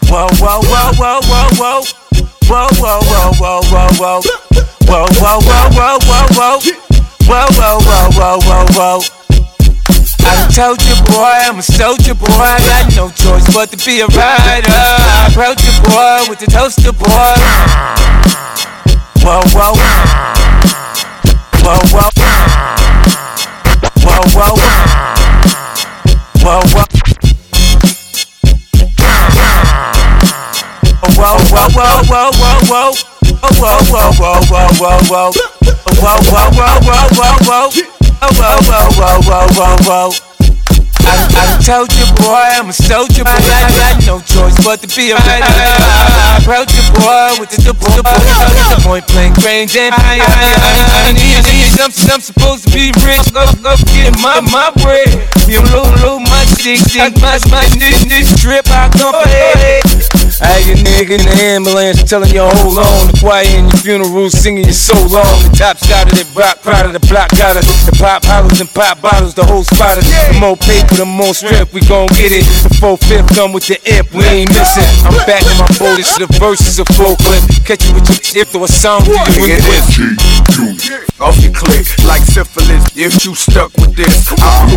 Whoa, 0.10 0.28
whoa, 0.40 0.62
whoa, 0.64 0.92
whoa, 0.96 1.20
whoa, 1.28 1.50
whoa. 1.60 1.84
Whoa, 2.48 2.68
whoa, 2.80 3.00
whoa, 3.04 3.32
whoa, 3.40 3.62
whoa, 3.68 3.88
whoa. 4.00 4.22
Whoa, 4.88 5.06
whoa, 5.20 5.40
whoa, 5.44 5.68
whoa, 5.76 6.00
whoa, 6.08 6.26
whoa. 6.32 6.60
Whoa, 7.28 7.46
whoa, 7.52 7.80
whoa, 7.84 8.08
whoa, 8.16 8.40
whoa, 8.40 8.66
whoa. 8.78 9.02
I 10.30 10.48
told 10.52 10.82
you, 10.84 10.96
boy, 11.06 11.36
I'm 11.44 11.60
a 11.60 11.62
soldier, 11.62 12.14
boy. 12.14 12.28
I 12.28 12.60
got 12.60 12.96
no 12.96 13.10
choice 13.10 13.54
but 13.54 13.70
to 13.72 13.78
be 13.86 14.00
a 14.00 14.08
rider. 14.08 14.72
I 14.72 15.28
approach 15.30 15.64
you, 15.64 15.76
boy, 15.84 16.26
with 16.30 16.40
the 16.40 16.48
toaster, 16.48 16.94
boy. 16.94 17.36
Whoa, 19.24 19.44
whoa. 19.52 19.76
Whoa, 21.64 21.84
whoa. 21.92 22.10
Whoa, 24.04 24.24
whoa. 24.36 24.56
Whoa, 26.44 26.62
whoa. 26.74 26.97
Whoa, 31.18 31.34
whoa, 31.49 31.65
whoa, 31.73 32.06
whoa, 32.06 32.30
whoa, 32.38 32.61
whoa. 32.69 32.94
Whoa, 33.27 33.49
whoa, 33.57 33.81
whoa, 33.89 34.11
whoa, 34.18 34.38
whoa, 34.45 34.69
whoa, 34.77 35.02
whoa. 35.10 35.31
Whoa, 35.98 36.18
whoa, 36.30 36.45
whoa, 36.53 36.77
whoa, 36.85 37.10
whoa, 37.18 37.35
whoa. 37.41 37.68
Whoa, 37.73 38.57
whoa, 38.61 38.85
whoa, 38.94 39.18
whoa, 39.26 39.48
whoa, 39.57 39.76
whoa. 39.88 40.11
I, 41.07 41.23
I 41.39 41.56
told 41.64 41.88
you, 41.95 42.03
boy, 42.19 42.35
I'm 42.35 42.68
a 42.69 42.73
soldier, 42.73 43.23
boy. 43.23 43.31
I 43.31 43.72
got 43.80 43.95
no 44.06 44.19
choice 44.19 44.60
but 44.60 44.84
to 44.84 44.88
be 44.91 45.11
a 45.11 45.15
rider. 45.15 45.48
I 45.48 46.38
approach 46.41 46.76
you, 46.76 46.84
boy, 46.99 47.39
with 47.39 47.49
the 47.49 47.64
double, 47.64 47.88
double, 47.95 48.84
point 48.84 49.07
blank 49.07 49.38
range 49.39 49.77
and 49.80 49.95
I, 49.95 50.19
I, 50.19 50.52
I, 50.60 51.07
I 51.07 51.11
need, 51.15 51.39
need 51.48 51.72
something 51.80 52.11
I'm 52.11 52.19
supposed 52.19 52.68
to 52.68 52.73
be 52.76 52.91
real. 53.07 53.23
Go, 53.31 53.48
go 53.64 53.73
get 53.88 54.19
my, 54.19 54.44
my 54.52 54.69
bread. 54.84 55.07
You 55.48 55.64
little, 55.64 55.88
little, 55.95 56.19
my 56.19 56.44
dick, 56.60 56.84
dick, 56.91 57.15
my, 57.23 57.39
my, 57.49 57.64
this, 57.80 58.03
this 58.06 58.27
trip, 58.44 58.68
I 58.68 58.91
come 58.91 59.15
ahead. 59.15 59.88
I 60.42 60.62
can 60.62 60.78
nigga 60.86 61.18
in 61.18 61.26
the 61.26 61.36
ambulance 61.58 62.04
telling 62.04 62.30
you 62.30 62.46
hold 62.46 62.78
on. 62.78 63.10
The 63.10 63.18
choir 63.18 63.46
in 63.58 63.66
your 63.66 63.82
funeral 63.82 64.30
singing 64.30 64.66
you 64.66 64.74
so 64.76 64.94
long. 65.10 65.26
The 65.50 65.54
top 65.58 65.78
side 65.82 66.06
of 66.06 66.14
that 66.14 66.30
rock, 66.38 66.62
proud 66.62 66.86
of 66.86 66.94
the 66.94 67.02
block, 67.10 67.34
got 67.34 67.58
us. 67.58 67.66
The 67.90 67.96
pop 67.98 68.22
hollers 68.26 68.62
and 68.62 68.70
pop 68.70 69.02
bottles, 69.02 69.34
the 69.34 69.46
whole 69.46 69.64
spot 69.64 69.98
us. 69.98 70.06
The 70.06 70.38
more 70.38 70.58
paper, 70.58 71.02
the 71.02 71.10
more 71.10 71.34
strip, 71.34 71.74
we 71.74 71.82
gon' 71.90 72.08
get 72.14 72.30
it. 72.30 72.46
The 72.70 72.78
four 72.78 72.98
fifth 72.98 73.34
come 73.34 73.54
with 73.54 73.66
the 73.66 73.82
imp, 73.90 74.14
we 74.14 74.26
ain't 74.26 74.54
missing. 74.54 74.86
I'm 75.10 75.18
back 75.26 75.42
in 75.42 75.58
my 75.58 75.70
boldest, 75.82 76.22
the 76.22 76.30
verses 76.38 76.78
a 76.78 76.86
full 76.94 77.18
clip. 77.18 77.42
Catch 77.66 77.90
you 77.90 77.98
with 77.98 78.06
your 78.06 78.22
tip, 78.22 78.48
throw 78.54 78.64
a 78.64 78.70
song 78.70 79.02
to 79.02 79.10
you 79.10 79.58
with 79.58 79.66
Off 81.18 81.38
your 81.42 81.54
click, 81.54 81.86
like 82.06 82.22
syphilis. 82.22 82.86
If 82.94 83.26
you 83.26 83.34
stuck 83.34 83.74
with 83.82 83.98
this, 83.98 84.30
I'll 84.38 84.70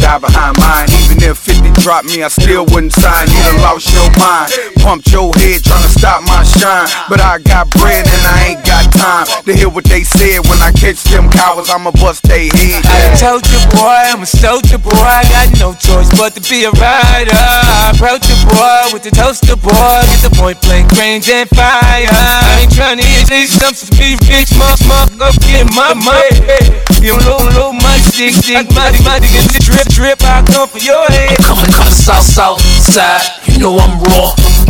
die 0.00 0.18
behind 0.18 0.56
mine. 0.56 0.88
Even 1.04 1.20
if 1.20 1.36
50 1.36 1.68
dropped 1.84 2.08
me, 2.08 2.22
I 2.24 2.28
still 2.28 2.64
wouldn't 2.64 2.96
sign. 2.96 3.28
You 3.28 3.36
done 3.44 3.60
lost 3.60 3.92
your 3.92 4.08
mind. 4.38 4.52
Pumped 4.78 5.10
your 5.12 5.32
head 5.34 5.62
trying 5.64 5.82
to 5.82 5.88
stop 5.88 6.22
my 6.22 6.42
shine. 6.44 6.86
But 7.08 7.20
I 7.20 7.38
got 7.38 7.70
bread 7.70 8.06
and 8.06 8.22
I 8.24 8.54
ain't 8.54 8.62
got 8.64 8.84
time 8.94 9.26
to 9.44 9.52
hear 9.52 9.68
what 9.68 9.84
they 9.84 10.02
said. 10.02 10.46
When 10.46 10.60
I 10.62 10.72
catch 10.72 11.02
them 11.04 11.30
cowards, 11.30 11.70
I'ma 11.70 11.90
bust 11.92 12.24
they 12.24 12.48
head. 12.54 12.84
I 12.86 13.16
told 13.18 13.46
you, 13.48 13.58
boy, 13.74 13.98
I'm 14.12 14.22
a 14.22 14.26
soldier, 14.26 14.78
boy. 14.78 14.94
I 14.94 15.24
got 15.28 15.48
no 15.58 15.74
choice 15.74 16.10
but 16.16 16.34
to 16.36 16.42
be 16.46 16.64
a 16.64 16.70
rider. 16.70 17.34
I 17.34 17.92
approach 17.94 18.28
you, 18.28 18.38
boy, 18.48 18.92
with 18.92 19.02
the 19.02 19.10
toaster, 19.10 19.56
boy. 19.56 19.98
Get 20.08 20.22
the 20.22 20.32
point 20.36 20.60
blank 20.62 20.90
range 20.96 21.28
and 21.28 21.48
fire. 21.50 22.08
I 22.08 22.62
ain't 22.62 22.72
trying 22.74 22.98
to 22.98 23.04
hear 23.04 23.24
these 23.24 23.50
something 23.52 23.90
to 23.90 23.94
be 23.98 24.16
rich, 24.28 24.52
mother, 24.56 25.16
mother, 25.18 25.32
get 25.44 25.66
my 25.74 25.94
money. 25.94 26.78
You 26.98 27.14
low, 27.24 27.38
low, 27.54 27.72
my 27.72 27.96
stick, 27.98 28.34
stick, 28.34 28.68
my, 28.74 28.90
my 29.06 29.22
nigga, 29.22 29.46
drip, 29.62 29.86
drip, 29.88 30.18
I 30.22 30.42
come 30.42 30.68
for 30.68 30.78
your 30.82 31.06
head. 31.06 31.38
Coming 31.38 31.70
out 31.78 31.86
of 31.86 31.94
south, 31.94 32.26
south 32.26 32.60
side, 32.60 33.22
you 33.46 33.58
know 33.60 33.78
I'm 33.78 34.02
raw. 34.02 34.27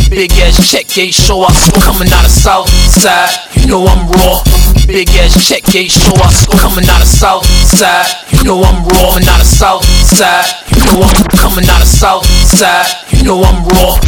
Big 0.09 0.31
ass 0.41 0.57
check 0.69 0.87
gate 0.87 1.13
show 1.13 1.41
I 1.41 1.51
score 1.53 1.81
coming 1.83 2.11
out 2.11 2.25
of 2.25 2.31
south 2.31 2.69
side, 2.69 3.29
you 3.55 3.67
know 3.67 3.85
I'm 3.85 4.09
raw. 4.09 4.43
Big 4.87 5.09
ass 5.21 5.37
check 5.47 5.63
gate 5.69 5.91
show 5.91 6.13
I 6.17 6.29
score 6.31 6.59
coming 6.59 6.87
out 6.89 7.01
of 7.01 7.07
south 7.07 7.45
side, 7.45 8.09
you 8.31 8.43
know 8.43 8.61
I'm 8.63 8.83
raw. 8.85 9.13
Coming 9.13 9.27
out 9.29 9.41
of 9.41 9.47
south 9.47 9.85
side, 9.85 10.49
you 10.75 10.83
know 10.85 11.01
I'm 11.05 11.23
coming 11.37 11.69
out 11.69 11.81
of 11.81 11.87
south 11.87 12.25
side, 12.25 12.89
you 13.11 13.23
know 13.23 13.43
I'm 13.43 13.65
raw. 13.67 13.99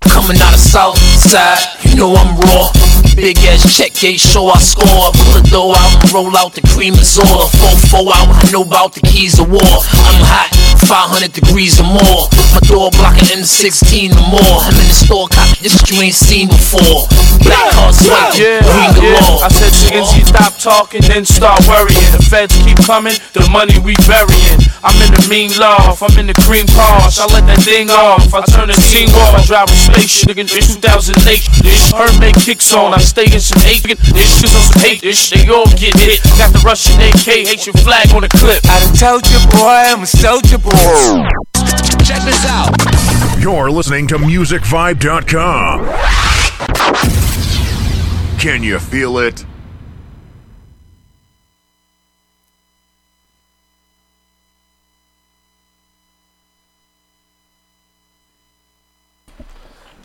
Coming 0.00 0.40
out 0.40 0.54
of 0.54 0.60
south 0.60 0.98
side, 0.98 1.60
you 1.84 1.96
know 1.96 2.14
I'm 2.14 2.38
raw. 2.40 2.95
Big 3.16 3.38
ass 3.48 3.64
check 3.72 3.94
gate 3.94 4.20
show 4.20 4.46
I 4.52 4.60
score. 4.60 4.84
Pull 4.84 5.40
the 5.40 5.48
door 5.48 5.72
out 5.72 6.04
and 6.04 6.12
roll 6.12 6.36
out 6.36 6.52
the 6.52 6.60
cream 6.68 6.92
is 7.00 7.16
all. 7.18 7.48
4 7.48 8.04
4 8.04 8.12
out, 8.12 8.28
I 8.28 8.50
know 8.52 8.60
about 8.62 8.92
the 8.92 9.00
keys 9.00 9.40
of 9.40 9.48
war. 9.48 9.64
I'm 9.64 10.20
hot, 10.20 10.52
500 10.84 11.32
degrees 11.32 11.80
or 11.80 11.88
more. 11.88 12.28
My 12.52 12.60
door 12.68 12.92
blocking 12.92 13.40
M16 13.40 14.12
or 14.12 14.36
more. 14.36 14.60
I'm 14.68 14.76
in 14.76 14.84
the 14.84 14.92
store, 14.92 15.28
cop 15.32 15.48
this 15.64 15.80
you 15.88 15.96
ain't 16.04 16.14
seen 16.14 16.52
before. 16.52 17.08
Black 17.40 17.72
cars, 17.72 18.04
white, 18.04 18.36
Yeah, 18.36 18.60
green 18.60 18.92
galore. 19.00 19.40
I 19.40 19.48
said 19.48 19.72
niggas, 19.72 20.12
you 20.12 20.24
stop 20.28 20.52
talking, 20.60 21.00
then 21.08 21.24
start 21.24 21.64
worrying. 21.64 22.12
The 22.12 22.20
feds 22.20 22.52
keep 22.68 22.76
coming, 22.84 23.16
the 23.32 23.48
money 23.48 23.80
we 23.80 23.96
burying. 24.04 24.60
I'm 24.84 24.94
in 25.02 25.10
the 25.16 25.24
mean 25.32 25.56
loft, 25.56 26.04
I'm 26.04 26.12
in 26.20 26.28
the 26.28 26.36
cream 26.44 26.68
cars. 26.68 27.18
I 27.18 27.26
let 27.32 27.48
that 27.48 27.64
thing 27.64 27.88
off, 27.88 28.28
I 28.36 28.44
turn 28.44 28.68
the 28.68 28.78
team 28.92 29.08
off. 29.24 29.34
I 29.34 29.42
drive 29.42 29.72
a 29.72 29.76
spaceship, 29.76 30.36
in 30.36 30.46
2008. 30.46 31.16
This 31.64 31.90
Hermit 31.96 32.36
kicks 32.36 32.76
on, 32.76 32.92
I 32.92 33.00
stay 33.06 33.24
in 33.32 33.40
some 33.40 33.62
hate. 33.62 33.82
This 33.86 34.40
shit's 34.40 34.54
on 34.54 34.62
some 34.62 34.82
hate, 34.82 35.00
this 35.00 35.30
they 35.30 35.48
all 35.48 35.66
get 35.78 35.94
hit. 35.94 36.22
Got 36.36 36.52
the 36.52 36.62
Russian 36.64 37.00
AK, 37.00 37.46
Haitian 37.46 37.74
flag 37.74 38.12
on 38.12 38.22
the 38.22 38.28
clip. 38.28 38.60
I 38.66 38.80
done 38.80 38.94
told 38.94 39.26
you, 39.30 39.38
boy, 39.54 39.86
I'm 39.86 40.02
a 40.02 40.06
soldier, 40.06 40.58
boy. 40.58 40.72
Check 42.04 42.22
this 42.26 42.44
out. 42.46 42.74
You're 43.40 43.70
listening 43.70 44.08
to 44.08 44.18
MusicVibe.com. 44.18 45.86
Can 48.40 48.62
you 48.62 48.78
feel 48.78 49.18
it? 49.18 49.44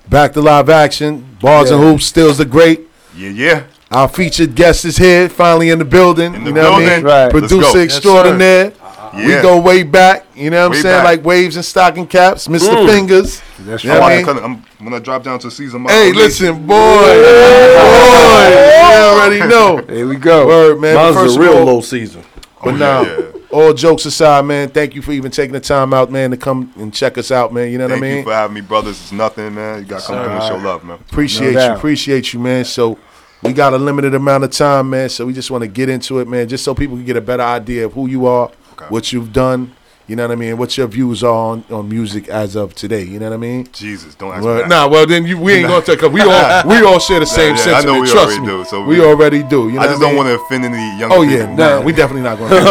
Back 0.08 0.34
to 0.34 0.42
live 0.42 0.70
action. 0.70 1.38
Bars 1.42 1.72
and 1.72 1.82
Hoops 1.82 2.06
stills 2.06 2.38
the 2.38 2.46
great. 2.46 2.91
Yeah, 3.16 3.30
yeah. 3.30 3.64
Our 3.92 4.08
featured 4.08 4.56
guest 4.56 4.86
is 4.86 4.98
here, 4.98 5.28
finally 5.28 5.70
in 5.70 5.80
the 5.80 5.86
building. 5.86 6.32
the 6.32 6.40
you 6.40 6.52
know 6.54 6.72
what 6.72 6.84
I 6.84 6.96
mean? 6.96 7.04
Right. 7.04 7.24
Let's 7.26 7.32
Producer 7.32 7.56
go. 7.56 7.74
Yes, 7.74 7.76
extraordinaire. 7.96 8.74
we 9.14 9.30
Yeah. 9.34 9.42
go 9.42 9.60
way 9.60 9.84
back. 9.84 10.26
You 10.34 10.50
know 10.50 10.60
what 10.62 10.66
I'm 10.66 10.72
Way 10.72 10.82
saying? 10.82 10.96
back. 10.98 11.04
Like 11.06 11.26
waves 11.26 11.56
and 11.58 11.66
stocking 11.66 12.08
caps, 12.08 12.48
Mr. 12.48 12.70
Mm. 12.70 12.88
Fingers. 12.88 13.42
That's 13.60 13.84
You 13.84 13.90
know 13.92 14.00
what 14.00 14.12
I 14.14 14.18
mean? 14.18 14.30
I'm, 14.30 14.64
I'm 14.80 14.86
gonna 14.86 15.00
drop 15.02 15.24
down 15.24 15.40
to 15.40 15.52
season. 15.52 15.84
Hey, 15.86 16.14
listen, 16.14 16.66
boy, 16.66 16.76
boy, 16.76 17.14
you 18.90 19.04
already 19.04 19.40
know. 19.40 19.82
There 19.82 20.08
we 20.08 20.16
go. 20.16 20.48
Word, 20.48 20.80
man. 20.80 20.96
Mine's 20.96 21.16
But 21.16 21.22
first 21.24 21.38
a 21.38 21.42
real 21.42 21.58
all- 21.58 21.66
low 21.66 21.82
season. 21.82 22.24
But 22.64 22.74
Oh, 22.74 22.78
now, 22.78 23.02
yeah, 23.02 23.32
all 23.52 23.74
jokes 23.74 24.06
aside, 24.06 24.46
man, 24.46 24.70
thank 24.70 24.96
you 24.96 25.02
for 25.02 25.12
even 25.12 25.32
taking 25.32 25.54
the 25.54 25.60
time 25.60 25.94
out, 25.94 26.12
man, 26.12 26.32
to 26.32 26.38
come 26.38 26.72
and 26.78 26.94
check 26.94 27.18
us 27.18 27.32
out, 27.32 27.54
man. 27.54 27.72
You 27.72 27.78
know 27.78 27.88
Thank 27.88 28.02
what 28.02 28.06
I 28.06 28.10
you 28.10 28.16
mean? 28.18 28.24
for 28.24 28.34
having 28.34 28.54
me, 28.56 28.62
brothers. 28.62 29.02
It's 29.02 29.12
nothing, 29.12 29.56
man. 29.56 29.80
You 29.80 29.86
gotta 29.86 30.06
come 30.06 30.24
through 30.24 30.34
and 30.34 30.44
show 30.44 30.58
love, 30.58 30.84
man. 30.84 31.00
Appreciate 31.10 31.54
you, 31.54 31.60
appreciate 31.60 32.34
you, 32.34 32.40
man. 32.40 32.66
So 32.66 32.98
we 33.42 33.54
got 33.54 33.74
a 33.74 33.78
limited 33.78 34.14
amount 34.14 34.44
of 34.44 34.52
time, 34.52 34.90
man. 34.92 35.10
So 35.10 35.26
we 35.26 35.34
just 35.34 35.50
want 35.52 35.64
to 35.64 35.68
get 35.68 35.90
into 35.90 36.20
it, 36.20 36.28
man, 36.28 36.48
just 36.48 36.64
so 36.64 36.76
people 36.76 36.96
can 36.96 37.06
get 37.06 37.18
a 37.18 37.22
better 37.22 37.44
idea 37.44 37.86
of 37.86 37.94
who 37.94 38.08
you 38.08 38.26
are, 38.28 38.52
what 38.90 39.12
you've 39.12 39.34
done. 39.34 39.76
You 40.12 40.18
know 40.18 40.24
what 40.28 40.34
I 40.34 40.36
mean? 40.36 40.58
What 40.58 40.78
your 40.78 40.88
views 40.88 41.24
are 41.24 41.32
on, 41.34 41.64
on 41.72 41.88
music 41.88 42.28
as 42.28 42.58
of 42.58 42.76
today? 42.76 43.04
You 43.04 43.18
know 43.18 43.30
what 43.30 43.36
I 43.36 43.38
mean? 43.38 43.66
Jesus, 43.72 44.14
don't 44.14 44.34
ask 44.34 44.44
well, 44.44 44.56
me 44.56 44.62
that. 44.64 44.68
Nah, 44.68 44.86
well 44.90 45.08
then 45.08 45.26
you, 45.26 45.40
we 45.40 45.54
ain't 45.54 45.70
gonna 45.70 45.86
take. 45.86 46.00
Cause 46.00 46.12
we 46.12 46.20
all 46.20 46.68
we 46.68 46.84
all 46.84 47.00
share 47.00 47.22
the 47.22 47.26
same 47.26 47.56
Yeah, 47.56 47.66
yeah, 47.70 47.78
I 47.78 47.82
know 47.86 48.02
we 48.02 48.08
Trust 48.12 48.36
already 48.36 48.42
me, 48.42 48.48
do. 48.48 48.66
So 48.66 48.84
we, 48.84 49.00
already 49.00 49.42
do. 49.42 49.70
You 49.70 49.76
know 49.76 49.80
I 49.80 49.88
just 49.88 50.02
what 50.02 50.08
don't 50.08 50.10
mean? 50.10 50.18
want 50.18 50.28
to 50.28 50.44
offend 50.44 50.66
any 50.66 51.00
young 51.00 51.14
oh, 51.14 51.24
people. 51.24 51.34
Oh 51.34 51.48
people. 51.48 51.64
yeah, 51.64 51.78
nah, 51.80 51.82
we 51.82 51.94
definitely 51.94 52.24
not 52.24 52.38
gonna. 52.40 52.60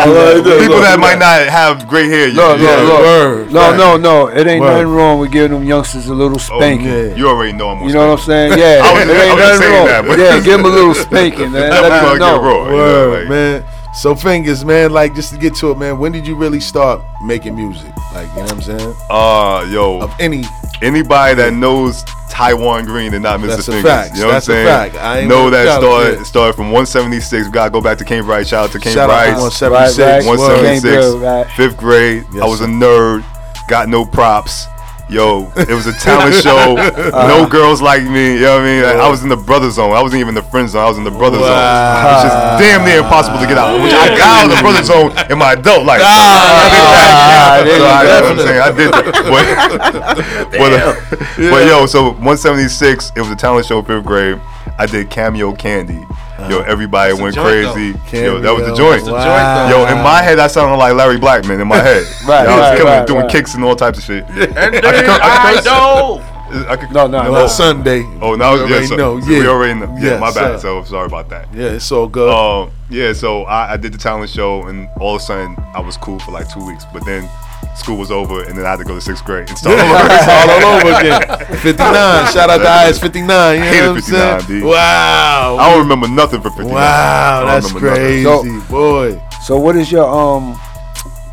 Oh, 0.00 0.40
people 0.58 0.80
that 0.80 0.98
might 0.98 1.18
not 1.18 1.44
have 1.52 1.86
gray 1.86 2.08
hair. 2.08 2.28
you- 2.28 2.32
Look, 2.40 2.58
yeah, 2.58 2.76
look, 2.76 3.00
word. 3.00 3.52
No, 3.52 3.76
no, 3.76 3.96
no. 3.98 4.28
It 4.28 4.46
ain't 4.46 4.62
Word. 4.62 4.72
nothing 4.72 4.88
wrong 4.88 5.18
with 5.20 5.32
giving 5.32 5.52
them 5.52 5.64
youngsters 5.68 6.06
a 6.08 6.14
little 6.14 6.38
Oh, 6.38 6.58
spanking. 6.60 6.86
yeah. 6.88 7.14
You 7.14 7.28
already 7.28 7.52
know 7.52 7.68
I'm 7.68 7.86
You 7.86 7.92
know 7.92 8.08
what 8.08 8.20
I'm 8.20 8.24
saying? 8.24 8.58
Yeah, 8.58 8.80
it 8.96 9.04
ain't 9.04 9.36
nothing 9.36 9.68
wrong. 10.08 10.18
yeah, 10.18 10.40
give 10.40 10.56
them 10.56 10.64
a 10.64 10.68
little 10.72 10.94
spanking, 10.94 11.52
man. 11.52 11.68
That 11.68 11.82
Let 11.82 12.02
was 12.02 12.10
them 12.12 12.18
know. 12.20 12.38
get 12.38 12.40
raw, 12.40 12.64
you 12.64 12.70
know, 12.70 13.10
Word, 13.10 13.20
like- 13.20 13.28
man. 13.28 13.64
So 13.92 14.14
fingers, 14.14 14.64
man. 14.64 14.92
Like 14.92 15.14
just 15.14 15.32
to 15.32 15.38
get 15.38 15.54
to 15.56 15.70
it, 15.72 15.78
man. 15.78 15.98
When 15.98 16.12
did 16.12 16.26
you 16.26 16.36
really 16.36 16.60
start 16.60 17.02
making 17.24 17.56
music? 17.56 17.92
Like 18.14 18.28
you 18.30 18.36
know 18.36 18.42
what 18.42 18.52
I'm 18.52 18.62
saying? 18.62 18.94
Uh, 19.10 19.66
yo, 19.70 20.00
of 20.00 20.12
any 20.20 20.44
anybody 20.80 21.34
that 21.34 21.52
knows 21.52 22.04
Taiwan 22.30 22.84
Green 22.84 23.12
and 23.14 23.22
not 23.22 23.40
Mr. 23.40 23.48
That's 23.48 23.66
Fingers, 23.66 23.82
fact. 23.82 24.14
you 24.16 24.22
know 24.22 24.30
That's 24.30 24.48
what 24.48 24.56
I'm 24.56 24.90
saying? 24.92 24.96
I 24.98 25.24
know 25.26 25.50
that 25.50 25.78
started 25.78 26.20
it. 26.20 26.24
started 26.24 26.54
from 26.54 26.66
176. 26.66 27.46
We 27.46 27.52
gotta 27.52 27.70
go 27.70 27.80
back 27.80 27.98
to 27.98 28.04
Kane 28.04 28.24
Bryce. 28.24 28.48
Shout 28.48 28.66
out 28.66 28.80
to 28.80 28.90
Shout 28.90 29.10
out 29.10 29.38
176. 29.38 29.98
Right, 29.98 30.18
right. 30.18 30.26
176. 30.26 30.82
Kane 30.82 30.92
Bill, 30.92 31.18
right. 31.18 31.50
Fifth 31.56 31.76
grade. 31.76 32.24
I 32.40 32.46
was 32.46 32.60
a 32.60 32.66
nerd. 32.66 33.24
Got 33.68 33.88
no 33.88 34.04
props. 34.04 34.66
Yo, 35.10 35.50
it 35.56 35.74
was 35.74 35.86
a 35.86 35.92
talent 35.98 36.34
show. 36.36 36.74
no 37.10 37.48
girls 37.48 37.82
like 37.82 38.04
me. 38.04 38.34
You 38.34 38.40
know 38.46 38.54
what 38.54 38.62
I 38.62 38.64
mean? 38.64 38.82
Like, 38.84 38.96
I 38.96 39.08
was 39.10 39.24
in 39.24 39.28
the 39.28 39.36
brother 39.36 39.68
zone. 39.70 39.90
I 39.90 40.00
wasn't 40.00 40.20
even 40.20 40.30
in 40.30 40.34
the 40.36 40.48
friend 40.50 40.68
zone. 40.68 40.84
I 40.84 40.88
was 40.88 40.98
in 40.98 41.04
the 41.04 41.10
brother 41.10 41.38
zone. 41.38 41.50
Which 41.50 42.24
is 42.30 42.34
damn 42.62 42.84
near 42.86 43.00
impossible 43.02 43.40
to 43.40 43.46
get 43.46 43.58
out. 43.58 43.82
Which 43.82 43.92
I 43.92 44.16
got 44.16 44.38
out 44.38 44.50
of 44.50 44.56
the 44.56 44.62
brother 44.62 44.84
zone 44.84 45.10
in 45.30 45.38
my 45.38 45.54
adult 45.54 45.84
life. 45.84 46.00
Ah, 46.04 47.58
So, 47.58 47.72
I, 47.84 48.02
you 48.02 48.08
know 48.08 48.30
I'm 48.30 48.38
saying? 48.38 48.60
I 48.62 48.70
did 48.70 48.92
that. 48.92 49.04
But, 49.26 50.50
but, 50.58 50.72
uh, 50.72 51.50
but 51.50 51.66
yo, 51.66 51.86
so 51.86 52.10
176, 52.12 53.12
it 53.16 53.20
was 53.20 53.30
a 53.30 53.36
talent 53.36 53.66
show, 53.66 53.82
fifth 53.82 54.04
grade. 54.04 54.40
I 54.78 54.86
did 54.86 55.10
cameo 55.10 55.52
candy. 55.54 56.06
Yo, 56.48 56.60
everybody 56.60 57.12
went 57.12 57.36
crazy. 57.36 57.98
Yo, 58.16 58.40
that 58.40 58.50
was 58.54 58.66
the 58.66 58.74
joint. 58.74 59.04
That's 59.04 59.08
a 59.08 59.10
joint, 59.10 59.70
though. 59.70 59.84
Yo, 59.86 59.96
in 59.96 60.02
my 60.02 60.22
head, 60.22 60.38
I 60.38 60.46
sounded 60.46 60.76
like 60.76 60.94
Larry 60.94 61.18
Blackmon 61.18 61.60
in 61.60 61.68
my 61.68 61.76
head. 61.76 62.06
Right, 62.26 62.44
Yo, 62.44 62.50
I 62.50 62.56
was 62.58 62.68
right, 62.70 62.76
killing, 62.78 62.92
right, 62.92 63.06
doing 63.06 63.20
right. 63.22 63.30
kicks 63.30 63.54
and 63.54 63.64
all 63.64 63.74
types 63.76 63.98
of 63.98 64.04
shit. 64.04 64.24
And 64.30 64.40
I 64.56 64.70
could 64.70 64.82
then 64.84 65.10
I 65.10 65.18
I 65.20 65.54
could 65.54 65.56
curse. 65.56 65.64
know. 65.66 66.22
I 66.68 66.76
could, 66.76 66.90
No, 66.92 67.06
no, 67.06 67.22
no. 67.30 67.46
Sunday. 67.46 68.02
Oh, 68.20 68.34
now 68.34 68.54
You 68.54 68.60
yeah, 68.62 68.66
already 68.66 68.86
so, 68.86 68.96
know. 68.96 69.20
so 69.20 69.30
Yeah. 69.30 69.38
we 69.40 69.46
already 69.48 69.74
know. 69.80 69.94
Yeah, 69.98 70.04
Yes, 70.04 70.20
my 70.20 70.32
bad. 70.32 70.60
sir. 70.60 70.82
So 70.82 70.84
sorry 70.84 71.06
about 71.06 71.28
that. 71.30 71.46
Yeah, 71.54 71.66
it's 71.66 71.90
all 71.92 72.08
good. 72.08 72.28
Um, 72.32 72.70
yeah, 72.88 73.12
so 73.12 73.44
I, 73.44 73.72
I 73.72 73.76
did 73.76 73.92
the 73.92 73.98
talent 73.98 74.30
show, 74.30 74.66
and 74.66 74.88
all 75.00 75.14
of 75.14 75.20
a 75.22 75.24
sudden 75.24 75.56
I 75.74 75.80
was 75.80 75.96
cool 75.96 76.18
for 76.20 76.32
like 76.32 76.48
two 76.52 76.64
weeks, 76.66 76.84
but 76.92 77.04
then 77.06 77.28
school 77.74 77.96
was 77.96 78.10
over, 78.10 78.42
and 78.44 78.56
then 78.58 78.66
I 78.66 78.70
had 78.70 78.78
to 78.78 78.84
go 78.84 78.94
to 78.94 79.00
sixth 79.00 79.24
grade 79.24 79.48
and 79.48 79.58
start 79.58 79.78
all 79.78 79.96
over. 79.96 80.08
Start 80.08 80.62
all 80.62 80.80
over 80.80 81.00
again. 81.00 81.46
59. 81.58 82.32
Shout 82.32 82.50
out 82.50 82.58
to 82.58 82.88
IS 82.90 82.98
59. 82.98 83.28
You 83.28 83.34
I 83.62 83.64
know 83.64 83.72
hated 83.72 83.80
what 83.80 83.88
I'm 83.88 83.94
59, 83.96 84.40
saying? 84.42 84.60
D. 84.60 84.66
Wow. 84.66 85.56
I 85.58 85.70
don't 85.70 85.78
remember 85.80 86.08
nothing 86.08 86.40
for 86.40 86.50
59. 86.50 86.74
Wow, 86.74 87.44
that's 87.46 87.72
crazy, 87.72 88.24
nothing. 88.28 88.60
boy. 88.68 89.22
So 89.42 89.58
what 89.58 89.76
is 89.76 89.90
your 89.90 90.04
um 90.08 90.60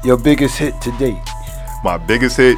your 0.04 0.18
biggest 0.18 0.58
hit 0.58 0.80
to 0.82 0.92
date? 0.98 1.18
My 1.84 1.98
biggest 1.98 2.38
hit, 2.38 2.58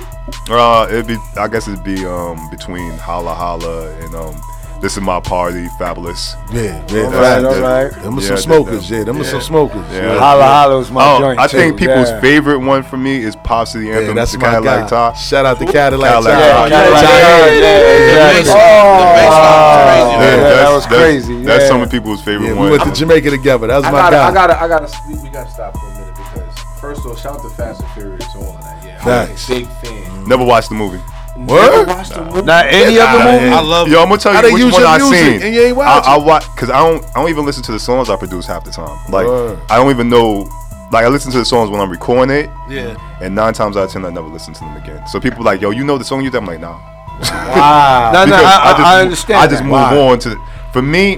uh, 0.50 0.88
it'd 0.90 1.08
be 1.08 1.18
I 1.36 1.48
guess 1.48 1.68
it'd 1.68 1.84
be 1.84 2.06
um 2.06 2.50
between 2.50 2.92
Holla 3.00 3.34
Holla 3.34 3.90
and 4.00 4.16
um 4.16 4.36
This 4.82 4.96
is 4.96 5.02
my 5.04 5.20
party, 5.20 5.68
Fabolous. 5.78 6.36
Yeah, 6.54 6.62
yeah, 6.88 7.04
All 7.04 7.12
that's 7.12 7.14
right, 7.14 7.42
that. 7.42 7.46
all 7.46 7.60
right. 7.62 7.92
Them 8.02 8.18
are 8.18 8.22
Yeah, 8.22 8.28
some 8.30 8.38
smokers. 8.38 8.88
that- 8.88 8.96
Yeah, 8.98 9.04
them 9.04 9.20
are 9.20 9.24
some 9.26 9.42
smokers. 9.42 9.84
Yeah. 9.92 10.18
Holla 10.18 10.44
Holla 10.44 10.80
is 10.80 10.90
my 10.90 11.04
Oh, 11.16 11.20
joint, 11.20 11.38
I 11.38 11.48
think 11.48 11.78
too. 11.78 11.86
people's 11.86 12.10
Yeah. 12.10 12.22
favorite 12.22 12.60
one 12.60 12.84
for 12.84 12.96
me 12.96 13.18
is 13.22 13.36
Pop 13.36 13.68
City 13.68 13.92
Anthem. 13.92 14.16
that's 14.16 14.32
the 14.32 14.38
my 14.38 14.52
Cadillac 14.52 14.82
guy. 14.84 14.88
Top. 14.88 15.18
Shout 15.18 15.46
out 15.46 15.60
to 15.60 15.66
Cadillac 15.66 16.12
Cadillac 16.14 16.34
Tah. 16.34 16.40
Top. 16.40 16.70
Yeah, 16.70 16.78
Yeah, 16.78 16.80
Cadillac 16.80 17.04
yeah, 17.04 18.44
Top. 18.44 18.56
yeah, 18.56 19.20
Oh, 19.20 20.22
yeah, 20.22 20.36
that 20.36 20.38
that's- 20.40 20.74
was 20.74 20.84
that's- 20.86 21.02
crazy. 21.02 21.44
That's 21.44 21.64
yeah. 21.64 21.68
some 21.68 21.82
of 21.82 21.90
people's 21.92 22.22
favorite 22.22 22.48
Yeah, 22.48 22.62
we 22.62 22.70
went 22.72 22.84
to 22.84 22.92
Jamaica 22.94 23.30
together. 23.32 23.68
That 23.68 23.76
was 23.78 23.86
my 23.86 23.92
guy. 24.10 24.30
I 24.30 24.34
gotta, 24.34 24.62
I 24.64 24.68
gotta, 24.70 24.88
we, 25.10 25.16
we 25.16 25.30
gotta 25.30 25.50
stop 25.52 25.78
for 25.78 25.86
a 25.88 25.90
minute 25.90 26.14
because 26.16 26.60
first 26.80 27.02
of 27.02 27.08
all, 27.08 27.16
shout 27.18 27.34
out 27.34 27.42
to 27.42 27.50
Fast 27.50 27.82
and 27.82 27.90
Furious, 27.92 28.24
all 28.36 28.44
of 28.56 28.62
that. 28.62 28.78
Yeah, 28.86 28.98
I'm 29.00 29.28
Facts. 29.28 29.50
a 29.50 29.54
big 29.56 29.68
fan. 29.84 30.24
Never 30.26 30.46
watched 30.46 30.70
the 30.70 30.76
movie. 30.76 31.02
Never 31.46 31.84
watched 31.86 32.14
the 32.14 32.24
movie? 32.26 32.42
Not 32.44 32.66
any 32.68 32.98
of 33.00 33.08
the 33.12 33.18
Nah, 33.18 33.32
movies? 33.32 33.50
yeah. 33.50 33.58
I 33.58 33.62
love 33.62 33.88
Yo, 33.88 34.02
I'm 34.02 34.08
gonna 34.10 34.20
tell 34.22 34.36
you 34.36 34.42
they 34.42 34.52
which 34.66 34.74
one 34.74 34.84
I 34.84 34.98
music 34.98 35.18
seen. 35.18 35.42
and 35.44 35.56
you 35.56 35.62
ain't 35.62 35.78
watch 35.78 36.06
I, 36.06 36.16
I 36.16 36.18
watch 36.18 36.46
because 36.54 36.70
I 36.70 36.80
don't. 36.80 37.04
I 37.16 37.22
don't 37.22 37.30
even 37.30 37.46
listen 37.46 37.64
to 37.64 37.72
the 37.72 37.80
songs 37.80 38.10
I 38.10 38.16
produce 38.18 38.46
half 38.46 38.64
the 38.64 38.72
time. 38.72 38.98
Like 39.12 39.28
Word. 39.28 39.60
I 39.70 39.78
don't 39.78 39.90
even 39.92 40.10
know. 40.10 40.50
Like 40.92 41.06
I 41.06 41.08
listen 41.08 41.32
to 41.32 41.38
the 41.38 41.46
songs 41.46 41.70
when 41.70 41.80
I'm 41.80 41.90
recording 41.90 42.36
it. 42.36 42.50
Yeah. 42.70 42.96
And 43.22 43.36
nine 43.36 43.54
times 43.54 43.78
out 43.78 43.84
of 43.86 43.92
ten, 43.92 44.06
I 44.06 44.10
never 44.10 44.28
listen 44.28 44.54
to 44.56 44.60
them 44.60 44.76
again. 44.78 45.06
So 45.08 45.20
people 45.20 45.44
like, 45.44 45.62
yo, 45.62 45.70
you 45.70 45.84
know 45.84 45.98
the 45.98 46.04
song 46.04 46.24
you 46.24 46.30
did? 46.32 46.38
I'm 46.38 46.46
like, 46.46 46.60
nah. 46.60 46.78
Wow. 47.22 48.12
No, 48.14 48.26
no, 48.26 48.26
Because 48.26 48.44
I, 48.46 48.72
I, 48.78 48.98
I 48.98 49.02
understand. 49.02 49.40
I 49.40 49.48
just 49.48 49.60
that. 49.60 49.64
move 49.64 49.72
Why? 49.74 49.98
on 49.98 50.20
to. 50.20 50.36
For 50.74 50.82
me, 50.82 51.18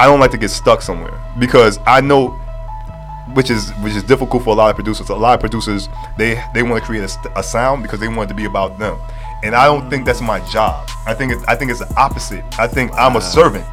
I 0.00 0.06
don't 0.06 0.20
like 0.20 0.30
to 0.32 0.38
get 0.38 0.50
stuck 0.50 0.82
somewhere 0.82 1.12
because 1.38 1.78
I 1.86 2.00
know, 2.00 2.28
which 3.34 3.50
is 3.50 3.70
which 3.82 3.94
is 3.94 4.02
difficult 4.02 4.44
for 4.44 4.50
a 4.50 4.54
lot 4.54 4.70
of 4.70 4.76
producers. 4.76 5.08
A 5.10 5.14
lot 5.14 5.34
of 5.34 5.40
producers 5.40 5.88
they 6.16 6.42
they 6.54 6.62
want 6.62 6.82
to 6.82 6.86
create 6.86 7.04
a, 7.04 7.38
a 7.38 7.42
sound 7.42 7.82
because 7.82 8.00
they 8.00 8.08
want 8.08 8.22
it 8.22 8.28
to 8.28 8.34
be 8.34 8.44
about 8.46 8.78
them, 8.78 8.98
and 9.42 9.54
I 9.54 9.66
don't 9.66 9.90
think 9.90 10.04
that's 10.04 10.20
my 10.20 10.40
job. 10.50 10.88
I 11.06 11.14
think 11.14 11.32
it, 11.32 11.38
I 11.48 11.56
think 11.56 11.70
it's 11.70 11.80
the 11.80 11.92
opposite. 11.96 12.44
I 12.58 12.66
think 12.66 12.92
I'm 12.94 13.16
a 13.16 13.20
servant. 13.20 13.66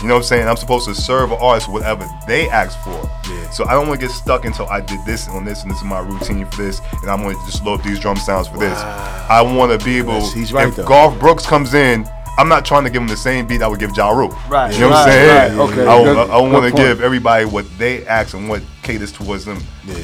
You 0.00 0.08
know 0.08 0.14
what 0.14 0.20
I'm 0.20 0.24
saying? 0.24 0.48
I'm 0.48 0.56
supposed 0.56 0.88
to 0.88 0.96
serve 0.96 1.30
an 1.30 1.38
artist 1.40 1.68
whatever 1.68 2.08
they 2.26 2.48
ask 2.48 2.76
for. 2.80 3.08
Yeah. 3.30 3.50
So 3.50 3.64
I 3.66 3.72
don't 3.74 3.86
want 3.86 4.00
to 4.00 4.06
get 4.08 4.12
stuck 4.12 4.44
until 4.44 4.66
I 4.68 4.80
did 4.80 4.98
this 5.06 5.28
on 5.28 5.44
this 5.44 5.62
and 5.62 5.70
this 5.70 5.78
is 5.78 5.84
my 5.84 6.00
routine 6.00 6.44
for 6.46 6.62
this, 6.62 6.80
and 7.02 7.10
I'm 7.10 7.22
going 7.22 7.38
to 7.38 7.46
just 7.46 7.64
load 7.64 7.80
up 7.80 7.86
these 7.86 8.00
drum 8.00 8.16
sounds 8.16 8.48
for 8.48 8.58
this. 8.58 8.76
I 8.76 9.40
want 9.42 9.78
to 9.78 9.84
be 9.84 9.98
able. 9.98 10.14
Yes, 10.14 10.32
he's 10.32 10.52
right, 10.52 10.68
if 10.68 10.76
though. 10.76 10.86
Garth 10.86 11.20
Brooks 11.20 11.46
comes 11.46 11.74
in, 11.74 12.04
I'm 12.38 12.48
not 12.48 12.64
trying 12.64 12.84
to 12.84 12.90
give 12.90 13.02
him 13.02 13.08
the 13.08 13.16
same 13.16 13.46
beat 13.46 13.62
I 13.62 13.68
would 13.68 13.78
give 13.78 13.94
Ja 13.96 14.10
Rule. 14.10 14.30
Right, 14.48 14.72
You 14.72 14.80
know 14.80 14.88
what 14.90 14.98
I'm 15.06 15.08
saying? 15.10 15.58
right. 15.58 15.68
Okay, 15.70 15.86
I, 15.86 16.02
good- 16.02 16.30
I, 16.30 16.40
want 16.40 16.64
to 16.64 16.72
give 16.82 17.02
everybody 17.02 17.44
what 17.44 17.66
they 17.78 18.06
ask 18.06 18.34
and 18.34 18.48
what 18.48 18.62
caters 18.82 19.12
towards 19.12 19.44
them. 19.44 19.58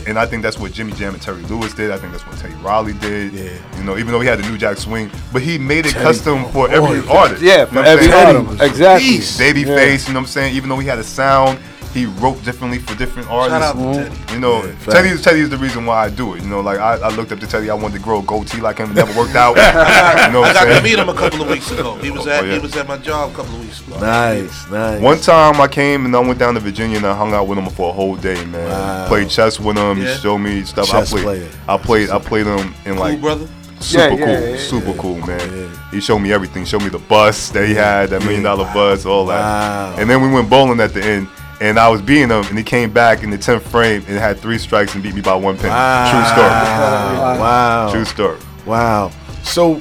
And 0.07 0.19
I 0.19 0.27
think 0.27 0.43
that's 0.43 0.59
what 0.59 0.73
Jimmy 0.73 0.93
Jam 0.93 1.15
and 1.15 1.23
Terry 1.23 1.43
Lewis 1.45 1.73
did. 1.73 1.91
I 1.91 1.97
think 1.97 2.13
that's 2.13 2.27
what 2.27 2.37
Teddy 2.39 2.55
Riley 2.57 2.93
did. 2.93 3.33
Yeah. 3.33 3.79
You 3.79 3.85
know, 3.85 3.97
even 3.97 4.13
though 4.13 4.21
he 4.21 4.29
had 4.29 4.39
the 4.41 4.49
New 4.51 4.59
Jack 4.59 4.77
Swing, 4.77 5.11
but 5.33 5.41
he 5.41 5.57
made 5.59 5.87
it 5.87 5.93
Teddy, 5.93 6.05
custom 6.05 6.45
for 6.53 6.71
every 6.71 7.01
artist. 7.09 7.43
Yeah, 7.43 7.61
You 7.61 7.67
for 7.67 7.75
know 7.77 7.83
every 7.83 8.13
artist. 8.13 8.63
Exactly. 8.63 9.09
Babyface, 9.19 9.65
Yeah. 9.67 10.09
you 10.09 10.13
know 10.13 10.13
what 10.13 10.17
I'm 10.17 10.27
saying? 10.27 10.55
Even 10.55 10.69
though 10.69 10.79
he 10.79 10.87
had 10.87 10.99
a 10.99 11.05
sound, 11.05 11.59
he 11.93 12.07
wrote 12.07 12.43
differently 12.45 12.79
for 12.79 12.95
different 12.97 13.29
artists. 13.31 13.63
out 13.63 13.73
to 13.75 14.09
Teddy. 14.09 14.35
You 14.35 14.41
know, 14.41 14.63
facts. 14.63 14.95
Teddy, 14.95 15.17
Teddy 15.23 15.41
is 15.41 15.51
the 15.51 15.57
reason 15.57 15.87
why 15.87 16.05
I 16.05 16.11
do 16.11 16.35
it. 16.35 16.43
You 16.43 16.49
know, 16.49 16.61
like 16.61 16.79
I, 16.79 16.95
I 16.97 17.09
looked 17.15 17.33
up 17.33 17.41
to 17.41 17.47
Teddy. 17.47 17.71
I 17.71 17.75
wanted 17.75 17.99
to 17.99 18.03
grow 18.03 18.21
a 18.21 18.23
goatee 18.23 18.61
like 18.61 18.79
him. 18.79 18.91
It 18.91 18.95
never 18.95 19.19
worked 19.19 19.35
out. 19.35 19.57
you 20.27 20.33
know 20.33 20.43
I 20.43 20.49
I'm 20.49 20.55
got 20.55 20.77
to 20.79 20.83
meet 20.83 20.99
him 20.99 21.09
a 21.09 21.15
couple 21.15 21.43
of 21.43 21.49
weeks 21.49 21.71
ago. 21.71 21.95
He 21.97 22.11
was 22.11 22.27
oh, 22.27 22.31
at 22.31 22.43
Oh, 22.43 22.47
yeah. 22.47 22.53
he 22.55 22.59
was 22.61 22.77
at 22.77 22.87
my 22.87 22.99
job 22.99 23.33
a 23.33 23.35
couple 23.35 23.55
of 23.55 23.61
weeks 23.61 23.87
ago. 23.87 23.99
Nice, 24.01 24.71
nice. 24.71 25.01
One 25.01 25.19
time 25.19 25.61
I 25.61 25.69
came 25.69 26.05
and 26.05 26.15
I 26.15 26.21
went 26.21 26.39
down 26.39 26.55
to 26.55 26.61
Virginia 26.61 26.99
and 26.99 27.07
I 27.07 27.17
hung 27.17 27.33
out 27.35 27.49
with 27.49 27.59
him 27.59 27.69
for 27.71 27.91
a 27.91 27.93
whole 27.93 28.17
day, 28.17 28.45
man. 28.47 28.69
Wow. 28.69 29.09
Played 29.09 29.31
chess 29.31 29.59
with 29.59 29.77
him. 29.77 29.99
Yeah. 29.99 30.13
He 30.15 30.21
showed 30.21 30.39
me 30.39 30.63
stuff. 30.65 30.89
Chess 30.89 31.13
I 31.13 31.15
played. 31.17 31.25
player. 31.25 31.51
I 31.69 31.77
played. 31.79 32.11
I 32.11 32.19
played 32.19 32.47
him 32.47 32.75
in 32.85 32.95
Cool 32.95 32.97
like 32.97 33.21
brother. 33.21 33.49
super 33.81 34.03
Yeah, 34.03 34.09
cool, 34.11 34.19
yeah, 34.19 34.49
yeah, 34.51 34.57
super 34.59 34.93
cool, 34.95 35.17
man. 35.27 35.71
He 35.91 36.01
showed 36.01 36.19
me 36.21 36.33
everything. 36.33 36.65
Showed 36.65 36.83
me 36.83 36.91
the 36.91 36.99
bus 36.99 37.51
that 37.51 37.67
he 37.67 37.75
had, 37.75 38.11
that 38.11 38.23
million 38.23 38.43
dollar 38.43 38.65
bus, 38.75 39.07
all 39.07 39.27
that. 39.27 39.41
Wow. 39.41 39.97
And 39.99 40.09
then 40.09 40.21
we 40.23 40.31
went 40.31 40.49
bowling 40.51 40.81
at 40.81 40.93
the 40.95 41.03
end. 41.03 41.29
And 41.61 41.79
I 41.79 41.89
was 41.89 42.01
beating 42.01 42.29
him, 42.31 42.45
and 42.47 42.57
he 42.57 42.63
came 42.63 42.93
back 42.93 43.23
in 43.25 43.31
the 43.31 43.39
tenth 43.39 43.69
frame 43.69 44.05
and 44.07 44.17
had 44.17 44.39
three 44.39 44.59
strikes 44.59 44.95
and 44.95 45.03
beat 45.03 45.15
me 45.15 45.21
by 45.21 45.35
one 45.35 45.57
penny. 45.57 45.71
True 46.11 46.25
story. 46.31 46.49
Wow. 46.49 47.39
Wow. 47.41 47.93
True 47.93 48.05
story. 48.05 48.39
Wow. 48.65 49.11
So, 49.43 49.75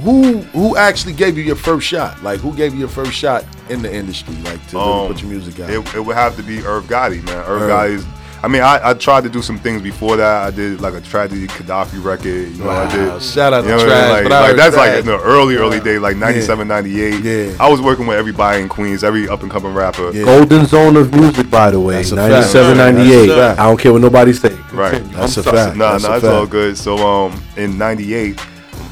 who 0.00 0.38
who 0.52 0.76
actually 0.76 1.14
gave 1.14 1.36
you 1.36 1.42
your 1.42 1.56
first 1.56 1.86
shot? 1.86 2.22
Like, 2.22 2.38
who 2.40 2.54
gave 2.54 2.72
you 2.74 2.80
your 2.80 2.88
first 2.88 3.12
shot 3.12 3.44
in 3.70 3.82
the 3.82 3.92
industry? 3.92 4.34
Like 4.44 4.64
to 4.68 4.76
really 4.76 4.92
Um, 4.92 5.08
put 5.08 5.20
your 5.22 5.30
music 5.30 5.58
out? 5.60 5.70
It, 5.70 5.94
it 5.94 6.00
would 6.00 6.14
have 6.16 6.36
to 6.36 6.42
be 6.42 6.58
Irv 6.64 6.84
Gotti, 6.84 7.24
man. 7.24 7.38
Irv 7.46 7.62
Irv. 7.62 7.70
Gotti's. 7.70 8.04
I 8.44 8.48
mean, 8.48 8.60
I, 8.60 8.90
I 8.90 8.92
tried 8.92 9.22
to 9.22 9.30
do 9.30 9.40
some 9.40 9.58
things 9.58 9.80
before 9.80 10.18
that. 10.18 10.42
I 10.46 10.50
did 10.50 10.82
like 10.82 10.92
a 10.92 11.00
tragedy 11.00 11.46
Khadafi 11.46 12.04
record. 12.04 12.26
You 12.26 12.62
know, 12.64 12.68
I 12.68 12.90
did. 12.94 13.22
Shout 13.22 13.54
out 13.54 13.64
you 13.64 13.70
to 13.70 13.76
know 13.78 13.84
what 13.84 13.86
I 13.86 13.88
mean? 13.88 13.88
Trash, 13.88 14.10
Like, 14.10 14.22
but 14.24 14.30
like, 14.32 14.46
heard 14.50 14.58
that's 14.58 14.76
like 14.76 14.98
in 15.00 15.06
the 15.06 15.18
early, 15.20 15.56
early 15.56 15.80
days, 15.80 16.00
like 16.00 16.18
97, 16.18 16.68
Yeah. 16.68 16.74
98. 16.74 17.20
Yeah. 17.24 17.56
I 17.58 17.70
was 17.70 17.80
working 17.80 18.06
with 18.06 18.18
everybody 18.18 18.60
in 18.60 18.68
Queens, 18.68 19.02
every 19.02 19.26
up 19.30 19.42
and 19.42 19.50
coming 19.50 19.72
rapper. 19.72 20.12
Golden 20.12 20.66
zone 20.66 20.96
of 20.98 21.14
music, 21.14 21.48
by 21.48 21.70
the 21.70 21.80
way. 21.80 21.94
That's 21.94 22.12
a 22.12 22.16
fact. 22.16 22.30
97, 22.32 22.76
That's 22.76 22.90
a 22.90 22.92
98. 22.98 23.28
fact. 23.34 23.60
I 23.60 23.62
don't 23.66 23.80
care 23.80 23.92
what 23.94 24.02
nobody 24.02 24.32
say. 24.34 24.54
Right. 24.74 24.92
Continue. 24.92 25.16
That's 25.16 25.36
a 25.38 25.42
So- 25.42 25.50
fact. 25.50 25.76
Nah, 25.78 25.92
That's 25.92 26.04
nah, 26.04 26.16
it's 26.16 26.24
all 26.26 26.46
good. 26.46 26.76
So 26.76 26.98
um, 26.98 27.42
in 27.56 27.78
'98, 27.78 28.38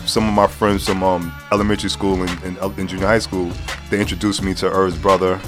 some 0.07 0.27
of 0.27 0.33
my 0.33 0.47
friends 0.47 0.87
from 0.87 1.03
um, 1.03 1.31
elementary 1.53 1.91
school 1.91 2.23
and, 2.23 2.31
and, 2.43 2.57
and 2.57 2.89
junior 2.89 3.07
high 3.07 3.19
school, 3.19 3.53
they 3.91 4.01
introduced 4.01 4.43
me 4.43 4.55
to 4.55 4.71
Irv's 4.71 4.97
brother, 4.97 5.39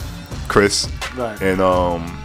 Chris. 0.49 0.91
Right. 1.17 1.41
And 1.41 1.63
um, 1.63 2.21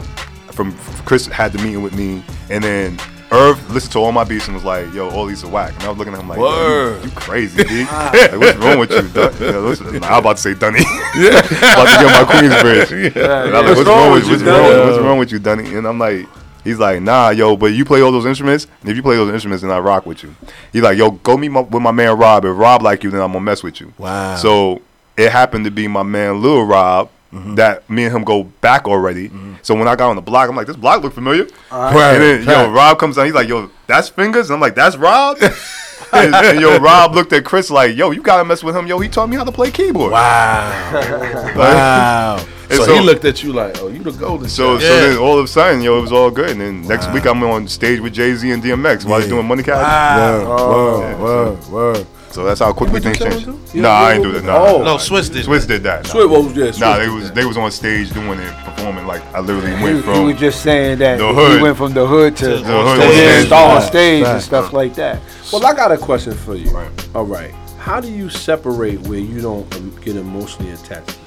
from 0.59 0.73
Chris 1.05 1.25
had 1.25 1.53
the 1.53 1.57
meeting 1.59 1.81
with 1.81 1.95
me, 1.95 2.21
and 2.49 2.61
then 2.61 2.99
Irv 3.31 3.71
listened 3.71 3.93
to 3.93 3.99
all 3.99 4.11
my 4.11 4.25
beats 4.25 4.47
and 4.47 4.55
was 4.55 4.65
like, 4.65 4.93
"Yo, 4.93 5.09
all 5.09 5.25
these 5.25 5.41
are 5.45 5.47
whack." 5.47 5.73
And 5.75 5.83
I 5.83 5.89
was 5.89 5.97
looking 5.97 6.13
at 6.13 6.19
him 6.19 6.27
like, 6.27 6.37
Yo, 6.37 6.97
you, 6.97 7.05
you 7.05 7.11
crazy, 7.11 7.63
dude. 7.63 7.87
like, 7.91 8.31
what's 8.33 8.57
wrong 8.57 8.77
with 8.77 8.91
you? 8.91 9.07
Dun-" 9.07 9.33
You 9.39 9.51
know, 9.53 9.61
listen, 9.61 10.03
I'm 10.03 10.19
about 10.19 10.35
to 10.35 10.41
say 10.41 10.53
Dunny. 10.55 10.81
yeah. 11.15 11.39
about 11.39 11.85
to 11.85 12.03
get 12.03 12.11
my 12.11 12.33
Queensbridge. 12.33 13.15
Yeah, 13.15 13.43
And 13.43 13.51
yeah. 13.53 13.59
I'm 13.59 13.65
like, 13.65 13.77
what's, 13.77 13.87
wrong 13.87 14.11
with 14.11 14.25
you? 14.25 14.31
What's 14.31 14.43
wrong, 14.43 14.87
what's 14.87 14.99
wrong 14.99 15.17
with 15.19 15.31
you, 15.31 15.39
Dunny? 15.39 15.75
And 15.75 15.87
I'm 15.87 15.97
like, 15.97 16.27
he's 16.65 16.77
like, 16.77 17.01
nah, 17.01 17.29
yo, 17.29 17.55
but 17.55 17.67
you 17.67 17.85
play 17.85 18.01
all 18.01 18.11
those 18.11 18.25
instruments. 18.25 18.67
And 18.81 18.89
if 18.89 18.97
you 18.97 19.03
play 19.03 19.15
those 19.15 19.31
instruments, 19.33 19.61
then 19.61 19.71
I 19.71 19.79
rock 19.79 20.05
with 20.05 20.23
you. 20.23 20.35
He's 20.73 20.81
like, 20.81 20.97
yo, 20.97 21.11
go 21.11 21.37
meet 21.37 21.49
my, 21.49 21.61
with 21.61 21.81
my 21.81 21.91
man 21.91 22.17
Rob. 22.17 22.43
If 22.43 22.57
Rob 22.57 22.81
like 22.81 23.05
you, 23.05 23.11
then 23.11 23.21
I'm 23.21 23.31
gonna 23.31 23.45
mess 23.45 23.63
with 23.63 23.79
you. 23.79 23.93
Wow. 23.97 24.35
So 24.35 24.81
it 25.15 25.31
happened 25.31 25.63
to 25.63 25.71
be 25.71 25.87
my 25.87 26.03
man 26.03 26.41
Lil 26.41 26.63
Rob. 26.63 27.09
Mm-hmm. 27.33 27.55
That 27.55 27.87
me 27.89 28.05
and 28.05 28.15
him 28.15 28.23
go 28.23 28.43
back 28.43 28.87
already. 28.87 29.29
Mm-hmm. 29.29 29.53
So 29.61 29.75
when 29.75 29.87
I 29.87 29.95
got 29.95 30.09
on 30.09 30.15
the 30.15 30.21
block, 30.21 30.49
I'm 30.49 30.55
like, 30.55 30.65
this 30.67 30.75
block 30.75 31.03
look 31.03 31.13
familiar. 31.13 31.47
Right. 31.71 32.15
And 32.15 32.21
then 32.23 32.43
yo, 32.43 32.71
Rob 32.71 32.97
comes 32.97 33.17
on. 33.19 33.25
He's 33.25 33.35
like, 33.35 33.47
yo, 33.47 33.69
that's 33.85 34.09
fingers. 34.09 34.49
And 34.49 34.55
I'm 34.55 34.61
like, 34.61 34.73
that's 34.73 34.95
Rob. 34.97 35.37
and, 36.13 36.33
and 36.33 36.59
yo, 36.59 36.79
Rob 36.79 37.13
looked 37.13 37.31
at 37.33 37.45
Chris 37.45 37.69
like, 37.69 37.95
yo, 37.95 38.09
you 38.09 38.23
gotta 38.23 38.43
mess 38.43 38.63
with 38.63 38.75
him. 38.75 38.87
Yo, 38.87 38.97
he 38.99 39.07
taught 39.07 39.29
me 39.29 39.35
how 39.35 39.43
to 39.43 39.51
play 39.51 39.69
keyboard. 39.69 40.11
Wow. 40.11 40.91
wow. 41.55 42.37
So, 42.69 42.85
so- 42.85 42.95
he 42.95 42.99
looked 42.99 43.25
at 43.25 43.43
you 43.43 43.53
like, 43.53 43.79
oh, 43.79 43.89
you 43.89 44.01
the 44.01 44.11
golden. 44.11 44.49
So, 44.49 44.79
child. 44.79 44.81
so 44.81 44.87
then 44.87 45.17
all 45.19 45.37
of 45.37 45.45
a 45.45 45.47
sudden, 45.47 45.81
yo, 45.81 45.99
it 45.99 46.01
was 46.01 46.11
all 46.11 46.31
good. 46.31 46.51
And 46.51 46.61
then 46.61 46.81
next 46.87 47.11
week, 47.13 47.25
I'm 47.27 47.43
on 47.43 47.67
stage 47.67 47.99
with 47.99 48.13
Jay 48.13 48.33
Z 48.33 48.49
and 48.49 48.63
DMX 48.63 49.05
while 49.05 49.19
he's 49.19 49.29
doing 49.29 49.45
Money 49.47 49.61
Cash. 49.63 49.77
Word, 50.17 50.41
Yeah, 50.43 51.19
word, 51.19 51.63
so- 51.63 51.71
word, 51.71 51.95
word. 51.97 52.07
So 52.31 52.43
that's 52.45 52.59
how 52.59 52.71
quickly 52.73 52.99
things 52.99 53.17
tell 53.17 53.29
changed. 53.31 53.47
him 53.47 53.65
to? 53.65 53.75
You 53.77 53.81
Nah, 53.81 53.99
don't 54.01 54.07
I 54.07 54.13
ain't 54.13 54.23
do 54.23 54.31
do 54.31 54.37
it? 54.37 54.41
that. 54.41 54.49
Oh, 54.55 54.63
nah, 54.65 54.71
Oh. 54.81 54.83
No, 54.83 54.95
Swizz 54.97 55.33
did 55.33 55.45
Swizz 55.45 55.61
that. 55.61 55.67
did 55.67 55.83
that. 55.83 56.05
Swizz- 56.05 56.29
well, 56.29 56.43
oh, 56.45 56.49
yeah, 56.49 56.65
Swizz 56.71 56.79
nah, 56.79 56.97
they 56.97 57.05
did 57.05 57.13
was 57.13 57.23
that. 57.25 57.35
they 57.35 57.45
was 57.45 57.57
on 57.57 57.71
stage 57.71 58.11
doing 58.13 58.39
it, 58.39 58.53
performing 58.65 59.07
like 59.07 59.21
I 59.33 59.39
literally 59.39 59.71
went 59.81 59.95
he 59.97 60.01
from 60.03 60.25
was 60.25 60.37
just 60.37 60.61
saying 60.61 60.99
that 60.99 61.17
the 61.17 61.27
he 61.27 61.33
hood. 61.33 61.61
went 61.61 61.77
from 61.77 61.93
the 61.93 62.05
hood 62.05 62.35
to, 62.37 62.45
the 62.47 62.57
to 62.57 62.63
hood 62.63 62.99
then 62.99 63.09
to 63.09 63.13
stage. 63.13 63.47
star 63.47 63.69
on 63.75 63.77
Fact, 63.81 63.87
stage 63.91 64.23
and 64.23 64.31
fact. 64.33 64.43
stuff 64.43 64.73
like 64.73 64.93
that. 64.95 65.19
Well, 65.51 65.65
I 65.65 65.73
got 65.73 65.91
a 65.91 65.97
question 65.97 66.33
for 66.33 66.55
you. 66.55 66.69
Right. 66.69 67.07
All 67.15 67.25
right. 67.25 67.51
How 67.79 67.99
do 67.99 68.11
you 68.11 68.29
separate 68.29 68.99
where 69.07 69.19
you 69.19 69.41
don't 69.41 69.67
get 70.01 70.15
emotionally 70.15 70.71
attached? 70.71 71.17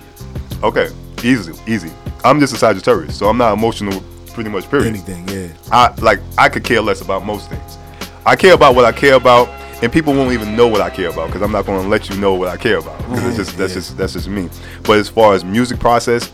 Okay, 0.63 0.89
easy, 1.25 1.53
easy. 1.67 1.91
I'm 2.25 2.39
just 2.39 2.55
a 2.55 2.57
Sagittarius, 2.57 3.17
so 3.17 3.29
I'm 3.29 3.39
not 3.39 3.53
emotional. 3.55 4.01
Pretty 4.33 4.49
much, 4.49 4.71
period. 4.71 4.87
Anything, 4.87 5.29
yeah. 5.29 5.49
I 5.73 5.93
like 6.01 6.21
I 6.39 6.49
could 6.49 6.65
care 6.65 6.81
less 6.81 7.01
about 7.03 7.27
most 7.27 7.51
things. 7.51 7.77
I 8.25 8.37
care 8.37 8.55
about 8.55 8.75
what 8.77 8.85
I 8.85 8.93
care 8.93 9.15
about, 9.15 9.49
and 9.83 9.93
people 9.93 10.15
won't 10.15 10.33
even 10.33 10.57
know 10.57 10.69
what 10.69 10.81
I 10.81 10.91
care 10.91 11.11
about 11.11 11.27
because 11.27 11.43
I'm 11.43 11.53
not 11.53 11.67
going 11.67 11.83
to 11.83 11.89
let 11.89 12.09
you 12.09 12.17
know 12.17 12.35
what 12.35 12.49
I 12.49 12.57
care 12.57 12.79
about. 12.79 12.99
'cause 13.01 13.25
it's 13.25 13.37
just 13.37 13.59
that's 13.59 13.75
just 13.75 13.97
that's 13.97 14.13
just 14.13 14.29
me. 14.29 14.49
But 14.85 14.99
as 14.99 15.09
far 15.09 15.35
as 15.35 15.45
music 15.45 15.81
process, 15.81 16.29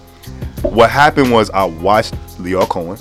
what 0.63 0.91
happened 0.91 1.33
was 1.33 1.51
I 1.51 1.65
watched 1.65 2.15
Lyor 2.39 2.69
Cohen. 2.69 2.99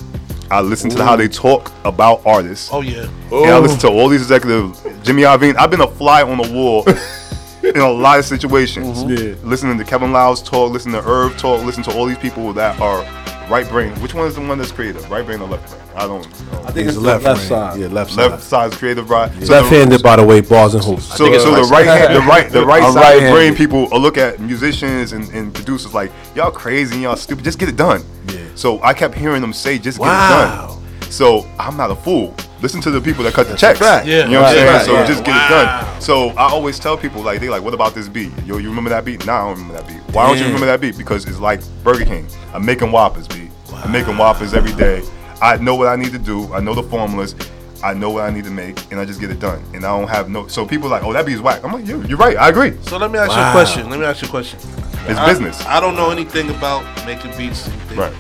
I 0.50 0.62
listened 0.62 0.94
to 0.94 1.04
how 1.04 1.18
they 1.18 1.28
talk 1.28 1.72
about 1.84 2.22
artists. 2.26 2.70
Oh 2.72 2.82
yeah. 2.82 3.10
And 3.32 3.52
I 3.52 3.60
listened 3.60 3.82
to 3.82 3.90
oh. 3.90 4.00
all 4.00 4.10
these 4.10 4.22
executives. 4.22 4.82
Jimmy 5.04 5.24
Iovine. 5.24 5.58
I've 5.58 5.70
been 5.70 5.82
a 5.82 5.88
fly 5.88 6.24
on 6.24 6.38
the 6.38 6.52
wall 6.54 6.86
in 7.64 7.82
a 7.82 7.90
lot 7.92 8.20
of 8.20 8.26
situations. 8.26 9.04
Mm-hmm. 9.04 9.28
Yeah. 9.44 9.50
Listening 9.50 9.78
to 9.78 9.84
Kevin 9.84 10.14
Liles 10.14 10.42
talk, 10.42 10.72
listening 10.72 11.02
to 11.02 11.08
Irv 11.08 11.38
talk, 11.38 11.66
listening 11.66 11.84
to 11.86 11.98
all 11.98 12.06
these 12.06 12.18
people 12.18 12.54
that 12.54 12.80
are 12.80 13.04
right 13.50 13.68
brain. 13.70 13.92
Which 14.02 14.14
one 14.14 14.28
is 14.28 14.36
the 14.36 14.42
one 14.42 14.58
that's 14.58 14.72
creative? 14.72 15.10
Right 15.10 15.26
brain 15.26 15.42
or 15.42 15.48
left 15.48 15.70
brain? 15.70 15.82
I 15.96 16.08
don't 16.08 16.22
know. 16.52 16.60
I 16.60 16.72
think 16.72 16.78
He's 16.78 16.88
it's 16.88 16.96
the 16.96 17.02
the 17.02 17.08
left, 17.08 17.24
brain. 17.24 17.38
side. 17.38 17.80
Yeah, 17.80 17.88
left 17.88 18.12
side. 18.12 18.32
Left 18.32 18.44
side 18.44 18.72
is 18.74 18.78
creative, 18.78 19.10
right? 19.10 19.32
So 19.44 19.54
Left-handed, 19.54 20.04
by 20.04 20.16
the 20.18 20.24
way, 20.24 20.42
bars 20.42 20.74
and 20.76 20.84
hoops. 20.84 21.06
So, 21.06 21.26
so 21.38 21.56
the 21.56 21.64
right 21.72 21.86
hand, 21.86 22.16
the 22.16 22.20
right, 22.22 22.50
the 22.52 22.66
right 22.66 22.84
side 22.94 22.96
right-handed. 22.96 23.32
brain 23.32 23.56
people 23.56 23.88
will 23.90 24.00
look 24.00 24.18
at 24.18 24.40
musicians 24.40 25.14
and, 25.14 25.30
and 25.32 25.54
producers 25.54 25.94
like 25.94 26.12
y'all 26.36 26.52
crazy, 26.52 26.94
and 26.96 27.04
y'all 27.04 27.16
stupid. 27.16 27.44
Just 27.44 27.58
get 27.60 27.70
it 27.70 27.76
done. 27.78 28.04
Yeah. 28.28 28.40
So 28.56 28.82
I 28.84 28.94
kept 28.94 29.16
hearing 29.16 29.42
them 29.42 29.54
say, 29.54 29.78
"Just 29.80 29.98
get 29.98 30.06
Wow. 30.06 30.78
it 30.80 31.02
done." 31.02 31.12
So 31.12 31.46
I'm 31.58 31.78
not 31.78 31.90
a 31.92 31.96
fool. 31.96 32.36
Listen 32.62 32.82
to 32.82 32.92
the 32.92 33.00
people 33.02 33.24
that 33.24 33.34
cut 33.34 33.48
the 33.48 33.56
checks. 33.56 33.80
Yeah, 33.80 34.04
You 34.04 34.24
know 34.26 34.30
Yeah. 34.32 34.40
what 34.42 34.48
I'm 34.50 34.54
saying? 34.56 34.68
Right, 34.68 34.86
So 34.86 34.94
right. 34.96 35.08
just 35.08 35.24
get 35.24 35.36
it 35.36 35.50
done. 35.50 36.02
So 36.02 36.30
I 36.32 36.50
always 36.50 36.80
tell 36.80 36.98
people 36.98 37.22
like 37.22 37.40
they 37.40 37.50
like, 37.50 37.62
what 37.64 37.74
about 37.74 37.94
this 37.96 38.08
beat? 38.08 38.32
Yo, 38.46 38.58
you 38.58 38.70
remember 38.70 38.90
that 38.92 39.06
beat? 39.06 39.26
Nah, 39.26 39.36
I 39.36 39.40
don't 39.50 39.62
remember 39.62 39.74
that 39.82 39.88
beat. 39.88 40.16
Why 40.16 40.28
don't 40.28 40.38
you 40.38 40.46
remember 40.46 40.66
that 40.68 40.82
beat? 40.82 40.98
Because 40.98 41.26
it's 41.26 41.40
like 41.40 41.62
Burger 41.84 42.06
King. 42.06 42.28
I'm 42.54 42.66
making 42.66 42.92
Whoppers 42.92 43.28
beat. 43.28 43.50
I'm 43.74 43.92
making 43.92 44.18
Whoppers 44.18 44.54
every 44.54 44.74
day. 44.74 45.04
I 45.42 45.58
know 45.58 45.76
what 45.76 45.88
I 45.88 45.96
need 45.96 46.12
to 46.14 46.20
do. 46.20 46.52
I 46.54 46.60
know 46.60 46.74
the 46.74 46.84
formulas. 46.84 47.36
I 47.84 47.94
know 47.94 48.10
what 48.10 48.24
I 48.24 48.32
need 48.32 48.44
to 48.46 48.50
make, 48.50 48.76
and 48.92 49.00
I 49.00 49.06
just 49.06 49.20
get 49.20 49.30
it 49.30 49.40
done. 49.40 49.64
And 49.76 49.86
I 49.86 49.96
don't 49.98 50.08
have 50.08 50.30
no. 50.32 50.48
So 50.48 50.66
people 50.66 50.90
like, 50.90 51.04
oh, 51.04 51.14
that 51.14 51.28
beat's 51.28 51.42
whack. 51.42 51.64
I'm 51.64 51.72
like, 51.72 51.86
you, 51.86 52.02
you're 52.04 52.18
right. 52.18 52.36
I 52.36 52.50
agree. 52.50 52.74
So 52.82 52.98
let 52.98 53.12
me 53.12 53.20
ask 53.20 53.30
you 53.32 53.38
a 53.42 53.52
question. 53.52 53.88
Let 53.90 54.00
me 54.00 54.06
ask 54.06 54.22
you 54.24 54.28
a 54.28 54.32
question. 54.32 54.60
It's 55.08 55.20
I- 55.20 55.28
business. 55.30 55.64
I 55.66 55.80
don't 55.80 55.96
know 55.96 56.10
anything 56.10 56.50
about 56.50 56.84
making 57.06 57.38
beats. 57.38 57.70
Right. 57.94 58.14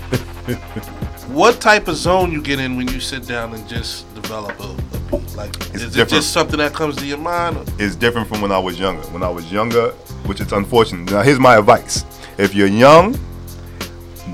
what 1.27 1.59
type 1.59 1.87
of 1.87 1.95
zone 1.95 2.31
you 2.31 2.41
get 2.41 2.59
in 2.59 2.77
when 2.77 2.87
you 2.87 2.99
sit 2.99 3.27
down 3.27 3.53
and 3.53 3.67
just 3.67 4.13
develop 4.15 4.59
a, 4.59 4.63
a 4.63 4.99
beat? 5.11 5.35
Like, 5.35 5.75
is 5.75 5.95
it 5.95 6.07
just 6.07 6.31
something 6.31 6.57
that 6.57 6.73
comes 6.73 6.95
to 6.97 7.05
your 7.05 7.17
mind? 7.17 7.57
Or? 7.57 7.65
is 7.81 7.95
different 7.95 8.27
from 8.27 8.41
when 8.41 8.51
I 8.51 8.59
was 8.59 8.79
younger. 8.79 9.01
When 9.09 9.23
I 9.23 9.29
was 9.29 9.51
younger, 9.51 9.89
which 10.25 10.41
is 10.41 10.51
unfortunate. 10.51 11.11
Now, 11.11 11.21
here's 11.21 11.39
my 11.39 11.57
advice: 11.57 12.05
if 12.37 12.55
you're 12.55 12.67
young, 12.67 13.17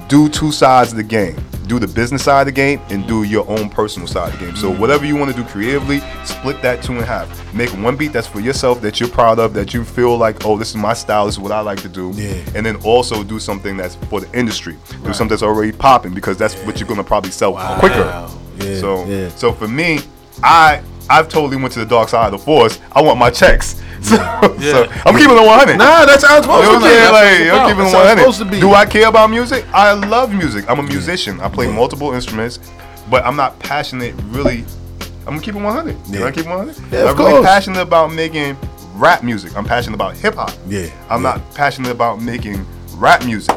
do 0.07 0.29
two 0.29 0.51
sides 0.51 0.91
of 0.91 0.97
the 0.97 1.03
game. 1.03 1.43
Do 1.67 1.79
the 1.79 1.87
business 1.87 2.23
side 2.23 2.41
of 2.41 2.45
the 2.47 2.51
game 2.51 2.81
and 2.89 3.07
do 3.07 3.23
your 3.23 3.47
own 3.49 3.69
personal 3.69 4.07
side 4.07 4.33
of 4.33 4.39
the 4.39 4.45
game. 4.45 4.55
So 4.55 4.69
mm-hmm. 4.71 4.81
whatever 4.81 5.05
you 5.05 5.15
want 5.15 5.35
to 5.35 5.37
do 5.37 5.47
creatively, 5.47 5.99
split 6.25 6.61
that 6.61 6.83
two 6.83 6.93
and 6.93 7.01
a 7.01 7.05
half. 7.05 7.53
Make 7.53 7.69
one 7.71 7.95
beat 7.95 8.13
that's 8.13 8.27
for 8.27 8.39
yourself 8.39 8.81
that 8.81 8.99
you're 8.99 9.09
proud 9.09 9.39
of, 9.39 9.53
that 9.53 9.73
you 9.73 9.83
feel 9.83 10.17
like, 10.17 10.45
oh, 10.45 10.57
this 10.57 10.69
is 10.69 10.77
my 10.77 10.93
style, 10.93 11.25
this 11.25 11.35
is 11.35 11.39
what 11.39 11.51
I 11.51 11.61
like 11.61 11.81
to 11.81 11.89
do. 11.89 12.11
Yeah. 12.15 12.43
And 12.55 12.65
then 12.65 12.75
also 12.83 13.23
do 13.23 13.39
something 13.39 13.77
that's 13.77 13.95
for 13.95 14.21
the 14.21 14.37
industry. 14.37 14.77
Do 15.03 15.13
something 15.13 15.29
that's 15.29 15.43
already 15.43 15.71
popping 15.71 16.13
because 16.13 16.37
that's 16.37 16.55
what 16.65 16.79
you're 16.79 16.89
gonna 16.89 17.03
probably 17.03 17.31
sell 17.31 17.53
quicker. 17.79 18.29
Yeah, 18.57 18.75
So 18.79 19.05
yeah. 19.05 19.29
so 19.29 19.51
for 19.51 19.67
me, 19.67 19.99
I 20.43 20.81
I've 21.09 21.27
totally 21.29 21.57
went 21.57 21.73
to 21.73 21.79
the 21.79 21.85
dark 21.85 22.09
side 22.09 22.25
of 22.33 22.39
the 22.39 22.45
force. 22.45 22.79
I 22.91 23.01
want 23.01 23.19
my 23.19 23.29
checks. 23.29 23.81
So, 24.03 24.17
so 24.17 24.83
I'm 25.05 25.15
keeping 25.17 25.37
it 25.37 25.45
100. 25.47 25.77
Nah, 25.77 26.05
that's 26.05 26.25
how 26.25 26.35
it's 26.35 26.45
supposed 26.45 26.67
You 26.67 26.73
know 26.73 26.79
to 26.81 26.83
I'm 26.83 26.83
be. 26.83 26.87
saying? 26.89 27.13
Like, 27.13 27.39
I'm 27.39 27.55
about. 27.55 27.67
keeping 27.69 27.85
it 27.85 27.91
That's 27.91 27.93
how 27.93 28.01
it's 28.01 28.19
100. 28.19 28.19
supposed 28.19 28.39
to 28.39 28.45
be. 28.45 28.59
Do 28.59 28.73
I 28.73 28.85
care 28.85 29.07
about 29.07 29.29
music? 29.29 29.65
I 29.73 29.93
love 29.93 30.33
music. 30.33 30.65
I'm 30.69 30.79
a 30.79 30.83
musician. 30.83 31.39
I 31.39 31.47
play 31.47 31.67
multiple 31.73 32.11
instruments, 32.11 32.59
but 33.09 33.25
I'm 33.25 33.37
not 33.37 33.57
passionate 33.59 34.13
really. 34.27 34.65
I'm 35.25 35.35
gonna 35.35 35.39
keep 35.41 35.55
it 35.55 35.61
100. 35.61 35.91
You 35.95 35.99
Yeah. 36.09 36.19
know, 36.19 36.31
keep 36.33 36.45
it 36.45 36.49
100. 36.49 36.75
Yeah, 36.91 36.99
of 37.03 37.09
I'm 37.11 37.17
really 37.17 37.31
course. 37.31 37.45
passionate 37.45 37.79
about 37.81 38.11
making 38.11 38.57
rap 38.95 39.23
music. 39.23 39.55
I'm 39.55 39.63
passionate 39.63 39.95
about 39.95 40.17
hip 40.17 40.35
hop. 40.35 40.51
Yeah. 40.67 40.87
I'm 41.09 41.21
not 41.21 41.39
passionate 41.55 41.91
about 41.91 42.21
making 42.21 42.65
rap 42.97 43.23
music. 43.23 43.55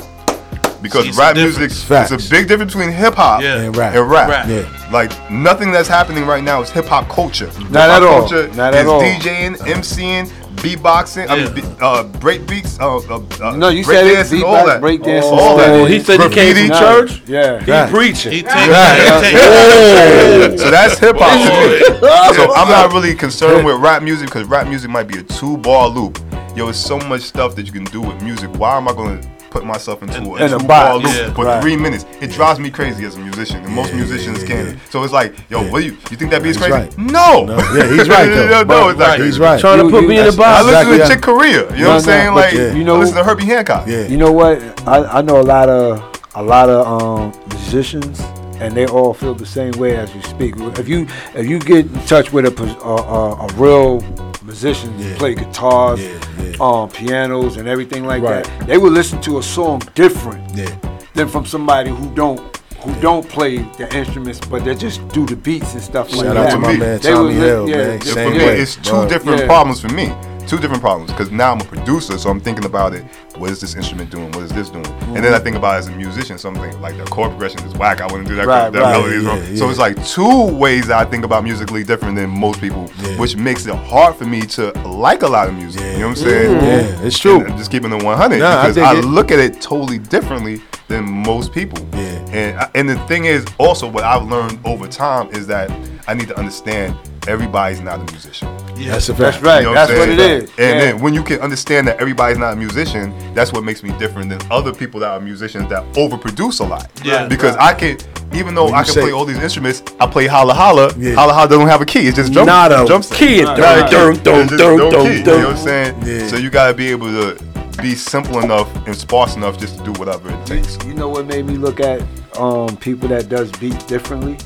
Because 0.87 1.03
See, 1.05 1.09
it's 1.11 1.19
rap 1.19 1.35
difference. 1.35 1.59
music, 1.59 1.87
Facts. 1.89 2.11
it's 2.13 2.27
a 2.27 2.31
big 2.31 2.47
difference 2.49 2.73
between 2.75 2.93
hip 2.93 3.15
hop 3.15 3.43
Yeah. 3.43 3.57
And 3.63 3.77
rap. 3.77 3.95
and 3.95 4.11
rap. 4.11 4.29
Rap. 4.29 4.47
Yeah. 4.49 4.89
Like 4.93 5.11
nothing 5.31 5.73
that's 5.73 5.89
happening 5.89 6.25
right 6.27 6.45
now 6.45 6.63
is 6.63 6.71
hip 6.71 6.87
hop 6.87 7.09
culture. 7.09 7.51
Not 7.71 7.91
at 7.91 8.01
Hip-hop 8.01 8.03
all. 8.03 8.21
Culture 8.29 8.49
Not 8.55 8.75
is 8.75 8.81
at 8.81 8.87
all. 8.87 9.01
DJing, 9.03 9.57
MCing, 9.59 10.31
beatboxing. 10.63 11.29
I 11.29 11.37
mean, 11.37 11.47
Yeah. 11.47 11.53
be- 11.53 11.65
uh, 11.81 12.03
break 12.05 12.47
beats. 12.47 12.79
Uh, 12.81 12.97
uh, 12.99 13.21
uh, 13.43 13.57
No, 13.57 13.69
you 13.69 13.85
break 13.85 13.99
said 13.99 14.07
it, 14.07 14.27
beatbox, 14.27 14.45
all 14.45 14.67
that. 14.67 14.81
break 14.81 15.03
dancing, 15.03 15.33
all 15.33 15.41
all 15.41 15.57
that. 15.57 15.69
that. 15.73 15.91
he 15.91 16.01
said 16.01 16.21
he 16.21 16.29
came 16.29 16.53
Graffiti. 16.55 16.69
from 16.69 16.79
church. 16.79 17.23
Yeah. 17.27 17.51
Right. 17.67 17.89
He 17.89 17.95
preaching. 17.95 18.33
He 18.33 18.43
takes 18.43 18.55
Right. 18.55 19.23
he 19.25 19.33
takes- 19.33 20.63
So 20.63 20.71
that's 20.71 20.99
hip 20.99 21.17
hop 21.19 21.33
to 21.33 21.69
me. 21.69 22.37
So 22.37 22.55
I'm 22.55 22.69
not 22.69 22.93
really 22.93 23.15
concerned 23.15 23.65
with 23.67 23.77
rap 23.77 24.03
music 24.03 24.27
because 24.29 24.47
rap 24.47 24.67
music 24.69 24.91
might 24.91 25.09
be 25.09 25.19
a 25.19 25.23
two 25.23 25.57
bar 25.59 25.89
loop. 25.89 26.19
Yo, 26.55 26.69
it's 26.69 26.79
so 26.79 26.99
much 27.01 27.21
stuff 27.23 27.55
that 27.57 27.67
you 27.67 27.73
can 27.73 27.85
do 27.85 28.01
with 28.01 28.21
music. 28.23 28.49
Why 28.57 28.77
am 28.79 28.89
I 28.89 28.93
going 28.95 29.21
to 29.21 29.29
put 29.57 29.65
myself 29.65 30.03
into 30.03 30.19
a 30.35 30.37
In 30.47 30.53
a 30.55 30.59
two 30.59 30.67
bar 30.67 30.99
box. 30.99 31.05
loop 31.05 31.15
Yeah. 31.15 31.35
for 31.35 31.45
Right. 31.47 31.63
three 31.63 31.77
minutes? 31.77 32.05
It 32.21 32.31
drives 32.31 32.59
me 32.61 32.71
crazy 32.71 33.05
as 33.07 33.17
a 33.17 33.19
musician, 33.19 33.65
and 33.65 33.73
most 33.75 33.91
Yeah, 33.91 33.97
musicians 34.03 34.43
yeah, 34.43 34.49
can. 34.49 34.67
yeah. 34.67 34.73
So 34.91 35.03
it's 35.03 35.13
like, 35.13 35.35
yo, 35.49 35.63
what 35.71 35.81
do 35.81 35.87
you 35.87 35.97
you 36.11 36.17
think 36.17 36.31
that 36.33 36.43
beat's 36.43 36.59
He's 36.59 36.67
crazy? 36.67 36.73
right. 36.89 36.99
No. 36.99 37.45
No. 37.45 37.57
Yeah, 37.57 37.87
he's 37.95 38.09
right, 38.09 38.29
though. 38.37 38.47
no, 38.47 38.63
no, 38.65 38.89
it's 38.91 38.99
not 38.99 39.09
right. 39.09 39.21
He's 39.21 39.39
right. 39.39 39.59
Trying 39.61 39.79
to 39.79 39.89
put 39.91 40.03
you- 40.03 40.09
me 40.09 40.19
in 40.19 40.27
a 40.27 40.33
box. 40.33 40.41
I 40.41 40.63
box. 40.63 40.67
listen 40.67 40.69
Exactly, 40.69 40.97
to 40.99 41.03
yeah. 41.03 41.09
Chick 41.09 41.23
Corea. 41.23 41.51
You 41.51 41.61
know 41.63 41.77
No, 41.77 41.89
what 41.89 41.95
I'm 41.97 42.01
saying? 42.01 42.35
Like, 42.35 42.53
you 42.77 42.85
know- 42.85 42.97
I 42.97 42.99
listen 42.99 43.17
to 43.17 43.25
Herbie 43.25 43.45
Hancock. 43.47 43.85
Yeah. 43.87 44.07
You 44.07 44.17
know 44.19 44.33
what? 44.33 44.61
I, 44.87 44.97
I 45.19 45.23
know 45.23 45.41
a 45.41 45.47
lot 45.57 45.69
of 45.69 46.03
a 46.35 46.43
lot 46.43 46.69
of 46.69 46.81
um, 46.87 47.33
musicians, 47.51 48.21
and 48.61 48.75
they 48.75 48.87
all 48.87 49.15
feel 49.15 49.35
the 49.35 49.47
same 49.47 49.73
way 49.73 49.97
as 49.97 50.15
you 50.15 50.23
speak. 50.23 50.55
If 50.79 50.87
you 50.89 51.07
if 51.35 51.47
you 51.49 51.59
get 51.59 51.87
in 51.87 52.01
touch 52.07 52.31
with 52.33 52.45
a 52.47 52.53
a, 52.85 52.95
a, 52.95 53.47
a 53.47 53.49
real 53.55 54.01
musician, 54.47 54.91
who 54.99 55.05
Yeah. 55.09 55.17
play 55.19 55.35
guitars, 55.35 56.01
Yeah, 56.01 56.09
yeah. 56.43 56.53
um, 56.61 56.89
pianos, 56.89 57.57
and 57.57 57.69
everything 57.69 58.07
like 58.07 58.23
Right. 58.23 58.45
that, 58.45 58.67
they 58.67 58.79
will 58.79 58.93
listen 58.93 59.21
to 59.23 59.39
a 59.39 59.43
song 59.43 59.83
different 59.95 60.43
Yeah. 60.55 60.67
than 61.15 61.29
from 61.29 61.45
somebody 61.47 61.91
who 61.91 62.07
don't 62.15 62.41
who 62.85 62.93
don't 63.01 63.29
play 63.29 63.57
the 63.79 63.87
instruments, 63.97 64.39
but 64.49 64.65
they 64.65 64.73
just 64.75 65.01
do 65.09 65.27
the 65.27 65.35
beats 65.35 65.73
and 65.75 65.83
stuff 65.83 66.07
like 66.15 66.27
Shout 66.27 66.35
that. 66.37 66.47
out 66.47 66.51
to 66.53 66.59
my 66.59 66.77
man 66.77 67.01
Tommy 67.01 67.33
Hill, 67.35 67.69
yeah, 67.69 67.77
man. 67.77 67.99
yeah, 68.05 68.13
Same 68.15 68.33
for 68.33 68.39
way. 68.39 68.61
it's 68.61 68.77
two 68.77 68.93
Right. 68.95 69.09
different 69.09 69.41
Yeah. 69.41 69.47
problems 69.47 69.81
for 69.81 69.89
me. 69.89 70.13
Two 70.47 70.59
different 70.59 70.81
problems 70.81 71.11
because 71.11 71.31
now 71.33 71.53
I'm 71.53 71.61
a 71.61 71.65
producer, 71.65 72.17
so 72.19 72.31
I'm 72.31 72.41
thinking 72.41 72.65
about 72.67 72.95
it. 72.95 73.05
What 73.37 73.51
is 73.51 73.61
this 73.61 73.75
instrument 73.75 74.11
doing? 74.11 74.31
What 74.33 74.45
is 74.45 74.53
this 74.53 74.71
doing? 74.71 74.87
And 74.87 75.17
then 75.25 75.35
I 75.35 75.39
think 75.41 75.57
about 75.57 75.75
it 75.75 75.79
as 75.79 75.89
a 75.89 75.93
musician, 75.93 76.39
something 76.39 76.81
like 76.81 76.97
the 76.97 77.05
chord 77.05 77.31
progression 77.31 77.61
is 77.65 77.75
whack. 77.75 78.01
I 78.01 78.07
wouldn't 78.07 78.29
do 78.29 78.37
that. 78.37 78.47
Right, 78.47 78.71
that 78.71 78.79
right. 78.81 78.93
melody 78.93 79.17
is 79.17 79.25
wrong. 79.25 79.39
yeah, 79.39 79.57
So 79.57 79.69
it's 79.69 79.79
like 79.79 79.97
two 80.07 80.57
ways 80.57 80.87
that 80.87 81.05
I 81.05 81.11
think 81.11 81.25
about 81.25 81.43
musically 81.43 81.83
different 81.83 82.15
than 82.17 82.31
most 82.31 82.61
people, 82.61 82.89
Yeah. 83.03 83.19
which 83.19 83.37
makes 83.37 83.67
it 83.67 83.75
hard 83.75 84.15
for 84.15 84.25
me 84.25 84.43
to 84.43 84.71
like 84.89 85.23
a 85.23 85.27
lot 85.29 85.49
of 85.49 85.55
music. 85.55 85.83
You 85.83 85.99
know 85.99 86.09
what 86.11 86.19
I'm 86.19 86.25
saying? 86.25 86.53
Yeah, 86.63 87.03
it's 87.07 87.19
true. 87.19 87.41
And 87.41 87.53
I'm 87.53 87.59
just 87.59 87.71
keeping 87.73 87.91
the 87.91 87.99
100 88.05 88.39
Nah, 88.39 88.47
I 88.47 88.63
because 88.63 88.75
dig 88.77 88.85
I, 88.85 88.93
look 89.01 89.31
at 89.33 89.41
it 89.41 89.61
totally 89.61 89.99
differently 89.99 90.63
than 90.89 91.05
most 91.11 91.53
people. 91.53 91.85
Yeah. 91.93 91.99
And 92.31 92.61
I- 92.61 92.71
and 92.77 92.89
the 92.89 92.97
thing 93.09 93.25
is, 93.25 93.45
also 93.59 93.89
what 93.89 94.05
I've 94.05 94.29
learned 94.29 94.61
over 94.65 94.87
time 94.87 95.29
is 95.33 95.49
that 95.49 95.71
I 96.07 96.15
need 96.15 96.29
to 96.29 96.39
understand 96.39 96.95
everybody's 97.27 97.81
not 97.81 97.99
a 97.99 98.13
musician. 98.13 98.49
That's 98.85 99.09
a 99.09 99.13
That's 99.15 99.37
fact. 99.37 99.43
right. 99.47 99.59
You 99.61 99.67
know 99.69 99.75
That's 99.75 99.91
I'm 99.91 99.99
what 99.99 100.09
it 100.11 100.19
saying? 100.19 100.41
And 100.43 100.51
Yeah. 100.59 100.81
then 100.81 101.01
when 101.01 101.15
you 101.15 101.23
can 101.23 101.41
understand 101.41 101.89
that 101.89 101.99
everybody's 102.01 102.39
not 102.39 102.53
a 102.53 102.57
musician, 102.57 103.13
that's 103.35 103.53
what 103.53 103.65
makes 103.65 103.83
me 103.83 103.91
different 103.99 104.29
than 104.31 104.39
other 104.51 104.73
people 104.73 105.01
that 105.01 105.11
are 105.11 105.21
musicians 105.21 105.69
that 105.71 105.83
overproduce 105.95 106.61
a 106.61 106.65
lot. 106.65 106.89
Yeah. 107.03 107.27
Because 107.27 107.57
I 107.57 107.73
can, 107.75 107.97
even 108.35 108.55
though 108.55 108.69
I 108.69 108.83
can 108.85 108.93
say- 108.93 109.01
play 109.03 109.13
all 109.13 109.25
these 109.25 109.39
instruments, 109.39 109.83
I 109.99 110.07
play 110.07 110.27
holla 110.27 110.55
holla. 110.55 110.93
Yeah. 110.99 111.15
Holla 111.15 111.33
holla 111.33 111.49
don't 111.49 111.69
have 111.69 111.81
a 111.81 111.87
key. 111.87 112.07
It's 112.07 112.17
just 112.17 112.33
drum. 112.33 112.47
Not 112.47 112.73
a 112.73 112.85
drum 112.87 113.03
key. 113.03 113.43
Not 113.43 113.57
Dun, 113.57 113.79
a 113.79 113.85
key. 113.85 113.91
dun, 113.95 114.11
It's 114.13 114.21
dun, 114.23 114.49
just 114.49 114.59
dun, 114.63 114.77
no 114.77 114.91
dun, 114.91 115.07
key. 115.07 115.19
You 115.19 115.25
know 115.25 115.37
what 115.39 115.47
I'm 115.49 115.57
saying? 115.57 115.95
Yeah. 116.05 116.27
So 116.29 116.37
you 116.37 116.51
gotta 116.51 116.75
be 116.75 116.89
able 116.91 117.09
to 117.09 117.37
be 117.83 117.95
simple 117.95 118.41
enough 118.41 118.69
and 118.87 118.97
sparse 118.97 119.37
enough 119.37 119.59
just 119.59 119.79
to 119.79 119.85
do 119.85 119.93
whatever 119.99 120.31
it 120.31 120.47
takes. 120.47 120.79
You 120.87 120.95
know 120.95 121.09
what 121.09 121.27
made 121.27 121.47
me 121.47 121.57
look 121.57 121.79
at 121.81 122.01
um, 122.39 122.77
people 122.79 123.09
that 123.09 123.29
does 123.29 123.51
beats 123.53 123.85
differently? 123.85 124.37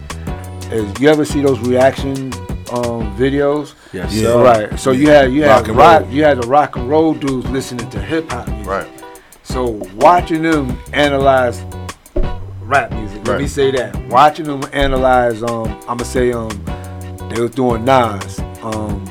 Is 0.73 0.87
you 1.01 1.09
ever 1.09 1.25
see 1.25 1.41
those 1.43 1.59
reaction 1.61 2.33
um, 2.73 3.17
videos? 3.17 3.75
Yes, 3.93 4.13
Yeah. 4.15 4.23
sir. 4.23 4.43
Right. 4.45 4.79
So 4.81 4.91
you 4.93 5.09
had 5.11 5.33
you 5.33 5.45
Rock 5.45 5.61
had 5.63 5.69
and 5.69 5.77
rock, 5.79 6.01
roll. 6.03 6.11
you 6.11 6.25
had 6.25 6.43
the 6.43 6.47
rock 6.49 6.77
and 6.77 6.89
roll 6.89 7.15
dudes 7.15 7.47
listening 7.51 7.89
to 7.91 8.01
hip 8.01 8.31
hop 8.31 8.49
music. 8.49 8.67
Right. 8.67 8.89
So 9.43 9.81
watching 9.97 10.43
them 10.43 10.79
analyze 10.93 11.63
rap 12.63 12.93
music, 12.93 13.27
let 13.27 13.41
me 13.41 13.47
say 13.49 13.71
that. 13.73 13.97
Watching 14.09 14.45
them 14.47 14.63
analyze, 14.73 15.43
um, 15.43 15.69
I'ma 15.89 16.05
say, 16.05 16.33
um, 16.33 16.51
they 17.31 17.41
was 17.41 17.51
doing 17.51 17.85
Nas, 17.85 18.39
um, 18.63 19.05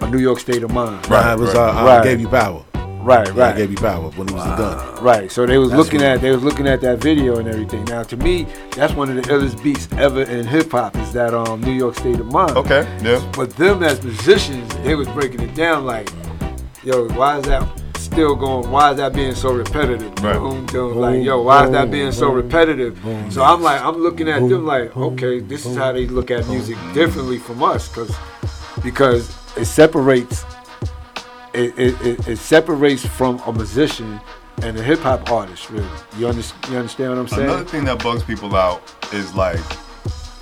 a 0.00 0.10
New 0.10 0.18
York 0.18 0.38
State 0.40 0.62
of 0.62 0.72
Mind. 0.72 1.08
Right. 1.10 1.32
It 1.32 1.38
was 1.38 1.54
uh, 1.54 1.70
I 1.70 1.84
Right. 1.84 2.04
gave 2.04 2.20
you 2.20 2.28
power. 2.28 2.64
Right, 3.08 3.26
Yeah, 3.28 3.32
I 3.32 3.46
right. 3.48 3.56
gave 3.56 3.70
you 3.70 3.76
power 3.78 4.10
when 4.16 4.28
he 4.28 4.34
was 4.34 4.44
done. 4.58 5.02
Right. 5.02 5.32
So 5.32 5.46
they 5.46 5.56
was 5.56 5.70
That's 5.70 5.78
looking 5.82 6.00
what- 6.00 6.08
at 6.16 6.20
they 6.20 6.30
was 6.30 6.42
looking 6.42 6.66
at 6.68 6.80
that 6.82 6.98
video 6.98 7.36
and 7.38 7.48
everything. 7.48 7.84
Now 7.84 8.02
to 8.02 8.16
me, 8.18 8.46
that's 8.76 8.92
one 8.92 9.08
of 9.08 9.16
the 9.16 9.22
illest 9.22 9.62
beats 9.62 9.88
ever 9.96 10.22
in 10.22 10.46
hip 10.46 10.70
hop 10.72 10.94
is 10.96 11.12
that 11.14 11.32
um 11.32 11.60
New 11.62 11.72
York 11.72 11.94
State 11.94 12.20
of 12.20 12.30
Mind. 12.30 12.50
Okay. 12.56 12.86
Yeah. 13.02 13.20
But 13.34 13.50
them 13.56 13.82
as 13.82 14.02
musicians, 14.04 14.68
they 14.84 14.94
was 14.94 15.08
breaking 15.08 15.40
it 15.40 15.54
down 15.54 15.86
like, 15.86 16.10
yo, 16.84 17.08
why 17.18 17.38
is 17.38 17.44
that 17.46 17.66
still 17.96 18.34
going? 18.36 18.70
Why 18.70 18.90
is 18.90 18.98
that 18.98 19.14
being 19.14 19.34
so 19.34 19.52
repetitive? 19.52 20.12
Right. 20.22 20.38
Boom, 20.38 20.66
boom, 20.66 20.96
like, 20.98 21.22
yo, 21.22 21.40
why 21.42 21.64
is 21.64 21.70
that 21.70 21.90
being 21.90 22.12
so 22.12 22.30
repetitive? 22.30 22.98
So 23.30 23.42
I'm 23.42 23.62
like, 23.62 23.80
I'm 23.82 23.96
looking 24.02 24.28
at 24.28 24.40
them 24.48 24.66
like, 24.66 24.94
okay, 24.96 25.40
this 25.40 25.64
is 25.64 25.76
how 25.78 25.92
they 25.92 26.06
look 26.06 26.30
at 26.30 26.46
music 26.48 26.76
differently 26.92 27.38
from 27.38 27.62
us, 27.62 27.88
cause 27.88 28.14
because 28.82 29.34
it 29.56 29.64
separates. 29.64 30.44
It, 31.54 31.78
it, 31.78 32.00
it, 32.02 32.28
it 32.28 32.36
separates 32.38 33.06
from 33.06 33.40
a 33.46 33.52
musician 33.52 34.20
and 34.62 34.76
a 34.78 34.82
hip 34.82 35.00
hop 35.00 35.30
artist. 35.30 35.70
Really, 35.70 35.88
you 36.16 36.28
understand? 36.28 36.72
You 36.72 36.78
understand 36.78 37.10
what 37.10 37.18
I'm 37.18 37.28
saying? 37.28 37.44
Another 37.44 37.64
thing 37.64 37.84
that 37.84 38.02
bugs 38.02 38.22
people 38.22 38.54
out 38.54 38.82
is 39.12 39.34
like, 39.34 39.60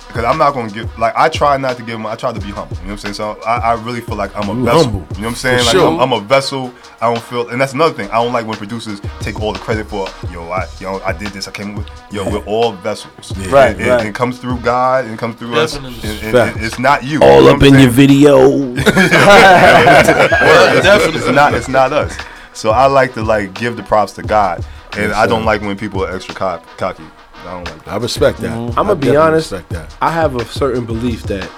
because 0.07 0.23
I'm 0.25 0.37
not 0.37 0.53
gonna 0.53 0.71
give 0.71 0.97
like 0.97 1.13
I 1.15 1.29
try 1.29 1.57
not 1.57 1.75
to 1.77 1.83
give 1.83 1.91
them. 1.93 2.05
I 2.05 2.15
try 2.15 2.31
to 2.33 2.39
be 2.39 2.49
humble. 2.51 2.75
You 2.77 2.83
know 2.83 2.87
what 2.87 2.91
I'm 2.93 2.97
saying? 2.99 3.13
So 3.15 3.39
I, 3.45 3.57
I 3.57 3.73
really 3.83 4.01
feel 4.01 4.15
like 4.15 4.35
I'm 4.35 4.49
a 4.49 4.53
You 4.55 4.63
vessel. 4.65 4.83
humble. 4.83 4.99
You 4.99 5.05
know 5.05 5.07
what 5.21 5.27
I'm 5.29 5.35
saying? 5.35 5.59
For 5.59 5.65
like 5.65 5.71
sure. 5.73 5.87
I'm, 5.91 5.99
I'm 5.99 6.13
a 6.13 6.19
vessel. 6.21 6.73
I 6.99 7.13
don't 7.13 7.21
feel, 7.23 7.49
and 7.49 7.61
that's 7.61 7.73
another 7.73 7.93
thing. 7.93 8.09
I 8.09 8.15
don't 8.23 8.33
like 8.33 8.47
when 8.47 8.57
producers 8.57 8.99
take 9.19 9.39
all 9.39 9.53
the 9.53 9.59
credit 9.59 9.87
for 9.87 10.07
yo. 10.31 10.49
I 10.49 10.65
yo 10.79 10.99
I 11.01 11.13
did 11.13 11.27
this. 11.29 11.47
I 11.47 11.51
came 11.51 11.71
up 11.71 11.77
with 11.79 11.89
yo. 12.13 12.29
We're 12.29 12.43
all 12.45 12.71
vessels. 12.73 13.37
Right, 13.49 13.75
It, 13.75 13.81
it- 13.81 13.89
right. 13.89 14.05
it 14.07 14.15
comes 14.15 14.39
through 14.39 14.57
God. 14.61 15.05
and 15.05 15.13
It 15.13 15.19
comes 15.19 15.35
through 15.35 15.53
Definitely. 15.53 15.97
us. 15.99 16.03
and- 16.03 16.23
and- 16.23 16.31
Facts. 16.53 16.57
it's 16.65 16.79
not 16.79 17.03
you. 17.03 17.21
All 17.21 17.41
You 17.41 17.49
know 17.49 17.55
up 17.55 17.63
in 17.63 17.75
I'm 17.75 17.79
your 17.81 17.89
video. 17.91 18.49
Word. 18.59 18.75
Definitely. 20.83 21.19
It's 21.21 21.29
not. 21.31 21.53
It's 21.53 21.67
not 21.67 21.93
us. 21.93 22.17
So 22.53 22.71
I 22.71 22.87
like 22.87 23.13
to 23.13 23.21
like 23.23 23.53
give 23.53 23.75
the 23.77 23.83
props 23.83 24.13
to 24.13 24.23
God, 24.23 24.65
and 24.97 25.11
I 25.11 25.27
don't 25.27 25.45
like 25.45 25.61
when 25.61 25.77
people 25.77 26.03
are 26.03 26.11
extra 26.15 26.33
cocky. 26.33 27.03
I 27.47 27.53
don't 27.53 27.65
like 27.65 27.85
that. 27.85 27.93
I 27.93 27.97
respect 27.97 28.39
that. 28.39 28.51
I'm 28.51 28.73
gonna 28.73 28.95
be 28.95 29.15
honest. 29.15 29.51
Respect 29.51 29.69
that. 29.71 29.95
I 30.01 30.11
have 30.11 30.35
a 30.35 30.45
certain 30.45 30.85
belief 30.85 31.23
that 31.23 31.49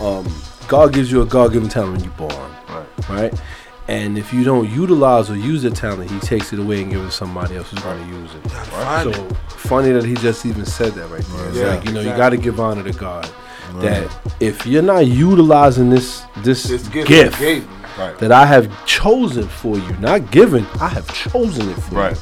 um, 0.00 0.26
God 0.68 0.92
gives 0.92 1.10
you 1.12 1.22
a 1.22 1.26
God-given 1.26 1.68
talent 1.68 1.92
when 1.92 2.04
you're 2.04 2.12
born, 2.14 2.52
right? 2.68 2.86
Right. 3.08 3.40
And 3.88 4.18
if 4.18 4.34
you 4.34 4.44
don't 4.44 4.68
utilize 4.70 5.30
or 5.30 5.36
use 5.36 5.62
the 5.62 5.70
talent, 5.70 6.10
He 6.10 6.18
takes 6.20 6.52
it 6.52 6.58
away 6.58 6.82
and 6.82 6.90
gives 6.90 7.02
it 7.04 7.06
to 7.06 7.10
somebody 7.12 7.56
else 7.56 7.70
who's 7.70 7.80
going 7.82 7.98
to 8.06 8.14
use 8.14 8.34
it. 8.34 8.50
find 8.50 9.14
So 9.14 9.28
funny 9.48 9.92
that 9.92 10.04
He 10.04 10.14
just 10.14 10.44
even 10.44 10.66
said 10.66 10.92
that 10.92 11.08
right 11.08 11.22
there. 11.24 11.48
It's 11.48 11.56
Yeah, 11.56 11.74
like 11.76 11.84
you 11.86 11.92
know, 11.92 12.00
you 12.00 12.10
got 12.10 12.30
to 12.30 12.36
give 12.36 12.60
honor 12.60 12.82
to 12.82 12.92
God. 12.92 13.24
Right. 13.72 13.82
That 13.82 14.34
if 14.40 14.66
you're 14.66 14.82
not 14.82 15.06
utilizing 15.06 15.88
this 15.90 16.22
this, 16.38 16.64
This 16.64 16.86
gift 16.88 17.08
gift, 17.08 17.36
He 17.36 17.44
gave 17.44 17.62
you. 17.62 17.68
Right. 17.98 18.18
that 18.18 18.30
I 18.30 18.44
have 18.46 18.86
chosen 18.86 19.48
for 19.48 19.76
you, 19.78 19.96
not 20.00 20.30
given, 20.30 20.66
I 20.80 20.88
have 20.88 21.08
chosen 21.14 21.68
it 21.70 21.74
for 21.74 21.94
Right. 21.96 22.12
you, 22.12 22.20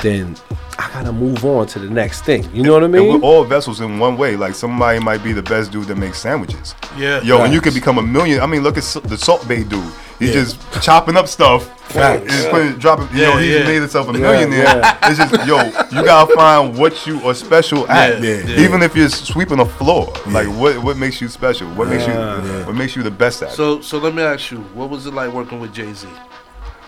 then 0.00 0.36
I 0.78 0.88
gotta 0.92 1.12
move 1.12 1.44
on 1.44 1.66
to 1.68 1.78
the 1.78 1.88
next 1.90 2.22
thing. 2.24 2.48
You 2.54 2.62
know 2.62 2.72
what 2.72 2.82
I 2.82 2.86
And 2.86 2.92
mean? 2.94 3.20
we're 3.20 3.26
all 3.26 3.44
vessels 3.44 3.80
in 3.80 3.98
one 3.98 4.16
way. 4.16 4.36
Like 4.36 4.54
somebody 4.54 4.98
might 5.00 5.22
be 5.24 5.32
the 5.32 5.42
best 5.42 5.70
dude 5.72 5.86
that 5.86 5.96
makes 5.96 6.18
sandwiches. 6.18 6.74
Yeah. 6.96 7.20
Yo, 7.22 7.42
and 7.42 7.52
you 7.52 7.60
Facts. 7.60 7.64
could 7.72 7.74
become 7.80 7.98
a 7.98 8.02
million. 8.02 8.40
I 8.40 8.46
mean, 8.46 8.62
look 8.62 8.76
at 8.78 8.84
the 9.04 9.16
Salt 9.18 9.46
Bae 9.48 9.62
dude. 9.62 9.84
He's 10.18 10.28
Yeah. 10.34 10.42
just 10.42 10.82
chopping 10.82 11.16
up 11.16 11.28
stuff. 11.28 11.68
Facts. 11.92 12.20
And 12.22 12.30
just 12.30 12.50
putting, 12.50 12.72
dropping. 12.72 13.08
You 13.16 13.22
Yeah, 13.22 13.28
know, 13.30 13.36
he 13.38 13.54
yeah. 13.58 13.64
made 13.64 13.80
himself 13.80 14.08
a 14.08 14.12
millionaire. 14.12 14.64
yeah. 14.64 14.98
It's 15.10 15.18
just, 15.18 15.46
yo, 15.46 15.56
you 15.96 16.04
gotta 16.04 16.34
find 16.34 16.76
what 16.76 17.06
you 17.06 17.20
are 17.26 17.34
special 17.34 17.88
at. 17.88 18.20
Yeah, 18.22 18.42
yeah. 18.46 18.60
Even 18.60 18.82
if 18.82 18.94
you're 18.96 19.08
sweeping 19.08 19.60
a 19.60 19.64
floor, 19.66 20.12
like 20.26 20.48
what 20.48 20.78
what 20.82 20.96
makes 20.96 21.20
you 21.20 21.28
special? 21.28 21.68
What 21.70 21.88
makes 21.88 22.06
you 22.06 22.12
Yeah. 22.12 22.66
what 22.66 22.74
makes 22.76 22.94
you 22.96 23.02
the 23.02 23.10
best 23.10 23.42
at? 23.42 23.50
it? 23.50 23.54
So 23.54 23.80
so 23.80 23.98
let 23.98 24.14
me 24.14 24.22
ask 24.22 24.50
you, 24.50 24.58
what 24.74 24.90
was 24.90 25.06
it 25.06 25.14
like 25.14 25.32
working 25.32 25.60
with 25.60 25.72
Jay 25.72 25.92
Z? 25.92 26.08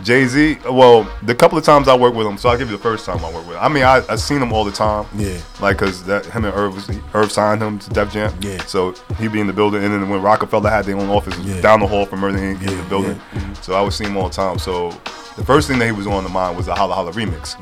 Jay 0.03 0.25
Z. 0.27 0.59
Well, 0.71 1.07
the 1.23 1.35
couple 1.35 1.59
of 1.59 1.65
times 1.65 1.89
I 1.89 1.95
worked 1.97 2.17
with 2.17 2.27
him, 2.27 2.39
so 2.39 2.49
I'll 2.49 2.57
give 2.59 2.71
you 2.71 2.77
the 2.77 2.83
first 2.83 3.05
time 3.05 3.19
I 3.25 3.31
worked 3.33 3.47
with 3.49 3.57
him. 3.57 3.63
I 3.63 3.69
mean, 3.69 3.83
I 3.85 4.03
I 4.09 4.17
seen 4.17 4.41
him 4.43 4.53
all 4.53 4.65
the 4.65 4.73
time. 4.73 5.07
Yeah. 5.17 5.39
Like, 5.61 5.79
cause 5.79 6.05
that 6.05 6.25
him 6.27 6.45
and 6.45 6.55
Irv, 6.55 6.75
was, 6.75 6.99
Irv 7.15 7.31
signed 7.31 7.63
him 7.63 7.79
to 7.79 7.91
Def 7.91 8.13
Jam. 8.13 8.33
Yeah. 8.41 8.63
So 8.65 8.95
he'd 9.19 9.33
be 9.33 9.41
in 9.41 9.47
the 9.47 9.53
building, 9.53 9.83
and 9.85 9.93
then 9.93 10.09
when 10.09 10.23
Rockefeller 10.23 10.71
had 10.71 10.85
their 10.87 10.97
own 10.97 11.09
office 11.11 11.35
it 11.35 11.41
was 11.45 11.55
Yeah. 11.57 11.61
down 11.61 11.81
the 11.81 11.87
hall 11.87 12.07
from 12.07 12.25
everything 12.25 12.57
in 12.57 12.61
Yeah, 12.63 12.83
the 12.83 12.89
building. 12.89 13.17
Mm-hmm. 13.35 13.55
so 13.63 13.75
I 13.75 13.83
would 13.83 13.93
see 13.93 14.05
him 14.05 14.17
all 14.17 14.29
the 14.29 14.35
time. 14.35 14.59
So 14.59 14.91
the 15.37 15.45
first 15.45 15.69
thing 15.69 15.79
that 15.81 15.87
he 15.87 15.93
was 15.93 16.07
on 16.07 16.25
the 16.25 16.31
mind 16.31 16.57
was 16.57 16.67
the 16.67 16.75
Holla 16.75 16.95
Holla 16.95 17.13
remix, 17.13 17.57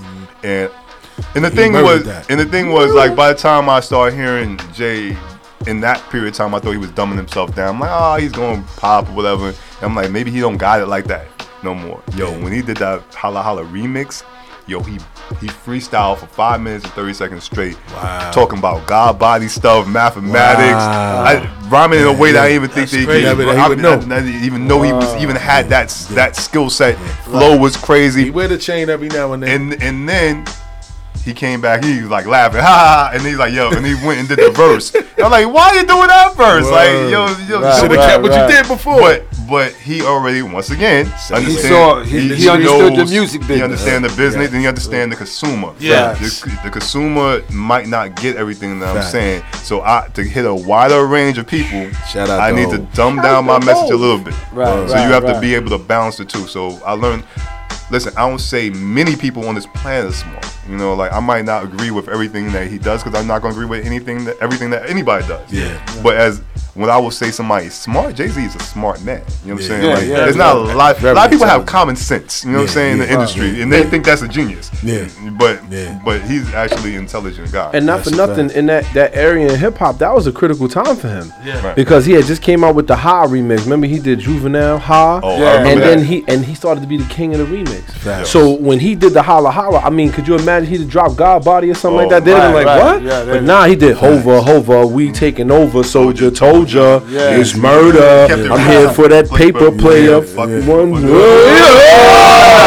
and 0.45 0.71
and 1.35 1.45
the 1.45 1.49
Mm-hmm. 1.49 1.51
He 1.51 1.57
thing 1.57 1.73
murdered 1.73 1.85
was, 1.85 2.05
that. 2.05 2.31
and 2.31 2.39
the 2.39 2.47
thing 2.47 2.71
was 2.71 2.93
like 2.95 3.17
by 3.17 3.33
the 3.33 3.39
time 3.39 3.69
I 3.69 3.81
started 3.81 4.15
hearing 4.17 4.59
Jay. 4.73 5.17
In 5.67 5.81
that 5.81 6.01
period 6.09 6.29
of 6.29 6.35
time, 6.35 6.55
I 6.55 6.61
thought 6.61 6.71
he 6.71 6.79
was 6.79 6.93
dumbing 6.93 7.17
himself 7.17 7.53
down. 7.55 7.75
I'm 7.75 7.81
like, 7.81 7.91
oh, 7.93 8.15
he's 8.15 8.31
going 8.31 8.63
to 8.63 8.69
pop 8.77 9.09
or 9.09 9.13
whatever. 9.13 9.49
And 9.49 9.57
I'm 9.83 9.95
like, 9.95 10.09
maybe 10.13 10.31
he 10.31 10.39
don't 10.39 10.57
got 10.57 10.81
it 10.81 10.87
like 10.87 11.05
that 11.07 11.27
no 11.63 11.75
more. 11.75 12.03
Yo, 12.17 12.31
when 12.43 12.53
he 12.53 12.63
did 12.63 12.77
that 12.79 13.03
Holla 13.15 13.43
Holla 13.43 13.65
remix, 13.65 14.23
yo, 14.67 14.81
he 14.81 14.95
he 15.41 15.47
freestyled 15.49 16.19
for 16.19 16.27
five 16.27 16.61
minutes 16.61 16.85
and 16.85 16.93
thirty 16.95 17.13
seconds 17.13 17.45
straight, 17.45 17.77
Wow. 17.93 18.31
talking 18.33 18.59
about 18.59 18.87
God 18.87 19.19
body 19.19 19.49
stuff, 19.49 19.87
mathematics, 19.87 20.73
Wow. 20.73 21.25
I, 21.25 21.69
rhyming 21.69 22.01
in 22.01 22.07
a 22.07 22.13
way 22.13 22.33
that 22.33 22.45
I 22.45 22.53
even 22.53 22.69
think 22.71 22.91
That's 22.91 22.93
that 22.93 22.99
he 23.01 23.05
crazy. 23.07 23.25
could. 23.27 23.39
That 23.49 23.55
he 23.55 23.61
I, 23.61 23.69
would 23.69 23.79
I- 23.79 23.83
know. 23.83 23.93
I 23.95 24.21
didn't 24.21 24.43
even 24.45 24.67
know 24.67 24.83
he 24.83 24.93
was 24.93 25.15
even 25.23 25.37
had 25.37 25.69
that 25.69 25.89
that 26.13 26.37
skill 26.37 26.71
set. 26.71 26.97
Flow 27.25 27.57
was 27.59 27.77
crazy. 27.77 28.25
He 28.25 28.31
wear 28.31 28.49
the 28.49 28.59
chain 28.59 28.89
every 28.89 29.09
now 29.09 29.33
and 29.33 29.43
then. 29.43 29.73
and 29.73 29.83
and 29.83 30.09
then. 30.09 30.45
He 31.29 31.35
came 31.35 31.61
back, 31.61 31.85
he 31.85 32.01
was 32.01 32.09
like 32.11 32.25
laughing, 32.25 32.61
ha 32.61 32.67
ha, 32.67 32.89
ha, 32.89 33.11
and 33.13 33.21
he's 33.23 33.37
like, 33.37 33.53
yo, 33.53 33.69
and 33.71 33.85
he 33.85 33.93
went 34.07 34.19
and 34.21 34.27
did 34.29 34.39
the 34.39 34.51
verse. 34.51 34.95
And 34.95 35.05
I'm 35.23 35.31
like, 35.31 35.47
why 35.53 35.69
are 35.69 35.75
you 35.77 35.87
doing 35.87 36.07
that 36.07 36.35
verse? 36.37 36.65
Like, 36.71 36.89
yo, 37.13 37.27
yo, 37.47 37.61
Right, 37.61 37.81
Should 37.81 37.91
have 37.91 37.99
right, 38.01 38.09
kept 38.09 38.23
what 38.23 38.33
right. 38.33 38.49
you 38.49 38.57
did 38.57 38.67
before. 38.67 38.99
but 38.99 39.25
but 39.47 39.73
he 39.75 40.01
already 40.03 40.41
once 40.43 40.71
again 40.71 41.05
understand, 41.31 41.59
saw- 41.75 42.03
he- 42.03 42.35
he 42.35 42.49
understood 42.49 42.97
the 42.97 43.05
music 43.07 43.43
He 43.43 43.49
business. 43.49 43.63
understand 43.65 44.05
the 44.05 44.09
business 44.17 44.51
and 44.53 44.61
he 44.61 44.67
understand 44.67 45.13
the 45.13 45.17
consumer. 45.17 45.73
Yeah. 45.79 46.15
the, 46.15 46.61
the 46.65 46.71
consumer 46.71 47.43
might 47.53 47.89
not 47.89 48.15
get 48.17 48.37
everything 48.37 48.79
that 48.81 48.89
I'm 48.91 48.97
Facts. 48.97 49.11
saying. 49.13 49.43
So 49.65 49.83
I 49.83 50.09
to 50.15 50.23
hit 50.23 50.47
a 50.47 50.55
wider 50.55 51.05
range 51.07 51.37
of 51.37 51.47
people, 51.47 51.91
Shout 52.09 52.31
out 52.31 52.41
I 52.41 52.51
to 52.51 52.57
need 52.57 52.71
to 52.71 52.77
Hov. 52.79 52.95
dumb 52.95 53.17
down 53.17 53.45
my 53.45 53.59
message 53.65 53.91
a 53.91 53.97
little 53.97 54.19
bit. 54.19 54.35
Right, 54.53 54.89
So 54.89 54.95
right, 54.95 55.07
you 55.07 55.13
have 55.13 55.27
to 55.27 55.39
be 55.41 55.55
able 55.55 55.71
to 55.71 55.79
balance 55.79 56.17
the 56.17 56.25
two. 56.25 56.47
So 56.47 56.79
I 56.87 56.93
learned. 56.93 57.25
Listen, 57.91 58.13
I 58.17 58.29
don't 58.29 58.39
say 58.39 58.71
many 58.71 59.17
people 59.17 59.49
on 59.49 59.55
this 59.55 59.67
planet 59.67 60.11
are 60.11 60.15
smart. 60.15 60.47
You 60.69 60.77
know, 60.77 60.95
like 60.95 61.13
I 61.13 61.21
might 61.21 61.45
not 61.45 61.65
agree 61.65 61.91
with 61.91 62.09
everything 62.09 62.53
that 62.53 62.69
he 62.69 62.79
does 62.79 63.03
because 63.03 63.19
I'm 63.19 63.27
not 63.27 63.41
gonna 63.41 63.55
agree 63.55 63.67
with 63.67 63.87
anything 63.87 64.25
that 64.25 64.37
everything 64.39 64.71
that 64.71 64.89
anybody 64.89 65.27
does. 65.27 65.51
Yeah. 65.51 66.03
But 66.03 66.17
as 66.17 66.43
when 66.79 66.91
I 66.91 66.97
will 66.97 67.11
say 67.11 67.31
somebody's 67.31 67.75
smart, 67.75 68.15
Jay 68.15 68.29
Z 68.29 68.41
is 68.45 68.55
a 68.55 68.61
smart 68.61 69.03
man. 69.03 69.23
You 69.45 69.49
know 69.49 69.55
what 69.55 69.63
I'm 69.63 69.69
saying? 69.69 69.83
Yeah, 69.85 69.95
like, 69.95 70.03
yeah, 70.07 70.17
there's 70.17 70.37
yeah. 70.37 70.43
not 70.45 70.57
a 70.57 70.77
lot. 70.77 70.97
Very 70.99 71.13
a 71.13 71.15
lot 71.15 71.27
of 71.27 71.31
people 71.33 71.47
have 71.47 71.67
common 71.67 71.97
sense. 71.97 72.45
You 72.45 72.53
know 72.53 72.59
what 72.59 72.63
I'm 72.63 72.67
Yeah, 72.69 72.73
saying 72.75 72.93
in 72.93 72.99
the 73.01 73.07
yeah. 73.07 73.13
industry, 73.15 73.63
and 73.63 73.73
they 73.73 73.83
think 73.85 74.05
that's 74.05 74.23
a 74.23 74.29
genius. 74.29 74.71
Yeah. 74.83 75.09
But 75.37 75.61
Yeah. 75.71 75.99
but 76.05 76.23
he's 76.23 76.55
actually 76.55 76.95
an 76.95 77.01
intelligent 77.01 77.51
guy. 77.51 77.71
And 77.75 77.85
not 77.85 77.99
That's 78.05 78.11
for 78.11 78.17
nothing, 78.17 78.49
fact. 78.49 78.59
in 78.59 78.67
that, 78.67 78.85
that 78.95 79.15
area 79.17 79.49
in 79.53 79.59
hip 79.59 79.77
hop, 79.77 79.99
that 79.99 80.15
was 80.15 80.27
a 80.29 80.33
critical 80.33 80.69
time 80.69 80.95
for 80.97 81.09
him. 81.09 81.33
Yeah. 81.45 81.65
Right. 81.67 81.75
Because 81.77 82.07
he 82.07 82.13
had 82.13 82.25
just 82.27 82.43
came 82.43 82.63
out 82.63 82.75
with 82.77 82.87
the 82.87 82.97
Ha 82.97 83.27
remix. 83.27 83.65
Remember 83.65 83.87
he 83.89 83.99
did 83.99 84.21
Juvenile 84.21 84.79
Ha, 84.79 85.21
Oh, 85.23 85.29
I 85.29 85.39
Yeah. 85.39 85.51
remember 85.59 85.69
and 85.71 85.81
that. 85.81 85.85
then 85.97 86.05
he 86.05 86.25
and 86.29 86.45
he 86.45 86.55
started 86.55 86.81
to 86.83 86.87
be 86.87 86.97
the 86.97 87.09
king 87.09 87.35
of 87.35 87.39
the 87.41 87.47
remix. 87.57 87.83
Facts. 87.91 88.31
So 88.31 88.53
when 88.53 88.79
he 88.79 88.95
did 88.95 89.15
the 89.15 89.23
Holla 89.23 89.51
Holla, 89.51 89.81
I 89.81 89.91
mean, 89.91 90.13
could 90.13 90.29
you 90.29 90.37
imagine 90.37 90.69
he'd 90.69 90.89
drop 90.89 91.17
God 91.17 91.45
Body 91.45 91.71
or 91.71 91.75
something 91.75 91.97
like 91.99 92.07
Oh, 92.07 92.11
that? 92.11 92.25
They'd 92.25 92.33
have 92.35 92.55
been 92.55 92.55
right, 92.55 92.67
like, 92.67 92.83
right. 92.83 92.95
what? 92.95 93.03
Yeah, 93.03 93.25
but 93.33 93.43
nah, 93.43 93.65
he 93.65 93.75
did 93.75 93.97
Hova 93.97 94.41
Hova. 94.43 94.87
We 94.87 95.11
taking 95.11 95.51
over. 95.51 95.83
Soldier 95.83 96.31
told 96.31 96.68
ya 96.75 97.01
Yeah. 97.09 97.39
it's 97.41 97.55
murder. 97.57 98.27
Kept 98.29 98.51
I'm 98.51 98.71
here 98.71 98.91
for 98.91 99.09
that 99.09 99.29
paper 99.31 99.71
player. 99.73 100.19
Yeah, 100.19 100.35
fuck 100.37 100.49
it. 100.49 100.65
One 100.65 100.95
Fuck 100.95 101.05
it. 101.05 101.11
word. 101.11 102.59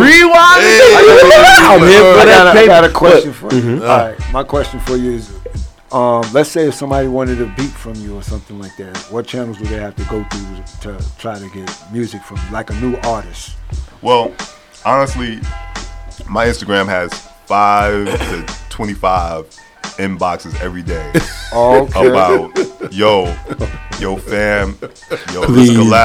Rewind. 0.00 0.64
I'm 1.70 1.80
here 1.80 2.00
for 2.14 2.20
I 2.20 2.24
that 2.24 2.44
got, 2.44 2.46
a- 2.46 2.50
I 2.50 2.54
paper. 2.54 2.66
got 2.66 2.84
a 2.84 2.88
question 2.90 3.32
for 3.32 3.52
you. 3.54 3.62
Mhm. 3.62 3.80
All 3.82 3.86
right, 4.08 4.16
my 4.32 4.42
question 4.44 4.80
for 4.80 4.96
you 4.96 5.12
is, 5.12 5.30
um, 5.92 6.22
let's 6.32 6.50
say 6.50 6.68
if 6.68 6.74
somebody 6.74 7.08
wanted 7.08 7.40
a 7.40 7.46
beat 7.56 7.70
from 7.70 7.94
you 7.96 8.16
or 8.16 8.22
something 8.22 8.58
like 8.60 8.76
that, 8.76 8.96
what 9.10 9.26
channels 9.26 9.58
would 9.60 9.68
they 9.68 9.78
have 9.78 9.96
to 9.96 10.02
go 10.04 10.24
through 10.30 10.62
to 10.82 11.04
try 11.18 11.38
to 11.38 11.48
get 11.50 11.70
music 11.92 12.22
from, 12.22 12.38
like 12.52 12.70
a 12.70 12.74
new 12.74 12.96
artist? 13.04 13.52
Well, 14.02 14.32
honestly, 14.84 15.40
my 16.28 16.46
Instagram 16.46 16.86
has 16.88 17.10
five 17.48 18.06
to 18.06 18.54
twenty-five 18.68 19.46
inboxes 19.98 20.54
every 20.60 20.82
day 20.82 21.10
Okay. 21.52 22.06
about 22.08 22.92
yo, 22.92 23.24
yo 23.98 24.16
fam, 24.16 24.78
yo 25.32 25.42
Please, 25.46 25.70
collab. 25.70 26.04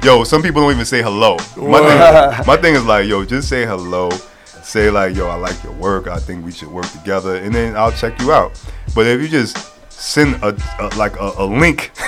dog. 0.00 0.04
Yo, 0.04 0.24
some 0.24 0.42
people 0.42 0.62
don't 0.62 0.72
even 0.72 0.86
say 0.86 1.02
hello. 1.02 1.36
My 1.56 1.80
thing, 1.80 2.46
my 2.46 2.56
thing 2.56 2.74
is 2.74 2.84
like, 2.84 3.06
yo, 3.06 3.24
just 3.24 3.48
say 3.48 3.66
hello. 3.66 4.08
Say 4.62 4.90
like, 4.90 5.14
yo, 5.14 5.28
I 5.28 5.34
like 5.36 5.62
your 5.62 5.72
work. 5.74 6.06
I 6.08 6.18
think 6.18 6.44
we 6.44 6.52
should 6.52 6.68
work 6.68 6.86
together, 6.92 7.36
and 7.36 7.54
then 7.54 7.76
I'll 7.76 7.92
check 7.92 8.18
you 8.20 8.32
out. 8.32 8.58
But 8.94 9.06
if 9.06 9.20
you 9.20 9.28
just 9.28 9.56
send 9.92 10.36
a, 10.42 10.56
a 10.78 10.86
like 10.96 11.16
a, 11.16 11.32
a 11.38 11.44
link. 11.44 11.90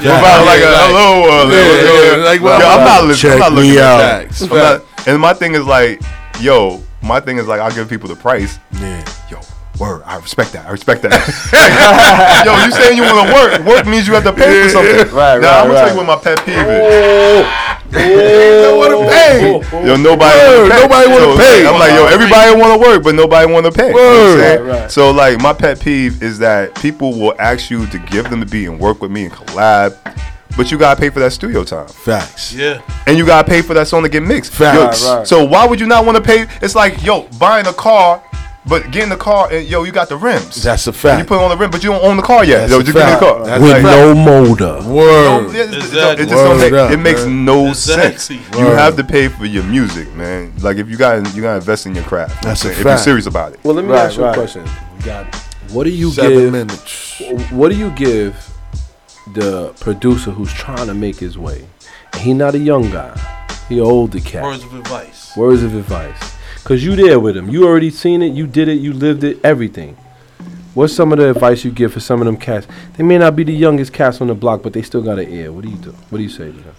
about 0.00 0.44
like 0.46 0.60
a 0.60 0.70
like- 0.70 0.90
hello, 0.90 1.24
uh, 1.28 1.50
Yeah, 1.50 2.16
yo, 2.16 2.24
like, 2.24 2.40
yo, 2.40 2.48
I'm 2.48 2.84
not 2.84 3.04
listening. 3.04 3.32
I'm 3.34 3.38
not 3.40 3.52
looking 3.52 3.70
at 3.78 4.28
that. 4.30 4.84
And 5.06 5.20
my 5.20 5.32
thing 5.34 5.54
is 5.54 5.64
like, 5.64 6.00
yo, 6.40 6.82
my 7.02 7.20
thing 7.20 7.38
is 7.38 7.46
like, 7.46 7.60
I'll 7.60 7.74
give 7.74 7.88
people 7.88 8.08
the 8.08 8.16
price. 8.16 8.58
Yeah. 8.72 9.04
Yo, 9.30 9.40
word, 9.78 10.02
I 10.04 10.16
respect 10.16 10.52
that. 10.52 10.66
I 10.66 10.70
respect 10.70 11.02
that. 11.02 11.12
yo, 12.46 12.52
you 12.64 12.72
saying 12.72 12.96
you 12.96 13.02
want 13.02 13.26
to 13.26 13.34
work? 13.34 13.66
Work 13.66 13.86
means 13.86 14.06
you 14.06 14.14
have 14.14 14.24
to 14.24 14.32
pay 14.32 14.62
for 14.64 14.68
something. 14.68 15.14
Right, 15.14 15.40
now, 15.40 15.62
right, 15.62 15.62
I'm 15.62 15.66
gonna 15.66 15.74
right. 15.74 15.80
tell 15.80 15.90
you 15.90 15.96
what 15.96 16.06
my 16.06 16.16
pet 16.22 16.38
peeve 16.44 16.56
is. 16.56 16.64
Oh. 16.64 17.68
Don't 17.92 18.78
want 18.78 18.90
to 18.90 18.96
oh. 18.96 19.08
pay. 19.10 19.60
Oh. 19.72 19.84
Yo, 19.84 19.96
nobody 19.96 20.38
Word, 20.38 20.62
wanna 20.62 20.74
pay. 20.74 20.80
nobody 20.80 21.08
wanna 21.10 21.24
So, 21.24 21.36
pay. 21.36 21.66
I'm 21.66 21.78
like, 21.78 21.92
yo, 21.92 22.06
everybody 22.06 22.60
want 22.60 22.80
to 22.80 22.88
work, 22.88 23.02
but 23.02 23.14
nobody 23.14 23.52
want 23.52 23.66
to 23.66 23.72
pay. 23.72 23.88
You 23.88 23.94
know 23.94 24.00
what 24.00 24.16
I'm 24.16 24.38
saying? 24.38 24.62
Right, 24.62 24.80
right. 24.80 24.90
So 24.90 25.10
like, 25.10 25.40
my 25.40 25.52
pet 25.52 25.80
peeve 25.80 26.22
is 26.22 26.38
that 26.38 26.74
people 26.76 27.12
will 27.18 27.34
ask 27.38 27.70
you 27.70 27.86
to 27.86 27.98
give 27.98 28.30
them 28.30 28.40
the 28.40 28.46
beat 28.46 28.66
and 28.66 28.80
work 28.80 29.02
with 29.02 29.10
me 29.10 29.24
and 29.24 29.32
collab, 29.32 29.96
but 30.56 30.70
you 30.70 30.78
gotta 30.78 31.00
pay 31.00 31.10
for 31.10 31.20
that 31.20 31.32
studio 31.32 31.64
time. 31.64 31.88
Facts. 31.88 32.52
Yeah. 32.52 32.80
and 33.06 33.16
you 33.18 33.24
gotta 33.26 33.48
pay 33.48 33.62
for 33.62 33.74
that 33.74 33.88
song 33.88 34.02
to 34.02 34.08
get 34.08 34.22
mixed. 34.22 34.52
Facts. 34.52 35.02
Yo, 35.02 35.10
Right, 35.10 35.18
right. 35.18 35.26
So 35.26 35.44
why 35.44 35.66
would 35.66 35.80
you 35.80 35.86
not 35.86 36.04
want 36.04 36.16
to 36.16 36.22
pay? 36.22 36.46
It's 36.60 36.74
like 36.74 37.02
yo, 37.02 37.22
buying 37.38 37.66
a 37.66 37.72
car, 37.72 38.22
but 38.66 38.90
getting 38.92 39.08
the 39.10 39.16
car 39.16 39.48
and 39.52 39.66
yo, 39.66 39.82
you 39.84 39.90
got 39.92 40.08
the 40.08 40.16
rims. 40.16 40.62
That's 40.62 40.86
a 40.86 40.92
fact. 40.92 41.12
you 41.14 41.18
fact. 41.20 41.28
put 41.28 41.38
on 41.40 41.50
the 41.50 41.56
rim, 41.56 41.70
but 41.70 41.82
you 41.82 41.90
don't 41.90 42.04
own 42.04 42.16
the 42.16 42.22
car 42.22 42.44
yet. 42.44 42.68
That's 42.68 42.72
yo, 42.72 42.78
a 42.80 42.82
just 42.84 42.94
give 42.96 43.04
me 43.06 43.12
the 43.12 43.18
car. 43.18 43.44
That's 43.46 43.62
With 43.62 43.72
like- 43.72 43.82
no 43.82 44.14
motor. 44.14 44.80
No, 44.82 44.94
Word. 44.94 45.46
it, 45.50 45.54
it- 45.56 45.72
it 45.72 45.74
Exactly. 45.78 46.26
just 46.26 46.36
Word 46.36 46.58
make, 46.58 46.72
up, 46.74 46.90
it 46.92 46.96
makes 46.98 47.24
man. 47.24 47.44
no 47.44 47.68
Exactly. 47.68 48.38
sense. 48.38 48.58
You 48.58 48.66
have 48.66 48.96
to 48.96 49.04
pay 49.04 49.28
for 49.28 49.46
your 49.46 49.64
music, 49.64 50.12
man. 50.14 50.52
Like 50.60 50.76
if 50.76 50.88
you 50.88 50.96
got 50.96 51.34
you 51.34 51.42
got 51.42 51.52
to 51.52 51.56
invest 51.56 51.86
in 51.86 51.94
your 51.94 52.04
craft. 52.04 52.42
That's 52.42 52.64
a 52.64 52.68
fact. 52.68 52.78
if 52.80 52.84
you're 52.84 52.98
serious 52.98 53.26
about 53.26 53.54
it. 53.54 53.60
Well, 53.64 53.74
let 53.74 53.84
me 53.84 53.90
Right, 53.90 54.02
ask 54.06 54.16
you 54.16 54.24
right. 54.24 54.32
a 54.32 54.38
question. 54.38 54.64
We 54.98 55.04
got. 55.04 55.34
What 55.70 55.84
do 55.84 55.90
you 55.90 56.10
Seven 56.12 56.32
give? 56.38 56.52
minutes. 56.52 57.22
What 57.50 57.70
do 57.70 57.76
you 57.76 57.90
give 57.92 58.36
the 59.28 59.72
producer 59.80 60.30
who's 60.30 60.52
trying 60.52 60.86
to 60.86 60.94
make 60.94 61.16
his 61.16 61.38
way? 61.38 61.66
He 62.18 62.34
not 62.34 62.54
a 62.54 62.58
young 62.58 62.90
guy. 62.90 63.18
He 63.68 63.78
an 63.78 63.84
older 63.84 64.20
cat. 64.20 64.42
Words 64.42 64.64
of 64.64 64.74
advice. 64.74 65.36
Words 65.36 65.62
of 65.62 65.74
advice. 65.74 66.36
Cause 66.64 66.82
you 66.82 66.94
there 66.94 67.18
with 67.18 67.36
him. 67.36 67.48
You 67.48 67.66
already 67.66 67.90
seen 67.90 68.22
it. 68.22 68.32
You 68.34 68.46
did 68.46 68.68
it. 68.68 68.74
You 68.74 68.92
lived 68.92 69.24
it. 69.24 69.44
Everything. 69.44 69.96
What's 70.74 70.94
some 70.94 71.12
of 71.12 71.18
the 71.18 71.30
advice 71.30 71.64
you 71.64 71.70
give 71.70 71.92
for 71.92 72.00
some 72.00 72.20
of 72.20 72.26
them 72.26 72.36
cats? 72.36 72.66
They 72.96 73.02
may 73.04 73.18
not 73.18 73.36
be 73.36 73.44
the 73.44 73.52
youngest 73.52 73.92
cats 73.92 74.20
on 74.20 74.28
the 74.28 74.34
block, 74.34 74.62
but 74.62 74.72
they 74.72 74.82
still 74.82 75.02
got 75.02 75.18
an 75.18 75.28
ear. 75.30 75.52
What 75.52 75.64
do 75.64 75.70
you 75.70 75.76
do? 75.76 75.90
What 76.08 76.18
do 76.18 76.24
you 76.24 76.30
say 76.30 76.52
to 76.52 76.52
them? 76.52 76.74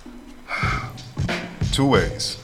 Two 1.72 1.88
ways. 1.88 2.38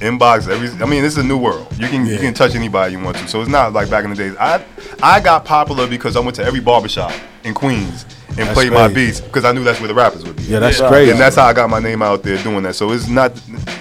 inbox 0.00 0.48
every. 0.48 0.68
I 0.82 0.88
mean, 0.88 1.02
this 1.02 1.12
is 1.12 1.18
a 1.18 1.26
new 1.26 1.38
world. 1.38 1.66
You 1.78 1.88
can 1.88 2.04
you 2.06 2.18
can 2.18 2.34
touch 2.34 2.54
anybody 2.54 2.94
you 2.94 3.02
want 3.02 3.16
to. 3.18 3.28
So 3.28 3.40
it's 3.40 3.50
not 3.50 3.72
like 3.72 3.88
back 3.88 4.04
in 4.04 4.10
the 4.10 4.16
days. 4.16 4.36
I 4.38 4.64
I 5.02 5.20
got 5.20 5.44
popular 5.44 5.86
because 5.86 6.16
I 6.16 6.20
went 6.20 6.36
to 6.36 6.44
every 6.44 6.60
barbershop 6.60 7.12
in 7.44 7.54
Queens 7.54 8.04
and 8.38 8.48
That's 8.48 8.54
played 8.54 8.72
my 8.72 8.88
beats 8.88 9.20
because 9.20 9.44
I 9.44 9.52
knew 9.52 9.62
that's 9.62 9.78
where 9.80 9.88
the 9.88 9.94
rappers 9.94 10.24
would 10.24 10.36
be. 10.36 10.44
Yeah, 10.44 10.58
that's 10.58 10.80
crazy. 10.80 11.10
And 11.10 11.20
that's 11.20 11.36
how 11.36 11.44
I 11.46 11.52
got 11.52 11.68
my 11.68 11.80
name 11.80 12.00
out 12.02 12.22
there 12.22 12.42
doing 12.42 12.62
that. 12.64 12.74
So 12.74 12.90
it's 12.92 13.06
not, 13.08 13.32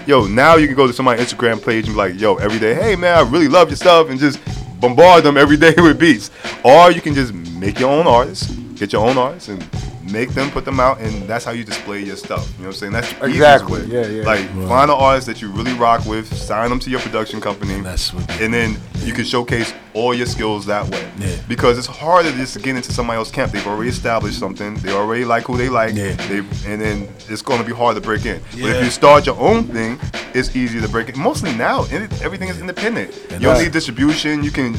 yo. 0.05 0.25
Now 0.27 0.55
you 0.57 0.67
can 0.67 0.75
go 0.75 0.87
to 0.87 0.93
somebody's 0.93 1.25
Instagram 1.31 1.63
page 1.65 1.85
and 1.85 1.93
be 1.93 1.97
like, 1.97 2.19
yo, 2.19 2.35
every 2.35 2.59
day, 2.59 2.73
hey 2.73 2.95
man, 2.95 3.17
I 3.17 3.21
really 3.29 3.47
love 3.47 3.69
your 3.69 3.77
stuff, 3.77 4.09
and 4.09 4.19
just 4.19 4.39
bombard 4.79 5.23
them 5.23 5.37
every 5.37 5.57
day 5.65 5.73
with 5.77 5.99
beats. 5.99 6.31
Or 6.63 6.91
you 6.91 7.01
can 7.01 7.13
just 7.13 7.33
make 7.33 7.79
your 7.79 7.91
own 7.91 8.07
artists, 8.07 8.51
get 8.75 8.91
your 8.93 9.07
own 9.07 9.17
artists, 9.17 9.47
and 9.49 9.65
make 10.11 10.29
them 10.31 10.51
put 10.51 10.65
them 10.65 10.79
out, 10.79 10.99
and 10.99 11.23
that's 11.23 11.45
how 11.45 11.51
you 11.51 11.63
display 11.63 12.03
your 12.03 12.17
stuff. 12.17 12.45
You 12.57 12.63
know 12.63 12.69
what 12.69 12.75
I'm 12.75 12.79
saying? 12.79 12.91
That's 12.91 13.13
the 13.13 13.25
Exactly. 13.27 13.81
way. 13.83 13.87
Yeah, 13.87 14.07
yeah. 14.07 14.23
Like 14.23 14.39
Right. 14.53 14.67
find 14.67 14.91
an 14.91 14.97
artist 14.97 15.27
that 15.27 15.41
you 15.41 15.49
really 15.49 15.71
rock 15.73 16.05
with, 16.05 16.33
sign 16.35 16.69
them 16.69 16.79
to 16.79 16.89
your 16.89 16.99
production 16.99 17.39
company, 17.39 17.75
and 17.75 18.53
then 18.53 18.77
you 19.03 19.13
can 19.13 19.23
showcase 19.23 19.73
all 19.93 20.13
your 20.13 20.25
skills 20.25 20.65
that 20.65 20.87
way. 20.89 21.09
Yeah. 21.19 21.35
Because 21.47 21.77
it's 21.77 21.87
harder 21.87 22.31
just 22.31 22.53
to 22.53 22.59
get 22.59 22.75
into 22.75 22.91
somebody 22.91 23.17
else's 23.17 23.33
camp. 23.33 23.51
They've 23.51 23.65
already 23.67 23.89
established 23.89 24.39
something. 24.39 24.75
They 24.75 24.91
already 24.91 25.25
like 25.25 25.45
who 25.45 25.57
they 25.57 25.69
like. 25.69 25.93
They, 25.93 26.39
and 26.65 26.81
then 26.81 27.09
it's 27.29 27.41
going 27.41 27.59
to 27.61 27.65
be 27.65 27.73
hard 27.73 27.95
to 27.95 28.01
break 28.01 28.25
in. 28.25 28.41
But 28.51 28.69
if 28.75 28.83
you 28.83 28.89
start 28.89 29.25
your 29.25 29.39
own 29.39 29.63
thing, 29.65 29.99
it's 30.33 30.55
easier 30.55 30.81
to 30.81 30.87
break 30.89 31.09
in. 31.09 31.19
Mostly 31.19 31.53
now, 31.55 31.83
everything 32.21 32.49
is 32.49 32.59
independent. 32.59 33.13
you 33.31 33.39
don't 33.39 33.61
need 33.61 33.71
distribution. 33.71 34.43
You 34.43 34.51
can, 34.51 34.75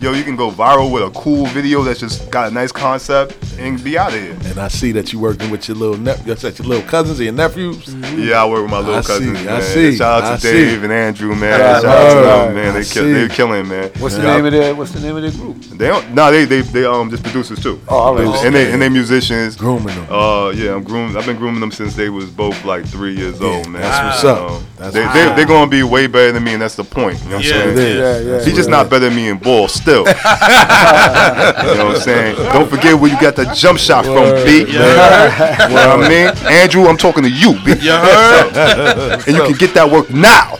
yo, 0.00 0.12
you 0.12 0.24
can 0.24 0.36
go 0.36 0.50
viral 0.50 0.90
with 0.92 1.02
a 1.02 1.10
cool 1.10 1.46
video 1.46 1.82
that's 1.82 2.00
just 2.00 2.30
got 2.30 2.50
a 2.50 2.54
nice 2.54 2.72
concept 2.72 3.36
and 3.58 3.82
be 3.82 3.98
out 3.98 4.14
of 4.14 4.20
here. 4.20 4.36
And 4.44 4.58
I 4.58 4.68
see 4.68 4.92
that 4.92 5.12
you're 5.12 5.22
working 5.22 5.50
with 5.50 5.68
your 5.68 5.76
little 5.76 5.96
nep- 5.96 6.26
your, 6.26 6.36
your 6.36 6.66
little 6.66 6.88
cousins 6.88 7.18
and 7.18 7.26
your 7.26 7.34
nephews. 7.34 7.86
Mm-hmm. 7.86 8.22
Yeah, 8.22 8.42
I 8.42 8.48
work 8.48 8.62
with 8.62 8.70
my 8.70 8.78
little 8.78 8.94
I 8.96 9.00
see, 9.02 9.06
cousins. 9.08 9.46
I 9.46 9.60
see, 9.60 9.96
Shout 9.96 10.22
out 10.22 10.32
I 10.32 10.34
to 10.36 10.40
see. 10.40 10.52
Dave 10.52 10.84
and 10.84 10.92
Andrew, 10.92 11.34
man. 11.34 11.58
Shout 11.58 11.84
out 11.84 12.08
to 12.08 12.20
them, 12.20 12.54
man. 12.54 12.76
I 12.76 12.80
they 12.80 12.84
kill, 12.84 13.04
they're 13.04 13.28
killing, 13.28 13.68
man. 13.68 13.90
What's 13.98 14.16
the 14.16 14.22
name 14.22 14.44
of 14.46 14.52
their 14.54 14.74
What's 14.74 14.92
the 14.92 15.00
name 15.00 15.16
of 15.16 15.22
their 15.22 15.30
group? 15.32 15.60
They 15.78 15.88
don't. 15.88 16.12
No, 16.14 16.30
they 16.30 16.44
they 16.44 16.60
they 16.62 16.84
um 16.84 17.10
just 17.10 17.22
producers 17.22 17.60
too. 17.62 17.80
Oh, 17.88 17.96
all 17.96 18.14
right. 18.14 18.44
And 18.46 18.54
they 18.54 18.72
and 18.72 18.80
they 18.80 18.88
musicians. 18.88 19.56
Grooming 19.56 19.94
them. 19.94 20.06
Uh, 20.12 20.50
yeah, 20.50 20.74
I'm 20.74 20.82
grooming. 20.84 21.16
I've 21.16 21.26
been 21.26 21.36
grooming 21.36 21.60
them 21.60 21.70
since 21.72 21.94
they 21.94 22.08
was 22.10 22.30
both 22.30 22.64
like 22.64 22.86
three 22.86 23.14
years 23.16 23.40
old, 23.40 23.68
man. 23.68 23.82
that's 23.82 24.04
what's 24.04 24.20
So, 24.22 24.34
up. 24.56 24.62
That's 24.78 24.94
they 24.94 25.02
what's 25.02 25.14
they 25.14 25.22
up. 25.26 25.36
they're 25.36 25.46
gonna 25.46 25.70
be 25.70 25.82
way 25.82 26.06
better 26.06 26.32
than 26.32 26.42
me, 26.44 26.52
and 26.54 26.62
that's 26.62 26.74
the 26.76 26.84
point. 26.84 27.22
You 27.24 27.30
know 27.30 27.36
what 27.36 27.44
Yeah, 27.46 27.62
I'm 27.62 27.68
it 27.70 27.76
saying? 27.76 27.98
Yeah, 27.98 28.18
yeah, 28.38 28.44
He's 28.44 28.54
just 28.54 28.68
yeah. 28.68 28.76
not 28.76 28.90
better 28.90 29.06
than 29.06 29.16
me 29.16 29.28
in 29.28 29.38
ball 29.38 29.68
still. 29.68 30.04
you 30.06 30.12
know 30.14 31.86
what 31.86 31.96
I'm 31.96 32.00
saying? 32.00 32.36
Don't 32.52 32.68
forget 32.68 32.94
where 32.98 33.10
you 33.10 33.20
got 33.20 33.36
the 33.36 33.44
jump 33.54 33.78
shot 33.78 34.04
from, 34.04 34.34
B. 34.44 34.60
You 34.60 34.78
heard? 34.78 35.68
You 35.70 35.74
know 35.76 35.96
what 35.96 36.04
I 36.06 36.08
mean? 36.08 36.28
Andrew, 36.52 36.84
I'm 36.86 36.96
talking 36.96 37.22
to 37.24 37.30
you, 37.30 37.52
B. 37.64 37.72
You 37.80 37.90
heard? 37.92 39.22
and 39.26 39.36
you 39.36 39.42
can 39.44 39.52
get 39.54 39.74
that 39.74 39.90
work 39.90 40.10
now. 40.10 40.56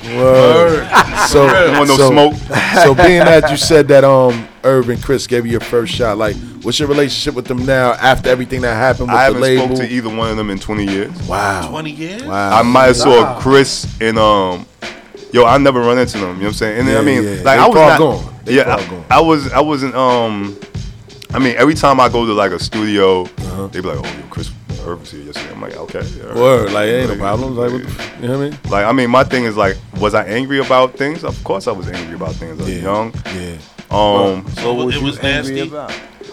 So, 1.28 1.46
Don't 1.48 1.76
want 1.78 1.88
no 1.88 1.96
so, 1.96 2.10
smoke. 2.10 2.34
so 2.82 2.94
being 2.94 3.20
that 3.24 3.50
you 3.50 3.56
said 3.56 3.83
that 3.88 4.04
um 4.04 4.46
Irv 4.64 4.88
and 4.88 5.02
Chris 5.02 5.26
gave 5.26 5.44
you 5.46 5.52
your 5.52 5.60
first 5.60 5.92
shot, 5.94 6.16
like 6.18 6.36
what's 6.62 6.78
your 6.78 6.88
relationship 6.88 7.34
with 7.34 7.46
them 7.46 7.64
now 7.66 7.92
after 7.94 8.28
everything 8.30 8.60
that 8.62 8.74
happened 8.74 9.08
with 9.08 9.16
I 9.16 9.28
the 9.30 9.34
haven't 9.34 9.40
label? 9.42 9.76
spoke 9.76 9.86
to 9.88 9.92
either 9.94 10.08
one 10.14 10.30
of 10.30 10.36
them 10.36 10.50
in 10.50 10.58
20 10.58 10.84
years. 10.86 11.22
Wow. 11.28 11.68
20 11.70 11.90
years? 11.90 12.22
Wow. 12.24 12.58
I 12.58 12.62
might 12.62 12.86
have 12.86 12.96
saw 12.96 13.40
Chris 13.40 13.86
and 14.00 14.18
um, 14.18 14.66
yo, 15.32 15.44
I 15.44 15.58
never 15.58 15.80
run 15.80 15.98
into 15.98 16.18
them. 16.18 16.28
You 16.28 16.34
know 16.34 16.40
what 16.40 16.46
I'm 16.48 16.52
saying? 16.54 16.78
And 16.80 16.88
then, 16.88 16.96
I 16.96 17.02
mean, 17.04 17.22
yeah. 17.24 17.30
like 17.30 17.44
They 17.44 17.50
I 17.58 17.66
was 17.66 17.76
far 17.76 17.88
not. 17.90 17.98
gone. 17.98 18.34
They 18.44 18.54
yeah, 18.56 18.64
far 18.64 18.78
I, 18.80 18.86
gone. 18.90 19.04
I 19.10 19.20
was. 19.20 19.52
I 19.52 19.60
wasn't. 19.60 19.94
Um, 19.94 20.58
I 21.32 21.38
mean, 21.38 21.56
every 21.56 21.74
time 21.74 21.98
I 21.98 22.08
go 22.08 22.24
to 22.26 22.32
like 22.32 22.52
a 22.52 22.58
studio, 22.58 23.22
Uh-huh. 23.22 23.66
they 23.68 23.80
be 23.80 23.88
like, 23.88 23.98
"Oh, 23.98 24.18
yo, 24.18 24.26
Chris 24.30 24.50
Irv 24.86 25.00
was 25.00 25.10
here 25.10 25.22
yesterday." 25.22 25.50
I'm 25.52 25.60
like, 25.62 25.76
"Okay." 25.76 25.98
all 26.22 26.28
right." 26.28 26.36
Word, 26.36 26.72
like 26.72 26.88
ain't 26.88 27.08
no 27.10 27.16
problem. 27.16 27.56
Like, 27.56 27.72
what 27.72 27.82
the, 27.82 27.88
f- 27.88 28.20
you 28.20 28.28
know 28.28 28.38
what 28.38 28.46
I 28.46 28.50
mean? 28.50 28.58
Like, 28.70 28.84
I 28.84 28.92
mean, 28.92 29.10
my 29.10 29.24
thing 29.24 29.44
is 29.44 29.56
like, 29.56 29.76
was 29.98 30.12
I 30.14 30.24
angry 30.26 30.58
about 30.60 30.96
things? 30.98 31.24
Of 31.24 31.42
course, 31.42 31.66
I 31.66 31.72
was 31.72 31.88
angry 31.88 32.14
about 32.16 32.34
things. 32.34 32.60
I 32.60 32.64
was 32.64 32.82
young. 32.82 33.14
Yeah. 33.34 33.56
Um. 33.94 34.48
So 34.56 34.88
it 34.88 35.02
was 35.02 35.22
nasty. 35.22 35.70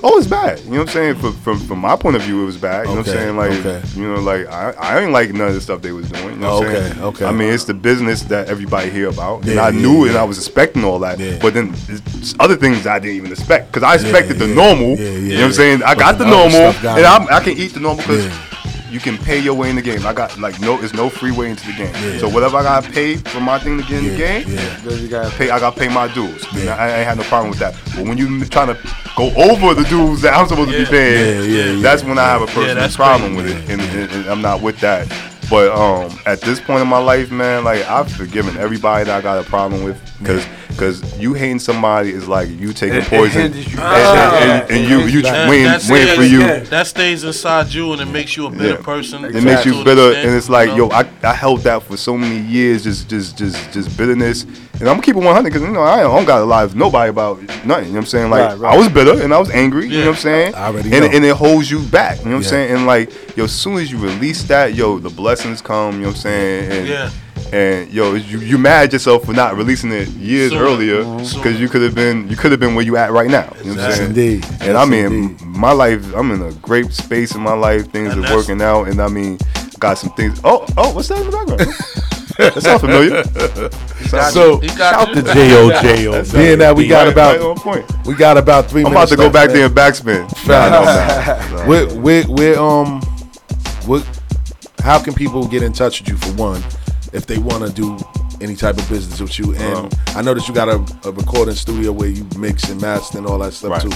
Oh, 0.04 0.18
it's 0.18 0.26
bad. 0.26 0.60
You 0.62 0.72
know 0.72 0.80
what 0.80 0.88
I'm 0.90 0.94
saying? 0.94 1.16
From 1.16 1.34
from, 1.34 1.60
from 1.60 1.78
my 1.80 1.96
point 1.96 2.16
of 2.16 2.24
view, 2.24 2.42
it 2.42 2.46
was 2.46 2.58
bad. 2.58 2.88
You 2.88 2.94
know 2.96 3.02
what 3.02 3.08
I'm 3.08 3.14
saying? 3.14 3.38
Like, 3.38 3.52
okay. 3.52 3.84
you 3.94 4.12
know, 4.12 4.20
like 4.20 4.48
I, 4.48 4.72
I 4.72 5.00
ain't 5.00 5.12
like 5.12 5.32
none 5.32 5.50
of 5.50 5.54
the 5.54 5.62
stuff 5.62 5.84
they 5.84 5.92
was 5.92 6.10
doing. 6.10 6.30
You 6.34 6.36
know 6.38 6.56
what 6.60 6.68
I'm 6.68 6.74
Okay, 6.76 6.90
saying? 6.90 7.04
okay. 7.04 7.26
I 7.26 7.32
mean, 7.32 7.54
it's 7.54 7.66
the 7.66 7.76
business 7.76 8.24
that 8.24 8.48
everybody 8.48 8.90
hear 8.90 9.10
about, 9.10 9.44
and 9.44 9.54
Yeah, 9.54 9.62
I 9.66 9.70
yeah, 9.70 9.80
knew 9.80 10.08
and. 10.08 10.18
I 10.18 10.24
was 10.24 10.38
expecting 10.40 10.84
all 10.84 10.98
that. 11.00 11.20
But 11.40 11.54
then 11.54 11.76
it's 11.88 12.34
other 12.40 12.56
things 12.56 12.88
I 12.88 12.98
didn't 12.98 13.18
even 13.18 13.32
expect 13.32 13.72
because 13.72 13.84
I 13.84 13.94
expected 13.96 14.40
the 14.40 14.48
normal. 14.48 14.98
you 14.98 15.36
know 15.36 15.42
what 15.42 15.46
I'm 15.46 15.54
saying? 15.54 15.84
I 15.84 15.94
got 15.94 16.18
the 16.18 16.24
the 16.24 16.32
normal, 16.32 16.74
got 16.82 16.98
and. 16.98 17.06
I'm, 17.06 17.28
I 17.30 17.40
can 17.40 17.56
eat 17.58 17.74
the 17.74 17.80
normal 17.80 18.02
because. 18.02 18.51
You 18.92 19.00
can 19.00 19.18
pay 19.18 19.40
your 19.40 19.54
way 19.54 19.70
in 19.70 19.78
the 19.78 19.82
game. 19.82 20.06
I 20.06 20.14
got 20.14 20.38
like 20.38 20.60
no, 20.60 20.78
it's 20.82 20.94
no 20.94 21.10
free 21.10 21.32
way 21.32 21.50
into 21.50 21.66
the 21.66 21.74
game. 21.74 22.20
So 22.20 22.28
whatever 22.28 22.58
I 22.58 22.64
gotta 22.64 22.92
pay 22.92 23.16
for 23.16 23.40
my 23.40 23.58
thing 23.58 23.78
to 23.78 23.84
get 23.84 24.04
in 24.04 24.12
the 24.12 24.18
game, 24.18 24.48
yeah. 24.50 24.96
you 24.96 25.08
gotta 25.08 25.34
pay. 25.36 25.50
I 25.50 25.60
gotta 25.60 25.80
pay 25.80 25.88
my 25.88 26.14
dues. 26.14 26.46
And 26.54 26.70
I, 26.70 26.76
I 26.76 26.98
ain't 26.98 27.08
had 27.08 27.18
no 27.18 27.24
problem 27.24 27.50
with 27.50 27.60
that. 27.60 27.74
But 27.96 28.06
when 28.06 28.18
you 28.18 28.44
trying 28.46 28.68
to 28.68 28.78
go 29.16 29.32
over 29.36 29.74
the 29.74 29.88
dues 29.88 30.22
that 30.24 30.34
I'm 30.34 30.46
supposed 30.48 30.72
to 30.72 30.78
be 30.78 30.86
paying, 30.86 31.50
Yeah, 31.50 31.64
yeah, 31.66 31.72
yeah. 31.72 31.82
that's 31.82 32.04
when 32.04 32.18
I 32.18 32.26
have 32.26 32.42
a 32.42 32.48
personal 32.48 32.76
that's 32.76 32.98
problem 32.98 33.36
with 33.36 33.48
it, 33.48 33.70
and, 33.70 33.82
and, 33.82 34.12
and 34.12 34.26
I'm 34.30 34.42
not 34.42 34.62
with 34.62 34.80
that. 34.82 35.08
But 35.50 35.72
um, 35.72 36.18
at 36.26 36.42
this 36.42 36.60
point 36.62 36.82
in 36.82 36.88
my 36.88 36.98
life, 36.98 37.32
man, 37.32 37.64
like 37.64 37.84
I've 37.86 38.12
forgiven 38.12 38.58
everybody 38.58 39.06
that 39.06 39.18
I 39.18 39.22
got 39.22 39.46
a 39.46 39.50
problem 39.50 39.84
with, 39.84 40.00
because 40.20 40.46
because 40.82 41.20
you 41.20 41.36
hating 41.36 41.60
somebody 41.60 42.10
is 42.12 42.28
like 42.28 42.50
you 42.50 42.74
taking 42.74 42.98
It- 42.98 43.04
it 43.04 43.10
poison, 43.10 43.42
and, 43.42 43.56
and, 43.56 43.72
and, 43.78 44.72
and 44.72 44.90
you 44.90 45.02
you 45.02 45.22
That- 45.22 45.48
waiting 45.48 45.68
waiting 45.92 46.08
for 46.16 46.24
stays- 46.24 46.32
you. 46.32 46.60
That 46.72 46.88
stays 46.88 47.24
inside 47.24 47.68
you 47.72 47.92
and 47.94 48.02
it 48.02 48.06
makes 48.08 48.36
you 48.36 48.48
a 48.48 48.52
better 48.52 48.78
person. 48.78 49.24
It 49.26 49.44
makes 49.44 49.64
you 49.64 49.74
To 49.74 49.78
an 49.80 49.84
bitter, 49.86 50.14
and 50.16 50.32
it's 50.36 50.50
like, 50.50 50.70
you 50.70 50.78
know? 50.78 50.90
yo, 50.90 50.96
I, 50.98 51.06
I 51.24 51.34
held 51.36 51.62
that 51.62 51.84
for 51.84 51.98
so 51.98 52.18
many 52.18 52.40
years, 52.40 52.84
just 52.84 53.08
just 53.08 53.38
just 53.38 53.72
just 53.72 53.96
bitterness. 53.96 54.44
And 54.80 54.90
I'm 54.90 54.96
gonna 54.96 55.04
keep 55.04 55.16
it 55.16 55.20
100 55.20 55.44
because 55.44 55.62
you 55.62 55.68
know 55.72 55.84
I 55.84 56.02
don't 56.02 56.26
got 56.26 56.42
a 56.42 56.46
lie 56.46 56.64
with 56.64 56.74
nobody 56.74 57.12
about 57.12 57.40
nothing. 57.40 57.60
You 57.60 57.68
know 57.68 57.78
what 57.78 57.98
I'm 57.98 58.06
saying? 58.08 58.30
Like 58.32 58.50
Right, 58.50 58.58
right. 58.58 58.74
I 58.74 58.78
was 58.78 58.90
bitter 58.90 59.22
and 59.22 59.32
I 59.32 59.38
was 59.38 59.52
angry. 59.52 59.86
You 59.88 60.00
know 60.00 60.06
what 60.08 60.16
I'm 60.16 60.22
saying? 60.22 60.56
I 60.56 60.66
already 60.68 60.92
and, 60.92 61.06
know. 61.06 61.12
and 61.14 61.24
it 61.26 61.36
holds 61.36 61.70
you 61.70 61.80
back. 61.84 62.18
You 62.20 62.26
know 62.26 62.32
what 62.32 62.36
I'm 62.38 62.42
Yeah. 62.44 62.50
saying? 62.50 62.72
And 62.76 62.86
like, 62.88 63.38
yo, 63.38 63.44
as 63.44 63.52
soon 63.52 63.78
as 63.78 63.92
you 63.92 64.00
release 64.00 64.42
that, 64.46 64.74
yo, 64.74 64.98
the 64.98 65.12
blessings 65.12 65.62
come. 65.62 65.96
You 65.98 66.02
know 66.02 66.08
what 66.08 66.16
I'm 66.16 66.22
saying? 66.22 66.72
And, 66.72 66.88
Yeah. 66.88 67.10
And 67.54 67.92
yo, 67.92 68.14
you 68.14 68.40
you 68.40 68.58
mad 68.58 68.86
at 68.86 68.94
yourself 68.94 69.26
for 69.26 69.34
not 69.34 69.58
releasing 69.58 69.92
it 69.92 70.08
years 70.10 70.52
Sooner. 70.52 70.64
earlier 70.64 71.04
because 71.18 71.60
you 71.60 71.68
could 71.68 71.82
have 71.82 71.94
been 71.94 72.30
you 72.30 72.38
could 72.38 72.52
have 72.52 72.60
been 72.62 72.76
where 72.76 72.86
you 72.86 72.96
at 72.96 73.12
right 73.12 73.30
now. 73.30 73.54
You 73.64 73.76
know 73.76 73.82
what 73.82 73.84
I'm 73.84 73.90
Yes, 73.90 73.96
saying? 73.98 74.10
indeed. 74.10 74.46
And 74.46 74.62
Yes, 74.62 74.76
I 74.76 74.86
mean, 74.86 75.06
indeed. 75.06 75.42
my 75.46 75.72
life, 75.74 76.16
I'm 76.16 76.32
in 76.32 76.42
a 76.42 76.54
great 76.54 76.94
space 76.94 77.36
in 77.36 77.42
my 77.42 77.54
life. 77.54 77.92
Things 77.92 78.14
And 78.14 78.26
are 78.26 78.34
working 78.36 78.62
out, 78.62 78.88
and 78.88 79.02
I 79.02 79.08
mean, 79.10 79.38
got 79.80 79.98
some 79.98 80.12
things. 80.12 80.40
Oh, 80.46 80.66
oh, 80.78 80.94
what's 80.94 81.10
that 81.10 81.20
in 81.20 81.26
the 81.26 81.32
background? 81.32 81.60
that 82.38 82.64
sounds 82.64 82.82
familiar. 82.82 83.24
Sounds- 84.08 84.34
So 84.34 84.60
He 84.60 84.68
got 84.68 85.06
shout 85.06 85.10
you. 85.10 85.22
to 85.22 85.34
J.O.J.O. 85.34 86.24
Being 86.34 86.60
that 86.60 86.74
we 86.74 86.88
got 86.88 87.04
right 87.08 87.12
about 87.14 87.42
on 87.68 87.86
we 88.06 88.16
got 88.16 88.38
about 88.38 88.68
three 88.70 88.84
I'm 88.86 88.92
about 88.94 89.10
to 89.10 89.18
go 89.18 89.30
back 89.30 89.50
there 89.50 89.66
and 89.66 89.76
backspin. 89.76 90.24
Nah, 90.48 90.70
no, 90.70 90.84
nah, 90.86 91.58
nah. 91.64 91.68
We're, 91.68 91.94
we're, 92.00 92.26
we're, 92.30 92.58
um, 92.60 93.02
what, 93.86 94.08
how 94.80 95.00
can 95.04 95.14
people 95.14 95.46
get 95.48 95.64
in 95.64 95.74
touch 95.74 96.00
with 96.02 96.10
you 96.10 96.18
for 96.18 96.32
one, 96.34 96.64
if 97.14 97.26
they 97.28 97.38
want 97.38 97.66
to 97.66 97.72
do 97.74 97.98
any 98.42 98.56
type 98.56 98.78
of 98.78 98.88
business 98.90 99.20
with 99.20 99.38
you? 99.40 99.54
And 99.56 99.94
I 100.16 100.22
know 100.22 100.34
that 100.34 100.48
you 100.48 100.54
got 100.54 100.68
a, 100.70 100.78
a 101.08 101.12
recording 101.12 101.56
studio 101.56 101.92
where 101.92 102.10
you 102.10 102.26
mix 102.38 102.70
and 102.70 102.80
master 102.82 103.18
and 103.18 103.28
all 103.28 103.38
that 103.40 103.54
stuff 103.54 103.72
Right. 103.72 103.82
too. 103.82 103.92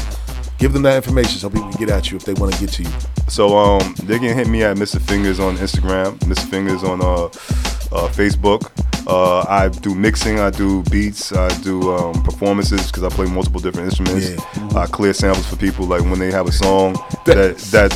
Give 0.57 0.71
them 0.71 0.83
that 0.83 0.95
information 0.95 1.39
so 1.39 1.49
people 1.49 1.69
can 1.69 1.79
get 1.79 1.89
at 1.89 2.11
you 2.11 2.17
if 2.17 2.23
they 2.23 2.33
want 2.33 2.53
to 2.53 2.59
get 2.59 2.69
to 2.73 2.83
you. 2.83 2.89
So 3.27 3.57
um, 3.57 3.93
they 4.03 4.19
can 4.19 4.35
hit 4.37 4.47
me 4.47 4.63
at 4.63 4.77
Mr. 4.77 5.01
Fingers 5.01 5.39
on 5.39 5.57
Instagram, 5.57 6.17
Mr. 6.19 6.47
Fingers 6.49 6.81
on 6.83 7.01
uh, 7.01 7.25
uh, 7.25 8.07
Facebook. 8.09 8.71
Uh, 9.07 9.41
I 9.49 9.67
do 9.67 9.93
mixing, 9.93 10.39
I 10.39 10.49
do 10.49 10.81
beats, 10.83 11.31
I 11.33 11.49
do 11.61 11.93
um, 11.93 12.23
performances 12.23 12.87
because 12.87 13.03
I 13.03 13.09
play 13.09 13.27
multiple 13.27 13.59
different 13.59 13.87
instruments. 13.89 14.41
I 14.75 14.85
clear 14.87 15.13
samples 15.13 15.45
for 15.45 15.57
people 15.57 15.85
like 15.85 16.01
when 16.03 16.17
they 16.19 16.31
have 16.31 16.47
a 16.47 16.51
song 16.51 16.93
that 17.25 17.57
that 17.71 17.91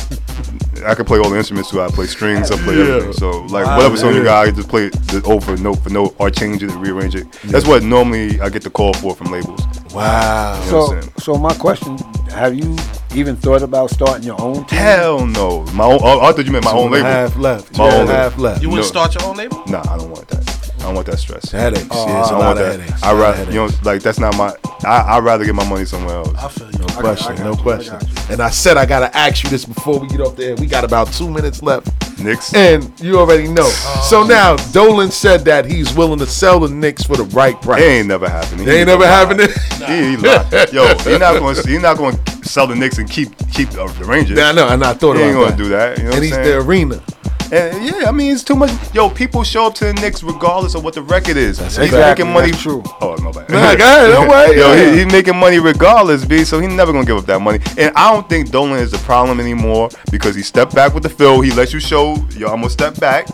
I 0.86 0.94
can 0.94 1.04
play 1.04 1.18
all 1.18 1.30
the 1.30 1.36
instruments 1.36 1.70
too. 1.70 1.80
I 1.82 1.88
play 1.88 2.06
strings, 2.06 2.50
I 2.50 2.56
play 2.58 2.76
Yeah. 2.76 2.84
everything. 2.96 3.12
So 3.14 3.30
like 3.50 3.66
Wow. 3.66 3.76
whatever 3.76 3.96
song 3.96 4.14
you 4.14 4.22
got, 4.24 4.46
I 4.46 4.50
just 4.50 4.68
play 4.68 4.86
it 4.86 4.92
the- 5.08 5.22
over 5.24 5.56
note 5.56 5.82
for 5.82 5.90
note 5.90 6.14
or 6.18 6.30
change 6.30 6.62
it, 6.62 6.70
and 6.70 6.80
rearrange 6.80 7.14
it. 7.14 7.26
That's 7.44 7.66
what 7.66 7.82
normally 7.82 8.40
I 8.40 8.48
get 8.48 8.62
the 8.62 8.70
call 8.70 8.92
for 8.94 9.14
from 9.14 9.30
labels. 9.30 9.60
Wow. 9.94 10.60
You 10.64 10.70
know 10.72 10.78
what 10.78 10.88
So, 10.88 10.96
I'm 10.96 11.12
so 11.18 11.34
my 11.34 11.54
question: 11.54 11.98
Have 12.34 12.54
you 12.54 12.76
even 13.14 13.36
thought 13.36 13.62
about 13.62 13.90
starting 13.90 14.22
your 14.24 14.40
own 14.40 14.64
team? 14.66 14.78
Hell 14.78 15.26
no. 15.26 15.64
My 15.74 15.84
own. 15.84 15.98
Oh, 16.02 16.20
I 16.20 16.32
thought 16.32 16.44
you 16.46 16.52
meant 16.52 16.64
my 16.64 16.70
Two 16.72 16.78
own 16.78 16.90
label. 16.92 17.06
half 17.08 17.36
left. 17.36 17.76
My 17.76 17.90
Two 17.90 17.94
own 17.96 18.00
and 18.02 18.08
a 18.08 18.12
label. 18.12 18.22
half 18.22 18.38
left. 18.38 18.62
You 18.62 18.68
wouldn't 18.70 18.86
No. 18.86 18.88
start 18.88 19.14
your 19.14 19.24
own 19.28 19.36
label? 19.36 19.62
Nah, 19.66 19.82
I 19.90 19.96
don't 19.98 20.10
want 20.10 20.28
that. 20.28 20.49
I 20.80 20.84
don't 20.84 20.94
want 20.94 21.06
that 21.08 21.18
stress. 21.18 21.50
Headaches. 21.50 21.86
Oh, 21.90 22.08
yeah, 22.08 22.20
it's 22.20 22.30
I 22.30 22.34
a 22.34 22.38
don't 22.38 22.46
want 22.46 22.58
that. 22.58 22.80
headaches. 22.80 23.02
I 23.02 23.12
a 23.12 23.14
rather, 23.14 23.44
you 23.52 23.58
know, 23.58 23.68
like 23.84 24.02
that's 24.02 24.18
not 24.18 24.36
my. 24.36 24.54
I 24.84 25.16
I'd 25.16 25.24
rather 25.24 25.44
get 25.44 25.54
my 25.54 25.68
money 25.68 25.84
somewhere 25.84 26.16
else. 26.16 26.34
I 26.36 26.48
feel 26.48 26.70
you. 26.70 26.78
No 26.78 26.86
I 26.86 27.00
question, 27.00 27.36
got 27.36 27.44
no 27.44 27.50
you, 27.52 27.56
question. 27.58 27.92
got 27.98 28.08
you. 28.08 28.32
And 28.32 28.40
I 28.40 28.50
said 28.50 28.76
I 28.78 28.86
gotta 28.86 29.14
ask 29.14 29.44
you 29.44 29.50
this 29.50 29.64
before 29.66 29.98
we 29.98 30.08
get 30.08 30.20
off 30.20 30.36
there. 30.36 30.56
We 30.56 30.66
got 30.66 30.84
about 30.84 31.12
two 31.12 31.28
minutes 31.28 31.62
left. 31.62 31.88
Knicks. 32.18 32.52
And 32.54 32.92
you 33.00 33.18
already 33.18 33.48
know. 33.48 33.68
so 34.08 34.22
now 34.22 34.56
Dolan 34.72 35.10
said 35.10 35.44
that 35.46 35.64
he's 35.64 35.92
willing 35.94 36.18
to 36.18 36.26
sell 36.26 36.60
the 36.60 36.68
Knicks 36.68 37.02
for 37.02 37.16
the 37.16 37.24
right 37.24 37.60
price. 37.60 37.82
It 37.82 37.86
ain't 37.86 38.08
never 38.08 38.28
happening. 38.28 38.66
They 38.66 38.78
ain't 38.80 38.88
never 38.88 39.06
happening. 39.06 39.48
He, 39.80 40.10
he 40.10 40.16
lied. 40.18 40.72
Yo, 40.74 40.86
he 40.98 41.18
not 41.18 41.38
going. 41.38 41.56
to 41.56 41.66
He 41.68 41.78
not 41.78 41.96
going 41.96 42.22
to 42.22 42.44
sell 42.44 42.66
the 42.66 42.76
Knicks 42.76 42.98
and 42.98 43.10
keep 43.10 43.30
keep 43.50 43.70
uh, 43.72 43.90
the 43.92 44.04
Rangers. 44.04 44.36
Yeah, 44.38 44.50
I 44.50 44.52
know, 44.52 44.68
and 44.68 44.84
I 44.84 44.92
thought 44.92 45.16
he 45.16 45.22
about 45.22 45.28
ain't 45.28 45.36
going 45.36 45.50
to 45.52 45.56
do 45.56 45.68
that. 45.70 45.96
You 45.96 46.04
know 46.04 46.10
and 46.10 46.18
what 46.18 46.22
he's 46.22 46.36
I'm 46.36 46.44
the 46.44 46.58
arena. 46.58 47.02
And 47.52 47.84
yeah, 47.84 48.08
I 48.08 48.12
mean, 48.12 48.32
it's 48.32 48.44
too 48.44 48.54
much. 48.54 48.70
Yo, 48.94 49.10
people 49.10 49.42
show 49.42 49.66
up 49.66 49.74
to 49.76 49.86
the 49.86 49.92
Knicks 49.94 50.22
regardless 50.22 50.74
of 50.74 50.84
what 50.84 50.94
the 50.94 51.02
record 51.02 51.36
is. 51.36 51.58
He's 51.58 51.78
exactly- 51.78 52.24
making 52.24 52.32
money. 52.32 52.50
that's 52.52 52.62
true. 52.62 52.82
Oh, 53.00 53.16
no 53.16 53.32
bad. 53.32 53.48
Nah, 53.50 53.74
go 53.74 53.84
ahead, 53.84 54.10
don't 54.12 54.28
worry, 54.28 54.56
Yo, 54.56 54.72
yeah. 54.72 54.90
he, 54.92 54.98
he's 55.02 55.12
making 55.12 55.36
money 55.36 55.58
regardless, 55.58 56.24
B. 56.24 56.44
So 56.44 56.60
he's 56.60 56.72
never 56.72 56.92
gonna 56.92 57.04
give 57.04 57.16
up 57.16 57.26
that 57.26 57.40
money. 57.40 57.58
And 57.76 57.92
I 57.96 58.12
don't 58.12 58.28
think 58.28 58.50
Dolan 58.50 58.78
is 58.78 58.92
the 58.92 58.98
problem 58.98 59.40
anymore 59.40 59.88
because 60.12 60.34
he 60.36 60.42
stepped 60.42 60.74
back 60.74 60.94
with 60.94 61.02
the 61.02 61.08
fill. 61.08 61.40
He 61.40 61.50
lets 61.50 61.72
you 61.72 61.80
show, 61.80 62.14
yo, 62.36 62.46
I'm 62.48 62.56
gonna 62.60 62.70
step 62.70 62.98
back. 63.00 63.26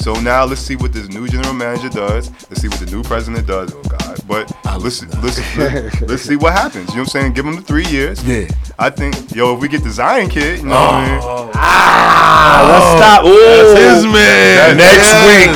So 0.00 0.14
now 0.14 0.44
let's 0.44 0.60
see 0.60 0.76
what 0.76 0.92
this 0.92 1.08
new 1.08 1.26
general 1.28 1.54
manager 1.54 1.88
does. 1.88 2.30
Let's 2.48 2.60
see 2.62 2.68
what 2.68 2.78
the 2.80 2.86
new 2.86 3.02
president 3.02 3.46
does. 3.46 3.74
Oh 3.74 3.82
God! 3.82 4.18
But 4.26 4.50
let's 4.80 5.02
let's 5.22 5.56
let's, 5.58 6.00
let's 6.02 6.22
see 6.22 6.36
what 6.36 6.52
happens. 6.52 6.88
You 6.90 6.96
know 6.96 7.02
what 7.02 7.14
I'm 7.14 7.20
saying? 7.22 7.32
Give 7.34 7.44
him 7.44 7.56
the 7.56 7.62
three 7.62 7.84
years. 7.86 8.22
Yeah. 8.24 8.46
I 8.78 8.90
think 8.90 9.34
yo, 9.34 9.54
if 9.54 9.60
we 9.60 9.68
get 9.68 9.82
the 9.82 9.90
Zion 9.90 10.30
kid, 10.30 10.60
you 10.60 10.66
know 10.66 10.74
what 10.74 10.94
I 10.94 11.08
mean? 11.10 11.20
Oh. 11.22 11.50
Ah, 11.54 12.62
let's 12.70 12.88
stop. 12.96 13.24
That's 13.24 13.74
his 13.80 14.04
man. 14.06 14.76
Next 14.76 15.10
week. 15.26 15.50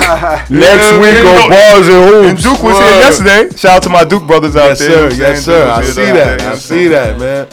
Next 0.61 0.91
week 0.99 1.25
on 1.25 1.49
Bars 1.49 1.89
and 1.89 2.09
Hoops. 2.11 2.29
And 2.29 2.39
Duke 2.43 2.63
was 2.63 2.77
here 2.79 2.99
yesterday. 2.99 3.57
Shout 3.57 3.77
out 3.77 3.83
to 3.85 3.89
my 3.91 4.05
Duke 4.05 4.27
brothers 4.27 4.57
out 4.57 4.67
Yes, 4.71 4.79
there. 4.81 4.91
sir. 4.91 5.15
You 5.15 5.23
know 5.23 5.29
Yes, 5.29 5.45
sir. 5.45 5.69
I 5.71 5.83
see 5.85 6.05
that. 6.05 6.41
I 6.43 6.55
see 6.57 6.89
that, 6.89 7.19
man. 7.19 7.49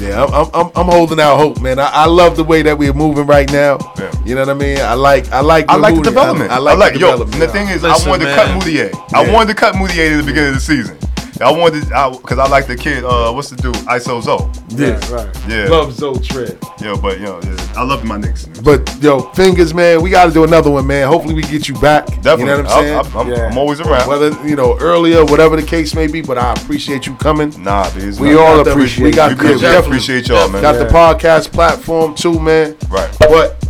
Yeah, 0.00 0.24
I'm, 0.24 0.32
I'm, 0.32 0.50
I'm, 0.54 0.70
I'm 0.76 0.86
holding 0.86 1.18
out 1.18 1.36
hope, 1.38 1.60
man. 1.60 1.78
I, 1.78 1.88
I 1.88 2.06
love 2.06 2.36
the 2.36 2.44
way 2.44 2.62
that 2.62 2.78
we're 2.78 2.92
moving 2.92 3.26
right 3.26 3.50
now. 3.50 3.78
You 4.24 4.34
know 4.34 4.42
what 4.42 4.50
I 4.50 4.54
mean? 4.54 4.78
I 4.78 4.94
like, 4.94 5.30
I 5.32 5.40
like, 5.40 5.68
I 5.68 5.76
like 5.76 5.96
the 5.96 6.02
development. 6.02 6.50
I, 6.52 6.58
like, 6.58 6.92
the 6.94 7.00
yo. 7.00 7.06
development. 7.10 7.34
And 7.34 7.42
the 7.42 7.48
thing 7.48 7.68
is, 7.68 7.82
Listen, 7.82 8.06
I 8.06 8.10
wanted 8.10 8.24
man. 8.26 8.36
to 8.36 8.42
cut 8.44 8.62
Mudiay. 8.62 9.12
I 9.14 9.24
Yeah. 9.24 9.32
wanted 9.32 9.48
to 9.48 9.54
cut 9.54 9.74
Mudiay 9.74 10.12
in 10.12 10.18
the 10.18 10.22
beginning 10.24 10.50
of 10.50 10.54
the 10.54 10.60
season. 10.60 10.96
I 11.40 11.50
wanted 11.52 11.84
because 11.84 12.38
I, 12.38 12.48
like 12.48 12.66
the 12.66 12.76
kid. 12.76 13.04
Uh, 13.04 13.30
what's 13.32 13.50
the 13.50 13.56
dude? 13.56 13.74
ISO 13.86 14.20
Zo. 14.22 14.50
Yeah, 14.70 14.98
right. 15.14 15.48
Yeah. 15.48 15.68
Love 15.68 15.92
Zoe 15.92 16.18
Tread. 16.18 16.58
Yo, 16.82 16.96
but 17.00 17.20
yo, 17.20 17.40
yeah, 17.44 17.72
I 17.76 17.84
love 17.84 18.04
my 18.04 18.16
Knicks. 18.16 18.46
But 18.64 18.92
yo, 19.02 19.20
fingers, 19.32 19.72
man, 19.72 20.02
we 20.02 20.10
got 20.10 20.26
to 20.26 20.32
do 20.32 20.44
another 20.44 20.70
one, 20.70 20.86
man. 20.86 21.06
Hopefully, 21.06 21.34
we 21.34 21.42
get 21.42 21.68
you 21.68 21.74
back. 21.80 22.06
Definitely. 22.22 22.40
You 22.40 22.46
know 22.46 22.56
what 22.62 22.66
I'm 22.72 22.82
saying? 22.82 22.94
I'm- 22.96 23.16
I'm- 23.16 23.32
I'm- 23.34 23.52
I'm 23.52 23.58
always 23.58 23.80
around. 23.80 24.08
Whether 24.08 24.30
you 24.48 24.56
know 24.56 24.76
earlier, 24.80 25.24
whatever 25.24 25.56
the 25.56 25.62
case 25.66 25.94
may 25.94 26.06
be, 26.08 26.20
but 26.22 26.38
I 26.38 26.52
appreciate 26.54 27.06
you 27.06 27.14
coming. 27.16 27.52
Nah, 27.62 27.88
dude, 27.90 28.18
we 28.18 28.34
all 28.36 28.60
appreciate. 28.60 29.04
we 29.04 29.10
We 29.10 29.16
got 29.16 29.30
we 29.30 29.36
yeah, 29.36 29.40
appreciate- 29.52 29.60
definitely 29.60 29.86
appreciate 29.96 30.28
y'all, 30.28 30.48
man. 30.48 30.62
Got 30.62 30.74
Yeah. 30.74 30.84
the 30.84 30.90
podcast 30.92 31.52
platform 31.52 32.14
too, 32.14 32.38
man. 32.40 32.76
Right. 32.90 33.08
But 33.20 33.64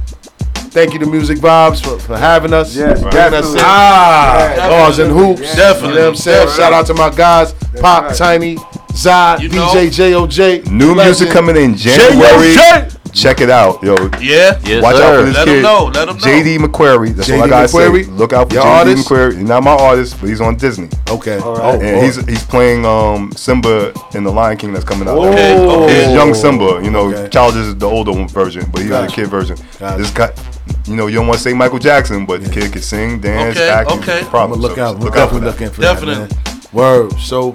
thank 0.79 0.93
you 0.93 0.99
to 1.01 1.07
Music 1.07 1.39
Vibes 1.39 1.83
for, 1.83 1.99
for 1.99 2.17
having 2.17 2.53
us. 2.53 2.77
Yes, 2.77 3.01
bringing 3.03 3.19
us 3.19 3.31
definitely. 3.33 3.61
Ah, 3.65 4.55
Yeah, 4.57 4.69
bars 4.69 4.99
and 5.01 5.11
hoops. 5.11 5.41
Definitely. 5.57 5.89
You 5.89 5.95
know 5.95 6.01
what 6.03 6.09
I'm 6.11 6.17
saying? 6.17 6.47
Definitely. 6.47 6.63
Shout 6.63 6.73
out 6.73 6.87
to 6.87 6.95
my 6.95 7.11
guys, 7.11 7.53
Pop, 7.81 8.15
Tiny, 8.15 8.57
Zod, 8.93 9.41
You. 9.41 9.49
DJ, 9.49 9.89
JOJ. 9.91 10.71
New 10.71 10.95
music 10.95 11.31
coming 11.31 11.57
in 11.57 11.75
January. 11.77 12.55
J.O.J.. 12.55 12.95
Check 13.15 13.41
it 13.41 13.49
out, 13.49 13.83
yo. 13.83 13.95
Yeah. 14.21 14.61
Yes, 14.65 14.83
Watch 14.83 14.97
out 14.97 14.99
sir. 15.01 15.21
for 15.21 15.27
this 15.27 15.35
Let 15.37 15.49
'em 15.49 15.55
kid. 15.55 15.63
know, 15.63 15.85
let 15.95 16.09
'em 16.11 16.17
know. 16.19 16.23
JD 16.23 16.59
McCrary. 16.59 17.17
That's 17.17 17.31
all 17.31 17.43
I 17.43 17.49
gotta 17.49 17.67
McCrary? 17.67 18.05
say. 18.05 18.11
Look 18.11 18.33
out 18.35 18.49
for 18.51 18.55
Your 18.57 18.65
JD 18.65 18.79
artist? 18.79 19.09
McCrary. 19.09 19.39
He's 19.39 19.49
not 19.49 19.63
my 19.65 19.71
artist, 19.73 20.21
but 20.21 20.29
he's 20.29 20.43
on 20.43 20.57
Disney. 20.57 20.91
Okay. 21.09 21.41
Oh, 21.43 21.55
right. 21.57 21.83
and 21.83 22.05
he's 22.05 22.17
he's 22.27 22.45
playing 22.45 22.85
um 22.85 23.33
Simba 23.35 23.95
in 24.15 24.25
the 24.25 24.31
Lion 24.31 24.59
King 24.59 24.73
that's 24.75 24.85
coming 24.85 25.09
out. 25.09 25.17
Okay, 25.17 25.59
okay. 25.59 26.05
He's 26.05 26.13
young 26.15 26.35
Simba. 26.35 26.81
You 26.85 26.91
know, 26.91 27.07
Okay. 27.09 27.29
Childish 27.31 27.57
is 27.69 27.77
the 27.77 27.89
older 27.89 28.13
one 28.13 28.29
version, 28.29 28.67
but 28.71 28.83
he's 28.83 28.91
Gotcha. 28.91 29.07
the 29.09 29.13
kid 29.23 29.29
version. 29.29 29.57
Gotcha. 29.81 29.99
This 30.03 30.11
guy, 30.11 30.31
you 30.87 30.97
know, 30.97 31.07
you 31.07 31.17
don't 31.17 31.27
want 31.27 31.39
to 31.39 31.43
say 31.45 31.53
Michael 31.55 31.79
Jackson, 31.79 32.27
but 32.27 32.43
the 32.43 32.51
kid 32.51 32.73
can 32.73 32.83
sing, 32.83 33.21
dance, 33.21 33.57
Okay, 33.57 33.69
act. 33.69 33.91
okay. 33.91 34.07
no 34.07 34.19
I'm 34.21 34.27
Problem. 34.31 34.61
look 34.61 34.79
out. 34.79 34.99
We're 34.99 35.07
Look 35.07 35.17
out 35.17 35.31
for 35.31 35.41
definitely 35.41 35.41
that. 35.41 35.47
looking 35.47 35.71
for 35.71 35.81
Definitely. 35.83 36.27
that, 36.27 36.55
man. 36.55 36.61
Word. 36.73 37.13
So, 37.21 37.53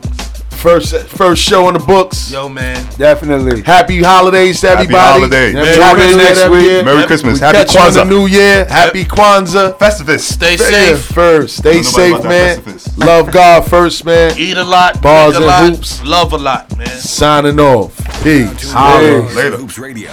first 0.51 0.95
first 1.07 1.41
show 1.43 1.67
in 1.67 1.73
the 1.73 1.79
books. 1.79 2.31
Yo, 2.31 2.47
man. 2.49 2.83
Definitely. 2.97 3.61
Happy 3.63 4.01
holidays 4.01 4.61
to 4.61 4.67
Happy 4.69 4.81
everybody. 4.83 5.03
holiday. 5.19 5.47
You 5.49 5.53
know, 5.53 5.63
Merry 5.63 5.77
we 5.77 5.93
Christmas 5.99 6.23
next 6.39 6.49
week. 6.51 6.61
year. 6.63 6.83
Merry 6.83 7.05
Christmas. 7.05 7.33
We 7.33 7.39
Happy 7.45 7.57
catch 7.57 7.73
you 7.75 7.87
in 7.87 7.93
the 7.93 7.99
Kwanzaa. 7.99 8.09
new 8.09 8.25
year. 8.27 8.65
Happy 8.65 9.03
Kwanzaa. 9.05 9.77
Festivus. 9.77 10.19
Stay 10.21 10.51
Yeah, 10.51 10.57
safe. 10.95 11.05
first. 11.05 11.57
Stay 11.57 11.73
Don't 11.73 11.83
safe, 11.83 12.23
man. 12.23 12.63
Love 12.97 13.31
God 13.31 13.65
first, 13.67 14.05
man. 14.05 14.33
Eat 14.37 14.57
a 14.57 14.63
lot. 14.63 15.01
Bars 15.01 15.33
a 15.35 15.37
and 15.37 15.45
lot, 15.45 15.63
hoops. 15.69 16.03
Love 16.03 16.33
a 16.33 16.37
lot, 16.37 16.75
man. 16.77 16.87
Signing 16.87 17.59
off. 17.59 17.95
Peace. 18.23 18.71
Holla. 18.71 19.21
Peace. 19.27 19.35
Later. 19.35 19.57
Hoops 19.57 19.77
Radio. 19.77 20.11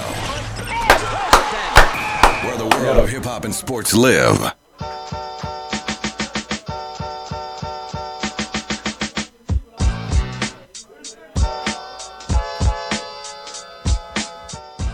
Of 2.91 3.09
hip 3.09 3.25
hop 3.25 3.45
and 3.45 3.55
sports 3.55 3.95
live. 3.95 4.53